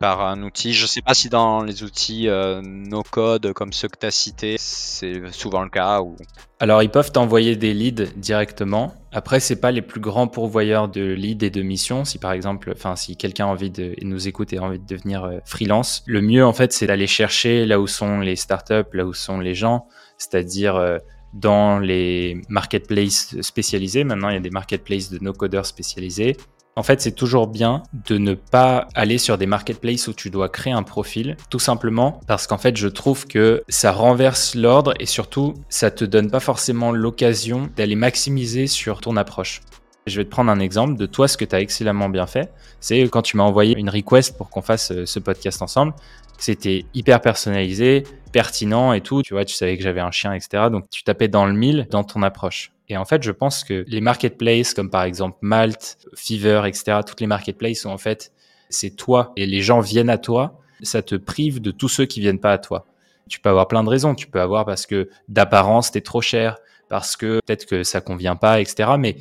par 0.04 0.20
un 0.20 0.44
outil. 0.44 0.74
Je 0.74 0.86
sais 0.86 1.02
pas 1.02 1.14
si 1.14 1.30
dans 1.30 1.64
les 1.64 1.82
outils 1.82 2.28
euh, 2.28 2.62
no-code 2.62 3.54
comme 3.54 3.72
ceux 3.72 3.88
que 3.88 3.98
tu 3.98 4.06
as 4.06 4.12
cités, 4.12 4.58
c'est 4.60 5.32
souvent 5.32 5.64
le 5.64 5.70
cas. 5.70 6.02
Ou... 6.02 6.18
Alors, 6.60 6.84
ils 6.84 6.90
peuvent 6.90 7.14
t'envoyer 7.14 7.56
des 7.56 7.74
leads 7.74 8.12
directement. 8.18 8.96
Après, 9.14 9.40
c'est 9.40 9.62
pas 9.62 9.72
les 9.72 9.82
plus 9.82 10.02
grands 10.02 10.28
pourvoyeurs 10.28 10.90
de 10.90 11.14
leads 11.14 11.46
et 11.46 11.50
de 11.50 11.62
missions. 11.62 12.04
Si 12.04 12.18
par 12.18 12.34
exemple, 12.34 12.74
enfin, 12.76 12.98
si 12.98 13.16
quelqu'un 13.16 13.46
a 13.46 13.48
envie 13.48 13.72
de 13.72 13.96
nous 14.02 14.28
écouter, 14.28 14.58
a 14.58 14.64
envie 14.64 14.80
de 14.80 14.86
devenir 14.86 15.24
euh, 15.24 15.38
freelance, 15.46 16.04
le 16.06 16.22
mieux 16.22 16.46
en 16.46 16.52
fait, 16.52 16.74
c'est 16.74 16.88
d'aller 16.88 17.08
chercher 17.08 17.66
là 17.66 17.80
où 17.80 17.88
sont 17.88 18.20
les 18.20 18.36
startups, 18.36 18.92
là 18.92 19.06
où 19.06 19.14
sont 19.14 19.40
les 19.40 19.56
gens, 19.56 19.88
c'est-à-dire 20.18 20.76
euh, 20.76 20.98
dans 21.34 21.80
les 21.80 22.42
marketplaces 22.50 23.40
spécialisés. 23.40 24.04
Maintenant, 24.04 24.28
il 24.28 24.34
y 24.34 24.38
a 24.38 24.42
des 24.42 24.50
marketplaces 24.50 25.10
de 25.10 25.20
no-codeurs 25.20 25.66
spécialisés. 25.66 26.36
En 26.76 26.82
fait, 26.82 27.02
c'est 27.02 27.12
toujours 27.12 27.48
bien 27.48 27.84
de 28.08 28.18
ne 28.18 28.34
pas 28.34 28.88
aller 28.96 29.20
sur 29.20 29.38
des 29.38 29.46
marketplaces 29.46 30.08
où 30.08 30.14
tu 30.14 30.32
dois 30.32 30.50
créer 30.50 30.74
un 30.74 30.82
profil, 30.82 31.38
tout 31.52 31.60
simplement 31.60 32.20
parce 32.26 32.48
qu'en 32.48 32.58
fait, 32.58 32.78
je 32.78 32.88
trouve 32.88 33.28
que 33.28 33.64
ça 33.70 33.92
renverse 33.92 34.56
l'ordre 34.56 34.96
et 35.00 35.06
surtout, 35.06 35.54
ça 35.70 35.92
te 35.92 36.04
donne 36.04 36.32
pas 36.32 36.40
forcément 36.40 36.92
l'occasion 36.92 37.70
d'aller 37.76 37.96
maximiser 37.96 38.66
sur 38.66 39.02
ton 39.02 39.18
approche. 39.18 39.62
Je 40.08 40.18
vais 40.18 40.26
te 40.26 40.32
prendre 40.32 40.52
un 40.52 40.60
exemple 40.60 40.98
de 40.98 41.06
toi, 41.06 41.28
ce 41.28 41.38
que 41.38 41.46
tu 41.46 41.56
as 41.56 41.62
excellemment 41.62 42.10
bien 42.10 42.26
fait. 42.26 42.52
C'est 42.80 43.04
quand 43.04 43.22
tu 43.22 43.38
m'as 43.38 43.44
envoyé 43.44 43.78
une 43.78 43.90
request 43.90 44.36
pour 44.36 44.50
qu'on 44.50 44.64
fasse 44.64 44.92
euh, 44.92 45.06
ce 45.06 45.20
podcast 45.20 45.62
ensemble. 45.62 45.94
C'était 46.40 46.86
hyper 46.94 47.22
personnalisé, 47.22 48.04
pertinent 48.32 48.92
et 48.94 49.02
tout. 49.02 49.22
Tu 49.22 49.34
vois, 49.34 49.46
tu 49.46 49.54
savais 49.54 49.78
que 49.78 49.84
j'avais 49.84 50.02
un 50.02 50.12
chien, 50.12 50.34
etc. 50.34 50.66
Donc, 50.72 50.90
tu 50.90 51.04
tapais 51.04 51.30
dans 51.30 51.46
le 51.46 51.54
mille 51.54 51.88
dans 51.90 52.04
ton 52.04 52.22
approche. 52.24 52.72
Et 52.94 52.98
en 52.98 53.06
fait, 53.06 53.24
je 53.24 53.32
pense 53.32 53.64
que 53.64 53.84
les 53.88 54.02
marketplaces, 54.02 54.76
comme 54.76 54.92
par 54.92 55.02
exemple 55.02 55.40
Malt, 55.42 55.98
Fever, 56.16 56.62
etc., 56.68 57.00
toutes 57.06 57.22
les 57.22 57.28
marketplaces 57.28 57.80
sont 57.80 57.90
en 57.90 57.98
fait, 57.98 58.32
c'est 58.70 58.92
toi 58.92 59.34
et 59.36 59.48
les 59.48 59.62
gens 59.62 59.80
viennent 59.80 60.12
à 60.12 60.20
toi. 60.20 60.60
Ça 60.84 61.02
te 61.02 61.16
prive 61.16 61.60
de 61.60 61.72
tous 61.72 61.90
ceux 61.90 62.06
qui 62.06 62.20
viennent 62.20 62.40
pas 62.40 62.54
à 62.54 62.60
toi. 62.60 62.86
Tu 63.28 63.40
peux 63.40 63.50
avoir 63.50 63.68
plein 63.68 63.84
de 63.84 63.90
raisons. 63.90 64.14
Tu 64.14 64.28
peux 64.28 64.40
avoir 64.40 64.64
parce 64.64 64.86
que 64.86 65.10
d'apparence, 65.28 65.90
t'es 65.90 66.02
trop 66.02 66.22
cher, 66.22 66.58
parce 66.88 67.18
que 67.18 67.40
peut-être 67.44 67.66
que 67.66 67.82
ça 67.84 68.00
convient 68.00 68.36
pas, 68.36 68.62
etc. 68.62 68.92
Mais 69.00 69.18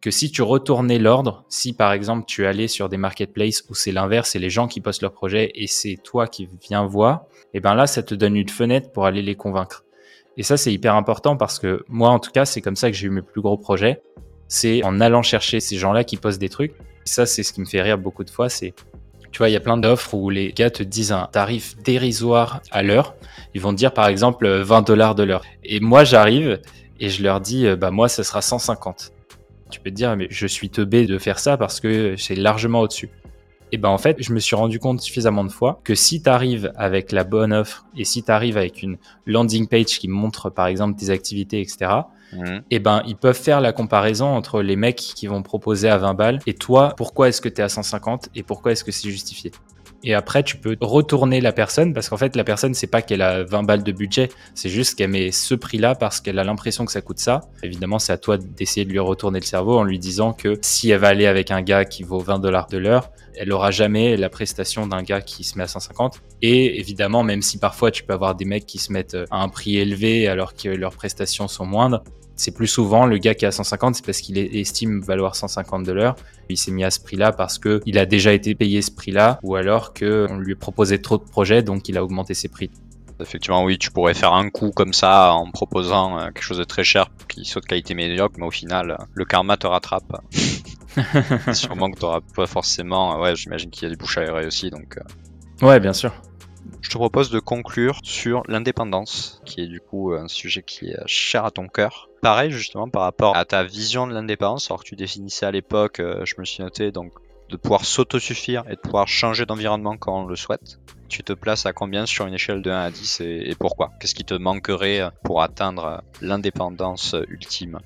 que 0.00 0.12
si 0.12 0.30
tu 0.30 0.42
retournais 0.42 1.00
l'ordre, 1.00 1.44
si 1.48 1.72
par 1.72 1.92
exemple 1.92 2.26
tu 2.28 2.46
allais 2.46 2.68
sur 2.68 2.88
des 2.88 2.96
marketplaces 2.96 3.64
où 3.68 3.74
c'est 3.74 3.90
l'inverse, 3.90 4.30
c'est 4.30 4.38
les 4.38 4.50
gens 4.50 4.68
qui 4.68 4.80
postent 4.80 5.02
leur 5.02 5.12
projet 5.12 5.50
et 5.56 5.66
c'est 5.66 5.96
toi 6.04 6.28
qui 6.28 6.48
viens 6.68 6.86
voir, 6.86 7.24
et 7.54 7.58
eh 7.58 7.60
ben 7.60 7.74
là 7.74 7.88
ça 7.88 8.04
te 8.04 8.14
donne 8.14 8.36
une 8.36 8.48
fenêtre 8.48 8.92
pour 8.92 9.04
aller 9.04 9.22
les 9.22 9.34
convaincre. 9.34 9.85
Et 10.36 10.42
ça 10.42 10.56
c'est 10.56 10.72
hyper 10.72 10.94
important 10.94 11.36
parce 11.36 11.58
que 11.58 11.84
moi 11.88 12.10
en 12.10 12.18
tout 12.18 12.30
cas 12.30 12.44
c'est 12.44 12.60
comme 12.60 12.76
ça 12.76 12.90
que 12.90 12.96
j'ai 12.96 13.06
eu 13.06 13.10
mes 13.10 13.22
plus 13.22 13.40
gros 13.40 13.56
projets, 13.56 14.02
c'est 14.48 14.84
en 14.84 15.00
allant 15.00 15.22
chercher 15.22 15.60
ces 15.60 15.76
gens-là 15.76 16.04
qui 16.04 16.16
postent 16.16 16.40
des 16.40 16.48
trucs. 16.48 16.72
Et 16.72 17.08
ça 17.08 17.26
c'est 17.26 17.42
ce 17.42 17.52
qui 17.52 17.60
me 17.60 17.66
fait 17.66 17.82
rire 17.82 17.98
beaucoup 17.98 18.24
de 18.24 18.30
fois, 18.30 18.48
c'est 18.48 18.74
tu 19.32 19.38
vois, 19.38 19.50
il 19.50 19.52
y 19.52 19.56
a 19.56 19.60
plein 19.60 19.76
d'offres 19.76 20.14
où 20.14 20.30
les 20.30 20.50
gars 20.52 20.70
te 20.70 20.82
disent 20.82 21.12
un 21.12 21.28
tarif 21.30 21.76
dérisoire 21.82 22.62
à 22.70 22.82
l'heure. 22.82 23.16
Ils 23.52 23.60
vont 23.60 23.72
te 23.72 23.76
dire 23.76 23.92
par 23.92 24.08
exemple 24.08 24.48
20 24.48 24.80
dollars 24.86 25.14
de 25.14 25.24
l'heure. 25.24 25.44
Et 25.62 25.78
moi 25.80 26.04
j'arrive 26.04 26.60
et 27.00 27.10
je 27.10 27.22
leur 27.22 27.42
dis 27.42 27.66
bah 27.76 27.90
moi 27.90 28.08
ça 28.08 28.24
sera 28.24 28.40
150. 28.40 29.12
Tu 29.70 29.80
peux 29.80 29.90
te 29.90 29.94
dire, 29.94 30.16
mais 30.16 30.28
je 30.30 30.46
suis 30.46 30.70
teubé 30.70 31.06
de 31.06 31.18
faire 31.18 31.38
ça 31.38 31.56
parce 31.56 31.80
que 31.80 32.14
c'est 32.16 32.36
largement 32.36 32.80
au-dessus. 32.80 33.10
Et 33.72 33.78
ben 33.78 33.88
en 33.88 33.98
fait, 33.98 34.16
je 34.20 34.32
me 34.32 34.38
suis 34.38 34.54
rendu 34.54 34.78
compte 34.78 35.00
suffisamment 35.00 35.44
de 35.44 35.50
fois 35.50 35.80
que 35.84 35.94
si 35.94 36.22
tu 36.22 36.28
arrives 36.28 36.72
avec 36.76 37.12
la 37.12 37.24
bonne 37.24 37.52
offre 37.52 37.86
et 37.96 38.04
si 38.04 38.22
tu 38.22 38.30
arrives 38.30 38.56
avec 38.56 38.82
une 38.82 38.96
landing 39.26 39.66
page 39.66 39.98
qui 39.98 40.08
montre 40.08 40.50
par 40.50 40.66
exemple 40.66 40.96
tes 40.98 41.10
activités, 41.10 41.60
etc., 41.60 41.90
mmh. 42.32 42.58
et 42.70 42.78
ben 42.78 43.02
ils 43.06 43.16
peuvent 43.16 43.38
faire 43.38 43.60
la 43.60 43.72
comparaison 43.72 44.26
entre 44.26 44.62
les 44.62 44.76
mecs 44.76 44.96
qui 44.96 45.26
vont 45.26 45.42
proposer 45.42 45.88
à 45.88 45.98
20 45.98 46.14
balles 46.14 46.38
et 46.46 46.54
toi, 46.54 46.94
pourquoi 46.96 47.28
est-ce 47.28 47.40
que 47.40 47.48
tu 47.48 47.60
es 47.60 47.64
à 47.64 47.68
150 47.68 48.28
et 48.34 48.42
pourquoi 48.42 48.72
est-ce 48.72 48.84
que 48.84 48.92
c'est 48.92 49.10
justifié? 49.10 49.50
Et 50.06 50.14
après, 50.14 50.44
tu 50.44 50.56
peux 50.56 50.76
retourner 50.80 51.40
la 51.40 51.52
personne 51.52 51.92
parce 51.92 52.08
qu'en 52.08 52.16
fait, 52.16 52.36
la 52.36 52.44
personne, 52.44 52.74
c'est 52.74 52.86
pas 52.86 53.02
qu'elle 53.02 53.22
a 53.22 53.42
20 53.42 53.64
balles 53.64 53.82
de 53.82 53.90
budget, 53.92 54.28
c'est 54.54 54.68
juste 54.68 54.96
qu'elle 54.96 55.10
met 55.10 55.32
ce 55.32 55.54
prix-là 55.54 55.96
parce 55.96 56.20
qu'elle 56.20 56.38
a 56.38 56.44
l'impression 56.44 56.84
que 56.84 56.92
ça 56.92 57.00
coûte 57.00 57.18
ça. 57.18 57.40
Évidemment, 57.64 57.98
c'est 57.98 58.12
à 58.12 58.18
toi 58.18 58.38
d'essayer 58.38 58.84
de 58.84 58.92
lui 58.92 59.00
retourner 59.00 59.40
le 59.40 59.44
cerveau 59.44 59.78
en 59.78 59.82
lui 59.82 59.98
disant 59.98 60.32
que 60.32 60.58
si 60.62 60.90
elle 60.90 61.00
va 61.00 61.08
aller 61.08 61.26
avec 61.26 61.50
un 61.50 61.60
gars 61.60 61.84
qui 61.84 62.04
vaut 62.04 62.20
20 62.20 62.38
dollars 62.38 62.68
de 62.68 62.78
l'heure, 62.78 63.10
elle 63.36 63.52
aura 63.52 63.70
jamais 63.70 64.16
la 64.16 64.28
prestation 64.28 64.86
d'un 64.86 65.02
gars 65.02 65.20
qui 65.20 65.44
se 65.44 65.56
met 65.58 65.64
à 65.64 65.68
150. 65.68 66.20
Et 66.42 66.78
évidemment, 66.78 67.22
même 67.22 67.42
si 67.42 67.58
parfois 67.58 67.90
tu 67.90 68.02
peux 68.02 68.12
avoir 68.12 68.34
des 68.34 68.44
mecs 68.44 68.66
qui 68.66 68.78
se 68.78 68.92
mettent 68.92 69.16
à 69.30 69.42
un 69.42 69.48
prix 69.48 69.76
élevé 69.78 70.28
alors 70.28 70.54
que 70.54 70.68
leurs 70.68 70.94
prestations 70.94 71.48
sont 71.48 71.66
moindres, 71.66 72.02
c'est 72.36 72.54
plus 72.54 72.66
souvent 72.66 73.06
le 73.06 73.16
gars 73.18 73.34
qui 73.34 73.46
est 73.46 73.48
à 73.48 73.52
150, 73.52 73.96
c'est 73.96 74.04
parce 74.04 74.20
qu'il 74.20 74.38
estime 74.38 75.00
valoir 75.00 75.34
150 75.34 75.84
de. 75.84 75.96
Il 76.50 76.58
s'est 76.58 76.70
mis 76.70 76.84
à 76.84 76.90
ce 76.90 77.00
prix-là 77.00 77.32
parce 77.32 77.58
que 77.58 77.80
il 77.86 77.98
a 77.98 78.04
déjà 78.04 78.32
été 78.32 78.54
payé 78.54 78.82
ce 78.82 78.90
prix-là, 78.90 79.40
ou 79.42 79.56
alors 79.56 79.94
qu'on 79.94 80.36
lui 80.36 80.54
proposait 80.54 80.98
trop 80.98 81.16
de 81.16 81.24
projets, 81.24 81.62
donc 81.62 81.88
il 81.88 81.96
a 81.96 82.04
augmenté 82.04 82.34
ses 82.34 82.48
prix. 82.48 82.70
Effectivement, 83.18 83.64
oui, 83.64 83.78
tu 83.78 83.90
pourrais 83.90 84.14
faire 84.14 84.34
un 84.34 84.50
coup 84.50 84.70
comme 84.70 84.92
ça 84.92 85.32
en 85.32 85.50
proposant 85.50 86.18
euh, 86.18 86.26
quelque 86.26 86.42
chose 86.42 86.58
de 86.58 86.64
très 86.64 86.84
cher 86.84 87.08
qui 87.28 87.44
soit 87.44 87.62
de 87.62 87.66
qualité 87.66 87.94
médiocre, 87.94 88.34
mais 88.38 88.46
au 88.46 88.50
final, 88.50 88.98
le 89.14 89.24
karma 89.24 89.56
te 89.56 89.66
rattrape. 89.66 90.20
Sûrement 91.52 91.90
que 91.90 91.98
tu 91.98 92.04
n'auras 92.04 92.20
pas 92.34 92.46
forcément. 92.46 93.20
Ouais, 93.20 93.34
j'imagine 93.34 93.70
qu'il 93.70 93.84
y 93.84 93.86
a 93.86 93.90
des 93.90 93.96
bouches 93.96 94.18
aérées 94.18 94.46
aussi, 94.46 94.70
donc. 94.70 94.98
Euh. 94.98 95.66
Ouais, 95.66 95.80
bien 95.80 95.92
sûr. 95.92 96.12
Je 96.82 96.90
te 96.90 96.98
propose 96.98 97.30
de 97.30 97.38
conclure 97.38 98.00
sur 98.02 98.42
l'indépendance, 98.48 99.40
qui 99.44 99.62
est 99.62 99.66
du 99.66 99.80
coup 99.80 100.12
un 100.12 100.28
sujet 100.28 100.62
qui 100.62 100.90
est 100.90 100.98
cher 101.06 101.44
à 101.44 101.50
ton 101.50 101.68
cœur. 101.68 102.08
Pareil, 102.22 102.50
justement, 102.50 102.88
par 102.88 103.02
rapport 103.02 103.36
à 103.36 103.44
ta 103.44 103.64
vision 103.64 104.06
de 104.06 104.12
l'indépendance, 104.12 104.70
alors 104.70 104.82
que 104.82 104.88
tu 104.88 104.96
définissais 104.96 105.46
à 105.46 105.50
l'époque, 105.50 106.00
euh, 106.00 106.24
je 106.24 106.34
me 106.38 106.44
suis 106.44 106.62
noté, 106.62 106.92
donc 106.92 107.12
de 107.48 107.56
pouvoir 107.56 107.84
s'autosuffire 107.84 108.64
et 108.68 108.74
de 108.74 108.80
pouvoir 108.80 109.08
changer 109.08 109.46
d'environnement 109.46 109.96
quand 109.96 110.22
on 110.22 110.26
le 110.26 110.36
souhaite. 110.36 110.78
Tu 111.08 111.22
te 111.22 111.32
places 111.32 111.66
à 111.66 111.72
combien 111.72 112.06
sur 112.06 112.26
une 112.26 112.34
échelle 112.34 112.62
de 112.62 112.70
1 112.70 112.78
à 112.78 112.90
10 112.90 113.20
et, 113.20 113.54
pourquoi? 113.58 113.92
Qu'est-ce 114.00 114.14
qui 114.14 114.24
te 114.24 114.34
manquerait 114.34 115.02
pour 115.22 115.42
atteindre 115.42 116.02
l'indépendance 116.20 117.14
ultime? 117.28 117.78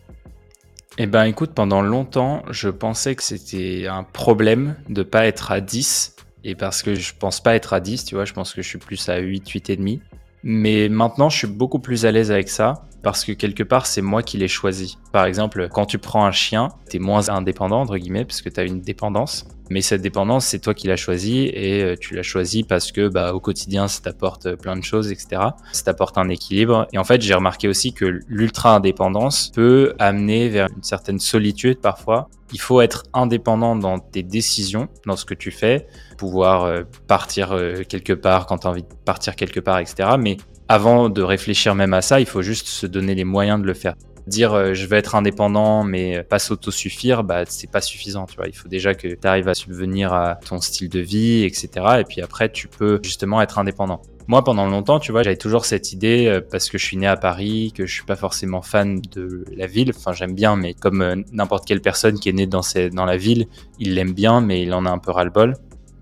Eh 0.98 1.06
ben 1.06 1.24
écoute, 1.24 1.52
pendant 1.54 1.82
longtemps, 1.82 2.42
je 2.50 2.68
pensais 2.68 3.14
que 3.14 3.22
c'était 3.22 3.86
un 3.86 4.02
problème 4.02 4.76
de 4.88 5.02
pas 5.02 5.26
être 5.26 5.52
à 5.52 5.60
10 5.60 6.16
et 6.44 6.54
parce 6.54 6.82
que 6.82 6.94
je 6.94 7.14
pense 7.18 7.40
pas 7.40 7.54
être 7.54 7.72
à 7.72 7.80
10, 7.80 8.04
tu 8.04 8.14
vois, 8.14 8.24
je 8.24 8.32
pense 8.32 8.52
que 8.54 8.62
je 8.62 8.68
suis 8.68 8.78
plus 8.78 9.08
à 9.08 9.18
8, 9.18 9.48
8 9.48 9.70
et 9.70 9.76
demi. 9.76 10.00
Mais 10.42 10.88
maintenant, 10.88 11.28
je 11.28 11.38
suis 11.38 11.46
beaucoup 11.46 11.78
plus 11.78 12.06
à 12.06 12.12
l'aise 12.12 12.30
avec 12.30 12.48
ça 12.48 12.84
parce 13.03 13.24
que 13.24 13.32
quelque 13.32 13.62
part, 13.62 13.86
c'est 13.86 14.03
moi 14.03 14.22
qui 14.22 14.38
l'ai 14.38 14.48
choisi. 14.48 14.98
Par 15.12 15.24
exemple, 15.24 15.68
quand 15.70 15.86
tu 15.86 15.98
prends 15.98 16.24
un 16.24 16.32
chien, 16.32 16.68
tu 16.88 16.96
es 16.96 17.01
moins 17.01 17.28
indépendant, 17.28 17.80
entre 17.80 17.96
guillemets, 17.96 18.24
parce 18.24 18.42
que 18.42 18.48
tu 18.48 18.61
as 18.61 18.64
une 18.64 18.80
dépendance. 18.80 19.46
Mais 19.70 19.82
cette 19.82 20.03
dépendance, 20.03 20.46
c'est 20.46 20.59
toi 20.59 20.74
qui 20.74 20.88
l'as 20.88 20.96
choisi 20.96 21.44
et 21.46 21.82
euh, 21.82 21.94
tu 21.98 22.14
l'as 22.14 22.24
choisi 22.24 22.64
parce 22.64 22.90
que 22.90 23.07
bah, 23.07 23.32
au 23.32 23.38
quotidien, 23.38 23.86
ça 23.86 24.03
t'apporte 24.03 24.46
euh, 24.46 24.57
plein 24.57 24.76
de 24.76 24.82
choses, 24.82 25.12
etc. 25.12 25.42
Ça 25.72 25.84
t'apporte 25.84 26.18
un 26.18 26.28
équilibre. 26.28 26.88
Et 26.92 26.98
en 26.98 27.05
fait, 27.05 27.22
j'ai 27.22 27.34
remarqué 27.34 27.68
aussi 27.68 27.92
que 27.92 28.20
l'ultra-indépendance 28.26 29.53
peut 29.55 29.94
amener 30.01 30.48
vers 30.48 30.66
une 30.76 30.82
certaine 30.82 31.20
solitude 31.20 31.78
parfois. 31.80 32.28
Il 32.53 32.61
faut 32.61 32.80
être 32.80 33.05
indépendant 33.14 33.76
dans 33.76 34.01
tes 34.01 34.24
décisions, 34.24 34.88
dans 35.07 35.14
ce 35.14 35.24
que 35.24 35.34
tu 35.34 35.53
fais, 35.53 35.86
pouvoir 36.18 36.64
euh, 36.64 36.82
partir 37.07 37.57
quelque 37.88 38.12
part 38.12 38.46
quand 38.46 38.59
tu 38.59 38.66
as 38.66 38.70
envie 38.70 38.82
de 38.82 38.88
partir 39.05 39.36
quelque 39.36 39.61
part, 39.61 39.78
etc. 39.78 40.16
Mais 40.18 40.36
avant 40.70 41.08
de 41.08 41.20
réfléchir 41.20 41.74
même 41.74 41.92
à 41.94 42.00
ça, 42.00 42.20
il 42.20 42.26
faut 42.26 42.42
juste 42.42 42.68
se 42.68 42.86
donner 42.86 43.16
les 43.16 43.24
moyens 43.24 43.60
de 43.60 43.66
le 43.66 43.74
faire. 43.74 43.96
Dire 44.28 44.54
euh, 44.54 44.72
je 44.72 44.86
vais 44.86 44.98
être 44.98 45.16
indépendant 45.16 45.82
mais 45.82 46.22
pas 46.22 46.38
s'autosuffire, 46.38 47.24
bah 47.24 47.42
c'est 47.44 47.68
pas 47.68 47.80
suffisant, 47.80 48.26
tu 48.26 48.36
vois. 48.36 48.46
Il 48.46 48.54
faut 48.54 48.68
déjà 48.68 48.94
que 48.94 49.08
tu 49.08 49.26
arrives 49.26 49.48
à 49.48 49.54
subvenir 49.54 50.12
à 50.12 50.36
ton 50.36 50.60
style 50.60 50.88
de 50.88 51.00
vie, 51.00 51.42
etc. 51.42 51.70
Et 51.98 52.04
puis 52.04 52.22
après 52.22 52.52
tu 52.52 52.68
peux 52.68 53.00
justement 53.02 53.42
être 53.42 53.58
indépendant. 53.58 54.00
Moi, 54.28 54.44
pendant 54.44 54.68
longtemps, 54.68 55.00
tu 55.00 55.10
vois, 55.10 55.24
j'avais 55.24 55.36
toujours 55.36 55.64
cette 55.64 55.92
idée 55.92 56.26
euh, 56.28 56.40
parce 56.40 56.70
que 56.70 56.78
je 56.78 56.84
suis 56.84 56.96
né 56.96 57.08
à 57.08 57.16
Paris, 57.16 57.72
que 57.76 57.84
je 57.84 57.92
suis 57.92 58.04
pas 58.04 58.14
forcément 58.14 58.62
fan 58.62 59.00
de 59.10 59.44
la 59.56 59.66
ville. 59.66 59.90
Enfin, 59.96 60.12
j'aime 60.12 60.36
bien, 60.36 60.54
mais 60.54 60.74
comme 60.74 61.02
euh, 61.02 61.16
n'importe 61.32 61.66
quelle 61.66 61.80
personne 61.80 62.20
qui 62.20 62.28
est 62.28 62.32
née 62.32 62.46
dans, 62.46 62.60
dans 62.92 63.04
la 63.06 63.16
ville, 63.16 63.48
il 63.80 63.94
l'aime 63.94 64.12
bien, 64.12 64.40
mais 64.40 64.62
il 64.62 64.72
en 64.72 64.86
a 64.86 64.90
un 64.90 64.98
peu 64.98 65.10
ras-le-bol. 65.10 65.56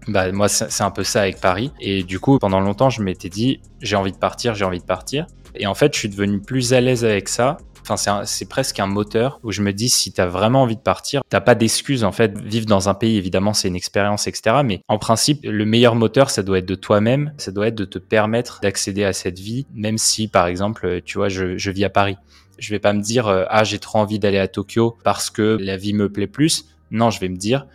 Bah, 0.09 0.33
moi, 0.33 0.49
c'est 0.49 0.83
un 0.83 0.91
peu 0.91 1.05
ça 1.05 1.23
avec 1.23 1.41
Paris. 1.41 1.71
Et 1.81 2.03
du 2.03 2.19
coup, 2.19 2.39
pendant 2.39 2.61
longtemps, 2.61 2.89
je 2.89 3.03
m'étais 3.03 3.29
dit, 3.29 3.61
j'ai 3.81 3.95
envie 3.95 4.13
de 4.13 4.17
partir, 4.17 4.55
j'ai 4.55 4.65
envie 4.65 4.81
de 4.81 4.85
partir. 4.85 5.27
Et 5.55 5.67
en 5.67 5.75
fait, 5.75 5.93
je 5.95 5.99
suis 5.99 6.09
devenu 6.09 6.41
plus 6.41 6.73
à 6.73 6.81
l'aise 6.81 7.05
avec 7.05 7.29
ça. 7.29 7.59
Enfin, 7.91 8.23
c'est 8.25 8.49
presque 8.49 8.81
un 8.81 8.87
moteur 8.87 9.41
où 9.43 9.53
je 9.53 9.63
me 9.63 9.73
dis, 9.73 9.89
si 9.89 10.13
tu 10.13 10.21
as 10.21 10.27
vraiment 10.27 10.63
envie 10.63 10.77
de 10.77 10.81
partir, 10.81 11.23
t'as 11.29 11.41
pas 11.41 11.55
d'excuse. 11.55 12.05
En 12.05 12.13
fait, 12.13 12.39
vivre 12.39 12.67
dans 12.67 12.89
un 12.89 12.95
pays, 12.95 13.17
évidemment, 13.17 13.53
c'est 13.53 13.69
une 13.69 13.77
expérience, 13.77 14.27
etc. 14.27 14.57
Mais 14.65 14.81
en 14.89 14.99
principe, 14.99 15.41
le 15.45 15.65
meilleur 15.65 15.95
moteur, 15.95 16.31
ça 16.31 16.43
doit 16.43 16.59
être 16.59 16.67
de 16.67 16.75
toi-même. 16.75 17.33
Ça 17.39 17.51
doit 17.51 17.69
être 17.69 17.75
de 17.75 17.85
te 17.85 17.99
permettre 17.99 18.61
d'accéder 18.63 19.05
à 19.05 19.13
cette 19.13 19.39
vie, 19.39 19.67
même 19.75 19.99
si, 19.99 20.29
par 20.29 20.47
exemple, 20.47 21.01
tu 21.05 21.19
vois, 21.19 21.29
je, 21.29 21.57
je 21.57 21.71
vis 21.71 21.85
à 21.85 21.91
Paris. 21.91 22.17
Je 22.59 22.71
vais 22.71 22.79
pas 22.79 22.93
me 22.93 23.01
dire, 23.01 23.29
euh, 23.29 23.45
ah, 23.49 23.65
j'ai 23.65 23.79
trop 23.79 23.99
envie 23.99 24.19
d'aller 24.19 24.39
à 24.39 24.49
Tokyo 24.49 24.97
parce 25.05 25.31
que 25.31 25.57
la 25.61 25.77
vie 25.77 25.95
me 25.95 26.11
plaît 26.11 26.27
plus. 26.27 26.67
Non, 26.91 27.11
je 27.11 27.21
vais 27.21 27.29
me 27.29 27.37
dire, 27.37 27.67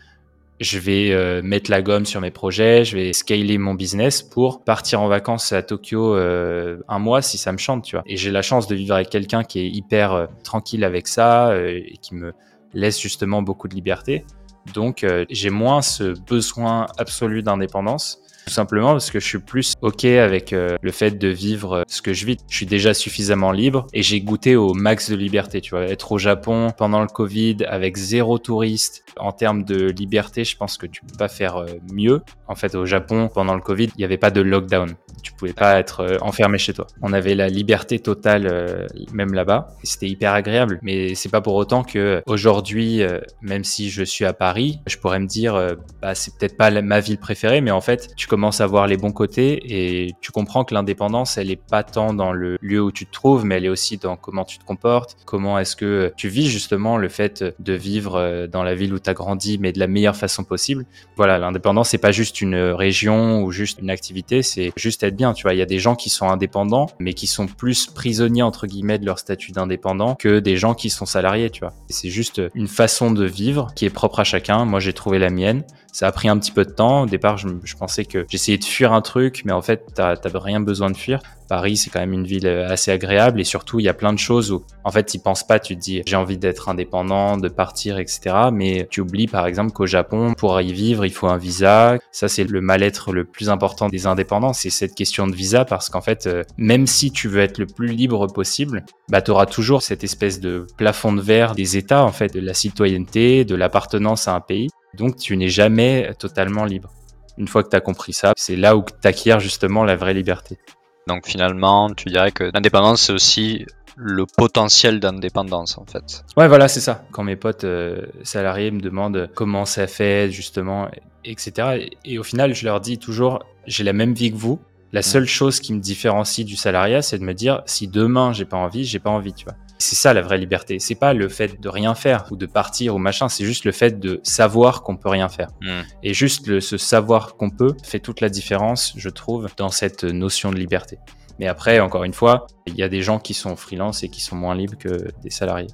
je 0.60 0.80
vais 0.80 1.12
euh, 1.12 1.42
mettre 1.42 1.70
la 1.72 1.82
gomme 1.82 2.06
sur 2.06 2.22
mes 2.22 2.32
projets, 2.32 2.86
je 2.86 2.96
vais 2.96 3.14
scaler 3.14 3.58
mon 3.58 3.74
business 3.74 4.22
pour 4.22 4.64
partir 4.64 5.02
en 5.02 5.08
vacances 5.08 5.52
à 5.52 5.62
Tokyo 5.64 6.16
euh, 6.16 6.78
un 6.88 7.00
mois 7.00 7.22
si 7.22 7.38
ça 7.38 7.52
me 7.52 7.58
chante, 7.58 7.84
tu 7.84 7.96
vois. 7.96 8.04
Et 8.06 8.18
j'ai 8.18 8.32
la 8.32 8.42
chance 8.42 8.68
de 8.68 8.76
vivre 8.76 8.96
avec 8.96 9.10
quelqu'un 9.10 9.44
qui 9.44 9.60
est 9.60 9.68
hyper 9.68 10.14
euh, 10.14 10.28
tranquille 10.44 10.84
avec 10.84 11.08
ça 11.08 11.56
et 11.58 11.98
qui 12.02 12.16
me 12.16 12.34
laisse 12.74 13.00
justement 13.00 13.42
beaucoup 13.42 13.68
de 13.68 13.76
liberté. 13.76 14.26
Donc 14.74 15.06
j'ai 15.30 15.50
moins 15.50 15.82
ce 15.82 16.18
besoin 16.26 16.88
absolu 16.98 17.44
d'indépendance 17.44 18.24
tout 18.46 18.54
simplement 18.54 18.92
parce 18.92 19.10
que 19.12 19.20
je 19.20 19.28
suis 19.28 19.40
plus 19.40 19.74
OK 19.82 20.06
avec 20.06 20.54
euh, 20.54 20.78
le 20.82 20.92
fait 20.92 21.12
de 21.12 21.28
vivre 21.28 21.74
euh, 21.74 21.84
ce 21.88 22.02
que 22.02 22.14
je 22.14 22.26
vis. 22.26 22.38
Je 22.50 22.56
suis 22.56 22.66
déjà 22.66 22.94
suffisamment 22.94 23.52
libre 23.52 23.88
et 23.94 24.04
j'ai 24.04 24.22
goûté 24.22 24.56
au 24.56 24.74
max 24.74 25.10
de 25.10 25.16
liberté. 25.16 25.62
Tu 25.62 25.72
vois, 25.72 25.84
être 25.84 26.12
au 26.12 26.18
Japon 26.18 26.72
pendant 26.78 27.02
le 27.02 27.08
Covid 27.08 27.58
avec 27.68 27.98
zéro 27.98 28.38
touriste. 28.38 29.04
En 29.20 29.32
termes 29.32 29.64
de 29.64 29.88
liberté, 29.90 30.44
je 30.44 30.58
pense 30.58 30.78
que 30.78 30.86
tu 30.86 31.02
peux 31.02 31.18
pas 31.18 31.28
faire 31.28 31.58
euh, 31.58 31.68
mieux. 31.92 32.22
En 32.48 32.56
fait, 32.56 32.76
au 32.76 32.86
Japon, 32.86 33.30
pendant 33.34 33.56
le 33.56 33.62
Covid, 33.62 33.90
il 33.96 34.00
n'y 34.00 34.04
avait 34.06 34.18
pas 34.18 34.32
de 34.32 34.42
lockdown. 34.42 34.94
Tu 35.22 35.32
pouvais 35.34 35.54
pas 35.54 35.80
être 35.80 36.18
enfermé 36.22 36.58
chez 36.58 36.74
toi. 36.74 36.86
On 37.02 37.14
avait 37.14 37.34
la 37.34 37.48
liberté 37.48 38.00
totale 38.00 38.88
même 39.14 39.34
là-bas. 39.34 39.70
C'était 39.84 40.08
hyper 40.08 40.34
agréable. 40.34 40.80
Mais 40.82 41.16
c'est 41.16 41.30
pas 41.30 41.40
pour 41.40 41.56
autant 41.56 41.84
que 41.84 42.22
aujourd'hui, 42.26 43.02
même 43.42 43.64
si 43.64 43.90
je 43.90 44.04
suis 44.04 44.26
à 44.26 44.34
Paris, 44.34 44.82
je 44.86 44.98
pourrais 44.98 45.20
me 45.20 45.28
dire, 45.28 45.78
bah, 46.02 46.14
c'est 46.14 46.38
peut-être 46.38 46.58
pas 46.58 46.72
ma 46.82 47.00
ville 47.00 47.18
préférée, 47.18 47.62
mais 47.62 47.72
en 47.72 47.82
fait, 47.82 48.14
tu 48.18 48.28
commences 48.28 48.60
à 48.60 48.68
voir 48.68 48.88
les 48.88 48.98
bons 48.98 49.12
côtés 49.12 50.06
et 50.06 50.14
tu 50.20 50.32
comprends 50.32 50.64
que 50.66 50.74
l'indépendance, 50.74 51.38
elle 51.38 51.52
est 51.52 51.62
pas 51.62 51.84
tant 51.84 52.14
dans 52.14 52.34
le 52.34 52.58
lieu 52.62 52.82
où 52.82 52.92
tu 52.92 53.06
te 53.06 53.12
trouves, 53.12 53.46
mais 53.46 53.56
elle 53.56 53.66
est 53.66 53.70
aussi 53.70 53.98
dans 53.98 54.18
comment 54.18 54.46
tu 54.46 54.58
te 54.58 54.66
comportes, 54.66 55.16
comment 55.26 55.60
est-ce 55.60 55.76
que 55.76 56.14
tu 56.18 56.30
vis 56.30 56.50
justement 56.50 56.98
le 56.98 57.10
fait 57.10 57.44
de 57.60 57.74
vivre 57.74 58.16
euh, 58.16 58.48
dans 58.48 58.64
la 58.64 58.76
ville 58.76 58.94
où 58.94 59.00
tu 59.04 59.14
grandi, 59.14 59.58
mais 59.58 59.72
de 59.72 59.80
la 59.80 59.88
meilleure 59.88 60.16
façon 60.16 60.44
possible. 60.44 60.86
Voilà, 61.16 61.38
l'indépendance, 61.38 61.90
c'est 61.90 61.98
pas 61.98 62.12
juste 62.12 62.42
une 62.42 62.56
région 62.56 63.44
ou 63.44 63.52
juste 63.52 63.80
une 63.82 63.90
activité, 63.90 64.42
c'est 64.42 64.72
juste 64.76 65.04
être 65.04 65.16
bien. 65.16 65.34
Tu 65.34 65.44
vois, 65.44 65.54
il 65.54 65.60
y 65.60 65.62
a 65.62 65.66
des 65.66 65.80
gens 65.80 65.96
qui 65.96 66.10
sont 66.10 66.30
indépendants, 66.30 66.90
mais 67.00 67.14
qui 67.14 67.28
sont 67.28 67.48
plus 67.48 67.88
prisonniers 67.88 68.42
entre 68.42 68.68
guillemets 68.68 69.00
de 69.00 69.06
leur 69.06 69.20
statut 69.20 69.52
d'indépendant 69.52 70.16
que 70.16 70.40
des 70.40 70.58
gens 70.58 70.74
qui 70.74 70.90
sont 70.90 71.06
salariés. 71.06 71.50
Tu 71.50 71.60
vois, 71.60 71.74
c'est 71.90 72.10
juste 72.10 72.42
une 72.56 72.68
façon 72.68 73.12
de 73.12 73.26
vivre 73.26 73.72
qui 73.76 73.86
est 73.86 73.90
propre 73.90 74.20
à 74.20 74.24
chacun. 74.24 74.66
Moi, 74.66 74.80
j'ai 74.80 74.94
trouvé 74.94 75.20
la 75.20 75.30
mienne. 75.30 75.64
Ça 75.94 76.08
a 76.08 76.12
pris 76.12 76.28
un 76.28 76.38
petit 76.40 76.52
peu 76.52 76.66
de 76.66 76.72
temps. 76.72 77.04
Au 77.04 77.06
départ, 77.06 77.38
je, 77.38 77.48
pensais 77.78 78.04
que 78.04 78.26
j'essayais 78.28 78.58
de 78.58 78.66
fuir 78.66 78.94
un 78.94 79.02
truc, 79.02 79.44
mais 79.46 79.52
en 79.52 79.62
fait, 79.62 79.86
t'as 79.94 80.16
rien 80.34 80.60
besoin 80.60 80.90
de 80.90 80.98
fuir. 80.98 81.20
Paris, 81.48 81.78
c'est 81.78 81.92
quand 81.92 82.00
même 82.00 82.14
une 82.14 82.26
ville 82.26 82.48
euh, 82.48 82.68
assez 82.68 82.90
agréable 82.90 83.40
et 83.40 83.44
surtout, 83.44 83.80
il 83.80 83.84
y 83.84 83.90
a 83.90 83.94
plein 83.94 84.12
de 84.12 84.18
choses 84.18 84.52
où, 84.52 84.64
en 84.84 84.90
fait, 84.90 85.04
tu 85.04 85.20
penses 85.20 85.46
pas, 85.46 85.60
tu 85.60 85.76
te 85.76 85.80
dis, 85.82 86.02
j'ai 86.08 86.16
envie 86.16 86.40
d'être 86.40 86.70
indépendant, 86.70 87.38
de 87.38 87.48
partir, 87.48 88.00
etc. 88.00 88.36
Mais 88.52 88.88
tu 88.90 89.02
oublies, 89.02 89.28
par 89.28 89.46
exemple, 89.46 89.72
qu'au 89.72 89.86
Japon, 89.86 90.34
pour 90.34 90.60
y 90.60 90.74
vivre, 90.74 91.06
il 91.06 91.14
faut 91.14 91.28
un 91.28 91.38
visa. 91.38 92.00
Ça, 92.12 92.28
c'est 92.28 92.44
le 92.46 92.60
mal-être 92.60 93.12
le 93.12 93.24
plus 93.24 93.52
important 93.52 93.88
des 93.88 94.08
indépendants, 94.08 94.54
c'est 94.54 94.72
cette 94.72 94.96
question 94.96 95.28
de 95.28 95.36
visa 95.36 95.64
parce 95.64 95.90
qu'en 95.90 96.02
fait, 96.02 96.26
euh, 96.26 96.44
même 96.58 96.88
si 96.88 97.12
tu 97.12 97.28
veux 97.28 97.42
être 97.42 97.60
le 97.60 97.68
plus 97.68 97.90
libre 97.90 98.26
possible, 98.26 98.84
bah, 99.10 99.22
tu 99.22 99.30
auras 99.30 99.46
toujours 99.46 99.84
cette 99.84 100.04
espèce 100.04 100.40
de 100.40 100.66
plafond 100.76 101.14
de 101.14 101.22
verre 101.22 101.54
des 101.54 101.78
États, 101.78 102.04
en 102.04 102.12
fait, 102.12 102.34
de 102.34 102.40
la 102.40 102.56
citoyenneté, 102.56 103.46
de 103.46 103.54
l'appartenance 103.54 104.28
à 104.28 104.34
un 104.34 104.42
pays. 104.42 104.70
Donc, 104.94 105.18
tu 105.18 105.36
n'es 105.38 105.50
jamais 105.50 106.14
totalement 106.20 106.66
libre. 106.66 106.92
Une 107.38 107.48
fois 107.48 107.64
que 107.64 107.70
tu 107.70 107.76
as 107.76 107.82
compris 107.82 108.14
ça, 108.14 108.34
c'est 108.38 108.56
là 108.56 108.78
où 108.78 108.84
tu 108.84 109.08
acquiers 109.08 109.40
justement 109.40 109.84
la 109.84 109.96
vraie 109.96 110.14
liberté. 110.14 110.60
Donc 111.08 111.28
finalement, 111.28 111.90
tu 111.94 112.10
dirais 112.10 112.32
que 112.32 112.46
l'indépendance, 112.54 113.04
c'est 113.04 113.14
aussi 113.14 113.66
le 113.96 114.26
potentiel 114.26 115.00
d'indépendance 115.00 115.78
en 115.78 115.86
fait. 115.86 116.24
Ouais, 116.38 116.48
voilà, 116.48 116.68
c'est 116.68 116.80
ça. 116.80 117.04
Quand 117.12 117.24
mes 117.24 117.36
potes 117.36 117.64
euh, 117.64 118.06
salariés 118.24 118.72
me 118.72 118.80
demandent 118.80 119.30
comment 119.36 119.66
ça 119.66 119.88
fait 119.88 120.32
justement, 120.32 120.90
etc. 121.26 121.90
Et, 122.06 122.18
au 122.18 122.24
final, 122.24 122.56
je 122.56 122.66
leur 122.66 122.80
dis 122.80 122.98
toujours, 122.98 123.44
j'ai 123.68 123.84
la 123.84 123.94
même 123.94 124.14
vie 124.14 124.32
que 124.32 124.38
vous. 124.38 124.60
La 124.94 125.02
mm. 125.02 125.04
seule 125.04 125.26
chose 125.26 125.60
qui 125.60 125.74
me 125.74 125.80
différencie 125.80 126.46
du 126.46 126.56
salariat, 126.56 127.02
c'est 127.02 127.18
de 127.18 127.24
me 127.24 127.34
dire, 127.34 127.62
si 127.66 127.88
demain 127.88 128.34
j'ai 128.34 128.46
pas 128.46 128.58
envie, 128.58 128.86
j'ai 128.86 129.00
pas 129.00 129.10
envie, 129.10 129.34
tu 129.34 129.46
vois. 129.46 129.56
C'est 129.84 129.96
ça 129.98 130.14
la 130.14 130.22
vraie 130.22 130.38
liberté. 130.38 130.80
C'est 130.80 130.96
pas 130.96 131.14
le 131.14 131.28
fait 131.28 131.60
de 131.60 131.68
rien 131.68 131.94
faire 131.94 132.26
ou 132.32 132.38
de 132.38 132.46
partir 132.46 132.96
ou 132.96 133.00
machin. 133.00 133.28
C'est 133.28 133.44
juste 133.44 133.66
le 133.66 133.74
fait 133.74 134.00
de 134.00 134.22
savoir 134.24 134.82
qu'on 134.82 134.96
peut 134.96 135.10
rien 135.10 135.28
faire. 135.28 135.50
Hmm. 135.62 135.82
Et 136.04 136.14
juste 136.14 136.48
le, 136.48 136.62
ce 136.62 136.78
savoir 136.78 137.36
qu'on 137.36 137.50
peut 137.50 137.76
fait 137.84 138.00
toute 138.00 138.22
la 138.22 138.30
différence, 138.30 138.94
je 138.96 139.10
trouve, 139.10 139.50
dans 139.58 139.70
cette 139.70 140.06
notion 140.06 140.52
de 140.52 140.56
liberté. 140.56 141.00
Mais 141.38 141.48
après, 141.48 141.82
encore 141.82 142.06
une 142.06 142.14
fois, 142.14 142.48
il 142.66 142.76
y 142.76 142.84
a 142.84 142.88
des 142.88 143.02
gens 143.02 143.20
qui 143.20 143.34
sont 143.34 143.58
freelance 143.58 144.04
et 144.04 144.10
qui 144.10 144.22
sont 144.22 144.38
moins 144.38 144.56
libres 144.56 144.78
que 144.78 145.12
des 145.22 145.30
salariés. 145.30 145.68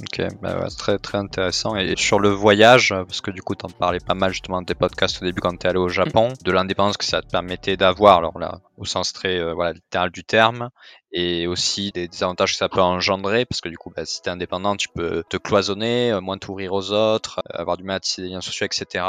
Ok, 0.00 0.26
bah 0.42 0.58
ouais, 0.58 0.68
très 0.76 0.98
très 0.98 1.18
intéressant. 1.18 1.76
Et 1.76 1.94
sur 1.96 2.18
le 2.18 2.28
voyage, 2.28 2.88
parce 2.88 3.20
que 3.20 3.30
du 3.30 3.42
coup, 3.42 3.54
tu 3.54 3.64
en 3.64 3.68
parlais 3.68 4.00
pas 4.00 4.14
mal 4.14 4.32
justement 4.32 4.58
dans 4.60 4.64
tes 4.64 4.74
podcasts 4.74 5.22
au 5.22 5.24
début 5.24 5.40
quand 5.40 5.56
tu 5.56 5.66
es 5.66 5.70
allé 5.70 5.78
au 5.78 5.88
Japon, 5.88 6.32
de 6.42 6.50
l'indépendance 6.50 6.96
que 6.96 7.04
ça 7.04 7.22
te 7.22 7.28
permettait 7.28 7.76
d'avoir, 7.76 8.18
alors 8.18 8.38
là, 8.40 8.58
au 8.76 8.84
sens 8.84 9.12
très 9.12 9.38
euh, 9.38 9.54
voilà, 9.54 9.72
littéral 9.72 10.10
du 10.10 10.24
terme, 10.24 10.70
et 11.14 11.46
aussi 11.46 11.92
des, 11.92 12.08
des, 12.08 12.22
avantages 12.24 12.52
que 12.52 12.58
ça 12.58 12.68
peut 12.68 12.82
engendrer, 12.82 13.44
parce 13.46 13.60
que 13.60 13.68
du 13.68 13.78
coup, 13.78 13.92
bah, 13.94 14.04
si 14.04 14.20
tu 14.20 14.28
es 14.28 14.32
indépendant, 14.32 14.76
tu 14.76 14.88
peux 14.88 15.22
te 15.30 15.36
cloisonner, 15.36 16.10
euh, 16.10 16.20
moins 16.20 16.36
t'ouvrir 16.38 16.72
aux 16.72 16.90
autres, 16.90 17.40
euh, 17.54 17.58
avoir 17.60 17.76
du 17.76 17.84
mal 17.84 17.96
à 17.96 18.00
tisser 18.00 18.22
des 18.22 18.28
liens 18.28 18.40
sociaux, 18.40 18.66
etc. 18.66 19.04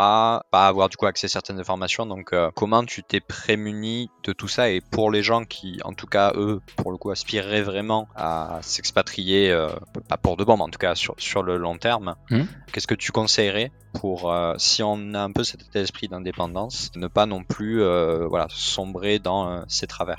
Pas 0.51 0.67
avoir 0.67 0.87
du 0.87 0.97
coup 0.97 1.07
accès 1.07 1.25
à 1.25 1.29
certaines 1.29 1.59
informations. 1.59 2.05
Donc, 2.05 2.31
euh, 2.31 2.51
comment 2.55 2.85
tu 2.85 3.03
t'es 3.03 3.19
prémuni 3.19 4.11
de 4.23 4.33
tout 4.33 4.47
ça? 4.47 4.69
Et 4.69 4.81
pour 4.81 5.09
les 5.09 5.23
gens 5.23 5.45
qui, 5.45 5.79
en 5.83 5.93
tout 5.93 6.05
cas, 6.05 6.31
eux, 6.35 6.61
pour 6.75 6.91
le 6.91 6.97
coup, 6.97 7.09
aspireraient 7.09 7.63
vraiment 7.63 8.07
à 8.15 8.59
s'expatrier, 8.61 9.49
euh, 9.51 9.69
pas 10.07 10.17
pour 10.17 10.37
de 10.37 10.43
bon, 10.43 10.57
mais 10.57 10.63
en 10.63 10.69
tout 10.69 10.79
cas 10.79 10.93
sur, 10.93 11.15
sur 11.17 11.41
le 11.41 11.57
long 11.57 11.77
terme, 11.77 12.15
Mmh. 12.29 12.43
qu'est-ce 12.71 12.87
que 12.87 12.95
tu 12.95 13.11
conseillerais 13.11 13.71
pour, 13.93 14.31
euh, 14.31 14.55
si 14.57 14.83
on 14.83 15.13
a 15.13 15.21
un 15.21 15.31
peu 15.31 15.43
cet 15.43 15.61
état 15.61 15.79
d'esprit 15.79 16.07
d'indépendance, 16.07 16.91
ne 16.95 17.07
pas 17.07 17.25
non 17.25 17.43
plus 17.43 17.81
euh, 17.81 18.27
voilà, 18.27 18.47
sombrer 18.49 19.19
dans 19.19 19.63
ces 19.67 19.87
travers? 19.87 20.17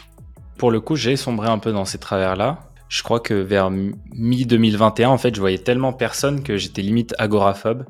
Pour 0.58 0.70
le 0.70 0.80
coup, 0.80 0.96
j'ai 0.96 1.16
sombré 1.16 1.48
un 1.48 1.58
peu 1.58 1.72
dans 1.72 1.84
ces 1.84 1.98
travers-là. 1.98 2.58
Je 2.88 3.02
crois 3.02 3.20
que 3.20 3.34
vers 3.34 3.70
mi-2021, 3.70 5.08
en 5.08 5.18
fait, 5.18 5.34
je 5.34 5.40
voyais 5.40 5.58
tellement 5.58 5.92
personne 5.92 6.42
que 6.42 6.56
j'étais 6.56 6.82
limite 6.82 7.14
agoraphobe. 7.18 7.84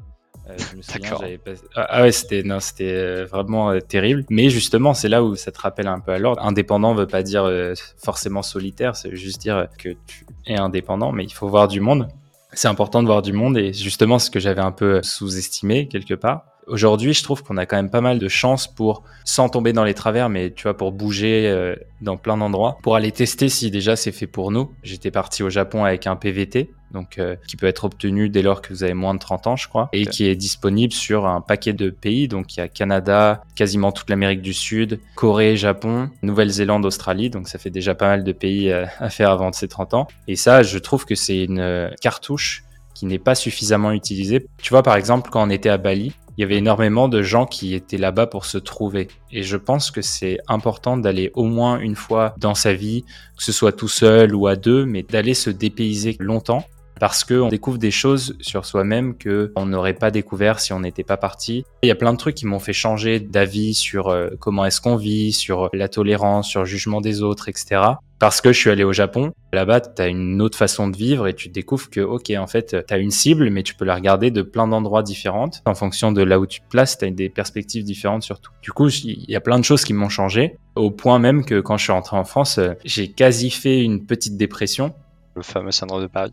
Euh, 0.49 0.55
je 0.59 0.77
me 0.77 0.83
souviens, 0.83 1.01
D'accord. 1.03 1.21
j'avais 1.21 1.39
pas- 1.39 1.51
Ah, 1.75 1.87
ah 1.89 2.03
ouais, 2.03 2.13
c'était 2.13 2.43
non, 2.43 2.61
c'était 2.61 2.93
euh, 2.93 3.27
vraiment 3.27 3.71
euh, 3.71 3.81
terrible. 3.81 4.25
Mais 4.31 4.49
justement, 4.49 4.95
c'est 4.95 5.09
là 5.09 5.23
où 5.23 5.35
ça 5.37 5.51
te 5.53 5.61
rappelle 5.61 5.89
un 5.89 6.01
peu 6.01 6.13
à 6.13 6.19
l'ordre. 6.19 6.43
Indépendant 6.45 6.95
veut 6.95 7.07
pas 7.07 7.23
dire 7.23 7.45
euh, 7.45 7.75
forcément 8.03 8.43
solitaire, 8.43 8.97
c'est 8.97 9.15
juste 9.15 9.41
dire 9.41 9.67
que 9.79 9.91
tu 10.07 10.25
es 10.47 10.57
indépendant, 10.57 11.13
mais 11.13 11.25
il 11.25 11.33
faut 11.33 11.49
voir 11.49 11.69
du 11.69 11.81
monde. 11.81 12.09
C'est 12.53 12.69
important 12.69 13.03
de 13.03 13.07
voir 13.09 13.23
du 13.23 13.33
monde 13.33 13.59
et 13.59 13.73
justement 13.73 14.19
ce 14.19 14.31
que 14.31 14.41
j'avais 14.41 14.63
un 14.63 14.73
peu 14.73 15.03
sous-estimé 15.03 15.89
quelque 15.89 16.15
part. 16.15 16.45
Aujourd'hui, 16.67 17.15
je 17.15 17.23
trouve 17.23 17.45
qu'on 17.45 17.59
a 17.59 17.65
quand 17.65 17.77
même 17.77 17.91
pas 17.91 18.01
mal 18.01 18.19
de 18.19 18.29
chance 18.29 18.67
pour, 18.67 19.05
sans 19.25 19.49
tomber 19.49 19.73
dans 19.73 19.85
les 19.85 19.95
travers, 19.95 20.29
mais 20.29 20.51
tu 20.51 20.65
vois, 20.65 20.77
pour 20.77 20.91
bouger 20.91 21.47
euh, 21.47 21.77
dans 22.01 22.17
plein 22.17 22.37
d'endroits, 22.37 22.79
pour 22.83 22.97
aller 22.97 23.13
tester 23.13 23.49
si 23.49 23.71
déjà 23.71 23.95
c'est 23.95 24.11
fait 24.11 24.27
pour 24.27 24.51
nous. 24.51 24.73
J'étais 24.83 25.13
parti 25.13 25.45
au 25.45 25.51
Japon 25.51 25.85
avec 25.85 26.09
un 26.09 26.17
PVT, 26.17 26.73
donc 26.91 27.19
euh, 27.19 27.37
qui 27.47 27.57
peut 27.57 27.67
être 27.67 27.85
obtenu 27.85 28.29
dès 28.29 28.43
lors 28.43 28.63
que 28.63 28.73
vous 28.73 28.83
avez 28.83 28.95
moins 28.95 29.15
de 29.15 29.21
30 29.21 29.47
ans, 29.47 29.55
je 29.55 29.69
crois, 29.69 29.89
et 29.93 30.07
qui 30.07 30.27
est 30.27 30.35
disponible 30.35 30.93
sur 30.93 31.27
un 31.27 31.41
paquet 31.41 31.73
de 31.73 31.89
pays. 31.89 32.27
Donc 32.27 32.57
il 32.57 32.59
y 32.59 32.63
a 32.65 32.67
Canada, 32.67 33.45
quasiment 33.55 33.93
toute 33.93 34.11
l'Amérique 34.11 34.43
du 34.43 34.53
Sud, 34.53 34.99
Corée, 35.15 35.57
Japon, 35.57 36.11
Nouvelle-Zélande, 36.23 36.85
Australie. 36.85 37.31
Donc 37.31 37.47
ça 37.47 37.61
fait 37.61 37.71
déjà 37.71 37.95
pas 37.95 38.09
mal 38.09 38.25
de 38.25 38.33
pays 38.33 38.73
euh, 38.73 38.87
à 38.99 39.09
faire 39.09 39.31
avant 39.31 39.51
de 39.51 39.55
ces 39.55 39.69
30 39.69 39.95
ans. 39.95 40.09
Et 40.27 40.35
ça, 40.35 40.65
je 40.65 40.79
trouve 40.79 41.05
que 41.05 41.15
c'est 41.15 41.45
une 41.45 41.93
cartouche 42.01 42.65
qui 42.93 43.07
n'est 43.07 43.21
pas 43.21 43.37
suffisamment 43.37 43.93
utilisée. 43.93 44.49
Tu 44.61 44.71
vois, 44.71 44.83
par 44.83 44.97
exemple, 44.97 45.31
quand 45.31 45.47
on 45.47 45.51
était 45.51 45.69
à 45.69 45.77
Bali, 45.77 46.15
il 46.37 46.43
y 46.43 46.45
avait 46.45 46.57
énormément 46.57 47.09
de 47.09 47.23
gens 47.23 47.47
qui 47.47 47.75
étaient 47.75 47.97
là-bas 47.97 48.27
pour 48.27 48.45
se 48.45 48.59
trouver. 48.59 49.09
Et 49.33 49.43
je 49.43 49.57
pense 49.57 49.91
que 49.91 50.03
c'est 50.03 50.39
important 50.49 50.97
d'aller 50.97 51.31
au 51.35 51.45
moins 51.45 51.79
une 51.79 51.97
fois 51.97 52.35
dans 52.39 52.55
sa 52.55 52.75
vie, 52.75 53.05
que 53.37 53.43
ce 53.43 53.53
soit 53.53 53.73
tout 53.73 53.89
seul 53.89 54.35
ou 54.35 54.47
à 54.47 54.57
deux, 54.57 54.85
mais 54.85 55.03
d'aller 55.03 55.35
se 55.35 55.51
dépayser 55.51 56.17
longtemps. 56.21 56.65
Parce 56.99 57.25
qu'on 57.25 57.49
découvre 57.49 57.77
des 57.77 57.91
choses 57.91 58.37
sur 58.41 58.65
soi-même 58.65 59.17
qu'on 59.19 59.67
n'aurait 59.67 59.93
pas 59.93 60.11
découvert 60.11 60.61
si 60.61 60.73
on 60.73 60.81
n'était 60.81 61.05
pas 61.05 61.19
parti. 61.19 61.65
Il 61.83 61.89
y 61.89 61.93
a 61.93 61.95
plein 61.95 62.13
de 62.13 62.19
trucs 62.19 62.37
qui 62.37 62.47
m'ont 62.47 62.59
fait 62.59 62.73
changer 62.73 63.21
d'avis 63.21 63.75
sur 63.75 64.09
euh, 64.09 64.31
comment 64.41 64.65
est-ce 64.65 64.81
qu'on 64.81 64.97
vit, 64.97 65.33
sur 65.33 65.69
la 65.75 65.89
tolérance, 65.89 66.49
sur 66.49 66.61
le 66.61 66.67
jugement 66.67 67.03
des 67.03 67.21
autres, 67.21 67.51
etc. 67.51 67.83
Parce 68.19 68.41
que 68.41 68.53
je 68.53 68.59
suis 68.59 68.71
allé 68.71 68.83
au 68.83 68.95
Japon. 68.95 69.33
Là-bas, 69.53 69.81
tu 69.81 70.01
as 70.01 70.07
une 70.07 70.41
autre 70.41 70.57
façon 70.57 70.89
de 70.89 70.97
vivre 70.97 71.27
et 71.27 71.35
tu 71.35 71.49
découvres 71.49 71.91
que, 71.91 72.01
ok, 72.01 72.33
en 72.39 72.47
fait, 72.47 72.85
tu 72.87 72.95
as 72.95 72.99
une 72.99 73.11
cible, 73.11 73.51
mais 73.51 73.63
tu 73.63 73.75
peux 73.75 73.85
la 73.85 73.95
regarder 73.95 74.31
de 74.31 74.41
plein 74.43 74.67
d'endroits 74.67 75.03
différents. 75.03 75.51
En 75.67 75.75
fonction 75.75 76.13
de 76.13 76.23
là 76.23 76.41
où 76.41 76.47
tu 76.47 76.61
te 76.61 76.69
places, 76.69 76.97
tu 76.97 77.05
as 77.05 77.11
des 77.11 77.29
perspectives 77.29 77.85
différentes 77.85 78.23
surtout. 78.23 78.51
Du 78.63 78.73
coup, 78.73 78.89
il 78.89 79.31
y 79.31 79.37
a 79.37 79.41
plein 79.41 79.59
de 79.59 79.65
choses 79.65 79.85
qui 79.85 79.93
m'ont 79.93 80.09
changé, 80.09 80.57
au 80.77 80.91
point 80.91 81.19
même 81.19 81.45
que 81.45 81.61
quand 81.61 81.77
je 81.77 81.85
suis 81.85 81.93
rentré 81.93 82.17
en 82.17 82.25
France, 82.25 82.59
j'ai 82.85 83.09
quasi 83.09 83.51
fait 83.51 83.83
une 83.83 84.07
petite 84.07 84.37
dépression. 84.37 84.95
Le 85.35 85.43
fameux 85.43 85.71
syndrome 85.71 86.03
de 86.03 86.07
Paris. 86.07 86.31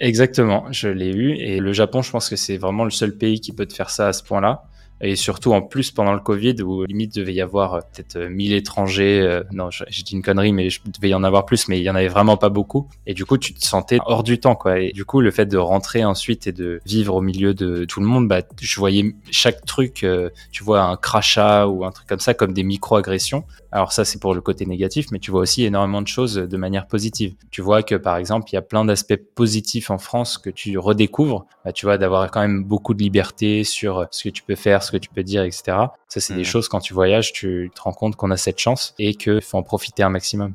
Exactement, 0.00 0.66
je 0.70 0.88
l'ai 0.88 1.12
eu. 1.12 1.36
Et 1.36 1.60
le 1.60 1.72
Japon, 1.72 2.02
je 2.02 2.10
pense 2.10 2.28
que 2.28 2.36
c'est 2.36 2.56
vraiment 2.56 2.84
le 2.84 2.90
seul 2.90 3.16
pays 3.16 3.40
qui 3.40 3.52
peut 3.52 3.66
te 3.66 3.72
faire 3.72 3.88
ça 3.88 4.08
à 4.08 4.12
ce 4.12 4.22
point-là. 4.22 4.64
Et 5.02 5.16
surtout 5.16 5.52
en 5.52 5.62
plus 5.62 5.90
pendant 5.90 6.14
le 6.14 6.20
Covid 6.20 6.62
où 6.62 6.84
limite 6.84 7.14
devait 7.14 7.34
y 7.34 7.40
avoir 7.40 7.74
euh, 7.74 7.80
peut-être 7.80 8.16
euh, 8.16 8.28
1000 8.28 8.52
étrangers. 8.52 9.20
euh, 9.20 9.42
non, 9.50 9.68
j'ai 9.70 10.02
dit 10.02 10.14
une 10.14 10.22
connerie, 10.22 10.52
mais 10.52 10.70
je 10.70 10.80
devais 10.86 11.08
y 11.08 11.14
en 11.14 11.24
avoir 11.24 11.44
plus, 11.44 11.68
mais 11.68 11.80
il 11.80 11.82
y 11.82 11.90
en 11.90 11.94
avait 11.96 12.08
vraiment 12.08 12.36
pas 12.36 12.48
beaucoup. 12.48 12.88
Et 13.06 13.14
du 13.14 13.24
coup, 13.24 13.36
tu 13.36 13.52
te 13.52 13.64
sentais 13.64 13.98
hors 14.06 14.22
du 14.22 14.38
temps, 14.38 14.54
quoi. 14.54 14.78
Et 14.78 14.92
du 14.92 15.04
coup, 15.04 15.20
le 15.20 15.30
fait 15.30 15.46
de 15.46 15.58
rentrer 15.58 16.04
ensuite 16.04 16.46
et 16.46 16.52
de 16.52 16.80
vivre 16.86 17.16
au 17.16 17.20
milieu 17.20 17.52
de 17.52 17.84
tout 17.84 18.00
le 18.00 18.06
monde, 18.06 18.28
bah, 18.28 18.42
je 18.60 18.78
voyais 18.78 19.14
chaque 19.30 19.64
truc, 19.64 20.04
euh, 20.04 20.30
tu 20.52 20.62
vois, 20.62 20.82
un 20.82 20.96
crachat 20.96 21.66
ou 21.66 21.84
un 21.84 21.90
truc 21.90 22.06
comme 22.06 22.20
ça, 22.20 22.34
comme 22.34 22.52
des 22.52 22.62
micro-agressions. 22.62 23.44
Alors 23.74 23.90
ça, 23.92 24.04
c'est 24.04 24.20
pour 24.20 24.34
le 24.34 24.42
côté 24.42 24.66
négatif, 24.66 25.06
mais 25.12 25.18
tu 25.18 25.30
vois 25.30 25.40
aussi 25.40 25.64
énormément 25.64 26.02
de 26.02 26.06
choses 26.06 26.34
de 26.34 26.56
manière 26.58 26.86
positive. 26.86 27.34
Tu 27.50 27.62
vois 27.62 27.82
que 27.82 27.94
par 27.94 28.18
exemple, 28.18 28.50
il 28.50 28.54
y 28.54 28.58
a 28.58 28.62
plein 28.62 28.84
d'aspects 28.84 29.16
positifs 29.34 29.90
en 29.90 29.96
France 29.96 30.36
que 30.36 30.50
tu 30.50 30.76
redécouvres. 30.76 31.46
Bah, 31.64 31.72
tu 31.72 31.86
vois, 31.86 31.96
d'avoir 31.96 32.30
quand 32.30 32.42
même 32.42 32.64
beaucoup 32.64 32.92
de 32.92 33.02
liberté 33.02 33.64
sur 33.64 34.06
ce 34.10 34.24
que 34.24 34.28
tu 34.28 34.42
peux 34.42 34.56
faire, 34.56 34.82
ce 34.82 34.92
que 34.92 34.98
tu 34.98 35.08
peux 35.08 35.22
dire, 35.22 35.42
etc. 35.42 35.62
Ça, 36.08 36.20
c'est 36.20 36.34
des 36.34 36.40
Mhm. 36.40 36.44
choses 36.44 36.68
quand 36.68 36.80
tu 36.80 36.92
voyages, 36.92 37.32
tu 37.32 37.70
te 37.74 37.80
rends 37.80 37.94
compte 37.94 38.14
qu'on 38.16 38.30
a 38.30 38.36
cette 38.36 38.58
chance 38.58 38.94
et 38.98 39.14
qu'il 39.14 39.40
faut 39.40 39.56
en 39.56 39.62
profiter 39.62 40.02
un 40.02 40.10
maximum. 40.10 40.52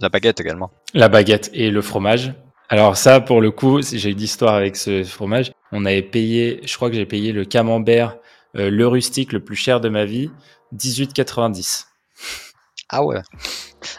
La 0.00 0.10
baguette 0.10 0.38
également. 0.40 0.70
La 0.92 1.08
baguette 1.08 1.50
et 1.54 1.70
le 1.70 1.80
fromage. 1.80 2.34
Alors 2.68 2.98
ça, 2.98 3.20
pour 3.20 3.40
le 3.40 3.50
coup, 3.50 3.80
j'ai 3.82 4.10
eu 4.10 4.14
d'histoire 4.14 4.54
avec 4.54 4.76
ce 4.76 5.04
fromage. 5.04 5.52
On 5.72 5.86
avait 5.86 6.02
payé, 6.02 6.60
je 6.64 6.76
crois 6.76 6.90
que 6.90 6.96
j'ai 6.96 7.06
payé 7.06 7.32
le 7.32 7.44
camembert, 7.46 8.18
euh, 8.56 8.68
le 8.70 8.86
rustique 8.86 9.32
le 9.32 9.40
plus 9.40 9.56
cher 9.56 9.80
de 9.80 9.88
ma 9.88 10.04
vie, 10.04 10.30
18,90. 10.72 11.86
Ah 12.88 13.02
ouais. 13.04 13.22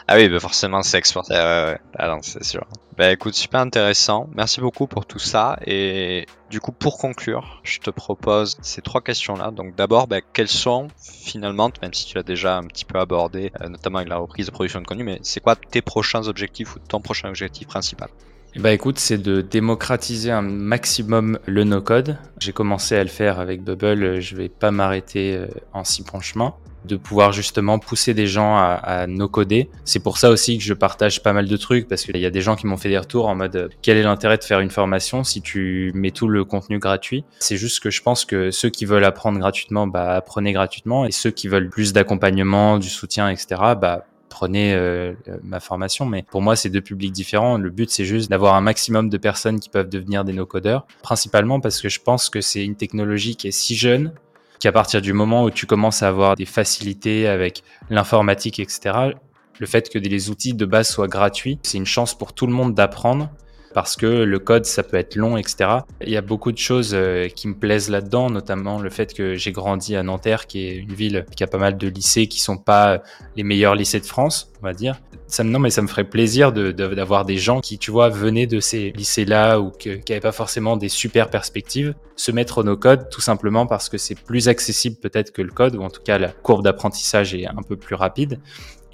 Ah 0.08 0.16
oui, 0.16 0.28
bah 0.28 0.40
forcément 0.40 0.82
c'est 0.82 0.98
exporté. 0.98 1.34
Ouais, 1.34 1.40
ouais, 1.40 1.64
ouais. 1.72 1.78
Ah 1.98 2.08
non, 2.08 2.20
c'est 2.22 2.44
sûr. 2.44 2.66
Bah 2.96 3.10
écoute, 3.12 3.34
super 3.34 3.60
intéressant. 3.60 4.28
Merci 4.34 4.60
beaucoup 4.60 4.86
pour 4.86 5.06
tout 5.06 5.18
ça. 5.18 5.58
Et 5.66 6.26
du 6.50 6.60
coup, 6.60 6.72
pour 6.72 6.98
conclure, 6.98 7.60
je 7.64 7.80
te 7.80 7.90
propose 7.90 8.56
ces 8.62 8.82
trois 8.82 9.00
questions-là. 9.00 9.50
Donc 9.50 9.74
d'abord, 9.74 10.06
bah, 10.06 10.20
quels 10.20 10.48
sont 10.48 10.88
finalement, 10.98 11.70
même 11.82 11.94
si 11.94 12.06
tu 12.06 12.16
l'as 12.16 12.22
déjà 12.22 12.56
un 12.56 12.64
petit 12.64 12.84
peu 12.84 12.98
abordé, 13.00 13.52
euh, 13.60 13.68
notamment 13.68 13.98
avec 13.98 14.08
la 14.10 14.18
reprise 14.18 14.46
de 14.46 14.52
production 14.52 14.80
de 14.80 14.86
contenu, 14.86 15.04
mais 15.04 15.18
c'est 15.22 15.40
quoi 15.40 15.56
tes 15.56 15.82
prochains 15.82 16.28
objectifs 16.28 16.76
ou 16.76 16.78
ton 16.78 17.00
prochain 17.00 17.28
objectif 17.28 17.66
principal? 17.66 18.08
Ben, 18.56 18.70
écoute, 18.70 19.00
c'est 19.00 19.18
de 19.18 19.40
démocratiser 19.40 20.30
un 20.30 20.42
maximum 20.42 21.38
le 21.46 21.64
no-code. 21.64 22.18
J'ai 22.38 22.52
commencé 22.52 22.94
à 22.96 23.02
le 23.02 23.10
faire 23.10 23.40
avec 23.40 23.64
Bubble, 23.64 24.20
je 24.20 24.36
vais 24.36 24.48
pas 24.48 24.70
m'arrêter 24.70 25.36
euh, 25.36 25.46
en 25.72 25.82
si 25.82 26.04
bon 26.04 26.20
chemin. 26.20 26.54
De 26.84 26.96
pouvoir 26.96 27.32
justement 27.32 27.78
pousser 27.78 28.14
des 28.14 28.28
gens 28.28 28.56
à, 28.56 28.74
à 28.74 29.06
no-coder. 29.08 29.70
C'est 29.84 29.98
pour 29.98 30.18
ça 30.18 30.30
aussi 30.30 30.56
que 30.56 30.62
je 30.62 30.72
partage 30.72 31.22
pas 31.22 31.32
mal 31.32 31.48
de 31.48 31.56
trucs, 31.56 31.88
parce 31.88 32.04
qu'il 32.04 32.16
y 32.16 32.26
a 32.26 32.30
des 32.30 32.42
gens 32.42 32.54
qui 32.54 32.66
m'ont 32.66 32.76
fait 32.76 32.90
des 32.90 32.98
retours 32.98 33.26
en 33.26 33.34
mode 33.34 33.56
euh, 33.56 33.68
quel 33.82 33.96
est 33.96 34.02
l'intérêt 34.02 34.38
de 34.38 34.44
faire 34.44 34.60
une 34.60 34.70
formation 34.70 35.24
si 35.24 35.42
tu 35.42 35.90
mets 35.94 36.12
tout 36.12 36.28
le 36.28 36.44
contenu 36.44 36.78
gratuit? 36.78 37.24
C'est 37.40 37.56
juste 37.56 37.82
que 37.82 37.90
je 37.90 38.02
pense 38.02 38.24
que 38.24 38.52
ceux 38.52 38.70
qui 38.70 38.84
veulent 38.84 39.04
apprendre 39.04 39.40
gratuitement, 39.40 39.88
bah 39.88 40.14
apprenez 40.14 40.52
gratuitement, 40.52 41.06
et 41.06 41.10
ceux 41.10 41.30
qui 41.32 41.48
veulent 41.48 41.70
plus 41.70 41.92
d'accompagnement, 41.92 42.78
du 42.78 42.88
soutien, 42.88 43.28
etc., 43.30 43.46
bah 43.80 44.04
prenez 44.34 44.74
euh, 44.74 45.14
ma 45.44 45.60
formation, 45.60 46.06
mais 46.06 46.24
pour 46.24 46.42
moi, 46.42 46.56
c'est 46.56 46.68
deux 46.68 46.80
publics 46.80 47.12
différents. 47.12 47.56
Le 47.56 47.70
but, 47.70 47.88
c'est 47.88 48.04
juste 48.04 48.28
d'avoir 48.28 48.56
un 48.56 48.60
maximum 48.60 49.08
de 49.08 49.16
personnes 49.16 49.60
qui 49.60 49.68
peuvent 49.68 49.88
devenir 49.88 50.24
des 50.24 50.32
no-codeurs, 50.32 50.88
principalement 51.04 51.60
parce 51.60 51.80
que 51.80 51.88
je 51.88 52.00
pense 52.00 52.30
que 52.30 52.40
c'est 52.40 52.64
une 52.64 52.74
technologie 52.74 53.36
qui 53.36 53.46
est 53.46 53.52
si 53.52 53.76
jeune 53.76 54.12
qu'à 54.58 54.72
partir 54.72 55.00
du 55.00 55.12
moment 55.12 55.44
où 55.44 55.50
tu 55.50 55.66
commences 55.66 56.02
à 56.02 56.08
avoir 56.08 56.34
des 56.34 56.46
facilités 56.46 57.28
avec 57.28 57.62
l'informatique, 57.90 58.58
etc., 58.58 59.12
le 59.60 59.66
fait 59.66 59.88
que 59.88 60.00
les 60.00 60.30
outils 60.30 60.54
de 60.54 60.66
base 60.66 60.88
soient 60.88 61.06
gratuits, 61.06 61.60
c'est 61.62 61.78
une 61.78 61.86
chance 61.86 62.18
pour 62.18 62.32
tout 62.32 62.48
le 62.48 62.52
monde 62.52 62.74
d'apprendre 62.74 63.30
parce 63.74 63.96
que 63.96 64.06
le 64.06 64.38
code, 64.38 64.64
ça 64.64 64.82
peut 64.84 64.96
être 64.96 65.16
long, 65.16 65.36
etc. 65.36 65.80
Il 66.00 66.10
y 66.10 66.16
a 66.16 66.22
beaucoup 66.22 66.52
de 66.52 66.58
choses 66.58 66.92
euh, 66.94 67.28
qui 67.28 67.48
me 67.48 67.54
plaisent 67.54 67.90
là-dedans, 67.90 68.30
notamment 68.30 68.78
le 68.80 68.88
fait 68.88 69.12
que 69.12 69.34
j'ai 69.34 69.52
grandi 69.52 69.96
à 69.96 70.02
Nanterre, 70.02 70.46
qui 70.46 70.66
est 70.66 70.76
une 70.76 70.94
ville 70.94 71.26
qui 71.36 71.42
a 71.42 71.48
pas 71.48 71.58
mal 71.58 71.76
de 71.76 71.88
lycées 71.88 72.28
qui 72.28 72.40
sont 72.40 72.56
pas 72.56 73.02
les 73.36 73.42
meilleurs 73.42 73.74
lycées 73.74 74.00
de 74.00 74.06
France, 74.06 74.52
on 74.62 74.66
va 74.66 74.72
dire. 74.72 75.00
Non, 75.42 75.58
mais 75.58 75.70
ça 75.70 75.82
me 75.82 75.88
ferait 75.88 76.04
plaisir 76.04 76.52
d'avoir 76.52 77.24
des 77.24 77.38
gens 77.38 77.60
qui, 77.60 77.78
tu 77.78 77.90
vois, 77.90 78.08
venaient 78.08 78.46
de 78.46 78.60
ces 78.60 78.92
lycées-là 78.92 79.58
ou 79.58 79.70
qui 79.70 79.88
n'avaient 79.88 80.20
pas 80.20 80.30
forcément 80.30 80.76
des 80.76 80.88
super 80.88 81.28
perspectives, 81.28 81.94
se 82.14 82.30
mettre 82.30 82.58
au 82.58 82.62
no-code 82.62 83.08
tout 83.10 83.20
simplement 83.20 83.66
parce 83.66 83.88
que 83.88 83.98
c'est 83.98 84.14
plus 84.14 84.48
accessible 84.48 84.96
peut-être 84.96 85.32
que 85.32 85.42
le 85.42 85.50
code, 85.50 85.74
ou 85.74 85.82
en 85.82 85.90
tout 85.90 86.02
cas 86.02 86.18
la 86.18 86.28
courbe 86.28 86.62
d'apprentissage 86.62 87.34
est 87.34 87.46
un 87.46 87.62
peu 87.66 87.76
plus 87.76 87.96
rapide 87.96 88.38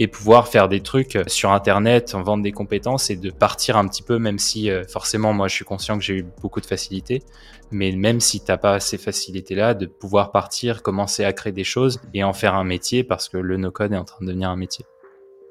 et 0.00 0.08
pouvoir 0.08 0.48
faire 0.48 0.68
des 0.68 0.80
trucs 0.80 1.14
euh, 1.14 1.24
sur 1.26 1.52
internet, 1.52 2.14
en 2.14 2.22
vendre 2.22 2.42
des 2.42 2.52
compétences 2.52 3.10
et 3.10 3.16
de 3.16 3.30
partir 3.30 3.76
un 3.76 3.86
petit 3.86 4.02
peu, 4.02 4.18
même 4.18 4.38
si 4.38 4.70
euh, 4.70 4.82
forcément 4.88 5.34
moi 5.34 5.46
je 5.46 5.54
suis 5.54 5.64
conscient 5.66 5.98
que 5.98 6.02
j'ai 6.02 6.14
eu 6.14 6.26
beaucoup 6.40 6.62
de 6.62 6.66
facilité, 6.66 7.22
mais 7.70 7.92
même 7.92 8.18
si 8.18 8.40
t'as 8.40 8.56
pas 8.56 8.80
ces 8.80 8.96
facilités-là, 8.96 9.74
de 9.74 9.84
pouvoir 9.84 10.32
partir, 10.32 10.82
commencer 10.82 11.22
à 11.22 11.34
créer 11.34 11.52
des 11.52 11.64
choses 11.64 12.00
et 12.14 12.24
en 12.24 12.32
faire 12.32 12.54
un 12.54 12.64
métier 12.64 13.04
parce 13.04 13.28
que 13.28 13.36
le 13.36 13.58
no-code 13.58 13.92
est 13.92 13.98
en 13.98 14.04
train 14.04 14.24
de 14.24 14.26
devenir 14.26 14.48
un 14.48 14.56
métier. 14.56 14.86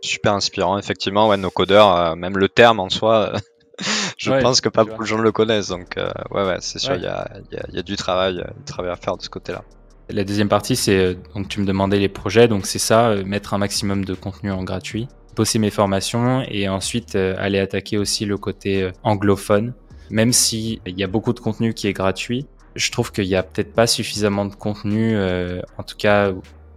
Super 0.02 0.34
inspirant, 0.34 0.80
effectivement. 0.80 1.28
Ouais, 1.30 1.38
nos 1.38 1.52
codeurs, 1.52 1.96
euh, 1.96 2.16
même 2.16 2.38
le 2.38 2.50
terme 2.50 2.80
en 2.80 2.90
soi, 2.90 3.34
euh, 3.36 3.38
je 4.18 4.32
pense 4.32 4.62
que 4.62 4.70
pas 4.70 4.84
beaucoup 4.84 5.04
de 5.04 5.08
gens 5.08 5.20
le 5.20 5.32
connaissent. 5.32 5.68
Donc, 5.68 5.96
ouais, 6.32 6.44
ouais, 6.44 6.58
c'est 6.62 6.80
sûr, 6.80 6.96
il 6.96 7.04
y, 7.04 7.08
a, 7.08 7.30
y, 7.52 7.78
a, 7.78 7.84
du 7.84 7.96
travail, 7.98 8.44
du 8.58 8.64
travail 8.64 8.92
à 8.92 8.96
faire 8.96 9.16
de 9.16 9.22
ce 9.22 9.30
côté-là. 9.30 9.64
La 10.10 10.24
deuxième 10.24 10.50
partie, 10.50 10.76
c'est 10.76 11.16
donc 11.36 11.50
tu 11.50 11.60
me 11.60 11.66
demandais 11.66 12.00
les 12.00 12.10
projets, 12.10 12.48
donc 12.48 12.66
c'est 12.66 12.80
ça, 12.80 13.16
mettre 13.26 13.54
un 13.54 13.60
maximum 13.60 14.06
de 14.06 14.16
contenu 14.16 14.52
en 14.52 14.64
gratuit, 14.64 15.08
bosser 15.36 15.60
mes 15.60 15.70
formations 15.70 16.44
et 16.50 16.68
ensuite 16.68 17.16
aller 17.16 17.60
attaquer 17.60 17.98
aussi 17.98 18.26
le 18.26 18.38
côté 18.38 18.90
anglophone. 19.04 19.74
Même 20.10 20.34
s'il 20.34 20.80
y 20.88 21.04
a 21.04 21.08
beaucoup 21.08 21.34
de 21.34 21.40
contenu 21.40 21.76
qui 21.76 21.88
est 21.88 21.94
gratuit, 21.94 22.48
je 22.76 22.92
trouve 22.92 23.12
qu'il 23.12 23.28
n'y 23.28 23.36
a 23.36 23.44
peut-être 23.44 23.72
pas 23.72 23.86
suffisamment 23.86 24.46
de 24.46 24.56
contenu, 24.56 25.16
en 25.16 25.84
tout 25.84 25.98
cas 25.98 26.34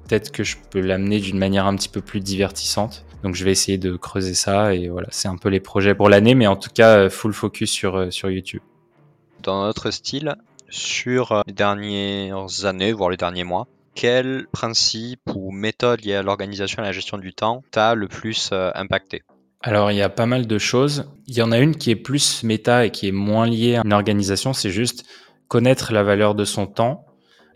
peut-être 0.07 0.31
que 0.31 0.45
je 0.45 0.57
peux 0.71 0.81
l'amener 0.81 1.21
d'une 1.21 1.39
manière 1.39 1.67
un 1.67 1.75
petit 1.75 1.89
peu 1.89 2.03
plus 2.03 2.21
divertissante. 2.21 3.07
Donc 3.23 3.35
je 3.35 3.45
vais 3.45 3.53
essayer 3.53 3.79
de 3.79 3.97
creuser 3.97 4.35
ça 4.35 4.75
et 4.75 4.89
voilà, 4.89 5.09
c'est 5.11 5.29
un 5.29 5.37
peu 5.37 5.49
les 5.49 5.61
projets 5.61 5.95
pour 5.95 6.09
l'année, 6.09 6.35
mais 6.35 6.47
en 6.47 6.57
tout 6.57 6.71
cas 6.75 6.99
euh, 6.99 7.11
full 7.11 7.33
focus 7.33 7.71
sur, 7.71 7.97
euh, 7.97 8.11
sur 8.11 8.31
YouTube. 8.31 8.63
Dans 9.43 9.65
notre 9.65 9.91
style, 9.91 10.35
sur 10.73 11.33
euh, 11.33 11.41
les 11.47 11.53
dernières 11.53 12.65
années, 12.65 12.93
voire 12.93 13.11
les 13.11 13.17
derniers 13.17 13.45
mois, 13.45 13.69
quel 13.95 14.47
principe 14.53 15.21
ou 15.35 15.53
méthode 15.53 16.05
liée 16.05 16.15
à 16.15 16.23
l'organisation 16.23 16.83
et 16.83 16.87
à 16.87 16.89
la 16.89 16.93
gestion 16.93 17.19
du 17.19 17.33
temps 17.35 17.63
t'a 17.71 17.95
le 17.95 18.09
plus 18.09 18.51
impacté? 18.53 19.23
Alors 19.61 19.93
il 19.93 19.97
y 19.99 20.03
a 20.03 20.09
pas 20.09 20.27
mal 20.27 20.47
de 20.47 20.59
choses. 20.59 21.13
Il 21.27 21.37
y 21.37 21.43
en 21.43 21.53
a 21.53 21.59
une 21.59 21.77
qui 21.77 21.91
est 21.91 21.97
plus 21.97 22.43
méta 22.43 22.87
et 22.87 22.91
qui 22.91 23.07
est 23.07 23.13
moins 23.13 23.47
liée 23.47 23.77
à 23.77 23.83
une 23.85 23.93
organisation, 23.93 24.53
c'est 24.53 24.71
juste 24.71 25.05
connaître 25.47 25.93
la 25.93 26.03
valeur 26.03 26.35
de 26.35 26.45
son 26.45 26.67
temps 26.67 27.05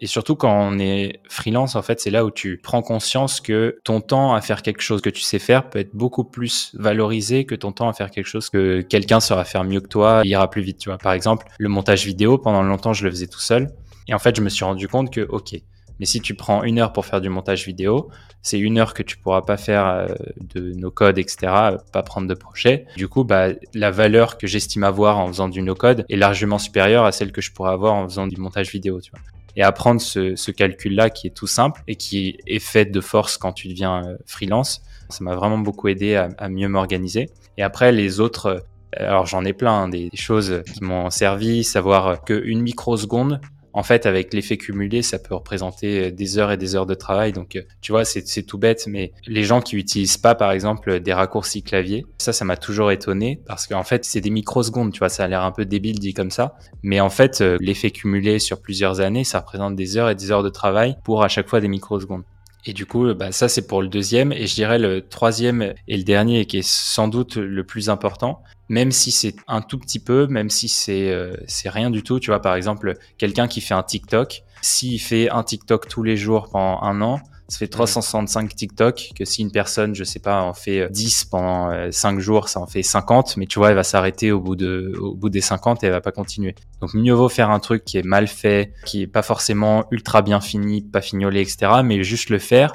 et 0.01 0.07
surtout 0.07 0.37
quand 0.37 0.53
on 0.53 0.79
est 0.79 1.21
freelance, 1.29 1.77
en 1.77 1.83
fait, 1.83 2.01
c'est 2.01 2.11
là 2.11 2.25
où 2.25 2.31
tu 2.31 2.59
prends 2.63 2.83
conscience 2.83 3.41
que 3.41 3.79
ton 3.85 4.01
temps 4.01 4.35
à 4.35 4.41
faire 4.41 4.63
quelque 4.63 4.83
chose 4.83 5.01
que 5.01 5.11
tu 5.11 5.23
sais 5.23 5.39
faire 5.39 5.71
peut 5.71 5.79
être 5.79 5.95
beaucoup 5.95 6.25
plus 6.25 6.73
valorisé 6.79 7.45
que 7.45 7.55
ton 7.55 7.73
temps 7.73 7.89
à 7.89 7.93
faire 7.93 8.11
quelque 8.11 8.27
chose 8.27 8.51
que 8.51 8.83
quelqu'un 8.83 9.21
saura 9.21 9.45
faire 9.45 9.65
mieux 9.65 9.81
que 9.81 9.89
toi, 9.89 10.23
et 10.25 10.29
ira 10.29 10.51
plus 10.51 10.63
vite, 10.63 10.79
tu 10.79 10.89
vois. 10.89 10.99
Par 10.99 11.13
exemple, 11.13 11.47
le 11.59 11.69
montage 11.69 12.05
vidéo, 12.05 12.39
pendant 12.39 12.63
longtemps, 12.63 12.93
je 12.93 13.05
le 13.05 13.11
faisais 13.11 13.27
tout 13.27 13.41
seul. 13.41 13.71
Et 14.09 14.15
en 14.15 14.19
fait, 14.19 14.37
je 14.37 14.43
me 14.43 14.49
suis 14.49 14.65
rendu 14.65 14.89
compte 14.89 15.13
que, 15.13 15.23
ok, 15.23 15.57
mais 15.99 16.07
si 16.07 16.21
tu 16.21 16.35
prends 16.35 16.63
une 16.63 16.79
heure 16.79 16.93
pour 16.93 17.07
faire 17.07 17.21
du 17.21 17.29
montage 17.29 17.65
vidéo, 17.65 18.11
c'est 18.43 18.59
une 18.59 18.79
heure 18.79 18.95
que 18.95 19.03
tu 19.03 19.17
pourras 19.17 19.43
pas 19.43 19.57
faire 19.57 19.87
euh, 19.87 20.07
de 20.55 20.73
nos 20.73 20.91
codes, 20.91 21.19
etc., 21.19 21.53
pas 21.93 22.03
prendre 22.05 22.29
de 22.29 22.35
projet. 22.35 22.87
Du 22.97 23.09
coup, 23.09 23.25
bah, 23.25 23.49
la 23.75 23.91
valeur 23.91 24.39
que 24.39 24.47
j'estime 24.47 24.85
avoir 24.85 25.19
en 25.19 25.27
faisant 25.29 25.49
du 25.49 25.63
no-code 25.63 26.05
est 26.09 26.17
largement 26.17 26.59
supérieure 26.59 27.05
à 27.05 27.13
celle 27.13 27.33
que 27.33 27.41
je 27.41 27.53
pourrais 27.53 27.73
avoir 27.73 27.95
en 27.95 28.05
faisant 28.09 28.27
du 28.27 28.37
montage 28.37 28.71
vidéo, 28.71 29.01
tu 29.01 29.11
vois 29.11 29.21
et 29.57 29.63
apprendre 29.63 30.01
ce, 30.01 30.51
calcul-là 30.51 31.11
qui 31.11 31.27
est 31.27 31.31
tout 31.31 31.47
simple 31.47 31.83
et 31.89 31.97
qui 31.97 32.39
est 32.47 32.59
fait 32.59 32.85
de 32.85 33.01
force 33.01 33.37
quand 33.39 33.53
tu 33.53 33.69
deviens 33.69 34.05
euh, 34.05 34.17
freelance. 34.27 34.83
Ça 35.09 35.25
m'a 35.25 35.35
vraiment 35.35 35.59
beaucoup 35.59 35.89
aidé 35.89 36.15
à, 36.15 36.49
mieux 36.49 36.69
m'organiser. 36.69 37.31
Et 37.57 37.63
après, 37.63 37.93
les 37.93 38.21
autres, 38.21 38.47
euh, 38.47 38.61
alors 38.99 39.27
j'en 39.27 39.45
ai 39.45 39.53
plein, 39.53 39.73
hein, 39.73 39.89
des, 39.89 40.11
choses 40.15 40.63
qui 40.73 40.85
m'ont 40.85 41.11
servi, 41.11 41.65
savoir 41.65 42.23
qu'une 42.25 42.61
microseconde, 42.61 43.41
en 43.77 43.83
fait, 43.83 44.07
avec 44.07 44.33
l'effet 44.33 44.57
cumulé, 44.57 45.03
ça 45.03 45.19
peut 45.19 45.35
représenter 45.35 46.11
des 46.11 46.39
heures 46.39 46.51
et 46.51 46.57
des 46.57 46.75
heures 46.75 46.87
de 46.87 46.95
travail. 46.95 47.33
Donc, 47.33 47.63
tu 47.83 47.93
vois, 47.93 48.07
c'est 48.07 48.43
tout 48.43 48.57
bête, 48.57 48.87
mais 48.89 49.13
les 49.27 49.45
gens 49.45 49.61
qui 49.61 49.77
utilisent 49.77 50.17
pas, 50.17 50.35
par 50.35 50.51
exemple, 50.51 50.99
des 50.99 51.13
raccourcis 51.13 51.63
clavier, 51.63 52.07
ça, 52.17 52.33
ça 52.33 52.47
m'a 52.47 52.57
toujours 52.57 52.91
étonné 52.91 53.39
parce 53.47 53.67
qu'en 53.67 53.85
fait, 53.85 54.07
c'est 54.07 54.23
des 54.23 54.31
microsecondes, 54.31 54.93
tu 54.93 55.01
vois, 55.01 55.11
ça 55.11 55.25
a 55.25 55.29
l'air 55.29 55.43
un 55.43 55.53
peu 55.53 55.67
débile 55.67 55.99
dit 55.99 56.15
comme 56.15 56.31
ça. 56.31 56.57
Mais 56.83 57.01
en 57.01 57.11
fait, 57.11 57.43
l'effet 57.61 57.91
cumulé 57.91 58.39
sur 58.39 58.63
plusieurs 58.63 59.01
années, 59.01 59.25
ça 59.25 59.41
représente 59.41 59.77
des 59.77 59.99
heures 59.99 60.09
et 60.09 60.15
des 60.15 60.31
heures 60.31 60.43
de 60.43 60.49
travail 60.49 60.97
pour 61.05 61.23
à 61.23 61.29
chaque 61.29 61.47
fois 61.47 61.61
des 61.61 61.69
microsecondes. 61.69 62.25
Et 62.67 62.73
du 62.73 62.85
coup, 62.85 63.15
bah, 63.15 63.31
ça 63.31 63.49
c'est 63.49 63.67
pour 63.67 63.81
le 63.81 63.89
deuxième. 63.89 64.33
Et 64.33 64.47
je 64.47 64.55
dirais 64.55 64.79
le 64.79 65.07
troisième 65.07 65.73
et 65.87 65.97
le 65.97 66.03
dernier, 66.03 66.47
qui 66.47 66.59
est 66.59 66.69
sans 66.69 67.07
doute 67.07 67.37
le 67.37 67.65
plus 67.65 67.89
important, 67.89 68.43
même 68.69 68.91
si 68.91 69.13
c'est 69.13 69.37
un 69.47 69.63
tout 69.63 69.79
petit 69.79 70.01
peu, 70.01 70.27
même 70.27 70.51
si 70.51 70.69
c'est 70.69 71.11
euh, 71.11 71.37
rien 71.65 71.91
du 71.91 72.03
tout. 72.03 72.19
Tu 72.19 72.31
vois, 72.31 72.43
par 72.43 72.57
exemple, 72.57 72.95
quelqu'un 73.19 73.47
qui 73.47 73.61
fait 73.61 73.75
un 73.75 73.85
TikTok, 73.85 74.43
s'il 74.63 75.01
fait 75.01 75.31
un 75.31 75.45
TikTok 75.45 75.87
tous 75.89 76.03
les 76.03 76.17
jours 76.17 76.49
pendant 76.51 76.83
un 76.83 77.01
an, 77.03 77.21
ça 77.49 77.59
fait 77.59 77.69
365 77.69 78.55
TikTok, 78.55 79.11
que 79.17 79.25
si 79.25 79.43
une 79.43 79.53
personne, 79.53 79.95
je 79.95 80.03
sais 80.03 80.19
pas, 80.19 80.43
en 80.43 80.53
fait 80.53 80.91
10 80.91 81.23
euh, 81.23 81.27
pendant 81.31 81.93
5 81.93 82.17
euh, 82.17 82.21
jours, 82.21 82.49
ça 82.49 82.61
en 82.61 82.67
fait 82.67 82.83
50, 82.83 83.37
mais 83.37 83.47
tu 83.47 83.59
vois, 83.59 83.71
elle 83.71 83.77
va 83.77 83.85
s'arrêter 83.85 84.33
au 84.33 84.41
bout 84.41 84.57
de, 84.57 84.93
au 85.01 85.15
bout 85.15 85.29
des 85.29 85.41
50 85.41 85.83
et 85.83 85.87
elle 85.87 85.93
va 85.93 86.01
pas 86.01 86.13
continuer. 86.13 86.55
Donc 86.81 86.95
mieux 86.95 87.15
vaut 87.15 87.29
faire 87.29 87.51
un 87.51 87.61
truc 87.61 87.85
qui 87.85 87.99
est 87.99 88.05
mal 88.05 88.27
fait, 88.27 88.73
qui 88.85 89.03
est 89.03 89.07
pas 89.07 89.23
forcément 89.23 89.85
ultra 89.91 90.23
bien 90.23 90.41
fini, 90.41 90.83
pas 90.83 91.01
fignolé, 91.01 91.41
etc., 91.41 91.83
mais 91.85 92.03
juste 92.03 92.31
le 92.31 92.39
faire 92.39 92.75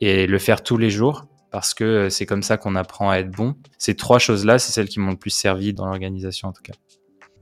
et 0.00 0.26
le 0.26 0.38
faire 0.38 0.62
tous 0.62 0.78
les 0.78 0.90
jours 0.90 1.26
parce 1.50 1.72
que 1.72 1.84
euh, 1.84 2.10
c'est 2.10 2.26
comme 2.26 2.42
ça 2.42 2.58
qu'on 2.58 2.76
apprend 2.76 3.10
à 3.10 3.16
être 3.16 3.30
bon. 3.30 3.54
Ces 3.78 3.94
trois 3.94 4.18
choses-là, 4.18 4.58
c'est 4.58 4.72
celles 4.72 4.88
qui 4.88 5.00
m'ont 5.00 5.12
le 5.12 5.16
plus 5.16 5.30
servi 5.30 5.72
dans 5.72 5.86
l'organisation 5.86 6.48
en 6.48 6.52
tout 6.52 6.62
cas. 6.62 6.74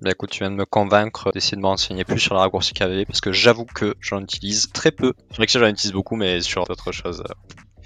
Bah 0.03 0.11
écoute, 0.11 0.31
tu 0.31 0.41
viens 0.41 0.51
de 0.51 0.57
me 0.57 0.67
convaincre 0.67 1.31
d'essayer 1.33 1.57
de 1.57 1.63
m'enseigner 1.63 2.05
plus 2.05 2.19
sur 2.19 2.35
le 2.35 2.41
raccourci 2.41 2.75
KV 2.75 3.07
parce 3.07 3.21
que 3.21 3.33
j'avoue 3.33 3.65
que 3.65 3.95
j'en 4.01 4.21
utilise 4.21 4.71
très 4.73 4.91
peu. 4.91 5.15
C'est 5.31 5.37
vrai 5.37 5.47
que 5.47 5.53
j'en 5.53 5.67
utilise 5.67 5.93
beaucoup, 5.93 6.17
mais 6.17 6.41
sur 6.41 6.65
d'autres 6.65 6.93
choses, 6.93 7.23
euh, 7.23 7.85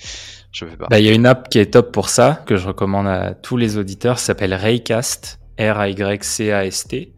je 0.51 0.65
vais 0.65 0.77
pas. 0.77 0.87
Bah, 0.89 0.99
il 0.99 1.07
y 1.07 1.09
a 1.09 1.13
une 1.13 1.27
app 1.27 1.49
qui 1.49 1.59
est 1.59 1.73
top 1.73 1.93
pour 1.93 2.09
ça, 2.09 2.43
que 2.47 2.57
je 2.57 2.67
recommande 2.67 3.07
à 3.07 3.35
tous 3.35 3.57
les 3.57 3.77
auditeurs, 3.77 4.19
s'appelle 4.19 4.55
Raycast, 4.55 5.39
R-A-Y-C-A-S-T. 5.59 7.15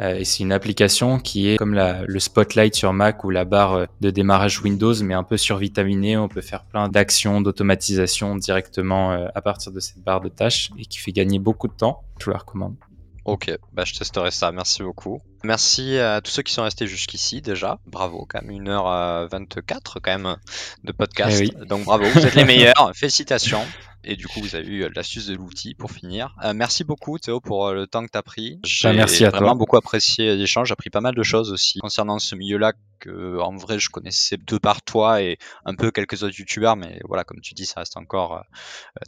Euh, 0.00 0.14
et 0.14 0.24
c'est 0.24 0.42
une 0.42 0.52
application 0.52 1.18
qui 1.18 1.50
est 1.50 1.58
comme 1.58 1.74
le 1.74 2.18
Spotlight 2.18 2.74
sur 2.74 2.94
Mac 2.94 3.22
ou 3.22 3.30
la 3.30 3.44
barre 3.44 3.74
euh, 3.74 3.86
de 4.00 4.08
démarrage 4.08 4.62
Windows, 4.62 4.94
mais 5.02 5.12
un 5.12 5.22
peu 5.22 5.36
survitaminée. 5.36 6.16
On 6.16 6.28
peut 6.28 6.40
faire 6.40 6.64
plein 6.64 6.88
d'actions, 6.88 7.42
d'automatisation 7.42 8.34
directement 8.36 9.28
à 9.34 9.42
partir 9.42 9.70
de 9.70 9.80
cette 9.80 10.02
barre 10.02 10.22
de 10.22 10.30
tâches 10.30 10.70
et 10.78 10.86
qui 10.86 10.98
fait 10.98 11.12
gagner 11.12 11.38
beaucoup 11.38 11.68
de 11.68 11.74
temps. 11.74 12.02
Je 12.18 12.24
vous 12.24 12.30
la 12.30 12.38
recommande. 12.38 12.76
Ok, 13.24 13.50
bah 13.72 13.84
je 13.84 13.94
testerai 13.94 14.30
ça, 14.30 14.50
merci 14.52 14.82
beaucoup. 14.82 15.20
Merci 15.42 15.98
à 15.98 16.20
tous 16.20 16.30
ceux 16.30 16.42
qui 16.42 16.52
sont 16.52 16.62
restés 16.62 16.86
jusqu'ici 16.86 17.40
déjà. 17.40 17.78
Bravo, 17.86 18.26
quand 18.28 18.42
même 18.42 18.62
1h24 18.64 20.00
quand 20.02 20.18
même 20.18 20.36
de 20.84 20.92
podcast. 20.92 21.42
Eh 21.42 21.66
Donc 21.66 21.84
bravo, 21.84 22.04
vous 22.04 22.26
êtes 22.26 22.34
les 22.34 22.44
meilleurs. 22.46 22.92
Félicitations. 22.94 23.64
Et 24.02 24.16
du 24.16 24.26
coup, 24.26 24.40
vous 24.40 24.54
avez 24.54 24.66
eu 24.66 24.88
l'astuce 24.94 25.26
de 25.26 25.34
l'outil 25.34 25.74
pour 25.74 25.90
finir. 25.90 26.34
Euh, 26.42 26.54
merci 26.54 26.84
beaucoup 26.84 27.18
Théo 27.18 27.40
pour 27.40 27.66
euh, 27.66 27.74
le 27.74 27.86
temps 27.86 28.04
que 28.04 28.10
tu 28.10 28.16
as 28.16 28.22
pris. 28.22 28.54
Bah, 28.54 28.60
J'ai 28.64 28.92
merci 28.94 29.24
vraiment 29.24 29.54
beaucoup 29.54 29.76
apprécié 29.76 30.36
l'échange. 30.36 30.68
J'ai 30.68 30.72
appris 30.72 30.88
pas 30.88 31.02
mal 31.02 31.14
de 31.14 31.22
choses 31.22 31.52
aussi 31.52 31.80
concernant 31.80 32.18
ce 32.18 32.34
milieu-là 32.34 32.72
que 32.98 33.38
en 33.40 33.56
vrai 33.56 33.78
je 33.78 33.90
connaissais 33.90 34.38
de 34.38 34.58
par 34.58 34.82
toi 34.82 35.22
et 35.22 35.38
un 35.66 35.74
peu 35.74 35.90
quelques 35.90 36.22
autres 36.22 36.38
youtubeurs, 36.38 36.76
mais 36.76 37.00
voilà, 37.04 37.24
comme 37.24 37.40
tu 37.40 37.52
dis, 37.52 37.66
ça 37.66 37.80
reste 37.80 37.96
encore 37.98 38.36
euh, 38.36 38.40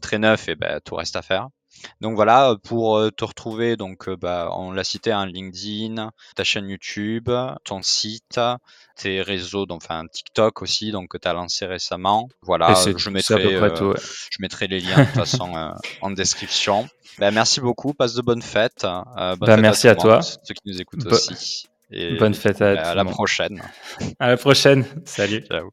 très 0.02 0.18
neuf 0.18 0.48
et 0.48 0.56
ben 0.56 0.80
tout 0.84 0.94
reste 0.94 1.16
à 1.16 1.22
faire. 1.22 1.48
Donc 2.00 2.14
voilà, 2.16 2.56
pour 2.62 2.96
euh, 2.96 3.10
te 3.10 3.24
retrouver, 3.24 3.76
donc 3.76 4.08
euh, 4.08 4.16
bah, 4.16 4.50
on 4.52 4.72
l'a 4.72 4.84
cité, 4.84 5.12
hein, 5.12 5.26
LinkedIn, 5.26 6.10
ta 6.36 6.44
chaîne 6.44 6.68
YouTube, 6.68 7.30
ton 7.64 7.82
site, 7.82 8.40
tes 8.96 9.22
réseaux, 9.22 9.66
donc 9.66 9.82
enfin 9.84 10.04
TikTok 10.06 10.62
aussi, 10.62 10.90
donc 10.90 11.08
que 11.08 11.18
tu 11.18 11.28
as 11.28 11.32
lancé 11.32 11.66
récemment. 11.66 12.28
Voilà, 12.42 12.74
je 12.74 13.10
mettrai, 13.10 13.54
euh, 13.54 13.94
je 13.96 14.38
mettrai 14.40 14.66
les 14.66 14.80
liens 14.80 14.98
de 14.98 15.04
toute 15.04 15.14
façon 15.14 15.74
en 16.00 16.10
description. 16.10 16.88
Ben, 17.18 17.30
merci 17.32 17.60
beaucoup, 17.60 17.94
passe 17.94 18.14
de 18.14 18.22
bonnes 18.22 18.42
fêtes. 18.42 18.82
bonne 18.84 19.36
bah, 19.38 19.56
merci 19.56 19.88
à, 19.88 19.94
toi, 19.94 20.22
ceux 20.22 20.54
qui 20.54 20.62
nous 20.66 20.80
écoute 20.80 21.04
aussi. 21.06 21.66
Et 21.90 22.16
bonne 22.16 22.34
fête 22.34 22.62
à, 22.62 22.90
à 22.90 22.94
la 22.94 23.04
prochaine. 23.04 23.62
À 24.18 24.28
la 24.28 24.36
prochaine. 24.38 24.86
Salut. 25.04 25.44
Ciao. 25.46 25.70